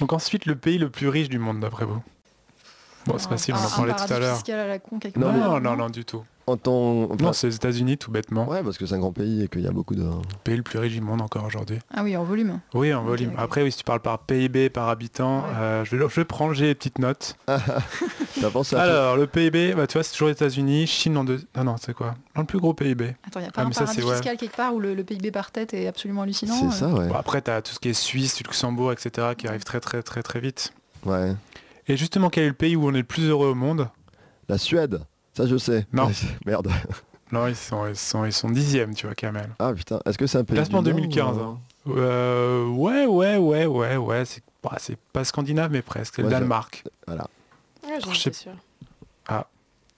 Donc 0.00 0.12
ensuite, 0.14 0.46
le 0.46 0.56
pays 0.56 0.78
le 0.78 0.88
plus 0.88 1.08
riche 1.08 1.28
du 1.28 1.38
monde, 1.38 1.60
d'après 1.60 1.84
vous? 1.84 2.02
Bon, 3.06 3.14
c'est 3.18 3.28
facile, 3.28 3.54
on 3.54 3.64
en 3.66 3.70
parlait 3.76 3.94
tout 3.94 4.12
à 4.12 4.18
l'heure. 4.18 4.34
fiscal 4.36 4.58
à 4.60 4.66
la 4.66 4.78
con 4.78 4.98
quelque 4.98 5.18
Non, 5.18 5.32
Non, 5.32 5.60
non, 5.60 5.76
non, 5.76 5.88
du 5.90 6.04
tout. 6.04 6.22
En 6.46 6.56
ton... 6.56 7.04
enfin, 7.04 7.24
Non, 7.26 7.32
c'est 7.32 7.46
les 7.46 7.54
États-Unis, 7.54 7.96
tout 7.96 8.10
bêtement. 8.10 8.48
Ouais, 8.48 8.62
parce 8.62 8.76
que 8.76 8.84
c'est 8.84 8.94
un 8.94 8.98
grand 8.98 9.12
pays 9.12 9.44
et 9.44 9.48
qu'il 9.48 9.60
y 9.60 9.68
a 9.68 9.70
beaucoup 9.70 9.94
de... 9.94 10.02
Le 10.02 10.10
pays 10.42 10.56
le 10.56 10.62
plus 10.64 10.78
riche 10.80 10.94
du 10.94 11.00
monde 11.00 11.20
encore 11.20 11.44
aujourd'hui. 11.44 11.78
Ah 11.94 12.02
oui, 12.02 12.16
en 12.16 12.24
volume. 12.24 12.58
Oui, 12.74 12.92
en 12.92 13.04
volume. 13.04 13.32
Après, 13.38 13.62
oui, 13.62 13.70
si 13.70 13.78
tu 13.78 13.84
parles 13.84 14.00
par 14.00 14.18
PIB, 14.20 14.68
par 14.68 14.88
habitant, 14.88 15.40
Ouais. 15.42 15.44
euh, 15.58 15.84
je, 15.84 15.94
vais, 15.94 16.08
je 16.08 16.14
vais 16.16 16.24
prendre 16.24 16.52
j'ai 16.54 16.66
les 16.66 16.74
petites 16.74 16.98
notes. 16.98 17.36
T'as 17.46 18.50
pensé 18.52 18.74
à... 18.74 18.82
Alors, 18.82 19.16
le 19.16 19.26
PIB, 19.28 19.74
bah, 19.74 19.86
tu 19.86 19.94
vois, 19.94 20.02
c'est 20.02 20.12
toujours 20.12 20.28
les 20.28 20.32
États-Unis, 20.34 20.86
Chine 20.88 21.16
en 21.16 21.24
deux. 21.24 21.40
Non, 21.56 21.64
non, 21.64 21.76
c'est 21.80 21.94
quoi? 21.94 22.14
Non, 22.34 22.42
le 22.42 22.46
plus 22.46 22.58
gros 22.58 22.74
PIB. 22.74 23.14
Attends, 23.26 23.40
il 23.40 23.42
n'y 23.44 23.48
a 23.48 23.52
pas 23.52 23.62
Ah, 23.62 23.66
un 23.66 23.70
paradis 23.70 24.02
ouais. 24.02 24.12
fiscal 24.14 24.36
quelque 24.36 24.56
part 24.56 24.74
où 24.74 24.80
le, 24.80 24.94
le 24.94 25.04
PIB 25.04 25.30
par 25.30 25.52
tête 25.52 25.72
est 25.72 25.86
absolument 25.86 26.22
hallucinant 26.22 26.54
C'est 26.72 26.84
euh. 26.84 26.88
ça, 26.90 26.94
ouais. 26.94 27.06
Bon, 27.08 27.14
après, 27.14 27.42
tu 27.42 27.50
as 27.50 27.62
tout 27.62 27.72
ce 27.72 27.78
qui 27.78 27.90
est 27.90 27.94
Suisse, 27.94 28.40
Luxembourg, 28.42 28.90
etc., 28.92 29.28
qui 29.38 29.46
arrive 29.46 29.62
très, 29.62 29.78
très, 29.78 30.02
très, 30.02 30.22
très 30.22 30.40
vite. 30.40 30.72
Ouais. 31.06 31.32
Et 31.90 31.96
justement, 31.96 32.30
quel 32.30 32.44
est 32.44 32.48
le 32.48 32.54
pays 32.54 32.76
où 32.76 32.86
on 32.86 32.94
est 32.94 32.98
le 32.98 33.02
plus 33.04 33.28
heureux 33.28 33.48
au 33.48 33.54
monde? 33.56 33.88
La 34.48 34.58
Suède. 34.58 35.00
Ça, 35.34 35.46
je 35.46 35.56
sais. 35.56 35.86
Non. 35.92 36.10
Merde. 36.46 36.68
Non, 37.32 37.46
ils 37.46 37.54
sont, 37.54 37.86
ils 37.86 37.94
sont, 37.94 38.24
ils 38.24 38.32
sont 38.32 38.50
dixièmes, 38.50 38.92
tu 38.92 39.06
vois, 39.06 39.14
Kamel. 39.14 39.50
Ah, 39.60 39.72
putain. 39.72 40.00
Est-ce 40.04 40.18
que 40.18 40.26
c'est 40.26 40.38
un 40.38 40.42
pays 40.42 40.56
Classement 40.56 40.82
du 40.82 40.90
Nord 40.90 40.96
2015, 41.00 41.36
ou, 41.36 41.40
euh, 41.40 41.44
hein. 41.44 41.58
Euh, 41.86 42.66
ouais, 42.66 43.06
ouais, 43.06 43.36
ouais, 43.36 43.66
ouais, 43.66 43.96
ouais. 43.96 44.24
C'est 44.24 44.42
bah, 44.64 44.76
pas 45.12 45.22
scandinave, 45.22 45.70
mais 45.70 45.80
presque. 45.80 46.14
C'est 46.16 46.22
le 46.22 46.26
Ouais, 46.26 46.34
Danemark. 46.34 46.82
Voilà. 47.06 47.28
Ouais, 47.86 48.00
j'en 48.04 48.12
Je 48.12 48.18
sais- 48.18 48.30
étais 48.30 48.38
sûre. 48.38 48.52
Bah, 49.28 49.46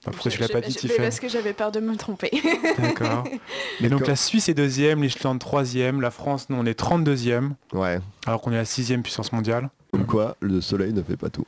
pourquoi 0.04 0.30
tu 0.30 0.40
l'as 0.42 0.48
pas 0.48 0.60
dit, 0.60 0.74
Tiffen 0.74 0.98
Parce 0.98 1.20
que 1.20 1.28
j'avais 1.30 1.54
peur 1.54 1.72
de 1.72 1.80
me 1.80 1.96
tromper. 1.96 2.30
D'accord. 2.78 3.24
Et 3.80 3.88
donc 3.88 4.06
la 4.06 4.16
Suisse 4.16 4.50
est 4.50 4.54
deuxième, 4.54 5.02
l'Islande 5.02 5.38
troisième, 5.38 6.02
la 6.02 6.10
France, 6.10 6.50
nous, 6.50 6.56
on 6.56 6.66
est 6.66 6.78
32e, 6.78 7.52
Ouais. 7.72 7.98
alors 8.26 8.42
qu'on 8.42 8.52
est 8.52 8.56
la 8.56 8.66
sixième 8.66 9.02
puissance 9.02 9.32
mondiale. 9.32 9.70
Comme 9.90 10.04
quoi, 10.04 10.36
le 10.40 10.60
soleil 10.60 10.92
ne 10.92 11.02
fait 11.02 11.16
pas 11.16 11.30
tout. 11.30 11.46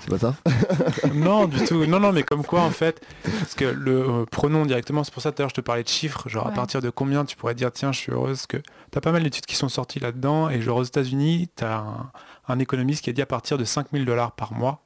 C'est 0.00 0.10
pas 0.10 0.18
ça 0.18 0.34
non, 1.14 1.46
du 1.46 1.62
tout. 1.64 1.84
Non, 1.86 2.00
non, 2.00 2.12
mais 2.12 2.22
comme 2.22 2.44
quoi, 2.44 2.62
en 2.62 2.70
fait, 2.70 3.00
parce 3.22 3.54
que 3.54 3.64
le 3.64 4.00
euh, 4.00 4.24
prenons 4.30 4.66
directement, 4.66 5.04
c'est 5.04 5.12
pour 5.12 5.22
ça 5.22 5.30
tout 5.32 5.40
à 5.40 5.44
l'heure 5.44 5.50
je 5.50 5.54
te 5.54 5.60
parlais 5.60 5.82
de 5.82 5.88
chiffres, 5.88 6.28
genre 6.28 6.46
à 6.46 6.50
partir 6.52 6.80
de 6.80 6.90
combien 6.90 7.24
tu 7.24 7.36
pourrais 7.36 7.54
dire, 7.54 7.70
tiens, 7.72 7.92
je 7.92 7.98
suis 7.98 8.12
heureuse 8.12 8.46
que... 8.46 8.56
T'as 8.90 9.00
pas 9.00 9.12
mal 9.12 9.22
d'études 9.22 9.46
qui 9.46 9.56
sont 9.56 9.68
sorties 9.68 10.00
là-dedans, 10.00 10.48
et 10.50 10.60
genre 10.62 10.78
aux 10.78 10.82
États-Unis, 10.84 11.48
t'as 11.54 11.76
un, 11.78 12.10
un 12.48 12.58
économiste 12.58 13.04
qui 13.04 13.10
a 13.10 13.12
dit 13.12 13.22
à 13.22 13.26
partir 13.26 13.56
de 13.58 13.64
5000 13.64 14.04
dollars 14.04 14.32
par 14.32 14.52
mois, 14.52 14.82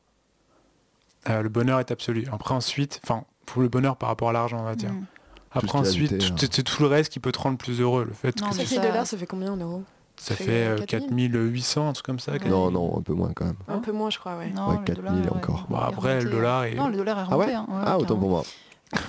euh, 1.30 1.42
le 1.42 1.48
bonheur 1.48 1.80
est 1.80 1.90
absolu. 1.90 2.26
Après, 2.32 2.54
ensuite, 2.54 3.00
enfin, 3.04 3.24
pour 3.46 3.62
le 3.62 3.68
bonheur 3.68 3.96
par 3.96 4.08
rapport 4.10 4.28
à 4.28 4.32
l'argent, 4.32 4.58
on 4.60 4.64
va 4.64 4.74
dire. 4.74 4.90
Mm. 4.92 5.04
Après, 5.52 5.78
ensuite, 5.78 6.18
tout- 6.18 6.32
hein. 6.32 6.48
c'est 6.50 6.62
tout 6.64 6.82
le 6.82 6.88
reste 6.88 7.12
qui 7.12 7.20
peut 7.20 7.30
te 7.32 7.38
rendre 7.38 7.56
plus 7.56 7.80
heureux. 7.80 8.04
Le 8.04 8.12
fait 8.12 8.38
Non, 8.40 8.50
que 8.50 8.56
mais 8.56 8.64
c'est- 8.66 8.74
1000 8.76 8.82
ça- 8.82 8.88
dollars, 8.88 9.06
ça 9.06 9.16
fait 9.16 9.26
combien 9.26 9.52
en 9.52 9.56
euros? 9.56 9.84
Ça 10.16 10.34
fait, 10.36 10.44
fait 10.44 10.66
euh, 10.66 10.76
4000. 10.86 11.30
4800, 11.32 11.88
un 11.88 11.92
truc 11.92 12.06
comme 12.06 12.18
ça. 12.20 12.32
Ouais. 12.32 12.38
Non, 12.48 12.70
non, 12.70 12.98
un 12.98 13.02
peu 13.02 13.12
moins 13.14 13.32
quand 13.34 13.44
même. 13.46 13.56
Un 13.68 13.78
peu 13.78 13.92
moins, 13.92 14.10
je 14.10 14.18
crois, 14.18 14.36
ouais. 14.36 14.50
Non, 14.50 14.68
Ouais, 14.68 14.76
le 14.78 14.84
4000 14.84 15.22
dollar, 15.22 15.36
encore. 15.36 15.66
Bon, 15.68 15.78
est 15.78 15.82
après, 15.84 16.20
le 16.20 16.30
dollar 16.30 16.60
euh, 16.60 16.64
est- 16.66 16.74
Non, 16.74 16.88
le 16.88 16.96
dollar 16.96 17.18
est 17.18 17.22
Ah 17.22 17.24
remonté. 17.24 17.48
ouais 17.50 17.54
hein, 17.54 17.66
ouais, 17.68 17.82
Ah, 17.84 17.98
autant 17.98 18.16
pour 18.16 18.28
moi. 18.30 18.42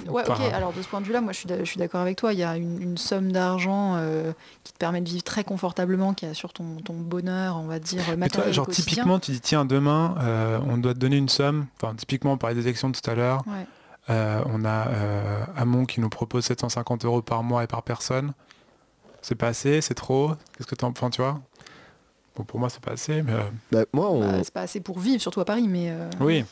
Ouais, 0.10 0.24
ok. 0.28 0.40
Alors 0.52 0.74
de 0.74 0.82
ce 0.82 0.88
point 0.88 1.00
de 1.00 1.06
vue-là, 1.06 1.22
moi, 1.22 1.32
je 1.32 1.64
suis 1.64 1.78
d'accord 1.78 2.02
avec 2.02 2.18
toi. 2.18 2.34
Il 2.34 2.40
y 2.40 2.44
a 2.44 2.58
une, 2.58 2.82
une 2.82 2.98
somme 2.98 3.32
d'argent 3.32 3.94
euh, 3.98 4.32
qui 4.64 4.74
te 4.74 4.78
permet 4.80 5.00
de 5.02 5.08
vivre 5.08 5.24
très 5.24 5.44
confortablement, 5.44 6.14
qui 6.16 6.26
assure 6.26 6.54
ton, 6.54 6.78
ton 6.84 6.94
bonheur, 6.96 7.58
on 7.58 7.68
va 7.68 7.78
dire 7.78 8.00
Mais 8.00 8.06
toi, 8.06 8.16
matériel 8.18 8.54
genre 8.54 8.68
typiquement, 8.68 9.20
tu 9.20 9.32
dis 9.32 9.42
tiens 9.42 9.64
demain, 9.64 10.16
euh, 10.22 10.60
on 10.68 10.78
doit 10.78 10.96
te 10.96 11.00
donner 11.00 11.18
une 11.18 11.30
somme. 11.30 11.68
Enfin, 11.80 11.94
typiquement, 11.94 12.32
on 12.32 12.38
parlait 12.38 12.56
des 12.56 12.64
élections 12.64 12.92
tout 12.92 13.08
à 13.08 13.14
l'heure. 13.14 13.44
Ouais. 13.46 13.68
Euh, 14.10 14.42
on 14.48 14.66
a 14.66 14.88
euh, 14.88 15.44
Amon 15.56 15.86
qui 15.86 16.00
nous 16.02 16.10
propose 16.10 16.46
750 16.46 17.06
euros 17.06 17.22
par 17.22 17.44
mois 17.44 17.64
et 17.64 17.68
par 17.68 17.84
personne. 17.84 18.34
C'est 19.28 19.34
pas 19.34 19.48
assez, 19.48 19.82
c'est 19.82 19.96
trop. 19.96 20.34
Qu'est-ce 20.56 20.68
que 20.68 20.76
t'en 20.76 20.90
enfin, 20.90 21.10
tu 21.10 21.20
vois 21.20 21.42
Bon, 22.36 22.44
pour 22.44 22.60
moi, 22.60 22.70
c'est 22.70 22.80
pas 22.80 22.92
assez, 22.92 23.24
mais 23.24 23.34
euh, 23.34 23.42
Bah, 23.72 23.86
moi, 23.92 24.12
on... 24.12 24.20
Bah, 24.20 24.44
c'est 24.44 24.54
pas 24.54 24.62
assez 24.62 24.82
pour 24.82 25.00
vivre, 25.00 25.20
surtout 25.20 25.42
à 25.42 25.46
Paris, 25.46 25.68
mais 25.68 25.90
euh, 25.90 26.08
oui. 26.20 26.46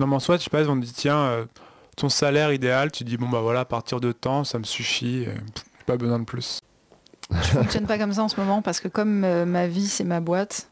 Non, 0.00 0.08
mais 0.08 0.16
en 0.16 0.18
soit, 0.18 0.38
je 0.38 0.42
sais 0.42 0.50
pas, 0.50 0.68
on 0.68 0.80
te 0.80 0.84
dit 0.84 0.92
tiens, 0.92 1.18
euh, 1.18 1.44
ton 1.96 2.08
salaire 2.08 2.52
idéal, 2.52 2.90
tu 2.90 3.04
dis 3.04 3.16
bon 3.16 3.28
bah 3.28 3.42
voilà, 3.42 3.60
à 3.60 3.64
partir 3.64 4.00
de 4.00 4.10
temps, 4.10 4.42
ça 4.42 4.58
me 4.58 4.64
suffit. 4.64 5.26
pff, 5.26 5.64
j'ai 5.78 5.84
pas 5.86 5.96
besoin 5.96 6.18
de 6.18 6.24
plus. 6.24 6.58
je 7.30 7.36
fonctionne 7.36 7.86
pas 7.86 7.96
comme 7.96 8.12
ça 8.12 8.24
en 8.24 8.28
ce 8.28 8.40
moment 8.40 8.60
parce 8.60 8.80
que 8.80 8.88
comme 8.88 9.22
euh, 9.22 9.46
ma 9.46 9.68
vie 9.68 9.86
c'est 9.86 10.02
ma 10.02 10.18
boîte, 10.18 10.70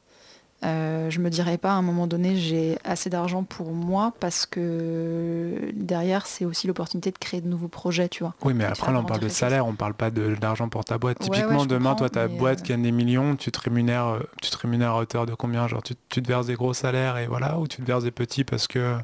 euh, 0.64 1.10
je 1.10 1.20
me 1.20 1.28
dirais 1.30 1.58
pas 1.58 1.70
à 1.72 1.74
un 1.74 1.82
moment 1.82 2.06
donné 2.06 2.36
j'ai 2.36 2.78
assez 2.84 3.10
d'argent 3.10 3.42
pour 3.42 3.72
moi 3.72 4.12
parce 4.20 4.46
que 4.46 5.70
derrière 5.74 6.26
c'est 6.26 6.44
aussi 6.44 6.66
l'opportunité 6.66 7.10
de 7.10 7.18
créer 7.18 7.40
de 7.40 7.48
nouveaux 7.48 7.68
projets, 7.68 8.08
tu 8.08 8.22
vois. 8.22 8.34
Oui, 8.44 8.54
mais 8.54 8.64
après, 8.64 8.92
là, 8.92 8.98
on 9.00 9.04
parle 9.04 9.20
de 9.20 9.28
salaire, 9.28 9.66
on 9.66 9.74
parle 9.74 9.94
pas 9.94 10.10
de- 10.10 10.34
d'argent 10.34 10.68
pour 10.68 10.84
ta 10.84 10.98
boîte. 10.98 11.20
Ouais, 11.20 11.26
Typiquement, 11.30 11.60
ouais, 11.62 11.66
demain, 11.66 11.94
toi, 11.94 12.08
ta 12.10 12.28
boîte 12.28 12.60
euh, 12.60 12.64
gagne 12.68 12.82
des 12.82 12.92
millions, 12.92 13.36
tu 13.36 13.50
te 13.52 13.60
rémunères, 13.60 14.06
euh, 14.06 14.20
tu 14.40 14.50
te 14.50 14.56
rémunères 14.56 14.92
à 14.92 14.98
hauteur 15.00 15.26
de 15.26 15.34
combien? 15.34 15.68
Genre, 15.68 15.82
tu, 15.82 15.94
tu 16.08 16.22
te 16.22 16.28
verses 16.28 16.46
des 16.46 16.54
gros 16.54 16.74
salaires 16.74 17.18
et 17.18 17.26
voilà, 17.26 17.58
ou 17.58 17.66
tu 17.66 17.78
te 17.82 17.86
verses 17.86 18.04
des 18.04 18.10
petits 18.10 18.44
parce 18.44 18.66
que 18.66 18.96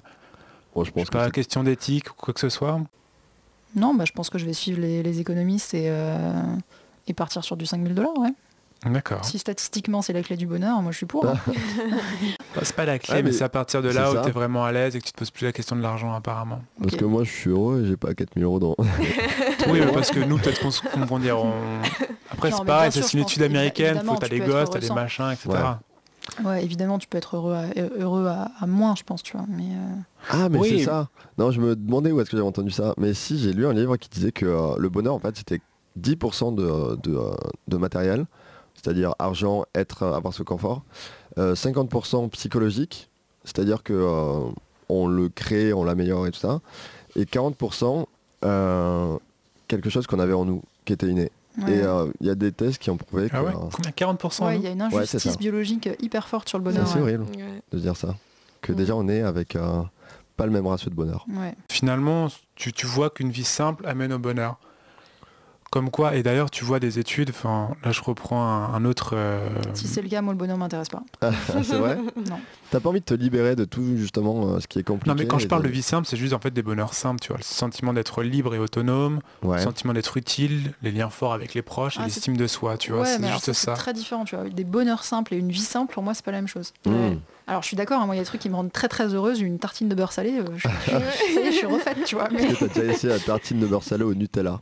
Bon, 0.75 0.85
je 0.85 0.91
c'est 0.91 0.95
pense 0.95 1.05
que 1.05 1.11
pas 1.11 1.31
question 1.31 1.63
d'éthique 1.65 2.11
ou 2.11 2.15
quoi 2.15 2.35
que 2.35 2.41
ce 2.41 2.49
soit? 2.49 2.81
Non, 3.77 3.95
bah, 3.95 4.05
je 4.07 4.13
pense 4.13 4.31
que 4.31 4.39
je 4.39 4.47
vais 4.47 4.53
suivre 4.55 4.81
les, 4.81 5.03
les 5.03 5.21
économistes 5.21 5.75
et, 5.75 5.87
euh, 5.89 6.33
et 7.07 7.15
partir 7.15 7.45
sur 7.45 7.57
du 7.57 7.67
5000 7.67 7.95
dollars, 7.95 8.17
ouais. 8.19 8.33
D'accord. 8.87 9.25
Si 9.25 9.39
statistiquement 9.39 10.03
c'est 10.03 10.13
la 10.13 10.23
clé 10.23 10.37
du 10.37 10.47
bonheur, 10.47 10.81
moi 10.83 10.93
je 10.93 10.97
suis 10.99 11.07
pour. 11.07 11.27
hein. 11.27 11.35
Bah, 12.55 12.63
c'est 12.63 12.75
pas 12.75 12.85
la 12.87 12.99
clé, 12.99 13.15
Ouais, 13.15 13.23
mais, 13.23 13.31
mais 13.31 13.37
c'est 13.37 13.45
à 13.45 13.49
partir 13.49 13.83
de 13.83 13.89
là 13.91 14.11
où 14.11 14.23
tu 14.23 14.29
es 14.29 14.33
vraiment 14.33 14.65
à 14.65 14.73
l'aise 14.73 14.97
et 14.97 15.01
que 15.01 15.05
tu 15.05 15.13
te 15.13 15.19
poses 15.19 15.31
plus 15.31 15.45
la 15.45 15.53
question 15.53 15.77
de 15.77 15.83
l'argent 15.83 16.13
apparemment. 16.15 16.61
Parce 16.81 16.97
que 16.97 17.05
moi, 17.05 17.23
je 17.25 17.31
suis 17.31 17.51
heureux 17.51 17.83
et 17.83 17.87
j'ai 17.89 17.97
pas 17.97 18.15
4000 18.15 18.45
euros 18.45 18.59
dans... 18.59 18.75
oui, 18.79 19.81
mais 19.81 19.93
parce 19.93 20.11
que 20.11 20.21
nous, 20.21 20.39
peut-être 20.39 20.61
qu'on 20.61 20.71
se 20.71 20.81
comprend 20.83 21.19
dire. 21.19 21.39
on- 21.39 21.53
Après, 22.31 22.51
c'est 22.51 22.65
pareil, 22.65 22.91
c'est 22.93 23.13
une 23.13 23.21
étude 23.21 23.43
américaine, 23.43 24.01
faut 24.05 24.17
t'as 24.17 24.29
tu 24.29 24.39
les 24.39 24.47
gosses, 24.47 24.71
t'as 24.71 24.79
les 24.79 24.89
machins, 24.91 25.31
etc. 25.33 25.49
Ouais. 25.51 26.45
Ouais, 26.45 26.65
évidemment, 26.65 26.99
tu 26.99 27.07
peux 27.09 27.19
être 27.19 27.37
heureux 27.37 27.55
à, 27.55 27.65
heureux 27.99 28.27
à, 28.27 28.51
à 28.61 28.67
moins, 28.67 28.95
je 28.97 29.03
pense, 29.03 29.23
tu 29.23 29.37
vois. 29.37 29.47
Mais 29.49 29.65
euh, 29.65 29.95
Ah, 30.31 30.49
mais 30.49 30.59
Oui. 30.59 30.79
c'est 30.81 30.85
ça. 30.87 31.09
Non, 31.39 31.51
je 31.51 31.61
me 31.61 31.75
demandais 31.75 32.13
où 32.13 32.21
est-ce 32.21 32.31
que 32.31 32.37
j'avais 32.37 32.49
entendu 32.49 32.71
ça. 32.71 32.95
Mais 32.99 33.15
si, 33.15 33.39
j'ai 33.39 33.53
lu 33.53 33.67
un 33.67 33.73
livre 33.73 33.97
qui 33.97 34.09
disait 34.11 34.33
que 34.33 34.45
euh, 34.47 34.75
le 34.79 34.89
bonheur, 34.91 35.15
en 35.15 35.19
fait, 35.21 35.37
c'était 35.37 35.61
10% 35.99 36.55
de, 36.55 36.97
de, 37.03 37.17
euh, 37.17 37.31
de 37.69 37.77
matériel, 37.79 38.27
c'est-à-dire 38.83 39.15
argent, 39.19 39.65
être, 39.75 40.03
euh, 40.03 40.13
avoir 40.15 40.33
ce 40.35 40.43
confort. 40.43 40.83
Euh, 41.39 41.55
50% 41.55 42.29
psychologique, 42.31 43.09
c'est-à-dire 43.45 43.83
que 43.83 43.93
euh, 43.93 44.51
on 44.89 45.07
le 45.07 45.29
crée, 45.29 45.73
on 45.73 45.85
l'améliore 45.85 46.27
et 46.27 46.31
tout 46.31 46.41
ça. 46.41 46.61
Et 47.17 47.25
40% 47.25 48.07
euh, 48.45 49.17
quelque 49.67 49.91
chose 49.91 50.07
qu'on 50.07 50.19
avait 50.21 50.33
en 50.33 50.45
nous, 50.45 50.63
qui 50.85 50.93
était 50.93 51.07
inné. 51.09 51.31
ouais. 51.59 51.73
Et 51.73 51.83
euh, 51.83 52.07
il 52.21 52.27
y 52.27 52.31
a 52.31 52.35
des 52.35 52.53
tests 52.53 52.79
qui 52.79 52.91
ont 52.91 52.97
prouvé 52.97 53.29
que 53.29 53.37
Ah 53.37 53.43
ouais 53.43 53.53
euh, 53.55 53.69
Combien 53.73 53.91
40% 53.91 54.45
Ouais, 54.47 54.55
nous 54.55 54.61
il 54.61 54.65
y 54.65 54.67
a 54.69 54.71
une 54.71 54.89
c'est 54.91 54.97
injustice 54.97 55.39
biologique 55.39 55.89
hyper 56.01 56.29
forte 56.29 56.49
sur 56.49 56.59
le 56.59 56.65
c'est 56.71 56.79
bonheur. 56.79 56.95
ouais. 56.97 57.01
horrible 57.03 57.25
Ouais. 57.37 57.63
de 57.73 57.79
dire 57.79 57.97
ça. 57.97 58.15
Que 58.61 58.73
déjà 58.73 58.95
on 58.97 59.09
est 59.09 59.23
avec 59.23 59.55
euh, 59.57 59.83
pas 60.37 60.47
le 60.47 60.53
même 60.53 60.67
ratio 60.67 60.91
de 60.91 60.95
bonheur. 60.95 61.27
Ouais. 61.29 61.55
finalement, 61.71 62.29
tu, 62.55 62.73
tu 62.73 62.87
vois 62.87 63.11
qu'une 63.11 63.31
vie 63.31 63.45
simple 63.45 63.87
amène 63.87 64.13
au 64.13 64.19
bonheur. 64.19 64.59
Comme 65.71 65.91
quoi, 65.91 66.15
et 66.17 66.23
d'ailleurs, 66.23 66.51
tu 66.51 66.65
vois 66.65 66.81
des 66.81 66.99
études, 66.99 67.29
enfin, 67.29 67.69
là 67.85 67.93
je 67.93 68.01
reprends 68.01 68.43
un, 68.43 68.73
un 68.75 68.85
autre... 68.87 69.11
euh, 69.15 69.39
Si 69.75 69.87
c'est 69.87 70.01
le 70.01 70.09
cas, 70.09 70.23
moi 70.23 70.33
le 70.33 70.39
bonheur 70.39 70.57
m'intéresse 70.57 70.89
pas. 70.89 71.03
Ah, 71.21 71.31
c'est 71.63 71.77
vrai 71.77 71.99
Non. 72.17 72.41
T'as 72.71 72.81
pas 72.81 72.89
envie 72.89 73.01
de 73.01 73.05
te 73.05 73.13
libérer 73.13 73.55
de 73.55 73.65
tout 73.67 73.97
justement 73.99 74.55
euh, 74.55 74.61
ce 74.61 74.67
qui 74.67 74.79
est 74.79 74.83
compliqué 74.83 75.11
Non 75.11 75.15
mais 75.15 75.27
quand 75.29 75.39
je 75.39 75.47
parle 75.47 75.63
de 75.63 75.69
vie 75.69 75.83
simple, 75.83 76.07
c'est 76.09 76.17
juste 76.17 76.33
en 76.33 76.39
fait 76.39 76.51
des 76.53 76.63
bonheurs 76.63 76.95
simples, 76.95 77.21
tu 77.21 77.29
vois, 77.29 77.37
le 77.37 77.43
sentiment 77.43 77.93
d'être 77.93 78.23
libre 78.23 78.55
et 78.55 78.59
autonome, 78.59 79.21
Ouais. 79.43 79.59
le 79.59 79.63
sentiment 79.63 79.93
d'être 79.93 80.17
utile, 80.17 80.73
les 80.83 80.91
liens 80.91 81.11
forts 81.11 81.35
avec 81.35 81.53
les 81.53 81.63
proches 81.63 81.97
et 81.97 82.01
Ah, 82.01 82.05
l'estime 82.05 82.37
de 82.39 82.47
soi, 82.47 82.79
tu 82.79 82.93
vois, 82.93 83.03
ouais, 83.03 83.17
c'est 83.21 83.29
juste 83.29 83.53
ça, 83.53 83.75
c'est 83.75 83.81
très 83.81 83.93
différent, 83.93 84.25
tu 84.25 84.37
vois. 84.37 84.49
Des 84.49 84.65
bonheurs 84.65 85.05
simples 85.05 85.35
et 85.35 85.37
une 85.37 85.51
vie 85.51 85.61
simple, 85.61 85.93
pour 85.93 86.03
moi, 86.03 86.15
c'est 86.15 86.25
pas 86.25 86.33
la 86.33 86.39
même 86.39 86.49
chose. 86.49 86.73
Mmh. 86.87 87.17
Alors, 87.47 87.63
je 87.63 87.67
suis 87.67 87.77
d'accord, 87.77 88.01
hein, 88.01 88.07
moi, 88.07 88.15
il 88.15 88.19
y 88.19 88.21
a 88.21 88.25
des 88.25 88.27
trucs 88.29 88.41
qui 88.43 88.51
me 88.51 88.55
rendent 88.57 88.73
très 88.73 88.89
très 88.89 89.15
heureuse. 89.15 89.41
Une 89.41 89.59
tartine 89.59 89.89
de 89.89 89.95
beurre 89.95 90.13
salé, 90.13 90.39
euh, 90.39 90.45
je, 90.57 90.69
je- 90.87 90.91
ça 90.91 91.41
y 91.41 91.47
est, 91.47 91.53
je 91.53 91.57
suis 91.57 91.67
refaite, 91.67 92.05
tu 92.05 92.15
vois. 92.15 92.29
Mais 92.31 92.43
Est-ce 92.45 92.61
que 92.61 92.65
t'as 92.67 92.81
déjà 92.81 92.93
essayé 92.93 93.13
la 93.13 93.19
tartine 93.21 93.59
de 93.61 93.67
beurre 93.67 93.83
salé 93.83 94.05
au 94.05 94.15
Nutella? 94.15 94.61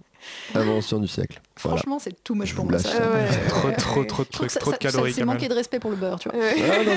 Invention 0.55 1.01
du 1.01 1.09
siècle. 1.09 1.41
Voilà. 1.61 1.79
franchement, 1.79 1.99
c'est 1.99 2.23
tout 2.23 2.35
moche 2.35 2.55
pour 2.55 2.65
moi. 2.65 2.75
lâche 2.75 2.83
ça. 2.83 2.93
ça. 2.93 3.11
Ouais. 3.11 3.47
Trop, 3.49 3.71
trop, 3.73 4.05
trop 4.05 4.23
de 4.25 4.29
trucs, 4.29 4.51
trop 4.51 4.73
de 4.73 4.77
calories 4.77 5.13
C'est 5.13 5.25
manquer 5.25 5.49
de 5.49 5.55
respect 5.55 5.79
pour 5.79 5.91
le 5.91 5.97
beurre, 5.97 6.19
tu 6.19 6.29
vois. 6.29 6.39
Ouais. 6.39 6.55
Ah 6.59 6.85
non 6.85 6.93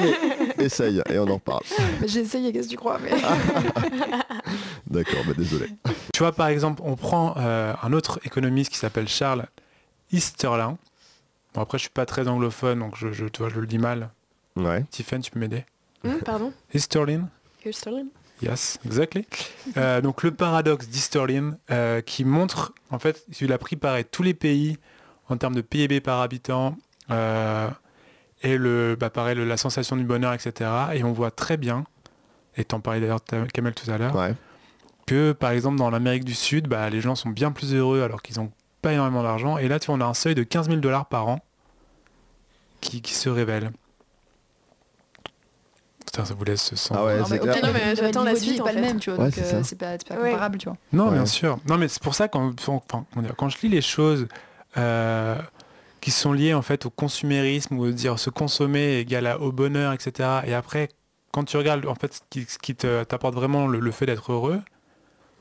mais 0.58 0.66
essaye 0.66 1.02
et 1.10 1.18
on 1.20 1.28
en 1.28 1.36
reparle. 1.36 1.64
Mais 2.02 2.08
J'ai 2.08 2.22
essayé, 2.22 2.52
qu'est-ce 2.52 2.68
que 2.68 2.72
tu 2.72 2.78
crois 2.78 3.00
mais... 3.00 3.12
D'accord, 4.88 5.22
bah 5.26 5.34
désolé. 5.38 5.68
Tu 6.14 6.20
vois, 6.20 6.32
par 6.32 6.48
exemple, 6.48 6.82
on 6.86 6.96
prend 6.96 7.36
euh, 7.38 7.74
un 7.82 7.94
autre 7.94 8.20
économiste 8.26 8.72
qui 8.72 8.78
s'appelle 8.78 9.08
Charles 9.08 9.46
Easterlin. 10.12 10.78
Bon, 11.54 11.62
après, 11.62 11.78
je 11.78 11.84
suis 11.84 11.90
pas 11.90 12.06
très 12.06 12.28
anglophone, 12.28 12.80
donc 12.80 12.96
je, 12.98 13.12
je, 13.12 13.26
tu 13.26 13.42
vois, 13.42 13.50
je 13.50 13.60
le 13.60 13.68
dis 13.68 13.78
mal. 13.80 14.10
Ouais. 14.56 14.84
Tiffen, 14.92 15.22
tu 15.22 15.32
peux 15.32 15.40
m'aider? 15.40 15.66
Hum, 16.04 16.20
pardon? 16.20 16.54
Easterlin 16.74 17.28
Kirsten 17.62 18.08
Yes, 18.42 18.80
exactly. 18.86 19.28
Euh, 19.78 20.00
donc 20.02 20.24
le 20.24 20.32
paradoxe 20.32 20.88
d'Easterlin 20.88 21.58
euh, 21.72 22.02
qui 22.02 22.24
montre, 22.24 22.74
en 22.90 23.00
fait, 23.00 23.24
il 23.42 23.52
a 23.52 23.58
pris 23.58 23.76
pareil 23.76 24.06
tous 24.10 24.24
les 24.24 24.34
pays 24.34 24.78
en 25.28 25.36
termes 25.38 25.56
de 25.56 25.62
PIB 25.62 26.00
par 26.02 26.22
habitant 26.22 26.78
euh, 27.12 27.70
et 28.42 28.58
le, 28.58 28.96
bah, 28.98 29.10
pareil, 29.10 29.36
le- 29.36 29.44
la 29.46 29.58
sensation 29.58 29.98
du 29.98 30.04
bonheur, 30.06 30.34
etc. 30.34 30.70
Et 30.94 31.04
on 31.04 31.12
voit 31.12 31.32
très 31.32 31.58
bien, 31.58 31.84
et 32.56 32.64
t'en 32.64 32.80
parlais 32.80 33.02
d'ailleurs 33.02 33.20
Kamel 33.54 33.74
tout 33.74 33.92
à 33.92 33.98
l'heure, 33.98 34.16
Ouais. 34.16 34.34
que 35.06 35.34
par 35.34 35.52
exemple 35.52 35.78
dans 35.78 35.90
l'Amérique 35.90 36.24
du 36.24 36.34
Sud, 36.36 36.68
bah, 36.68 36.90
les 36.90 37.02
gens 37.02 37.16
sont 37.16 37.30
bien 37.30 37.52
plus 37.52 37.74
heureux 37.76 38.02
alors 38.04 38.22
qu'ils 38.22 38.38
n'ont 38.38 38.52
pas 38.82 38.94
énormément 38.94 39.24
d'argent. 39.24 39.58
Et 39.58 39.68
là, 39.68 39.80
tu 39.80 39.88
vois, 39.88 39.96
on 39.96 40.02
a 40.02 40.06
un 40.06 40.14
seuil 40.14 40.36
de 40.36 40.44
15 40.44 40.68
000 40.70 40.80
dollars 40.80 41.08
par 41.08 41.28
an 41.28 41.40
qui, 42.80 43.02
qui 43.02 43.14
se 43.14 43.28
révèle. 43.28 43.72
Putain, 46.12 46.26
ça 46.26 46.34
vous 46.34 46.44
laisse 46.44 46.74
sans... 46.74 46.96
Ah 46.96 47.06
ouais, 47.06 47.20
Non, 47.20 47.26
mais 47.30 47.38
clair. 47.40 47.56
ok, 47.58 47.64
Non, 47.64 47.70
mais 47.74 47.90
le 47.92 47.96
j'attends 47.96 48.24
la 48.24 48.36
suite, 48.36 48.58
est 48.58 48.62
en 48.62 48.64
pas 48.64 48.72
le 48.72 48.78
fait. 48.80 48.86
même, 48.86 49.00
tu 49.00 49.12
vois. 49.12 49.20
Ouais, 49.20 49.26
donc 49.26 49.34
c'est 49.36 49.54
euh, 49.54 49.64
c'est 49.64 49.76
pas, 49.78 49.96
pas 50.00 50.16
Ouais. 50.16 50.32
comparable, 50.32 50.58
tu 50.58 50.68
vois. 50.68 50.78
Non, 50.92 51.06
Ouais. 51.10 51.14
bien 51.14 51.26
sûr. 51.28 51.60
Non, 51.68 51.78
mais 51.78 51.88
c'est 51.88 52.02
pour 52.02 52.16
ça 52.16 52.28
quand, 52.28 52.50
dire, 52.56 53.36
quand 53.38 53.50
je 53.50 53.58
lis 53.62 53.70
les 53.70 53.82
choses 53.82 54.28
euh, 54.78 55.36
qui 56.02 56.10
sont 56.12 56.34
liées 56.34 56.54
en 56.56 56.62
fait 56.64 56.86
au 56.88 56.90
consumérisme 56.90 57.78
ou 57.78 57.92
dire 57.92 58.18
se 58.18 58.30
consommer 58.32 58.98
égale 59.00 59.28
à- 59.28 59.40
au 59.40 59.52
bonheur, 59.52 59.94
etc. 59.94 60.30
Et 60.48 60.54
après, 60.56 60.90
quand 61.32 61.44
tu 61.44 61.58
regardes 61.58 61.86
en 61.86 61.94
fait 61.96 62.14
ce 62.16 62.20
qui, 62.32 62.46
ce 62.50 62.58
qui 62.58 62.74
te- 62.76 63.04
t'apporte 63.04 63.36
vraiment 63.36 63.68
le, 63.68 63.80
le 63.80 63.92
fait 63.92 64.08
d'être 64.08 64.32
heureux, 64.32 64.62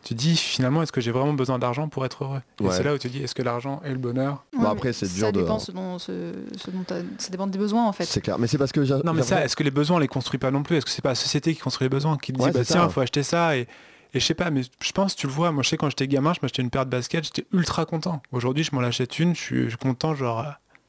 tu 0.09 0.15
dis 0.15 0.37
finalement 0.37 0.83
est-ce 0.83 0.93
que 0.93 1.01
j'ai 1.01 1.11
vraiment 1.11 1.35
besoin 1.35 1.59
d'argent 1.59 1.89
pour 1.89 2.05
être 2.07 2.25
heureux 2.25 2.41
Et 2.61 2.65
Ouais. 2.65 2.71
c'est 2.73 2.83
là 2.83 2.95
où 2.95 2.99
tu 2.99 3.09
dis 3.09 3.23
est-ce 3.23 3.35
que 3.35 3.43
l'argent 3.43 3.81
et 3.85 3.91
le 3.91 3.99
bonheur 3.99 4.45
Bon, 4.57 4.65
après, 4.69 4.93
c'est 4.93 5.07
ça 5.07 5.15
dur 5.31 5.33
de- 5.33 5.41
Dépend 5.43 5.59
ce 5.59 5.71
dont, 5.73 5.99
ce, 5.99 6.33
ce 6.57 6.71
dont 6.71 6.85
ça 7.19 7.29
dépend 7.31 7.47
des 7.47 7.59
besoins, 7.59 7.87
en 7.87 7.93
fait. 7.93 8.05
C'est 8.05 8.21
clair. 8.21 8.39
Mais 8.39 8.47
c'est 8.47 8.59
parce 8.59 8.73
que 8.73 8.85
j'ai. 8.85 8.95
Non 9.05 9.13
mais 9.13 9.23
ça, 9.23 9.45
est-ce 9.45 9.55
que 9.57 9.63
les 9.63 9.71
besoins 9.71 9.97
on 9.97 10.01
les 10.01 10.09
construit 10.09 10.39
pas 10.39 10.51
non 10.51 10.63
plus? 10.63 10.77
Est-ce 10.77 10.85
que 10.87 10.91
c'est 10.91 11.03
pas 11.03 11.11
la 11.11 11.15
société 11.15 11.55
qui 11.55 11.61
construit 11.61 11.85
les 11.87 11.91
besoins 11.91 12.17
Qui 12.17 12.33
te 12.33 12.39
dit 12.39 12.45
bah 12.45 12.51
c'est 12.55 12.65
tiens, 12.73 12.83
ça. 12.85 12.89
faut 12.89 13.01
acheter 13.01 13.23
ça 13.23 13.57
et, 13.57 13.69
et 14.15 14.21
je 14.21 14.25
sais 14.25 14.35
pas, 14.35 14.51
mais 14.51 14.63
je 14.63 14.93
pense, 14.93 15.15
tu 15.15 15.27
le 15.27 15.33
vois, 15.33 15.53
moi 15.53 15.63
je 15.63 15.69
sais 15.69 15.77
quand 15.77 15.91
j'étais 15.91 16.09
gamin, 16.09 16.33
je 16.33 16.39
m'achetais 16.43 16.63
une 16.63 16.71
paire 16.71 16.87
de 16.87 16.91
baskets, 16.91 17.25
j'étais 17.25 17.47
ultra 17.53 17.85
content. 17.85 18.23
Aujourd'hui 18.33 18.65
je 18.65 18.75
m'en 18.75 18.81
achète 18.81 19.19
une, 19.19 19.35
je 19.37 19.41
suis, 19.41 19.77
content 19.77 20.15
genre 20.15 20.45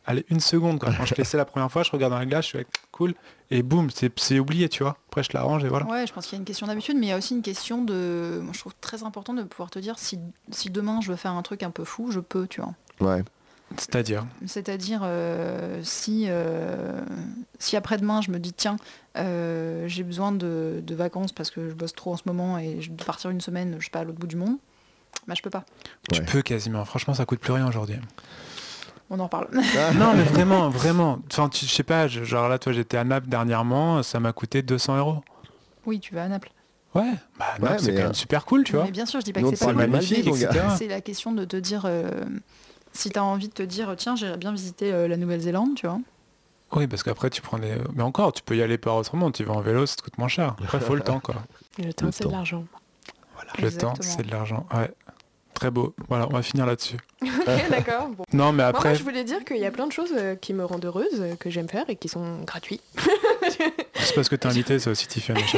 allez 0.06 0.26
une 0.30 0.39
seconde 0.39 0.80
quoi. 0.80 0.93
Quand 0.95 1.06
je 1.06 1.16
laissais 1.18 1.38
la 1.38 1.45
première 1.45 1.72
fois, 1.72 1.84
je 1.84 1.91
regarde 1.91 2.14
dans 2.14 2.20
la 2.20 2.26
glace, 2.26 2.45
je 2.45 2.50
suis 2.50 2.58
like, 2.58 2.68
cool 2.91 3.14
et 3.52 3.64
boum, 3.64 3.89
c'est 3.89 4.12
c'est 4.20 4.39
oublié 4.39 4.70
tu 4.70 4.84
vois. 4.84 4.97
Après 5.10 5.24
je 5.24 5.30
la 5.34 5.41
range 5.41 5.64
et 5.64 5.68
voilà. 5.70 5.86
Ouais, 5.88 6.06
je 6.08 6.14
pense 6.14 6.26
qu'il 6.26 6.34
y 6.34 6.38
a 6.38 6.39
une 6.39 6.45
question 6.45 6.68
d'habitude, 6.68 6.97
mais 6.97 7.08
il 7.08 7.10
y 7.10 7.14
a 7.14 7.18
aussi 7.18 7.36
une 7.36 7.41
question 7.41 7.84
de. 7.84 8.39
Moi, 8.41 8.54
je 8.54 8.60
trouve 8.60 8.76
très 8.82 9.04
important 9.04 9.34
de 9.34 9.43
pouvoir 9.43 9.70
te 9.70 9.80
dire 9.80 9.97
si, 9.97 10.20
si 10.52 10.70
demain 10.70 11.02
je 11.02 11.10
veux 11.10 11.18
faire 11.18 11.32
un 11.32 11.41
truc 11.41 11.64
un 11.64 11.72
peu 11.72 11.84
fou, 11.84 12.12
je 12.12 12.20
peux, 12.20 12.47
tu 12.47 12.62
vois. 12.62 12.74
Ouais. 13.00 13.24
C'est-à-dire 13.78 14.26
C'est-à-dire 14.47 15.02
euh, 15.04 15.80
si, 15.84 16.26
euh, 16.28 17.02
si 17.60 17.76
après-demain 17.76 18.22
je 18.22 18.32
me 18.32 18.39
dis 18.39 18.54
tiens, 18.54 18.78
euh, 19.18 19.88
j'ai 19.88 20.04
besoin 20.04 20.32
de, 20.32 20.82
de 20.84 20.95
vacances 20.95 21.32
parce 21.32 21.52
que 21.52 21.70
je 21.70 21.76
bosse 21.76 21.93
trop 21.93 22.14
en 22.14 22.18
ce 22.18 22.24
moment 22.26 22.58
et 22.58 22.82
je 22.82 22.89
dois 22.89 23.06
partir 23.06 23.30
une 23.30 23.41
semaine, 23.41 23.76
je 23.80 23.86
sais 23.86 23.91
pas, 23.91 24.00
à 24.00 24.04
l'autre 24.04 24.20
bout 24.20 24.28
du 24.28 24.36
monde, 24.36 24.58
bah 25.28 25.36
je 25.36 25.41
peux 25.41 25.50
pas. 25.50 25.66
Tu 26.12 26.24
peux 26.24 26.41
quasiment. 26.41 26.84
Franchement, 26.86 27.14
ça 27.14 27.26
coûte 27.26 27.39
plus 27.39 27.54
rien 27.54 27.68
aujourd'hui. 27.68 27.95
On 29.10 29.20
en 29.20 29.24
reparle. 29.24 29.47
non 29.95 30.14
mais 30.16 30.24
vraiment, 30.24 30.70
vraiment. 30.70 31.20
Enfin, 31.32 31.49
tu- 31.49 31.66
je 31.66 31.72
sais 31.74 31.84
pas, 31.84 32.07
je- 32.07 32.24
genre 32.24 32.47
là 32.47 32.60
toi 32.60 32.72
j'étais 32.74 32.97
à 32.97 33.03
Naples 33.03 33.28
dernièrement, 33.28 34.03
ça 34.03 34.20
m'a 34.20 34.34
coûté 34.34 34.62
200 34.62 34.97
euros. 34.97 35.24
oui, 35.86 35.99
tu 35.99 36.14
vas 36.14 36.24
à 36.24 36.28
Naples. 36.28 36.51
Ouais, 36.95 37.14
bah 37.38 37.45
Naples, 37.60 37.80
c'est 37.82 37.93
quand 37.93 37.99
euh, 37.99 38.03
même 38.05 38.14
super 38.14 38.45
cool 38.45 38.64
tu 38.64 38.74
vois. 38.74 38.86
Mais 38.86 38.91
bien 38.91 39.05
sûr, 39.05 39.20
je 39.20 39.26
dis 39.26 39.34
pas 39.34 39.41
Nous, 39.41 39.51
que 39.51 39.57
c'est 39.57 39.66
pas 39.66 39.74
parle 39.74 39.88
magnifique, 39.89 40.34
gars. 40.51 40.76
C'est 40.78 40.88
la 40.88 41.01
question 41.01 41.32
de 41.32 41.45
te 41.45 41.55
dire. 41.57 41.84
euh, 41.86 42.10
Si 42.93 43.10
t'as 43.12 43.22
envie 43.22 43.47
de 43.47 43.53
te 43.53 43.62
dire, 43.64 43.93
tiens, 43.97 44.16
j'irais 44.16 44.38
bien 44.38 44.51
visiter 44.51 44.91
euh, 44.91 45.07
la 45.07 45.16
Nouvelle-Zélande, 45.18 45.76
tu 45.76 45.86
vois. 45.86 45.99
Oui, 46.72 46.88
parce 46.88 47.01
qu'après, 47.03 47.30
tu 47.30 47.41
prends 47.41 47.57
des... 47.60 47.76
Mais 47.95 48.01
encore, 48.03 48.32
tu 48.34 48.41
peux 48.43 48.55
y 48.57 48.62
aller 48.64 48.78
par 48.80 48.95
autrement. 48.95 49.30
Tu 49.32 49.43
vas 49.43 49.53
en 49.53 49.62
vélo, 49.62 49.86
ça 49.88 49.95
te 49.95 50.01
coûte 50.03 50.18
moins 50.20 50.28
cher. 50.28 50.55
Après, 50.64 50.78
il 50.80 50.84
faut 50.84 50.95
le 50.95 51.01
temps, 51.01 51.20
quoi. 51.20 51.36
Le 51.78 51.93
temps, 51.93 52.12
c'est 52.12 52.26
de 52.26 52.32
l'argent. 52.32 52.66
Le 53.60 53.72
temps, 53.72 53.93
c'est 54.01 54.24
de 54.26 54.32
l'argent. 54.32 54.66
Ouais. 54.74 54.91
Très 55.60 55.72
beau. 55.72 55.93
Voilà, 56.07 56.26
on 56.30 56.34
va 56.34 56.41
finir 56.41 56.66
là-dessus. 56.66 56.95
Ok, 57.26 57.70
d'accord. 57.70 58.07
Bon. 58.10 58.24
Non, 58.32 58.53
mais 58.53 58.64
après, 58.64 58.89
moi, 58.89 58.97
je 58.97 59.03
voulais 59.03 59.24
dire 59.26 59.43
qu'il 59.43 59.57
y 59.57 59.66
a 59.66 59.72
plein 59.72 59.88
de 59.88 59.91
choses 59.91 60.12
euh, 60.16 60.36
qui 60.36 60.53
me 60.53 60.64
rendent 60.64 60.86
heureuse, 60.86 61.07
euh, 61.20 61.36
que 61.36 61.49
j'aime 61.49 61.68
faire 61.68 61.84
et 61.89 61.95
qui 61.97 62.07
sont 62.07 62.43
gratuits. 62.43 62.80
c'est 63.95 64.16
parce 64.16 64.30
que 64.30 64.36
t'es 64.38 64.47
invité, 64.47 64.80
c'est 64.80 64.89
aussi 64.89 65.07
Tiffany. 65.07 65.41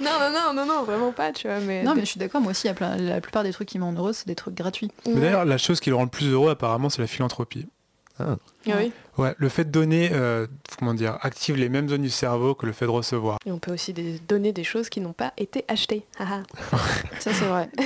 non, 0.00 0.10
non, 0.20 0.30
non, 0.32 0.54
non, 0.54 0.66
non, 0.66 0.82
vraiment 0.82 1.12
pas, 1.12 1.30
tu 1.32 1.46
vois. 1.46 1.60
Mais 1.60 1.82
Non, 1.84 1.94
mais 1.94 2.00
je 2.00 2.06
suis 2.06 2.18
d'accord, 2.18 2.40
moi 2.40 2.50
aussi, 2.50 2.64
il 2.66 2.68
y 2.68 2.70
a 2.70 2.74
plein- 2.74 2.96
la 2.96 3.20
plupart 3.20 3.44
des 3.44 3.52
trucs 3.52 3.68
qui 3.68 3.78
me 3.78 3.84
rendent 3.84 3.98
heureuse, 3.98 4.16
c'est 4.16 4.26
des 4.26 4.34
trucs 4.34 4.54
gratuits. 4.54 4.90
Mais 5.06 5.20
d'ailleurs, 5.20 5.44
la 5.44 5.58
chose 5.58 5.78
qui 5.80 5.90
le 5.90 5.96
rend 5.96 6.04
le 6.04 6.08
plus 6.10 6.26
heureux, 6.28 6.50
apparemment, 6.50 6.88
c'est 6.88 7.02
la 7.02 7.08
philanthropie. 7.08 7.66
Ah 8.18 8.36
oui. 8.66 8.92
Ouais, 9.18 9.34
le 9.38 9.48
fait 9.48 9.64
de 9.64 9.70
donner, 9.70 10.10
euh, 10.12 10.46
comment 10.78 10.94
dire, 10.94 11.18
active 11.22 11.56
les 11.56 11.68
mêmes 11.68 11.88
zones 11.88 12.02
du 12.02 12.10
cerveau 12.10 12.54
que 12.54 12.66
le 12.66 12.72
fait 12.72 12.86
de 12.86 12.90
recevoir. 12.90 13.38
Et 13.46 13.52
on 13.52 13.58
peut 13.58 13.72
aussi 13.72 13.92
des- 13.92 14.18
donner 14.28 14.52
des 14.52 14.64
choses 14.64 14.88
qui 14.88 15.00
n'ont 15.00 15.12
pas 15.12 15.32
été 15.36 15.64
achetées. 15.68 16.04
Haha. 16.18 16.42
Ça, 17.20 17.32
c'est 17.32 17.44
vrai. 17.46 17.68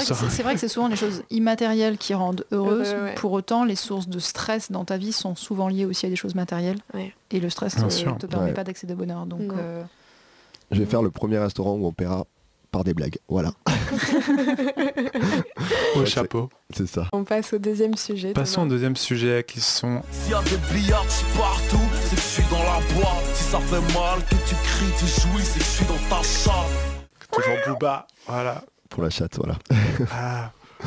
C'est, 0.00 0.42
vrai 0.42 0.54
que 0.54 0.60
c'est- 0.60 0.68
souvent 0.68 0.88
les 0.88 0.96
choses 0.96 1.22
immatérielles 1.30 1.98
qui 1.98 2.14
rendent 2.14 2.44
heureuse. 2.52 2.92
Heureux, 2.92 3.04
ouais. 3.04 3.14
Pour 3.14 3.32
autant, 3.32 3.64
les 3.64 3.76
sources 3.76 4.08
de 4.08 4.18
stress 4.18 4.70
dans 4.72 4.84
ta 4.84 4.96
vie 4.96 5.12
sont 5.12 5.34
souvent 5.36 5.68
liées 5.68 5.84
aussi 5.84 6.06
à 6.06 6.08
des 6.08 6.16
choses 6.16 6.34
matérielles. 6.34 6.78
Ouais. 6.94 7.12
Et 7.30 7.40
le 7.40 7.50
stress 7.50 7.78
ne 7.78 7.88
sûr. 7.90 8.16
te 8.18 8.26
permet 8.26 8.48
Ouais. 8.48 8.54
pas 8.54 8.64
d'accéder 8.64 8.94
au 8.94 8.96
bonheur. 8.96 9.26
Donc, 9.26 9.52
euh, 9.52 9.82
Je 10.72 10.78
vais 10.80 10.86
faire 10.86 11.02
le 11.02 11.10
premier 11.10 11.38
restaurant 11.38 11.74
où 11.74 11.86
on 11.86 11.92
paiera 11.92 12.26
par 12.70 12.84
des 12.84 12.94
blagues. 12.94 13.18
Voilà, 13.28 13.52
Au 15.96 16.04
chapeau. 16.04 16.48
c'est 16.74 16.86
ça. 16.86 17.06
On 17.12 17.24
passe 17.24 17.52
au 17.52 17.58
deuxième 17.58 17.96
sujet. 17.96 18.32
Passons 18.32 18.62
au 18.62 18.66
deuxième 18.68 18.96
sujet 18.96 19.44
qui 19.46 19.60
sont 19.60 20.02
S'il 20.10 20.32
y 20.32 20.34
a 20.34 20.42
des 20.42 20.56
billards 20.72 21.04
partout, 21.36 21.78
c'est 22.04 22.16
que 22.16 22.20
je 22.20 22.26
suis 22.26 22.42
dans 22.50 22.62
la 22.62 22.80
boîte. 22.94 23.24
Si 23.34 23.44
ça 23.44 23.58
fait 23.60 23.80
mal, 23.94 24.20
que 24.24 24.34
tu 24.48 24.54
cries, 24.54 24.92
tu 24.98 25.06
jouis, 25.06 25.42
c'est 25.44 25.58
que 25.58 25.64
je 25.64 25.70
suis 25.70 25.86
dans 25.86 25.98
ta 26.16 26.22
chatte. 26.22 26.54
toujours 27.32 27.56
Booba. 27.66 28.06
Voilà. 28.26 28.62
Pour 28.90 29.02
la 29.02 29.10
chatte, 29.10 29.36
voilà. 29.36 29.56
Ah. 30.12 30.50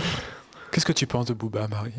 Qu'est-ce 0.72 0.86
que 0.86 0.94
tu 0.94 1.08
penses 1.08 1.26
de 1.26 1.34
Booba, 1.34 1.68
Marie? 1.68 1.92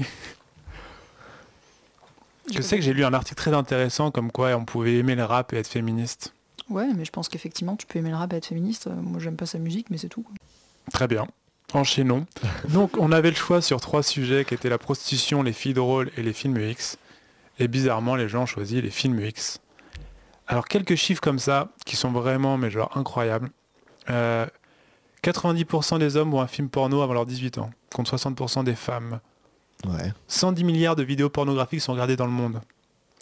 Je 2.52 2.60
sais 2.62 2.76
que 2.76 2.82
j'ai 2.82 2.92
lu 2.92 3.04
un 3.04 3.14
article 3.14 3.36
très 3.36 3.54
intéressant 3.54 4.10
comme 4.10 4.32
quoi 4.32 4.54
on 4.56 4.64
pouvait 4.64 4.96
aimer 4.96 5.14
le 5.14 5.24
rap 5.24 5.52
et 5.52 5.58
être 5.58 5.68
féministe. 5.68 6.34
Ouais, 6.72 6.88
mais 6.96 7.04
je 7.04 7.10
pense 7.10 7.28
qu'effectivement, 7.28 7.76
tu 7.76 7.86
peux 7.86 7.98
aimer 7.98 8.10
le 8.10 8.16
rap 8.16 8.32
et 8.32 8.36
être 8.36 8.46
féministe. 8.46 8.86
Euh, 8.86 8.94
Moi, 8.94 9.20
j'aime 9.20 9.36
pas 9.36 9.46
sa 9.46 9.58
musique, 9.58 9.88
mais 9.90 9.98
c'est 9.98 10.08
tout. 10.08 10.22
quoi. 10.22 10.32
Très 10.92 11.06
bien. 11.06 11.26
Enchaînons. 11.74 12.26
Donc, 12.70 12.96
on 12.98 13.12
avait 13.12 13.30
le 13.30 13.36
choix 13.36 13.60
sur 13.62 13.80
trois 13.80 14.02
sujets 14.02 14.44
qui 14.44 14.54
étaient 14.54 14.68
la 14.68 14.78
prostitution, 14.78 15.42
les 15.42 15.52
filles 15.52 15.74
drôles 15.74 16.10
et 16.16 16.22
les 16.22 16.32
films 16.32 16.58
X. 16.58 16.98
Et 17.58 17.68
bizarrement, 17.68 18.16
les 18.16 18.28
gens 18.28 18.42
ont 18.42 18.46
choisi 18.46 18.80
les 18.80 18.90
films 18.90 19.20
X. 19.20 19.58
Alors, 20.48 20.66
quelques 20.66 20.96
chiffres 20.96 21.20
comme 21.20 21.38
ça 21.38 21.68
qui 21.86 21.96
sont 21.96 22.10
vraiment, 22.10 22.56
mais 22.58 22.70
genre, 22.70 22.90
incroyables. 22.96 23.50
Euh, 24.10 24.46
90% 25.22 25.98
des 25.98 26.16
hommes 26.16 26.30
voient 26.30 26.42
un 26.42 26.46
film 26.48 26.68
porno 26.68 27.02
avant 27.02 27.14
leurs 27.14 27.26
18 27.26 27.58
ans, 27.58 27.70
contre 27.94 28.16
60% 28.16 28.64
des 28.64 28.74
femmes. 28.74 29.20
Ouais. 29.86 30.12
110 30.28 30.64
milliards 30.64 30.96
de 30.96 31.02
vidéos 31.02 31.28
pornographiques 31.28 31.80
sont 31.80 31.92
regardées 31.92 32.16
dans 32.16 32.26
le 32.26 32.32
monde 32.32 32.60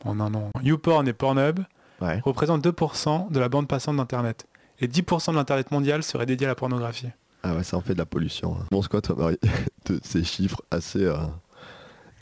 en 0.04 0.18
un 0.20 0.32
an. 0.34 0.50
YouPorn 0.62 1.06
et 1.08 1.12
Pornhub 1.12 1.60
Ouais. 2.00 2.20
représentent 2.24 2.64
2% 2.64 3.30
de 3.30 3.38
la 3.40 3.48
bande 3.48 3.68
passante 3.68 3.96
d'Internet. 3.96 4.46
Et 4.80 4.88
10% 4.88 5.32
de 5.32 5.36
l'Internet 5.36 5.70
mondial 5.70 6.02
serait 6.02 6.26
dédié 6.26 6.46
à 6.46 6.50
la 6.50 6.54
pornographie. 6.54 7.08
Ah 7.42 7.54
ouais, 7.54 7.62
ça 7.64 7.76
en 7.76 7.80
fait 7.82 7.92
de 7.94 7.98
la 7.98 8.06
pollution. 8.06 8.56
hein. 8.60 8.64
Bon, 8.70 8.80
quoi 8.82 9.00
toi, 9.00 9.16
Marie 9.18 9.38
De 9.86 10.00
ces 10.02 10.24
chiffres 10.24 10.62
assez 10.70 11.04
euh, 11.04 11.16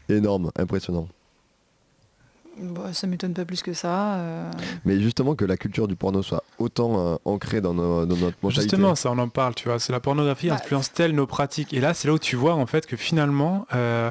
énormes, 0.09 0.51
impressionnants. 0.59 1.09
Bah, 2.61 2.93
ça 2.93 3.07
m'étonne 3.07 3.35
pas 3.35 3.45
plus 3.45 3.62
que 3.62 3.72
ça. 3.72 4.14
euh. 4.16 4.51
Mais 4.85 4.99
justement 5.01 5.37
que 5.37 5.45
la 5.45 5.57
culture 5.57 5.87
du 5.87 5.95
porno 5.95 6.22
soit 6.22 6.43
autant 6.59 6.99
euh, 7.12 7.16
ancrée 7.24 7.61
dans, 7.61 7.72
nos- 7.74 8.05
dans 8.05 8.16
notre 8.16 8.37
mentalité. 8.43 8.62
Justement, 8.62 8.97
ça 8.97 9.12
on 9.12 9.18
en 9.18 9.29
parle, 9.29 9.55
tu 9.55 9.68
vois. 9.68 9.79
C'est 9.79 9.93
la 9.93 10.01
pornographie 10.01 10.49
Bah, 10.49 10.55
influence-t-elle 10.57 11.14
nos 11.14 11.26
pratiques 11.29 11.72
Et 11.72 11.81
là, 11.81 11.95
c'est 11.95 12.09
là 12.09 12.14
où 12.14 12.18
tu 12.18 12.35
vois 12.35 12.55
en 12.55 12.66
fait 12.66 12.87
que 12.87 12.97
finalement, 12.97 13.64
euh, 13.74 14.11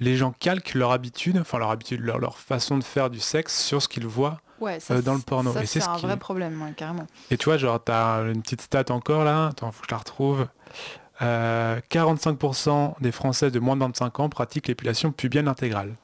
les 0.00 0.16
gens 0.16 0.32
calquent 0.40 0.72
leur 0.74 0.90
habitude, 0.92 1.36
enfin 1.38 1.58
leur 1.58 1.70
habitude, 1.70 2.00
leur, 2.00 2.18
leur 2.18 2.38
façon 2.38 2.78
de 2.78 2.84
faire 2.84 3.10
du 3.10 3.20
sexe 3.20 3.62
sur 3.62 3.82
ce 3.82 3.88
qu'ils 3.88 4.06
voient. 4.06 4.40
Ouais, 4.62 4.80
ça, 4.80 4.94
Euh, 4.94 5.02
dans 5.02 5.12
le 5.14 5.18
c'est- 5.18 5.26
porno. 5.26 5.52
ça, 5.52 5.62
Et 5.62 5.66
c'est 5.66 5.80
c'est 5.80 5.84
ce 5.84 5.90
un 5.90 5.96
qui- 5.96 6.06
vrai 6.06 6.16
problème, 6.16 6.62
ouais, 6.62 6.72
carrément. 6.76 7.06
Et 7.30 7.36
tu 7.36 7.46
vois, 7.46 7.56
genre, 7.58 7.82
t'as 7.82 8.22
une 8.22 8.40
petite 8.42 8.60
stat 8.62 8.84
encore 8.90 9.24
là, 9.24 9.48
attends, 9.48 9.70
faut 9.72 9.80
que 9.82 9.88
je 9.88 9.94
la 9.94 9.98
retrouve. 9.98 10.46
Euh, 11.20 11.80
45% 11.90 12.96
des 13.00 13.12
Françaises 13.12 13.52
de 13.52 13.60
moins 13.60 13.76
de 13.76 13.80
25 13.82 14.20
ans 14.20 14.28
pratiquent 14.28 14.68
l'épilation 14.68 15.12
pubienne 15.12 15.48
intégrale. 15.48 15.94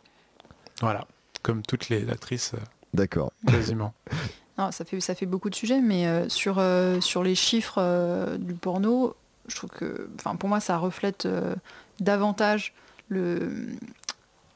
Voilà, 0.81 1.07
comme 1.43 1.63
toutes 1.63 1.89
les 1.89 2.09
actrices, 2.11 2.53
euh, 2.55 2.59
D'accord. 2.95 3.33
quasiment. 3.47 3.95
Non, 4.59 4.73
ça 4.73 4.85
fait, 4.85 4.99
ça 5.01 5.15
fait 5.15 5.25
beaucoup 5.27 5.51
de 5.51 5.55
sujets, 5.55 5.81
mais 5.81 6.09
euh, 6.09 6.29
sur, 6.29 6.57
euh, 6.59 7.01
sur 7.01 7.23
les 7.23 7.37
chiffres 7.37 7.77
euh, 7.79 8.37
du 8.39 8.55
porno, 8.55 9.15
je 9.47 9.55
trouve 9.55 9.71
que, 9.71 10.11
enfin, 10.19 10.35
pour 10.35 10.49
moi, 10.49 10.59
ça 10.59 10.79
reflète 10.79 11.27
euh, 11.27 11.55
davantage 12.01 12.75
le, 13.09 13.53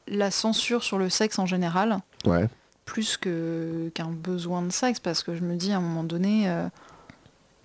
la 0.09 0.29
censure 0.29 0.83
sur 0.83 0.97
le 0.97 1.09
sexe 1.09 1.39
en 1.39 1.45
général, 1.45 1.99
Ouais. 2.25 2.49
Plus 2.85 3.17
que, 3.17 3.89
qu'un 3.93 4.09
besoin 4.09 4.61
de 4.61 4.71
sexe, 4.71 4.99
parce 4.99 5.23
que 5.23 5.35
je 5.35 5.41
me 5.41 5.55
dis 5.55 5.71
à 5.71 5.77
un 5.77 5.81
moment 5.81 6.03
donné, 6.03 6.49
euh, 6.49 6.67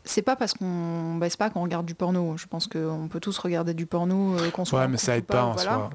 c'est 0.05 0.23
pas 0.23 0.37
parce 0.37 0.55
qu'on 0.55 1.17
baisse 1.17 1.37
pas 1.37 1.51
qu'on 1.51 1.63
regarde 1.63 1.85
du 1.87 1.95
porno. 1.95 2.37
Je 2.37 2.47
pense 2.47 2.67
qu'on 2.67 3.09
peut 3.11 3.21
tous 3.21 3.37
regarder 3.39 3.75
du 3.75 3.85
porno, 3.85 4.39
euh, 4.39 4.51
qu'on 4.51 4.65
soit 4.65 4.81
Ouais, 4.81 4.89
mais 4.89 4.97
ça 4.97 5.17
aide 5.17 5.27
pas 5.27 5.45
en 5.45 5.53
voilà. 5.53 5.73
soi. 5.75 5.91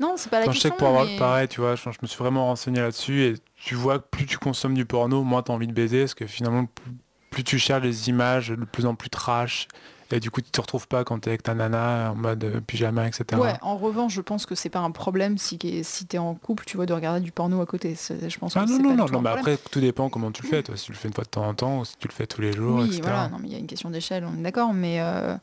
Non, 0.00 0.14
c'est 0.16 0.28
pas 0.30 0.38
la 0.38 0.42
Attends, 0.44 0.52
je 0.52 0.58
sais 0.58 0.68
question. 0.70 0.74
que 0.74 0.78
pour 0.78 0.88
avoir 0.88 1.04
mais- 1.06 1.16
pareil, 1.16 1.48
tu 1.48 1.60
vois, 1.60 1.74
je, 1.74 1.82
je 1.82 1.98
me 2.02 2.06
suis 2.06 2.18
vraiment 2.18 2.46
renseigné 2.46 2.80
là-dessus 2.80 3.22
et 3.22 3.34
tu 3.54 3.74
vois 3.74 3.98
que 3.98 4.04
plus 4.10 4.26
tu 4.26 4.36
consommes 4.38 4.74
du 4.74 4.84
porno, 4.84 5.22
moins 5.22 5.42
tu 5.42 5.52
as 5.52 5.54
envie 5.54 5.68
de 5.68 5.72
baiser, 5.72 6.00
parce 6.00 6.14
que 6.14 6.26
finalement, 6.26 6.66
plus, 6.66 6.92
plus 7.30 7.44
tu 7.44 7.58
cherches 7.58 7.82
les 7.84 8.08
images 8.08 8.48
de 8.50 8.64
plus 8.64 8.84
en 8.84 8.94
plus 8.94 9.08
trash, 9.10 9.68
et 10.12 10.20
du 10.20 10.30
coup, 10.30 10.40
tu 10.40 10.50
te 10.50 10.60
retrouves 10.60 10.86
pas 10.86 11.04
quand 11.04 11.18
t'es 11.20 11.30
avec 11.30 11.42
ta 11.42 11.54
nana 11.54 12.12
en 12.12 12.14
mode 12.14 12.44
euh, 12.44 12.60
pyjama, 12.60 13.08
etc. 13.08 13.40
Ouais, 13.40 13.54
en 13.60 13.76
revanche, 13.76 14.14
je 14.14 14.20
pense 14.20 14.46
que 14.46 14.54
c'est 14.54 14.68
pas 14.68 14.78
un 14.78 14.92
problème 14.92 15.36
si, 15.36 15.58
si 15.82 16.06
t'es 16.06 16.18
en 16.18 16.34
couple, 16.34 16.64
tu 16.64 16.76
vois, 16.76 16.86
de 16.86 16.92
regarder 16.92 17.20
du 17.20 17.32
porno 17.32 17.60
à 17.60 17.66
côté. 17.66 17.96
Je 17.96 18.38
pense 18.38 18.56
Ah 18.56 18.66
non, 18.66 18.78
non, 18.78 18.94
non, 18.94 19.06
non, 19.06 19.20
mais 19.20 19.30
après, 19.30 19.56
tout 19.56 19.80
dépend 19.80 20.08
comment 20.08 20.30
tu 20.30 20.42
le 20.42 20.48
fais, 20.48 20.62
toi, 20.62 20.76
si 20.76 20.86
tu 20.86 20.92
le 20.92 20.98
fais 20.98 21.08
une 21.08 21.14
fois 21.14 21.24
de 21.24 21.30
temps 21.30 21.46
en 21.46 21.54
temps, 21.54 21.80
ou 21.80 21.84
si 21.84 21.96
tu 21.98 22.06
le 22.06 22.12
fais 22.12 22.26
tous 22.26 22.40
les 22.40 22.52
jours, 22.52 22.80
oui, 22.80 22.86
etc. 22.86 23.00
voilà, 23.02 23.28
non, 23.28 23.38
mais 23.40 23.48
il 23.48 23.52
y 23.52 23.56
a 23.56 23.58
une 23.58 23.66
question 23.66 23.90
d'échelle, 23.90 24.24
on 24.24 24.38
est 24.38 24.42
d'accord, 24.42 24.72
mais 24.72 25.00
euh, 25.00 25.34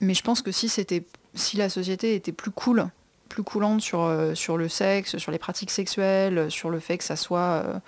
mais 0.00 0.14
je 0.14 0.22
pense 0.22 0.42
que 0.42 0.50
si 0.50 0.68
c'était, 0.68 1.04
si 1.34 1.56
la 1.56 1.68
société 1.68 2.16
était 2.16 2.32
plus 2.32 2.50
cool, 2.50 2.88
plus 3.28 3.44
coulante 3.44 3.80
sur 3.80 4.02
euh, 4.02 4.34
sur 4.34 4.56
le 4.56 4.68
sexe, 4.68 5.18
sur 5.18 5.30
les 5.30 5.38
pratiques 5.38 5.70
sexuelles, 5.70 6.50
sur 6.50 6.70
le 6.70 6.80
fait 6.80 6.98
que 6.98 7.04
ça 7.04 7.16
soit 7.16 7.62
euh, 7.64 7.78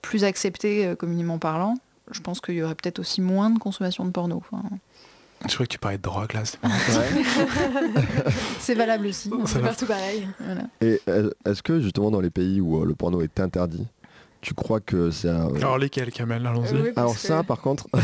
plus 0.00 0.22
accepté 0.22 0.94
communément 0.96 1.38
parlant, 1.38 1.74
je 2.12 2.20
pense 2.20 2.40
qu'il 2.40 2.54
y 2.54 2.62
aurait 2.62 2.74
peut-être 2.74 2.98
aussi 2.98 3.20
moins 3.20 3.50
de 3.50 3.58
consommation 3.58 4.04
de 4.04 4.10
porno. 4.10 4.36
Enfin, 4.50 4.62
Je 5.48 5.54
crois 5.54 5.66
que 5.66 5.72
tu 5.72 5.78
parlais 5.78 5.98
de 5.98 6.02
drogue 6.02 6.32
là. 6.34 6.42
c'est 8.58 8.74
valable 8.74 9.06
aussi. 9.06 9.30
C'est 9.46 9.60
partout 9.60 9.86
pareil. 9.86 10.28
Voilà. 10.38 10.62
Et 10.80 11.00
euh, 11.08 11.30
est-ce 11.46 11.62
que 11.62 11.80
justement 11.80 12.10
dans 12.10 12.20
les 12.20 12.30
pays 12.30 12.60
où 12.60 12.82
euh, 12.82 12.86
le 12.86 12.94
porno 12.94 13.20
est 13.22 13.40
interdit, 13.40 13.86
tu 14.40 14.54
crois 14.54 14.80
que 14.80 15.10
c'est 15.10 15.28
un... 15.28 15.54
Alors 15.56 15.78
lesquels, 15.78 16.10
Kamel? 16.12 16.46
Allons-y. 16.46 16.74
Euh, 16.74 16.82
oui, 16.84 16.90
Alors 16.96 17.12
que- 17.14 17.18
ça 17.20 17.42
par 17.42 17.60
contre. 17.60 17.86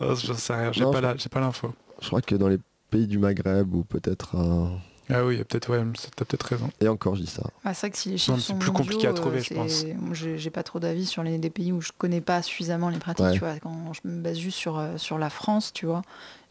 Oh, 0.00 0.14
je 0.14 0.32
sais 0.32 0.54
rien, 0.54 0.70
j'ai 0.72 0.82
Non, 0.82 0.92
pas 0.92 0.98
je- 0.98 1.02
la- 1.02 1.16
j'ai 1.16 1.28
pas 1.28 1.40
l'info. 1.40 1.72
je 2.00 2.06
crois 2.06 2.22
que 2.22 2.36
dans 2.36 2.46
les 2.46 2.58
pays 2.88 3.08
du 3.08 3.18
Maghreb 3.18 3.74
ou 3.74 3.82
peut-être... 3.82 4.36
euh, 4.36 4.68
Ah 5.10 5.24
oui, 5.24 5.34
il 5.34 5.38
y 5.38 5.40
a 5.40 5.44
peut-être, 5.44 5.70
ouais, 5.70 5.82
t'as 6.16 6.24
peut-être 6.24 6.42
raison. 6.42 6.70
Et 6.80 6.88
encore 6.88 7.14
je 7.14 7.22
dis 7.22 7.26
ça. 7.26 7.42
Ah, 7.64 7.72
c'est 7.74 7.86
vrai 7.86 7.90
que 7.92 7.98
si 7.98 8.10
les 8.10 8.18
chiffres 8.18 8.38
sont 8.38 8.58
plus 8.58 8.72
compliqué 8.72 9.06
à 9.06 9.12
trouver, 9.12 9.38
euh, 9.38 9.42
je 9.42 9.54
pense. 9.54 9.84
J'ai 10.12 10.50
pas 10.50 10.62
trop 10.62 10.78
d'avis 10.80 11.06
sur 11.06 11.22
les 11.22 11.38
des 11.38 11.50
pays 11.50 11.72
où 11.72 11.80
je 11.80 11.92
connais 11.96 12.20
pas 12.20 12.42
suffisamment 12.42 12.88
les 12.90 12.98
pratiques. 12.98 13.24
Ouais. 13.26 13.32
Tu 13.32 13.38
vois, 13.40 13.58
quand 13.62 13.92
je 13.94 14.08
me 14.08 14.20
base 14.20 14.38
juste 14.38 14.58
sur 14.58 14.78
euh, 14.78 14.96
sur 14.98 15.18
la 15.18 15.30
France, 15.30 15.72
tu 15.72 15.86
vois, 15.86 16.02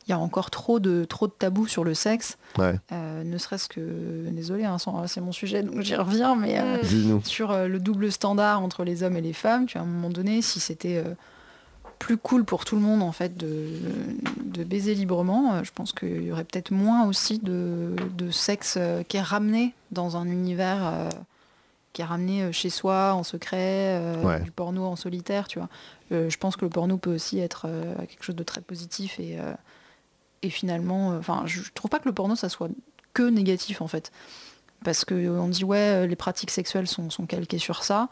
il 0.07 0.11
y 0.11 0.13
a 0.13 0.19
encore 0.19 0.49
trop 0.51 0.79
de 0.79 1.03
trop 1.03 1.27
de 1.27 1.33
tabous 1.33 1.67
sur 1.67 1.83
le 1.83 1.93
sexe. 1.93 2.37
Ouais, 2.57 2.75
euh, 2.93 3.23
ne 3.23 3.37
serait-ce 3.37 3.67
que, 3.67 4.29
désolé, 4.31 4.63
hein, 4.63 4.77
c'est 5.07 5.21
mon 5.21 5.31
sujet, 5.33 5.63
donc 5.63 5.81
j'y 5.81 5.95
reviens, 5.95 6.35
mais 6.35 6.57
euh, 6.59 6.77
Mm. 6.77 6.81
dis-nous. 6.87 7.21
sur 7.25 7.51
euh, 7.51 7.67
le 7.67 7.79
double 7.79 8.11
standard 8.11 8.61
entre 8.61 8.83
les 8.85 9.03
hommes 9.03 9.17
et 9.17 9.21
les 9.21 9.33
femmes, 9.33 9.65
tu 9.65 9.77
vois, 9.77 9.81
à 9.85 9.89
un 9.89 9.91
moment 9.91 10.09
donné, 10.09 10.41
si 10.41 10.59
c'était 10.61 10.97
euh, 11.05 11.13
plus 11.99 12.17
cool 12.17 12.45
pour 12.45 12.63
tout 12.65 12.75
le 12.75 12.81
monde 12.81 13.01
en 13.01 13.11
fait 13.11 13.35
de, 13.37 13.69
de 14.43 14.63
baiser 14.63 14.93
librement, 14.95 15.55
euh, 15.55 15.63
je 15.63 15.71
pense 15.71 15.91
qu'il 15.93 16.23
y 16.23 16.31
aurait 16.31 16.43
peut-être 16.43 16.71
moins 16.71 17.05
aussi 17.07 17.39
de, 17.39 17.95
de 18.17 18.31
sexe 18.31 18.75
euh, 18.77 19.03
qui 19.03 19.17
est 19.17 19.21
ramené 19.21 19.73
dans 19.91 20.15
un 20.17 20.25
univers 20.27 20.85
euh, 20.85 21.09
qui 21.93 22.01
est 22.01 22.05
ramené 22.05 22.51
chez 22.53 22.69
soi 22.69 23.13
en 23.13 23.23
secret, 23.23 23.97
euh, 23.99 24.23
Ouais. 24.23 24.41
du 24.41 24.51
porno 24.51 24.85
en 24.85 24.95
solitaire, 24.95 25.47
tu 25.47 25.57
vois. 25.57 25.69
Euh, 26.11 26.29
je 26.29 26.37
pense 26.37 26.55
que 26.55 26.65
le 26.65 26.69
porno 26.69 26.97
peut 26.97 27.13
aussi 27.15 27.39
être 27.39 27.67
quelque 28.07 28.23
chose 28.23 28.35
de 28.35 28.43
très 28.43 28.61
positif 28.61 29.19
et, 29.19 29.37
et 30.43 30.49
finalement, 30.49 31.09
enfin, 31.17 31.43
je 31.47 31.61
trouve 31.73 31.89
pas 31.89 31.99
que 31.99 32.07
le 32.07 32.13
porno 32.13 32.35
ça 32.35 32.49
soit 32.49 32.69
que 33.13 33.23
négatif 33.23 33.81
en 33.81 33.87
fait. 33.87 34.11
Parce 34.83 35.03
qu'on 35.05 35.47
dit 35.47 35.63
ouais, 35.63 36.05
les 36.05 36.15
pratiques 36.15 36.51
sexuelles 36.51 36.87
sont, 36.87 37.09
sont 37.09 37.25
calquées 37.25 37.57
sur 37.57 37.83
ça. 37.83 38.09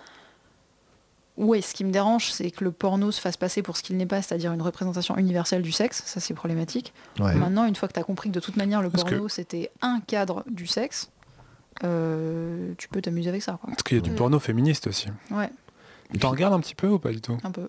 Ouais, 1.38 1.62
ce 1.62 1.74
qui 1.74 1.84
me 1.84 1.92
dérange, 1.92 2.32
c'est 2.32 2.50
que 2.50 2.64
le 2.64 2.72
porno 2.72 3.12
se 3.12 3.20
fasse 3.20 3.36
passer 3.36 3.62
pour 3.62 3.76
ce 3.76 3.84
qu'il 3.84 3.98
n'est 3.98 4.06
pas, 4.06 4.22
c'est-à-dire 4.22 4.54
une 4.54 4.62
représentation 4.62 5.18
universelle 5.18 5.62
du 5.62 5.72
sexe. 5.74 6.02
Ça, 6.06 6.20
c'est 6.22 6.34
problématique. 6.34 6.94
Ouais. 7.20 7.36
Maintenant, 7.36 7.66
une 7.66 7.76
fois 7.76 7.90
que 7.90 7.94
tu 7.94 8.00
as 8.00 8.04
compris 8.04 8.30
que 8.30 8.36
de 8.36 8.40
toute 8.40 8.56
manière, 8.56 8.82
le 8.82 8.90
Parce 8.90 9.04
porno, 9.04 9.28
c'était 9.28 9.70
un 9.82 10.00
cadre 10.00 10.44
du 10.50 10.66
sexe, 10.66 11.10
euh, 11.84 12.74
tu 12.78 12.88
peux 12.88 13.02
t'amuser 13.02 13.30
avec 13.30 13.42
ça. 13.42 13.58
Quoi. 13.62 13.70
Parce 13.72 13.84
qu'il 13.84 13.98
y 13.98 14.00
a 14.00 14.04
du 14.04 14.12
Mm. 14.12 14.16
porno 14.16 14.40
féministe 14.40 14.88
aussi. 14.88 15.08
Ouais, 15.32 15.50
T'en 16.20 16.30
regardes 16.30 16.54
un 16.54 16.60
petit 16.60 16.76
peu 16.76 16.88
ou 16.88 17.00
pas 17.00 17.12
du 17.12 17.20
tout? 17.20 17.38
Un 17.44 17.52
peu. 17.52 17.68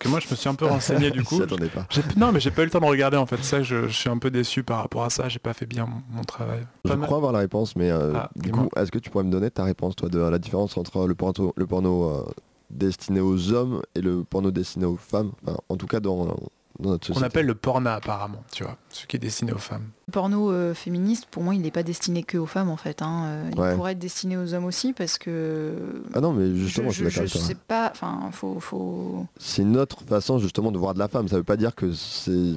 Que 0.00 0.08
moi, 0.08 0.18
je 0.18 0.28
me 0.30 0.34
suis 0.34 0.48
un 0.48 0.54
peu 0.54 0.64
renseigné 0.66 1.10
du 1.10 1.22
coup. 1.24 1.38
pas. 1.38 1.86
Non, 2.16 2.32
mais 2.32 2.40
j'ai 2.40 2.50
pas 2.50 2.62
eu 2.62 2.64
le 2.64 2.70
temps 2.70 2.80
de 2.80 2.86
regarder 2.86 3.18
en 3.18 3.26
fait. 3.26 3.44
Ça, 3.44 3.62
je, 3.62 3.86
je 3.86 3.92
suis 3.96 4.08
un 4.08 4.16
peu 4.18 4.30
déçu 4.30 4.62
par 4.64 4.78
rapport 4.78 5.04
à 5.04 5.10
ça. 5.10 5.28
J'ai 5.28 5.38
pas 5.38 5.52
fait 5.52 5.66
bien 5.66 5.84
mon, 5.86 6.02
mon 6.16 6.24
travail. 6.24 6.66
Je 6.86 6.92
mal. 6.94 7.00
crois 7.06 7.18
avoir 7.18 7.32
la 7.32 7.40
réponse, 7.40 7.76
mais 7.76 7.90
euh, 7.90 8.14
Ah, 8.16 8.30
du 8.34 8.50
coup, 8.50 8.68
est-ce 8.76 8.90
que 8.90 8.98
tu 8.98 9.10
pourrais 9.10 9.24
me 9.24 9.30
donner 9.30 9.50
ta 9.50 9.62
réponse, 9.62 9.94
toi, 9.94 10.08
de 10.08 10.18
la 10.18 10.38
différence 10.38 10.76
entre 10.78 11.06
le 11.06 11.14
porno, 11.14 11.52
le 11.54 11.66
porno 11.66 12.04
euh, 12.08 12.24
destiné 12.70 13.20
aux 13.20 13.52
hommes 13.52 13.82
et 13.94 14.00
le 14.00 14.24
porno 14.24 14.50
destiné 14.50 14.86
aux 14.86 14.96
femmes? 14.96 15.32
Enfin, 15.46 15.58
En 15.68 15.76
tout 15.76 15.86
cas, 15.86 16.00
dans, 16.00 16.34
dans 16.80 16.90
notre 16.90 17.10
On 17.10 17.14
société. 17.14 17.26
appelle 17.26 17.46
le 17.46 17.54
porna 17.54 17.94
apparemment, 17.94 18.42
tu 18.52 18.64
vois, 18.64 18.76
ce 18.90 19.06
qui 19.06 19.16
est 19.16 19.18
destiné 19.20 19.52
aux 19.52 19.58
femmes. 19.58 19.88
Le 20.08 20.12
porno 20.12 20.50
euh, 20.50 20.74
féministe, 20.74 21.26
pour 21.30 21.42
moi, 21.42 21.54
il 21.54 21.60
n'est 21.60 21.70
pas 21.70 21.82
destiné 21.82 22.22
que 22.22 22.38
aux 22.38 22.46
femmes, 22.46 22.68
en 22.70 22.76
fait. 22.76 23.02
hein. 23.02 23.24
Euh, 23.26 23.50
Ouais. 23.56 23.72
Il 23.72 23.76
pourrait 23.76 23.92
être 23.92 23.98
destiné 23.98 24.36
aux 24.36 24.54
hommes 24.54 24.64
aussi, 24.64 24.92
parce 24.92 25.18
que... 25.18 26.02
Ah 26.14 26.20
non, 26.20 26.32
mais 26.32 26.54
justement, 26.56 26.90
je, 26.90 27.04
je, 27.04 27.08
je 27.10 27.18
avec 27.20 27.32
toi. 27.32 27.40
sais 27.40 27.54
pas, 27.54 27.90
enfin, 27.92 28.30
faut, 28.32 28.58
faut... 28.60 29.26
C'est 29.38 29.62
une 29.62 29.76
autre 29.76 30.02
façon, 30.08 30.38
justement, 30.38 30.72
de 30.72 30.78
voir 30.78 30.94
de 30.94 30.98
la 30.98 31.08
femme. 31.08 31.28
Ça 31.28 31.36
veut 31.36 31.44
pas 31.44 31.56
dire 31.56 31.74
que 31.74 31.92
c'est 31.92 32.54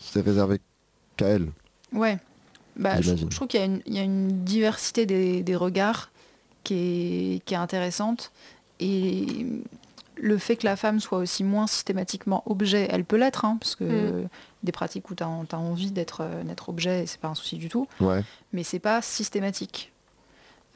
c'est 0.00 0.20
réservé 0.22 0.60
qu'à 1.16 1.26
elle. 1.28 1.48
Ouais. 1.92 2.18
Bah, 2.76 2.96
je, 2.98 3.02
J'imagine. 3.02 3.30
je 3.30 3.36
trouve 3.36 3.48
qu'il 3.48 3.60
y, 3.60 3.62
a 3.62 3.66
une- 3.66 3.82
il 3.86 3.94
y 3.94 3.98
a 3.98 4.02
une 4.02 4.44
diversité 4.44 5.06
des, 5.06 5.42
des 5.42 5.56
regards 5.56 6.10
qui 6.64 6.74
est, 7.36 7.44
qui 7.44 7.54
est 7.54 7.56
intéressante. 7.58 8.32
Et 8.80 9.46
le 10.22 10.36
fait 10.38 10.56
que 10.56 10.66
la 10.66 10.76
femme 10.76 11.00
soit 11.00 11.18
aussi 11.18 11.42
moins 11.44 11.66
systématiquement 11.66 12.42
objet, 12.46 12.86
elle 12.90 13.04
peut 13.04 13.16
l'être, 13.16 13.44
hein, 13.44 13.56
parce 13.60 13.74
que 13.76 13.84
Mm. 13.84 14.28
des 14.64 14.72
pratiques 14.72 15.10
où 15.10 15.14
tu 15.14 15.22
as, 15.22 15.28
envie 15.28 15.90
d'être 15.92 16.20
euh, 16.22 16.42
d'être 16.44 16.68
objet, 16.68 17.06
c'est 17.06 17.20
pas 17.20 17.28
un 17.28 17.34
souci 17.34 17.56
du 17.56 17.68
tout, 17.68 17.88
Ouais. 18.00 18.22
mais 18.52 18.62
c'est 18.62 18.78
pas 18.80 19.00
systématique. 19.02 19.92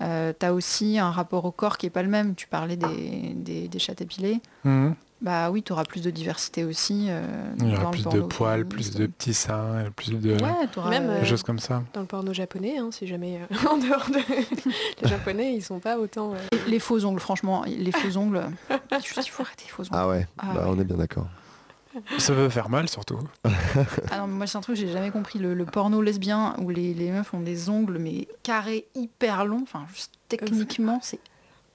Euh, 0.01 0.32
tu 0.38 0.45
as 0.47 0.53
aussi 0.55 0.99
un 0.99 1.11
rapport 1.11 1.45
au 1.45 1.53
corps 1.53 1.78
qui 1.78 1.86
est 1.86 1.90
pas 1.90 2.03
le 2.03 2.09
même. 2.09 2.34
Tu 2.34 2.47
parlais 2.49 2.76
des, 2.76 3.32
des, 3.36 3.68
des 3.68 3.78
chattes 3.78 4.01
épilées. 4.01 4.40
Mhm. 4.64 4.95
Bah 5.25 5.51
oui, 5.51 5.62
tu 5.62 5.72
auras 5.72 5.85
plus 5.85 6.03
de 6.03 6.11
diversité 6.11 6.64
aussi. 6.64 7.07
euh, 7.09 7.22
Il 7.59 7.68
y 7.68 7.72
dans 7.72 7.77
aura 7.81 7.85
le 7.87 7.91
plus 7.93 8.05
de 8.05 8.20
poils, 8.20 8.66
plus 8.66 8.91
de 8.95 9.07
petits 9.07 9.33
seins, 9.35 9.87
plus 9.97 10.12
de 10.20 10.33
Ouais, 10.35 10.66
t'auras, 10.70 10.91
Même, 10.91 11.09
euh, 11.09 11.20
des 11.20 11.27
choses 11.27 11.43
comme 11.43 11.59
ça. 11.59 11.83
Dans 11.95 12.03
le 12.03 12.07
porno 12.07 12.33
japonais, 12.35 12.77
hein, 12.79 12.91
si 12.93 13.07
jamais 13.07 13.41
euh, 13.41 13.57
en 13.70 13.79
dehors 13.79 14.07
de... 14.11 14.18
les 15.03 15.09
japonais, 15.09 15.55
ils 15.55 15.62
sont 15.62 15.79
pas 15.81 15.99
autant... 15.99 16.35
euh, 16.35 16.59
Les 16.68 16.79
faux 16.79 17.03
ongles, 17.07 17.20
franchement, 17.20 17.64
les 17.66 17.91
faux 17.91 18.16
ongles. 18.18 18.43
Juste, 19.03 19.27
il 19.27 19.31
faut 19.31 19.43
arrêter 19.43 19.64
les 19.64 19.70
faux 19.70 19.83
ongles. 19.85 19.91
Ah 19.93 20.09
ouais, 20.09 20.27
Ah 20.39 20.47
bah, 20.55 20.61
ouais. 20.64 20.66
on 20.77 20.79
est 20.79 20.85
bien 20.85 20.97
d'accord. 20.99 21.27
Ça 22.18 22.35
peut 22.35 22.49
faire 22.51 22.68
mal 22.68 22.89
surtout. 22.89 23.18
Ah 24.11 24.18
non, 24.18 24.27
mais 24.27 24.35
moi 24.35 24.47
c'est 24.47 24.59
un 24.59 24.61
truc 24.61 24.75
que 24.77 24.81
j'ai 24.81 24.93
jamais 24.93 25.11
compris. 25.11 25.39
Le, 25.39 25.55
le 25.55 25.64
porno 25.64 26.03
lesbien 26.03 26.55
où 26.59 26.68
les, 26.68 26.93
les 26.95 27.11
meufs 27.11 27.33
ont 27.35 27.41
des 27.41 27.68
ongles 27.70 27.99
mais 27.99 28.29
carrés 28.43 28.87
hyper 28.95 29.45
longs. 29.45 29.62
Enfin, 29.62 29.85
juste 29.93 30.12
techniquement, 30.29 30.99
c'est. 31.03 31.18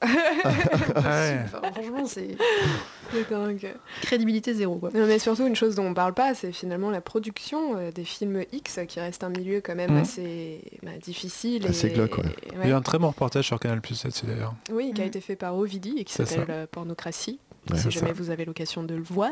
Ouais. 0.02 0.10
Enfin, 1.46 1.62
franchement, 1.74 2.06
c'est 2.06 2.38
C'est 3.12 3.30
dingue. 3.30 3.74
crédibilité 4.02 4.54
zéro 4.54 4.76
quoi. 4.76 4.92
Non, 4.94 5.06
mais 5.08 5.18
surtout, 5.20 5.48
une 5.48 5.56
chose 5.56 5.76
dont 5.76 5.86
on 5.86 5.94
parle 5.94 6.14
pas, 6.14 6.34
c'est 6.36 6.52
finalement 6.52 6.92
la 6.92 7.02
production 7.02 7.76
euh, 7.78 7.92
des 7.92 8.04
films 8.04 8.44
X, 8.54 8.80
qui 8.88 9.00
reste 9.00 9.24
un 9.24 9.30
milieu 9.30 9.62
quand 9.62 9.76
même 9.76 9.92
Mhm. 9.94 10.02
assez 10.02 10.62
bah, 10.84 10.92
difficile. 11.02 11.66
Assez 11.68 11.88
et, 11.88 11.92
glauque, 11.94 12.18
ouais. 12.20 12.26
et- 12.44 12.50
Il 12.64 12.70
y 12.70 12.72
a 12.72 12.78
un 12.78 12.82
très 12.82 13.00
bon 13.00 13.08
reportage 13.08 13.46
sur 13.46 13.60
Canal 13.60 13.82
Plus 13.82 14.04
là-dessus 14.04 14.26
d'ailleurs. 14.28 14.54
Oui, 14.72 14.92
qui 14.94 15.02
a 15.02 15.06
Mhm. 15.06 15.10
été 15.10 15.22
fait 15.22 15.36
par 15.36 15.58
Ovidie 15.58 15.96
et 15.98 16.04
qui 16.04 16.14
s'appelle 16.14 16.46
euh, 16.50 16.66
Pornocratie, 16.72 17.40
Ouais, 17.72 17.78
si 17.78 17.90
jamais 17.92 18.08
ça. 18.10 18.14
vous 18.14 18.30
avez 18.30 18.46
l'occasion 18.46 18.84
de 18.84 18.94
le 18.96 19.04
voir. 19.04 19.32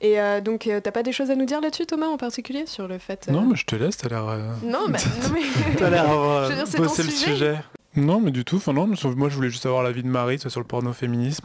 Et 0.00 0.20
euh, 0.20 0.40
donc, 0.40 0.66
euh, 0.66 0.80
t'as 0.80 0.90
pas 0.90 1.02
des 1.02 1.12
choses 1.12 1.30
à 1.30 1.34
nous 1.36 1.44
dire 1.44 1.60
là-dessus, 1.60 1.84
Thomas, 1.86 2.06
en 2.06 2.16
particulier, 2.16 2.64
sur 2.66 2.88
le 2.88 2.98
fait... 2.98 3.26
euh, 3.28 3.32
Non, 3.32 3.42
mais 3.42 3.56
je 3.56 3.64
te 3.66 3.76
laisse, 3.76 3.96
t'as 3.98 4.08
l'air. 4.08 4.26
euh, 4.26 4.38
Non, 4.64 4.88
bah, 4.88 4.98
non, 5.22 5.28
mais... 5.34 5.40
T'as 5.76 5.90
l'air 5.90 6.10
avoir 6.10 6.44
Je 6.44 6.48
veux 6.50 6.54
dire, 6.56 6.66
c'est 6.66 6.76
ton 6.78 6.82
bossé 6.84 7.02
le 7.02 7.10
sujet. 7.10 7.56
Non, 7.96 8.20
mais 8.20 8.30
du 8.30 8.44
tout. 8.44 8.56
Enfin, 8.56 8.72
non, 8.72 8.86
moi 8.86 9.28
je 9.28 9.34
voulais 9.36 9.50
juste 9.50 9.66
avoir 9.66 9.82
l'avis 9.82 10.02
de 10.02 10.08
Marie 10.08 10.38
soit 10.38 10.50
sur 10.50 10.60
le 10.60 10.66
porno-féminisme. 10.66 11.44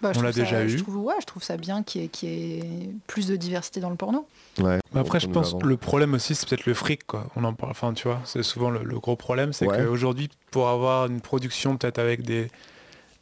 Bah, 0.00 0.12
je 0.12 0.18
On 0.18 0.22
l'a 0.22 0.32
trouve 0.32 0.44
ça- 0.44 0.50
déjà 0.50 0.66
Je 0.66 0.74
eu. 0.76 0.82
trouve, 0.82 0.96
ouais, 0.96 1.14
je 1.20 1.26
trouve 1.26 1.44
ça 1.44 1.56
bien 1.56 1.84
qu'il 1.84 2.00
y, 2.02 2.04
ait- 2.04 2.08
qu'il 2.08 2.28
y 2.28 2.58
ait 2.58 2.64
plus 3.06 3.28
de 3.28 3.36
diversité 3.36 3.78
dans 3.78 3.90
le 3.90 3.94
porno. 3.94 4.26
Ouais. 4.58 4.80
Mais 4.92 5.00
Après, 5.00 5.20
je 5.20 5.28
pense 5.28 5.54
que 5.54 5.64
le 5.64 5.76
problème 5.76 6.14
aussi, 6.14 6.34
c'est 6.34 6.48
peut-être 6.48 6.66
le 6.66 6.74
fric, 6.74 7.06
quoi. 7.06 7.28
On 7.36 7.44
en 7.44 7.52
parle, 7.54 7.70
enfin, 7.70 7.92
tu 7.92 8.08
vois, 8.08 8.20
c'est 8.24 8.42
souvent 8.42 8.70
le, 8.70 8.82
le 8.82 8.98
gros 8.98 9.14
problème, 9.14 9.52
c'est 9.52 9.66
Ouais. 9.68 9.78
qu'aujourd'hui, 9.84 10.28
pour 10.50 10.68
avoir 10.68 11.06
une 11.06 11.20
production 11.20 11.76
peut-être 11.76 12.00
avec 12.00 12.22
des, 12.22 12.48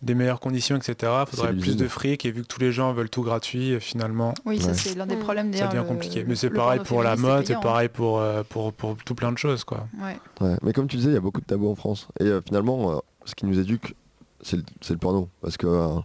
des 0.03 0.15
meilleures 0.15 0.41
conditions, 0.41 0.77
etc., 0.77 0.95
il 1.27 1.31
faudrait 1.37 1.53
plus 1.55 1.77
de 1.77 1.87
fric, 1.87 2.25
et 2.25 2.31
vu 2.31 2.43
que 2.43 2.47
tous 2.47 2.61
les 2.61 2.73
gens 2.73 2.93
veulent 2.95 3.11
tout 3.11 3.23
gratuit, 3.23 3.75
euh, 3.75 3.81
finalement, 3.81 4.33
Oui, 4.47 4.59
ça 4.61 4.69
Ouais. 4.69 4.75
c'est 4.75 4.95
l'un 4.95 5.07
des 5.07 5.17
problèmes 5.17 5.53
ça 5.53 5.67
devient 5.69 5.85
compliqué. 5.87 6.23
le- 6.23 6.29
Mais 6.29 6.37
c'est 6.37 6.49
le 6.49 6.55
pareil 6.55 6.81
pour 6.81 7.03
la 7.03 7.17
mode, 7.17 7.47
c'est 7.47 7.61
pareil 7.61 7.89
pour, 7.89 8.19
euh, 8.19 8.43
pour, 8.49 8.73
pour 8.73 8.97
tout 8.97 9.15
plein 9.15 9.31
de 9.33 9.39
choses, 9.39 9.65
quoi. 9.65 9.87
hein. 10.01 10.17
Ouais. 10.41 10.47
Ouais, 10.49 10.57
mais 10.63 10.73
comme 10.73 10.87
tu 10.89 10.97
disais, 10.97 11.11
il 11.11 11.15
y 11.15 11.19
a 11.19 11.21
beaucoup 11.21 11.41
de 11.41 11.47
tabous 11.47 11.69
en 11.71 11.75
France. 11.75 12.09
Et 12.19 12.25
euh, 12.25 12.41
finalement, 12.41 12.93
euh, 12.93 12.99
ce 13.27 13.35
qui 13.35 13.45
nous 13.47 13.59
éduque, 13.59 13.95
c'est 14.41 14.57
le, 14.57 14.63
c'est 14.81 14.95
le 14.95 14.99
porno. 14.99 15.29
Parce 15.43 15.59
que 15.59 15.67
euh, 15.67 15.99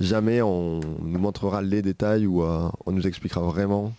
jamais 0.00 0.42
on 0.42 0.80
nous 0.80 1.18
montrera 1.20 1.62
les 1.62 1.82
détails 1.82 2.26
ou 2.26 2.42
euh, 2.42 2.68
on 2.86 2.90
nous 2.92 3.06
expliquera 3.06 3.42
vraiment. 3.42 3.92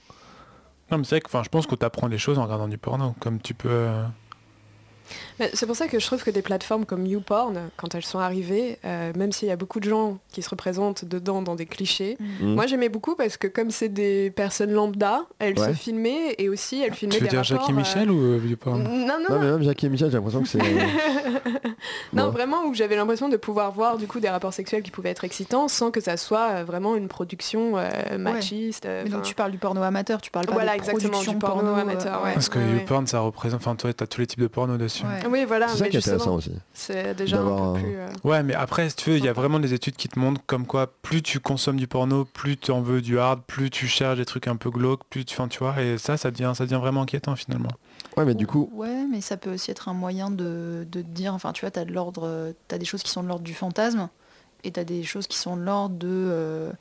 Non, 0.91 0.97
mais 0.97 1.03
c'est 1.05 1.15
vrai 1.15 1.21
que, 1.21 1.27
enfin, 1.27 1.41
je 1.43 1.47
pense 1.49 1.67
qu'on 1.67 1.77
t'apprend 1.77 2.09
des 2.09 2.17
choses 2.17 2.37
en 2.37 2.43
regardant 2.43 2.67
du 2.67 2.77
porno, 2.77 3.15
comme 3.21 3.39
tu 3.39 3.53
peux... 3.53 3.89
C'est 5.53 5.65
pour 5.65 5.75
ça 5.75 5.87
que 5.87 5.99
je 5.99 6.05
trouve 6.05 6.23
que 6.23 6.29
des 6.31 6.41
plateformes 6.41 6.85
comme 6.85 7.05
YouPorn, 7.05 7.59
quand 7.77 7.95
elles 7.95 8.05
sont 8.05 8.19
arrivées, 8.19 8.77
euh, 8.85 9.11
même 9.15 9.31
s'il 9.31 9.47
y 9.47 9.51
a 9.51 9.55
beaucoup 9.55 9.79
de 9.79 9.89
gens 9.89 10.17
qui 10.31 10.41
se 10.41 10.49
représentent 10.49 11.05
dedans 11.05 11.41
dans 11.41 11.55
des 11.55 11.65
clichés, 11.65 12.17
Hmm. 12.39 12.53
moi 12.55 12.67
j'aimais 12.67 12.89
beaucoup 12.89 13.15
parce 13.15 13.37
que 13.37 13.47
comme 13.47 13.71
c'est 13.71 13.89
des 13.89 14.31
personnes 14.31 14.71
lambda, 14.71 15.23
elles 15.39 15.57
Ouais. 15.59 15.69
se 15.69 15.73
filmaient 15.73 16.35
et 16.37 16.49
aussi 16.49 16.81
elles 16.81 16.93
filmaient 16.93 17.15
Tu 17.15 17.21
veux 17.21 17.27
des 17.27 17.37
dire 17.37 17.39
rapports, 17.43 17.59
Jackie 17.67 17.71
euh, 17.71 17.75
Michel 17.75 18.11
ou 18.11 18.19
euh, 18.19 18.39
du 18.39 18.55
porno 18.57 18.83
Non, 18.83 18.89
non, 18.89 19.07
Non, 19.07 19.35
non. 19.35 19.39
mais 19.39 19.51
même 19.51 19.63
Jackie 19.63 19.85
et 19.85 19.89
Michel, 19.89 20.09
j'ai 20.11 20.17
l'impression 20.17 20.41
que 20.41 20.47
c'est. 20.47 20.59
Non, 22.13 22.29
vraiment, 22.29 22.65
où 22.65 22.73
j'avais 22.73 22.95
l'impression 22.95 23.29
de 23.29 23.37
pouvoir 23.37 23.71
voir 23.71 23.97
du 23.97 24.05
coup 24.07 24.19
des 24.19 24.29
rapports 24.29 24.53
sexuels 24.53 24.83
qui 24.83 24.91
pouvaient 24.91 25.09
être 25.09 25.23
excitants 25.23 25.67
sans 25.67 25.91
que 25.91 26.01
ça 26.01 26.17
soit 26.17 26.63
vraiment 26.63 26.95
une 26.95 27.07
production 27.07 27.73
euh, 27.77 28.17
machiste. 28.17 28.85
Mais 28.85 29.09
donc 29.09 29.23
tu 29.23 29.33
parles 29.33 29.51
du 29.51 29.57
porno 29.57 29.81
amateur, 29.81 30.21
tu 30.21 30.29
parles 30.31 30.45
pas 30.45 30.53
Voilà, 30.53 30.73
des 30.73 30.77
exactement, 30.79 31.19
du 31.21 31.35
porno 31.37 31.71
euh, 31.75 31.81
amateur, 31.81 32.21
ouais. 32.23 32.33
Parce 32.33 32.49
que 32.49 32.59
Ouais, 32.59 32.65
ouais. 32.65 32.79
YouPorn, 32.81 33.07
ça 33.07 33.19
représente... 33.21 33.61
Enfin, 33.61 33.75
toi, 33.75 33.91
t'as 33.93 34.05
tous 34.07 34.21
les 34.21 34.27
types 34.27 34.39
de 34.41 34.47
porno 34.47 34.77
dessus. 34.77 35.00
Ouais. 35.07 35.27
Oui, 35.29 35.45
voilà, 35.45 35.67
C'est 35.69 35.77
ça 35.77 35.83
mais 35.85 35.89
qui 35.89 35.95
est 35.97 35.99
intéressant 35.99 36.37
justement, 36.39 36.55
aussi. 36.55 36.61
c'est 36.73 37.13
déjà 37.15 37.37
D'avoir 37.37 37.61
un 37.63 37.69
un- 37.71 37.73
peu 37.75 37.79
plus... 37.81 37.95
euh, 37.97 38.07
Ouais, 38.23 38.43
mais 38.43 38.53
après, 38.53 38.89
si 38.89 38.95
tu 38.95 39.09
veux, 39.11 39.17
il 39.17 39.23
y 39.25 39.27
a 39.27 39.33
vraiment 39.33 39.59
des 39.59 39.73
études 39.73 39.95
qui 39.95 40.07
te 40.09 40.17
montrent 40.19 40.41
comme 40.45 40.65
quoi 40.65 40.87
plus 41.01 41.21
tu 41.21 41.39
consommes 41.39 41.77
du 41.77 41.87
porno, 41.87 42.25
plus 42.25 42.57
tu 42.57 42.71
en 42.71 42.81
veux 42.81 43.01
du 43.01 43.19
hard, 43.19 43.41
plus 43.47 43.69
tu 43.69 43.87
cherches 43.87 44.17
des 44.17 44.25
trucs 44.25 44.47
un 44.47 44.55
peu 44.55 44.69
glauques, 44.69 45.01
plus 45.09 45.25
tu, 45.25 45.35
enfin, 45.35 45.47
tu 45.47 45.59
vois, 45.59 45.81
et 45.81 45.97
ça, 45.97 46.17
ça 46.17 46.31
devient, 46.31 46.53
ça 46.55 46.65
devient 46.65 46.79
vraiment 46.81 47.01
inquiétant 47.03 47.35
finalement. 47.35 47.69
Ouais, 48.17 48.25
mais 48.25 48.35
du 48.35 48.47
coup, 48.47 48.69
Ouais, 48.73 49.05
mais 49.09 49.21
ça 49.21 49.37
peut 49.37 49.53
aussi 49.53 49.71
être 49.71 49.89
un 49.89 49.93
moyen 49.93 50.29
de, 50.29 50.85
de 50.91 51.01
te 51.01 51.07
dire, 51.07 51.33
enfin 51.33 51.53
tu 51.53 51.61
vois, 51.61 51.71
t'as 51.71 51.85
de 51.85 51.91
l'ordre, 51.93 52.53
t'as 52.67 52.77
des 52.77 52.85
choses 52.85 53.03
qui 53.03 53.09
sont 53.11 53.23
de 53.23 53.27
l'ordre 53.27 53.43
du 53.43 53.53
fantasme, 53.53 54.09
et 54.63 54.71
t'as 54.71 54.83
des 54.83 55.03
choses 55.03 55.27
qui 55.27 55.37
sont 55.37 55.55
de 55.57 55.61
l'ordre 55.63 55.95
de, 55.95 56.07
euh, 56.09 56.71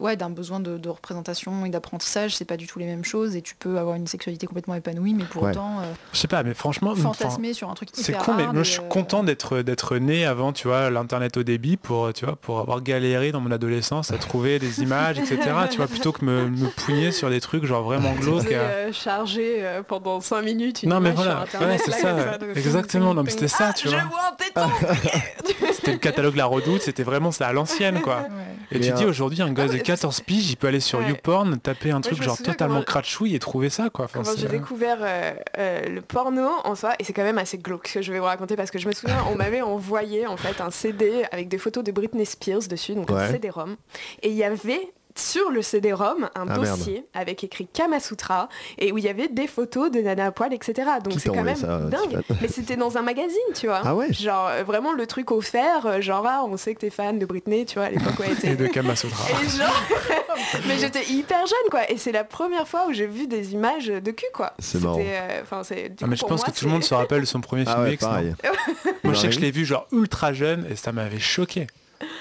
ouais, 0.00 0.16
d'un 0.16 0.30
besoin 0.30 0.58
de, 0.60 0.78
de 0.78 0.88
représentation 0.88 1.64
et 1.64 1.68
d'apprentissage. 1.68 2.34
C'est 2.34 2.44
pas 2.44 2.56
du 2.56 2.66
tout 2.66 2.78
les 2.78 2.86
mêmes 2.86 3.04
choses, 3.04 3.36
et 3.36 3.42
tu 3.42 3.54
peux 3.54 3.78
avoir 3.78 3.96
une 3.96 4.06
sexualité 4.06 4.46
complètement 4.46 4.74
épanouie, 4.74 5.14
mais 5.14 5.24
pour 5.24 5.42
Ouais. 5.42 5.50
autant 5.52 5.78
euh, 5.80 5.84
Je 6.12 6.18
sais 6.18 6.28
pas, 6.28 6.42
mais 6.42 6.54
franchement, 6.54 6.94
fantasmer 6.94 7.52
sur 7.54 7.70
un 7.70 7.74
truc 7.74 7.90
c'est 7.92 8.16
con, 8.16 8.34
mais 8.36 8.46
moi 8.46 8.62
je 8.62 8.70
suis 8.72 8.80
euh, 8.82 8.88
content 8.88 9.22
d'être 9.22 9.62
d'être 9.62 9.96
né 9.98 10.26
avant, 10.26 10.52
tu 10.52 10.68
vois, 10.68 10.90
l'internet 10.90 11.36
au 11.36 11.42
début 11.42 11.76
pour, 11.76 12.12
tu 12.12 12.24
vois, 12.24 12.36
pour 12.36 12.58
avoir 12.60 12.82
galéré 12.82 13.32
dans 13.32 13.40
mon 13.40 13.50
adolescence 13.50 14.10
à 14.10 14.18
trouver 14.18 14.58
des 14.58 14.82
images, 14.82 15.18
etc. 15.18 15.38
Tu 15.70 15.76
vois, 15.76 15.86
plutôt 15.86 16.12
que 16.12 16.24
me, 16.24 16.48
me 16.48 16.68
pougner 16.68 17.12
sur 17.12 17.30
des 17.30 17.40
trucs 17.40 17.64
genre 17.64 17.82
vraiment 17.82 18.12
glauques. 18.14 18.52
euh, 18.52 18.90
euh, 19.38 19.82
pendant 19.82 20.20
5 20.20 20.42
minutes 20.42 20.82
une 20.82 20.90
Non 20.90 21.00
mais 21.00 21.10
voilà, 21.12 21.44
ouais, 21.60 21.78
c'est 21.78 21.92
ça, 21.92 22.38
exactement, 22.54 23.14
non 23.14 23.22
mais 23.22 23.30
c'était 23.30 23.48
ça, 23.48 23.68
ah, 23.70 23.72
tu 23.72 23.88
je 23.88 23.94
vois. 23.94 24.04
C'était 25.72 25.92
le 25.92 25.98
catalogue 25.98 26.36
La 26.36 26.46
Redoute, 26.46 26.82
c'était 26.82 27.02
vraiment 27.02 27.30
ça 27.32 27.46
à 27.46 27.52
l'ancienne 27.52 28.00
quoi. 28.00 28.16
ouais. 28.16 28.26
Et 28.72 28.78
Mais, 28.78 28.86
tu 28.86 28.92
dis 28.92 29.04
euh, 29.04 29.08
aujourd'hui 29.08 29.42
un 29.42 29.52
gosse 29.52 29.66
ah 29.70 29.72
de 29.72 29.78
ouais, 29.78 29.82
14 29.82 30.20
piges, 30.20 30.50
il 30.50 30.56
peut 30.56 30.68
aller 30.68 30.78
sur 30.80 31.00
Ouais. 31.00 31.08
YouPorn, 31.08 31.58
taper 31.58 31.90
un 31.90 32.00
truc 32.00 32.22
genre 32.22 32.36
totalement 32.36 32.74
comment- 32.74 32.84
crachouille 32.84 33.34
et 33.34 33.38
trouver 33.40 33.68
ça 33.70 33.90
quoi. 33.90 34.04
Enfin, 34.04 34.22
j'ai 34.36 34.46
découvert 34.48 34.98
euh, 35.00 35.32
euh, 35.58 35.88
le 35.88 36.00
porno 36.02 36.48
en 36.64 36.74
soi, 36.74 36.92
et 36.98 37.04
c'est 37.04 37.12
quand 37.12 37.24
même 37.24 37.38
assez 37.38 37.58
glauque 37.58 37.88
ce 37.88 37.94
que 37.94 38.02
je 38.02 38.12
vais 38.12 38.18
vous 38.20 38.24
raconter 38.26 38.54
parce 38.56 38.70
que 38.70 38.78
je 38.78 38.86
me 38.86 38.92
souviens, 38.92 39.24
on 39.30 39.34
m'avait 39.34 39.62
envoyé 39.62 40.26
en 40.26 40.36
fait 40.36 40.60
un 40.60 40.70
CD 40.70 41.24
avec 41.32 41.48
des 41.48 41.58
photos 41.58 41.82
de 41.82 41.90
Britney 41.92 42.24
Spears 42.26 42.68
dessus, 42.68 42.94
donc 42.94 43.10
un. 43.10 43.28
CD-ROM, 43.30 43.76
et 44.22 44.28
il 44.30 44.36
y 44.36 44.44
avait 44.44 44.92
sur 45.16 45.50
le 45.50 45.62
CD-ROM 45.62 46.24
un 46.24 46.28
Ah, 46.34 46.44
merde. 46.44 46.60
dossier 46.78 47.04
avec 47.14 47.42
écrit 47.44 47.66
Kama 47.72 48.00
Sutra 48.00 48.48
et 48.78 48.92
où 48.92 48.98
il 48.98 49.04
y 49.04 49.08
avait 49.08 49.28
des 49.28 49.46
photos 49.46 49.90
de 49.90 50.00
nana 50.00 50.26
à 50.26 50.30
poil, 50.30 50.52
etc. 50.54 50.72
Donc 51.02 51.14
c'est 51.20 51.28
quand 51.30 51.42
même 51.42 51.56
ça, 51.56 51.78
dingue. 51.80 52.20
Mais 52.40 52.48
c'était 52.48 52.76
dans 52.76 52.96
un 52.98 53.02
magazine, 53.02 53.38
tu 53.54 53.66
vois. 53.66 53.80
Ah 53.84 53.94
ouais 53.94 54.12
Genre 54.12 54.48
euh, 54.48 54.62
vraiment 54.64 54.92
le 54.92 55.06
truc 55.06 55.30
offert, 55.30 55.86
euh, 55.86 56.00
genre 56.00 56.26
ah, 56.28 56.44
on 56.46 56.56
sait 56.56 56.74
que 56.74 56.80
t'es 56.80 56.90
fan 56.90 57.18
de 57.18 57.26
Britney, 57.26 57.64
tu 57.66 57.74
vois, 57.74 57.84
à 57.86 57.90
l'époque 57.90 58.18
où 58.18 58.22
elle 58.22 58.32
était 58.32 58.52
Et 58.52 58.56
de 58.56 58.66
Kamasutra. 58.66 59.24
et 59.42 59.48
genre, 59.58 59.82
mais 60.68 60.78
j'étais 60.78 61.04
hyper 61.10 61.46
jeune 61.46 61.70
quoi, 61.70 61.90
et 61.90 61.96
c'est 61.98 62.12
la 62.12 62.24
première 62.24 62.66
fois 62.68 62.86
où 62.88 62.92
j'ai 62.92 63.06
vu 63.06 63.26
des 63.26 63.52
images 63.52 63.86
de 63.88 64.10
cul 64.10 64.26
quoi. 64.32 64.52
C'est 64.58 64.78
C'était, 64.78 64.84
marrant. 64.84 65.00
euh, 65.02 65.40
Enfin 65.42 65.62
c'est. 65.64 65.88
du 65.90 66.04
Ah, 66.04 66.06
mais 66.06 66.16
coup, 66.16 66.22
je 66.22 66.26
pense 66.26 66.40
moi, 66.42 66.50
que 66.52 66.58
tout 66.58 66.64
le 66.66 66.70
monde 66.70 66.84
se 66.84 66.94
rappelle 66.94 67.20
de 67.20 67.26
son 67.26 67.40
premier 67.40 67.64
Ah 67.66 67.72
film 67.74 67.84
ouais, 67.84 67.94
X. 67.94 68.04
pareil. 68.04 68.34
Moi 69.04 69.14
je 69.14 69.18
sais 69.20 69.28
que 69.28 69.34
je 69.34 69.40
l'ai 69.40 69.50
vu 69.50 69.64
genre 69.64 69.86
ultra 69.92 70.32
jeune 70.32 70.66
et 70.70 70.76
ça 70.76 70.92
m'avait 70.92 71.18
choqué. 71.18 71.66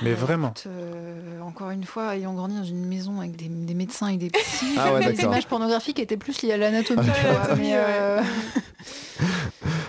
Mais 0.02 0.14
vraiment. 0.14 0.50
Écoute, 0.50 0.68
euh, 0.68 1.42
encore 1.42 1.70
une 1.72 1.84
fois, 1.84 2.16
ayant 2.16 2.34
grandi 2.34 2.56
dans 2.56 2.64
une 2.64 2.86
maison 2.86 3.20
avec 3.20 3.36
des, 3.36 3.48
des 3.48 3.74
médecins 3.74 4.08
et 4.08 4.18
des 4.18 4.30
psys, 4.32 4.76
Ah 4.78 4.94
ouais, 4.94 5.12
les 5.12 5.22
images 5.22 5.48
pornographiques 5.48 6.00
étaient 6.00 6.18
plus 6.18 6.42
liées 6.42 6.54
à 6.54 6.58
l'anatomie. 6.58 7.08
Mais, 7.58 7.74
ouais. 7.74 7.76
euh, 7.76 8.24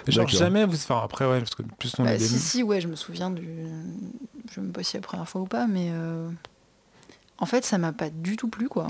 Genre 0.07 0.29
jamais 0.29 0.65
vous... 0.65 0.75
Enfin 0.75 1.01
après 1.05 1.27
ouais, 1.27 1.39
parce 1.39 1.55
que 1.55 1.63
plus 1.63 1.93
on 1.99 2.05
bah, 2.05 2.15
est 2.15 2.19
des... 2.19 2.25
si, 2.25 2.39
si, 2.39 2.63
ouais, 2.63 2.81
je 2.81 2.89
me 2.89 2.97
souviens 2.97 3.31
du. 3.31 3.47
Je 4.49 4.55
sais 4.55 4.61
même 4.61 4.73
pas 4.73 4.83
si 4.83 4.93
c'est 4.93 4.99
la 4.99 5.03
première 5.03 5.29
fois 5.29 5.41
ou 5.43 5.47
pas, 5.47 5.67
mais 5.67 5.89
euh, 5.91 6.29
en 7.39 7.47
fait, 7.47 7.65
ça 7.65 7.79
m'a 7.79 7.93
pas 7.93 8.11
du 8.11 8.37
tout 8.37 8.49
plu, 8.49 8.69
quoi. 8.69 8.89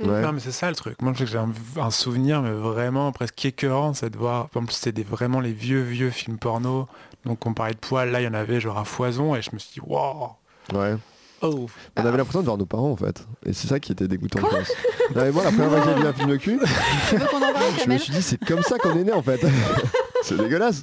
Ouais. 0.00 0.22
Non 0.22 0.32
mais 0.32 0.38
c'est 0.38 0.52
ça 0.52 0.68
le 0.70 0.76
truc. 0.76 1.02
Moi 1.02 1.12
je 1.12 1.18
sais 1.18 1.24
que 1.24 1.30
j'ai 1.32 1.38
un, 1.38 1.52
un 1.76 1.90
souvenir 1.90 2.40
mais 2.40 2.52
vraiment 2.52 3.10
presque 3.10 3.44
écœurant, 3.44 3.94
c'est 3.94 4.10
de 4.10 4.16
voir. 4.16 4.48
En 4.54 4.64
plus 4.64 4.76
c'était 4.76 5.02
vraiment 5.02 5.40
les 5.40 5.52
vieux 5.52 5.82
vieux 5.82 6.10
films 6.10 6.38
porno. 6.38 6.86
Donc 7.24 7.44
on 7.46 7.54
parlait 7.54 7.74
de 7.74 7.78
poils, 7.78 8.10
là 8.10 8.20
il 8.20 8.24
y 8.24 8.28
en 8.28 8.34
avait 8.34 8.60
genre 8.60 8.78
à 8.78 8.84
foison 8.84 9.34
et 9.34 9.42
je 9.42 9.50
me 9.52 9.58
suis 9.58 9.72
dit 9.74 9.80
waouh. 9.86 10.30
Ouais. 10.72 10.96
Oh. 11.40 11.66
On 11.96 12.04
avait 12.04 12.16
l'impression 12.16 12.40
de 12.40 12.46
voir 12.46 12.58
nos 12.58 12.66
parents 12.66 12.90
en 12.90 12.96
fait. 12.96 13.24
Et 13.46 13.52
c'est 13.52 13.68
ça 13.68 13.78
qui 13.78 13.92
était 13.92 14.08
dégoûtant, 14.08 14.40
je 14.40 14.56
pense. 14.56 14.68
Non, 15.14 15.22
mais 15.22 15.30
moi, 15.30 15.44
la 15.44 15.50
première 15.52 15.70
fois 15.70 15.80
que 15.80 15.88
j'ai 15.88 15.94
vu 16.00 16.06
un 16.06 16.12
film 16.12 16.30
de 16.30 16.36
cul, 16.36 16.60
je 17.84 17.88
me 17.88 17.98
suis 17.98 18.12
dit, 18.12 18.22
c'est 18.22 18.44
comme 18.44 18.62
ça 18.62 18.76
qu'on 18.78 18.96
est 18.98 19.04
né 19.04 19.12
en 19.12 19.22
fait. 19.22 19.40
c'est 20.22 20.36
dégueulasse. 20.36 20.82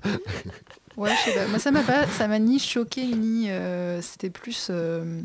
Ouais, 0.98 1.12
je 1.26 1.32
sais 1.32 1.38
pas. 1.38 1.48
Moi, 1.48 1.60
ça 1.60 1.72
m'a 1.72 1.82
pas, 1.84 2.07
ça 2.07 2.28
m'a 2.28 2.40
ni 2.40 2.57
choqué 2.60 3.06
ni. 3.06 3.49
euh, 3.49 4.02
c'était 4.02 4.30
plus. 4.30 4.68
euh, 4.70 5.22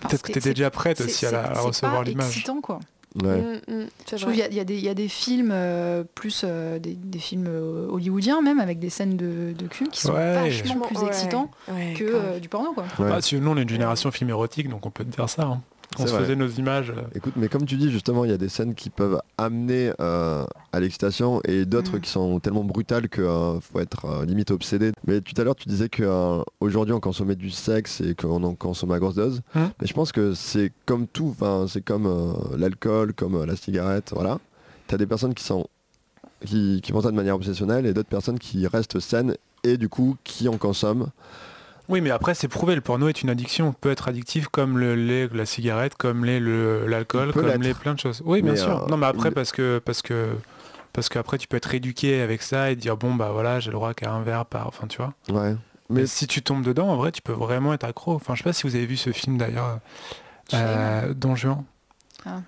Peut-être 0.00 0.22
que 0.22 0.32
t'étais 0.32 0.50
déjà 0.52 0.70
prête 0.70 0.98
c'est- 0.98 1.04
aussi 1.04 1.26
à, 1.26 1.30
la- 1.30 1.44
c'est- 1.44 1.50
à 1.50 1.54
c'est 1.54 1.60
recevoir 1.68 1.96
pas 1.98 2.04
l'image. 2.04 2.26
excitant, 2.28 2.60
quoi. 2.60 2.78
Ouais. 3.22 3.42
Mm, 3.68 3.72
mm, 3.82 3.86
Je 4.10 4.16
trouve 4.16 4.32
qu'il 4.32 4.40
y 4.40 4.42
a- 4.42 4.48
il 4.48 4.54
y, 4.54 4.60
a 4.60 4.64
des- 4.64 4.76
il 4.76 4.84
y 4.84 4.88
a 4.88 4.94
des 4.94 5.08
films 5.08 5.50
euh, 5.52 6.02
plus 6.14 6.42
euh, 6.44 6.78
des, 6.78 6.94
des 6.94 7.18
films 7.18 7.46
euh, 7.48 7.86
hollywoodiens 7.90 8.40
même 8.40 8.58
avec 8.58 8.78
des 8.78 8.88
scènes 8.88 9.16
de, 9.18 9.52
de 9.52 9.66
cul 9.66 9.88
qui 9.88 10.00
sont 10.00 10.14
Ouais. 10.14 10.34
vachement 10.48 10.86
plus 10.86 10.96
Ouais, 10.98 11.06
excitants 11.08 11.50
ouais, 11.68 11.92
que 11.96 12.04
euh, 12.04 12.38
du 12.38 12.48
porno 12.48 12.72
quoi. 12.72 12.84
Ouais. 12.98 13.10
Bah, 13.10 13.20
si 13.20 13.36
nous 13.36 13.50
on 13.50 13.56
est 13.58 13.62
une 13.62 13.68
génération 13.68 14.10
film 14.10 14.30
érotique 14.30 14.68
donc 14.70 14.86
on 14.86 14.90
peut 14.90 15.04
te 15.04 15.14
dire 15.14 15.28
ça. 15.28 15.42
hein. 15.42 15.60
On 15.98 16.06
se 16.06 16.12
vrai. 16.12 16.20
faisait 16.22 16.36
nos 16.36 16.48
images. 16.48 16.90
euh, 16.90 17.02
Écoute, 17.14 17.34
mais 17.36 17.48
comme 17.48 17.64
tu 17.66 17.76
dis, 17.76 17.90
justement, 17.90 18.24
il 18.24 18.30
y 18.30 18.34
a 18.34 18.38
des 18.38 18.48
scènes 18.48 18.74
qui 18.74 18.90
peuvent 18.90 19.20
amener 19.38 19.92
euh, 20.00 20.44
à 20.72 20.80
l'excitation 20.80 21.40
et 21.46 21.64
d'autres 21.64 21.96
Mm. 21.96 22.00
qui 22.00 22.10
sont 22.10 22.40
tellement 22.40 22.64
brutales 22.64 23.08
que 23.08 23.20
euh, 23.22 23.60
faut 23.60 23.80
être 23.80 24.04
euh, 24.06 24.24
limite 24.24 24.50
obsédé. 24.50 24.92
Mais 25.06 25.20
tout 25.20 25.38
à 25.40 25.44
l'heure, 25.44 25.56
tu 25.56 25.68
disais 25.68 25.88
que 25.88 26.02
euh, 26.02 26.42
aujourd'hui 26.60 26.94
on 26.94 27.00
consommait 27.00 27.36
du 27.36 27.50
sexe 27.50 28.00
et 28.00 28.14
qu'on 28.14 28.42
en 28.44 28.54
consomme 28.54 28.92
à 28.92 28.98
grosse 28.98 29.14
dose. 29.16 29.40
Mm. 29.54 29.60
Mais 29.80 29.86
je 29.86 29.92
pense 29.94 30.12
que 30.12 30.34
c'est 30.34 30.72
comme 30.86 31.06
tout, 31.06 31.28
enfin, 31.38 31.66
c'est 31.68 31.82
comme 31.84 32.06
euh, 32.06 32.32
l'alcool, 32.56 33.12
comme 33.14 33.34
euh, 33.36 33.46
la 33.46 33.56
cigarette, 33.56 34.12
voilà. 34.14 34.38
T'as 34.86 34.96
des 34.96 35.06
personnes 35.06 35.34
qui 35.34 35.44
sont 35.44 35.66
qui, 36.44 36.80
qui 36.82 36.90
font 36.92 37.00
ça 37.00 37.10
de 37.10 37.16
manière 37.16 37.36
obsessionnelle 37.36 37.86
et 37.86 37.94
d'autres 37.94 38.08
personnes 38.08 38.38
qui 38.38 38.66
restent 38.66 38.98
saines 38.98 39.36
et 39.62 39.76
du 39.76 39.88
coup 39.88 40.16
qui 40.24 40.48
en 40.48 40.56
consomment. 40.58 41.08
Oui, 41.88 42.00
mais 42.00 42.10
après, 42.10 42.34
c'est 42.34 42.48
prouvé, 42.48 42.74
le 42.74 42.80
porno 42.80 43.08
est 43.08 43.22
une 43.22 43.30
addiction, 43.30 43.72
peut 43.72 43.90
être 43.90 44.08
addictif 44.08 44.48
comme 44.48 44.78
le 44.78 44.94
lait, 44.94 45.28
la 45.32 45.44
cigarette, 45.46 45.94
comme 45.96 46.24
l'alcool, 46.24 47.32
comme 47.32 47.62
les 47.62 47.74
plein 47.74 47.94
de 47.94 47.98
choses. 47.98 48.22
Oui, 48.24 48.40
bien 48.42 48.52
Mais, 48.52 48.58
sûr. 48.58 48.84
euh, 48.84 48.86
non, 48.88 48.96
mais 48.96 49.06
après, 49.06 49.28
il- 49.30 49.34
parce 49.34 49.52
que 49.52 49.78
parce 49.84 50.00
que 50.02 50.30
parce 50.92 51.08
qu'après, 51.08 51.38
tu 51.38 51.48
peux 51.48 51.56
être 51.56 51.74
éduqué 51.74 52.20
avec 52.20 52.42
ça 52.42 52.70
et 52.70 52.76
dire 52.76 52.96
bon 52.96 53.14
bah 53.14 53.30
voilà, 53.32 53.60
j'ai 53.60 53.70
le 53.70 53.74
droit 53.74 53.94
qu'à 53.94 54.12
un 54.12 54.22
verre 54.22 54.46
par. 54.46 54.66
Enfin, 54.68 54.86
tu 54.86 54.98
vois. 54.98 55.12
Ouais. 55.28 55.56
Mais 55.90 56.02
Mais 56.02 56.06
si 56.06 56.26
tu 56.26 56.40
tombes 56.42 56.62
dedans, 56.64 56.88
en 56.88 56.96
vrai, 56.96 57.12
tu 57.12 57.20
peux 57.20 57.32
vraiment 57.32 57.74
être 57.74 57.84
accro. 57.84 58.14
Enfin, 58.14 58.34
je 58.34 58.38
sais 58.38 58.44
pas 58.44 58.52
si 58.52 58.62
vous 58.66 58.76
avez 58.76 58.86
vu 58.86 58.96
ce 58.96 59.10
film 59.10 59.36
d'ailleurs, 59.36 59.80
euh, 60.54 61.12
Don 61.14 61.34
Juan. 61.34 61.64
Ah 62.24 62.40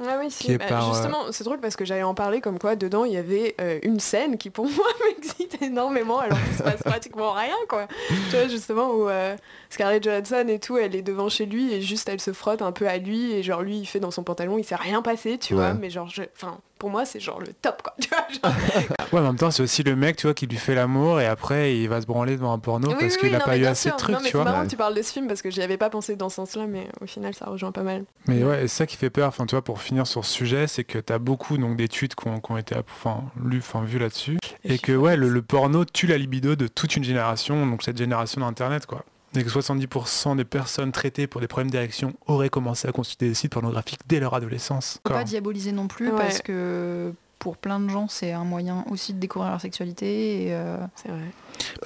oui, 0.00 0.30
si. 0.30 0.52
Est 0.52 0.58
Bah, 0.58 0.64
par, 0.68 0.88
euh, 0.88 0.92
Justement, 0.92 1.18
c'est 1.30 1.44
drôle 1.44 1.60
parce 1.60 1.76
que 1.76 1.84
j'allais 1.84 2.02
en 2.02 2.14
parler 2.14 2.40
comme 2.40 2.58
quoi 2.58 2.74
dedans 2.76 3.04
il 3.04 3.12
y 3.12 3.16
avait 3.16 3.54
euh, 3.60 3.78
une 3.82 4.00
scène 4.00 4.38
qui 4.38 4.50
pour 4.50 4.64
moi 4.70 4.86
m'excite 5.06 5.62
énormément 5.62 6.18
alors 6.18 6.38
qu'il 6.42 6.54
se 6.56 6.62
passe 6.62 6.82
pratiquement 6.84 7.32
rien 7.32 7.54
quoi. 7.68 7.86
tu 8.08 8.36
vois 8.36 8.48
justement 8.48 8.90
où 8.90 9.08
euh, 9.08 9.36
Scarlett 9.70 10.02
Johansson 10.02 10.46
et 10.48 10.58
tout, 10.58 10.76
elle 10.76 10.96
est 10.96 11.02
devant 11.02 11.28
chez 11.28 11.46
lui 11.46 11.72
et 11.72 11.80
juste 11.80 12.08
elle 12.08 12.20
se 12.20 12.32
frotte 12.32 12.62
un 12.62 12.72
peu 12.72 12.88
à 12.88 12.98
lui 12.98 13.32
et 13.32 13.42
genre 13.42 13.62
lui 13.62 13.78
il 13.78 13.86
fait 13.86 14.00
dans 14.00 14.10
son 14.10 14.24
pantalon, 14.24 14.58
il 14.58 14.64
s'est 14.64 14.74
rien 14.74 15.00
passé, 15.02 15.38
tu 15.38 15.54
Ouais. 15.54 15.60
vois, 15.60 15.74
mais 15.74 15.90
genre 15.90 16.08
je- 16.08 16.22
enfin 16.36 16.58
pour 16.78 16.90
moi 16.90 17.04
c'est 17.04 17.20
genre 17.20 17.40
le 17.40 17.52
top 17.52 17.82
quoi. 17.82 17.94
Tu 18.00 18.08
vois, 18.08 18.26
genre- 18.30 18.56
Ouais, 19.12 19.20
en 19.20 19.24
même 19.24 19.36
temps, 19.36 19.50
c'est 19.52 19.62
aussi 19.62 19.84
le 19.84 19.94
mec, 19.94 20.16
tu 20.16 20.26
vois, 20.26 20.34
qui 20.34 20.46
lui 20.48 20.56
fait 20.56 20.74
l'amour 20.74 21.20
et 21.20 21.26
après, 21.26 21.76
il 21.76 21.88
va 21.88 22.00
se 22.00 22.06
branler 22.06 22.34
devant 22.36 22.52
un 22.52 22.58
porno 22.58 22.88
Oui, 22.88 22.94
parce 22.98 23.14
oui, 23.14 23.20
qu'il 23.20 23.28
oui, 23.28 23.34
a 23.36 23.38
non, 23.38 23.44
pas 23.44 23.56
eu 23.56 23.64
assez 23.64 23.90
de 23.90 23.94
trucs, 23.94 24.10
Non, 24.12 24.18
mais 24.20 24.24
tu 24.26 24.32
c'est 24.32 24.36
vois. 24.38 24.44
marrant 24.44 24.62
Ouais. 24.62 24.66
tu 24.66 24.76
parles 24.76 24.94
de 24.94 25.02
ce 25.02 25.12
film 25.12 25.28
parce 25.28 25.40
que 25.40 25.50
j'y 25.50 25.62
avais 25.62 25.76
pas 25.76 25.88
pensé 25.88 26.16
dans 26.16 26.28
ce 26.28 26.36
sens-là, 26.36 26.66
mais 26.66 26.88
au 27.00 27.06
final 27.06 27.32
ça 27.32 27.44
rejoint 27.46 27.70
pas 27.70 27.82
mal. 27.84 28.04
Mais 28.26 28.42
ouais, 28.42 28.64
et 28.64 28.68
c'est 28.68 28.76
ça 28.78 28.86
qui 28.86 28.96
fait 28.96 29.10
peur, 29.10 29.28
enfin, 29.28 29.46
tu 29.46 29.54
vois, 29.54 29.62
pour 29.62 29.80
finir 29.80 30.06
sur 30.08 30.24
ce 30.24 30.32
sujet, 30.32 30.66
c'est 30.66 30.82
que 30.82 30.98
tu 30.98 31.12
as 31.12 31.18
beaucoup 31.20 31.58
donc, 31.58 31.76
d'études 31.76 32.14
qui 32.16 32.26
ont, 32.26 32.56
été 32.58 32.74
enfin, 32.76 33.22
lues, 33.40 33.58
enfin, 33.58 33.82
vues 33.84 34.00
là-dessus, 34.00 34.38
et 34.64 34.78
que 34.80 34.92
ouais, 34.92 35.16
le, 35.16 35.28
le 35.28 35.42
porno 35.42 35.84
tue 35.84 36.08
la 36.08 36.18
libido 36.18 36.56
de 36.56 36.66
toute 36.66 36.96
une 36.96 37.04
génération, 37.04 37.64
donc 37.66 37.84
cette 37.84 37.98
génération 37.98 38.40
d'Internet, 38.40 38.86
quoi. 38.86 39.04
Et 39.36 39.42
que 39.42 39.50
70% 39.50 40.36
des 40.36 40.44
personnes 40.44 40.92
traitées 40.92 41.26
pour 41.26 41.40
des 41.40 41.48
problèmes 41.48 41.70
d'érection 41.70 42.14
auraient 42.26 42.48
commencé 42.50 42.86
à 42.86 42.92
consulter 42.92 43.28
des 43.28 43.34
sites 43.34 43.52
pornographiques 43.52 44.00
dès 44.06 44.20
leur 44.20 44.34
adolescence. 44.34 45.00
Faut 45.06 45.12
pas 45.12 45.24
diaboliser 45.24 45.72
non 45.72 45.88
plus 45.88 46.10
Ouais. 46.10 46.16
parce 46.16 46.40
que 46.40 47.12
pour 47.38 47.56
plein 47.56 47.80
de 47.80 47.88
gens 47.88 48.08
c'est 48.08 48.32
un 48.32 48.44
moyen 48.44 48.84
aussi 48.90 49.12
de 49.14 49.18
découvrir 49.18 49.50
leur 49.50 49.60
sexualité 49.60 50.46
et 50.46 50.54
euh, 50.54 50.78
C'est 50.96 51.08
vrai. 51.08 51.20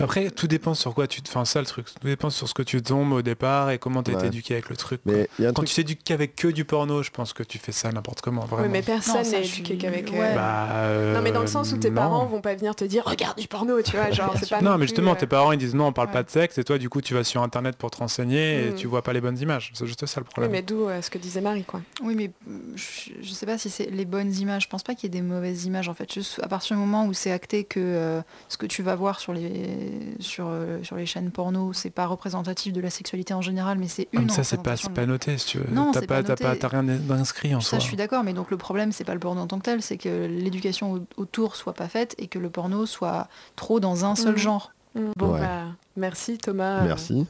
Après, 0.00 0.30
tout 0.30 0.46
dépend 0.46 0.72
sur 0.74 0.94
quoi 0.94 1.06
tu 1.06 1.20
te... 1.22 1.28
Enfin, 1.28 1.44
ça 1.44 1.60
le 1.60 1.66
truc. 1.66 1.86
Tout 2.00 2.06
dépend 2.06 2.30
sur 2.30 2.48
ce 2.48 2.54
que 2.54 2.62
tu 2.62 2.80
tombes 2.82 3.12
au 3.12 3.22
départ 3.22 3.70
et 3.70 3.78
comment 3.78 4.02
tu 4.02 4.10
été 4.12 4.20
Ouais. 4.22 4.26
éduqué 4.28 4.54
avec 4.54 4.70
le 4.70 4.76
truc. 4.76 5.02
quoi. 5.02 5.12
mais 5.12 5.28
il 5.38 5.42
y 5.42 5.46
a 5.46 5.50
un 5.50 5.52
Quand 5.52 5.56
truc 5.62 5.68
tu 5.68 5.74
t'éduques 5.76 6.02
qu'avec 6.04 6.34
que 6.36 6.48
du 6.48 6.64
porno, 6.64 7.02
je 7.02 7.10
pense 7.10 7.32
que 7.32 7.42
tu 7.42 7.58
fais 7.58 7.72
ça 7.72 7.92
n'importe 7.92 8.20
comment, 8.22 8.42
vraiment. 8.46 8.62
Oui, 8.64 8.68
mais 8.70 8.82
personne 8.82 9.22
n'est 9.22 9.40
éduqué 9.44 9.64
suis- 9.64 9.78
qu'avec. 9.78 10.10
ouais. 10.10 10.18
euh, 10.20 10.34
Bah, 10.34 10.66
euh, 10.72 11.14
Non 11.14 11.22
mais 11.22 11.32
dans 11.32 11.42
le 11.42 11.46
sens 11.48 11.72
où 11.72 11.76
tes 11.76 11.90
non. 11.90 11.96
parents 11.96 12.26
vont 12.26 12.40
pas 12.40 12.54
venir 12.54 12.74
te 12.74 12.84
dire 12.84 13.04
regarde 13.04 13.38
du 13.38 13.46
porno, 13.46 13.80
tu 13.82 13.96
vois, 13.96 14.10
genre 14.10 14.34
c'est 14.38 14.48
pas 14.48 14.60
Non, 14.62 14.70
non 14.70 14.78
mais 14.78 14.78
plus, 14.86 14.88
justement, 14.88 15.12
euh, 15.12 15.16
tes 15.16 15.26
parents 15.26 15.52
ils 15.52 15.58
disent 15.58 15.74
non, 15.74 15.86
on 15.88 15.92
parle 15.92 16.08
Ouais. 16.08 16.14
pas 16.14 16.22
de 16.22 16.30
sexe, 16.30 16.56
et 16.58 16.64
toi, 16.64 16.78
du 16.78 16.88
coup, 16.88 17.00
tu 17.02 17.12
vas 17.14 17.24
sur 17.24 17.42
internet 17.42 17.76
pour 17.76 17.90
te 17.90 17.98
renseigner 17.98 18.66
et 18.68 18.70
Mm. 18.70 18.74
tu 18.76 18.86
vois 18.86 19.02
pas 19.02 19.12
les 19.12 19.20
bonnes 19.20 19.38
images. 19.38 19.70
C'est 19.74 19.86
juste 19.86 20.04
ça 20.06 20.20
le 20.20 20.24
Oui, 20.24 20.30
problème. 20.30 20.52
mais 20.52 20.62
d'où 20.62 20.88
euh, 20.88 21.02
ce 21.02 21.10
que 21.10 21.18
disait 21.18 21.40
Marie 21.40 21.64
quoi. 21.64 21.80
oui 22.02 22.14
mais 22.16 22.30
je, 22.74 23.10
je 23.20 23.30
sais 23.32 23.46
pas 23.46 23.58
si 23.58 23.68
c'est 23.70 23.90
les 23.90 24.04
bonnes 24.04 24.32
images. 24.34 24.62
Je 24.64 24.68
pense 24.68 24.82
pas 24.82 24.94
qu'il 24.94 25.04
y 25.12 25.16
ait 25.16 25.20
des 25.20 25.26
mauvaises 25.38 25.64
images 25.64 25.88
en 25.88 25.94
fait. 25.94 26.12
Juste 26.12 26.40
à 26.42 26.48
partir 26.48 26.76
du 26.76 26.80
moment 26.80 27.06
où 27.06 27.12
c'est 27.12 27.30
acté 27.32 27.64
que 27.64 27.80
euh, 27.80 28.20
ce 28.48 28.56
que 28.56 28.66
tu 28.66 28.82
vas 28.82 28.94
voir 28.96 29.20
sur 29.20 29.32
les 29.32 30.16
sur 30.20 30.46
euh, 30.48 30.82
sur 30.82 30.96
les 30.96 31.06
chaînes 31.06 31.30
porno 31.30 31.72
c'est 31.72 31.90
pas 31.90 32.06
représentatif 32.06 32.72
de 32.72 32.80
la 32.80 32.90
sexualité 32.90 33.34
en 33.34 33.40
général, 33.42 33.78
mais 33.78 33.88
c'est 33.88 34.06
Comme 34.06 34.24
une. 34.24 34.30
ça, 34.30 34.44
c'est 34.44 34.62
pas, 34.62 34.74
de- 34.76 34.88
pas 34.88 35.06
noté, 35.06 35.38
si 35.38 35.46
tu 35.46 35.58
veux. 35.58 35.72
Non, 35.74 35.92
T'as 35.92 36.00
pas, 36.00 36.06
pas 36.22 36.22
t'as 36.22 36.36
pas, 36.36 36.56
t'as 36.56 36.68
rien 36.68 36.82
d'inscrit 36.82 37.54
en 37.54 37.60
Ça, 37.60 37.70
soi. 37.70 37.78
je 37.78 37.84
suis 37.84 37.96
d'accord, 37.96 38.24
mais 38.24 38.32
donc 38.34 38.50
le 38.50 38.56
problème, 38.56 38.92
c'est 38.92 39.04
pas 39.04 39.14
le 39.14 39.20
porno 39.20 39.40
en 39.40 39.46
tant 39.46 39.58
que 39.58 39.64
tel, 39.64 39.82
c'est 39.82 39.96
que 39.98 40.26
l'éducation 40.26 40.92
au- 40.94 41.06
autour 41.16 41.56
soit 41.56 41.74
pas 41.74 41.88
faite 41.88 42.14
et 42.18 42.26
que 42.26 42.38
le 42.38 42.50
porno 42.50 42.86
soit 42.86 43.28
trop 43.56 43.80
dans 43.80 44.04
un 44.04 44.14
seul 44.14 44.32
Mhm. 44.32 44.38
genre. 44.38 44.72
Bon 45.16 45.32
Ouais. 45.34 45.40
bah 45.40 45.64
merci 45.96 46.38
Thomas 46.38 46.80
euh, 46.80 46.86
Merci. 46.86 47.26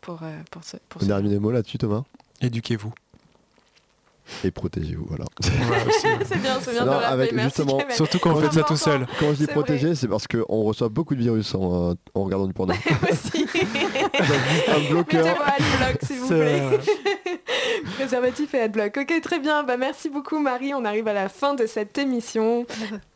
pour 0.00 0.20
euh, 0.22 0.38
pour 0.50 0.64
ce 0.64 0.76
pour 0.88 1.02
ce- 1.02 1.06
dernier 1.06 1.38
mot 1.38 1.50
là-dessus, 1.50 1.76
Thomas? 1.78 2.02
Éduquez-vous. 2.40 2.92
Et 4.44 4.50
protégez-vous, 4.50 5.06
voilà. 5.06 5.24
C'est 6.24 6.38
bien, 6.40 6.58
c'est 6.60 6.72
bien 6.72 6.84
Non, 6.84 6.92
de 6.92 6.96
rappeler, 6.96 7.06
avec- 7.12 7.32
merci 7.32 7.56
justement. 7.62 7.80
Surtout 7.90 8.18
quand 8.18 8.32
vous 8.32 8.40
faites 8.40 8.52
ça 8.52 8.62
tout 8.62 8.76
seul. 8.76 9.06
Quand 9.18 9.30
je 9.32 9.36
dis 9.38 9.46
protéger, 9.46 9.94
c'est 9.94 10.08
parce 10.08 10.26
qu'on 10.26 10.62
reçoit 10.62 10.88
beaucoup 10.88 11.14
de 11.14 11.20
virus 11.20 11.54
en, 11.54 11.90
euh, 11.90 11.94
en 12.14 12.24
regardant 12.24 12.46
du 12.46 12.52
porno. 12.52 12.72
Aussi. 13.10 13.46
un 14.68 14.90
bloqueur. 14.90 15.26
Adblock 15.26 15.98
s'il 16.02 16.18
vous 16.20 16.28
plaît. 16.28 16.62
Préservatif 17.96 18.54
et 18.54 18.60
adblock. 18.60 18.96
Ok, 18.96 19.20
très 19.22 19.38
bien. 19.40 19.62
Bah, 19.64 19.76
merci 19.76 20.08
beaucoup 20.08 20.38
Marie. 20.38 20.72
On 20.74 20.84
arrive 20.84 21.08
à 21.08 21.12
la 21.12 21.28
fin 21.28 21.54
de 21.54 21.66
cette 21.66 21.98
émission. 21.98 22.66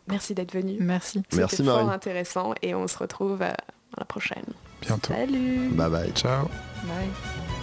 Merci 0.09 0.35
d'être 0.35 0.53
venue. 0.53 0.77
Merci. 0.81 1.23
Merci, 1.35 1.57
C'était 1.57 1.69
fort 1.69 1.85
Marie. 1.85 1.95
intéressant 1.95 2.53
et 2.63 2.75
on 2.75 2.87
se 2.89 2.99
retrouve 2.99 3.41
euh, 3.43 3.47
à 3.51 4.01
la 4.01 4.05
prochaine. 4.05 4.45
Bientôt. 4.83 5.13
Salut. 5.15 5.69
Bye 5.73 5.91
bye. 5.91 6.13
Ciao. 6.15 6.45
Bye. 6.85 7.54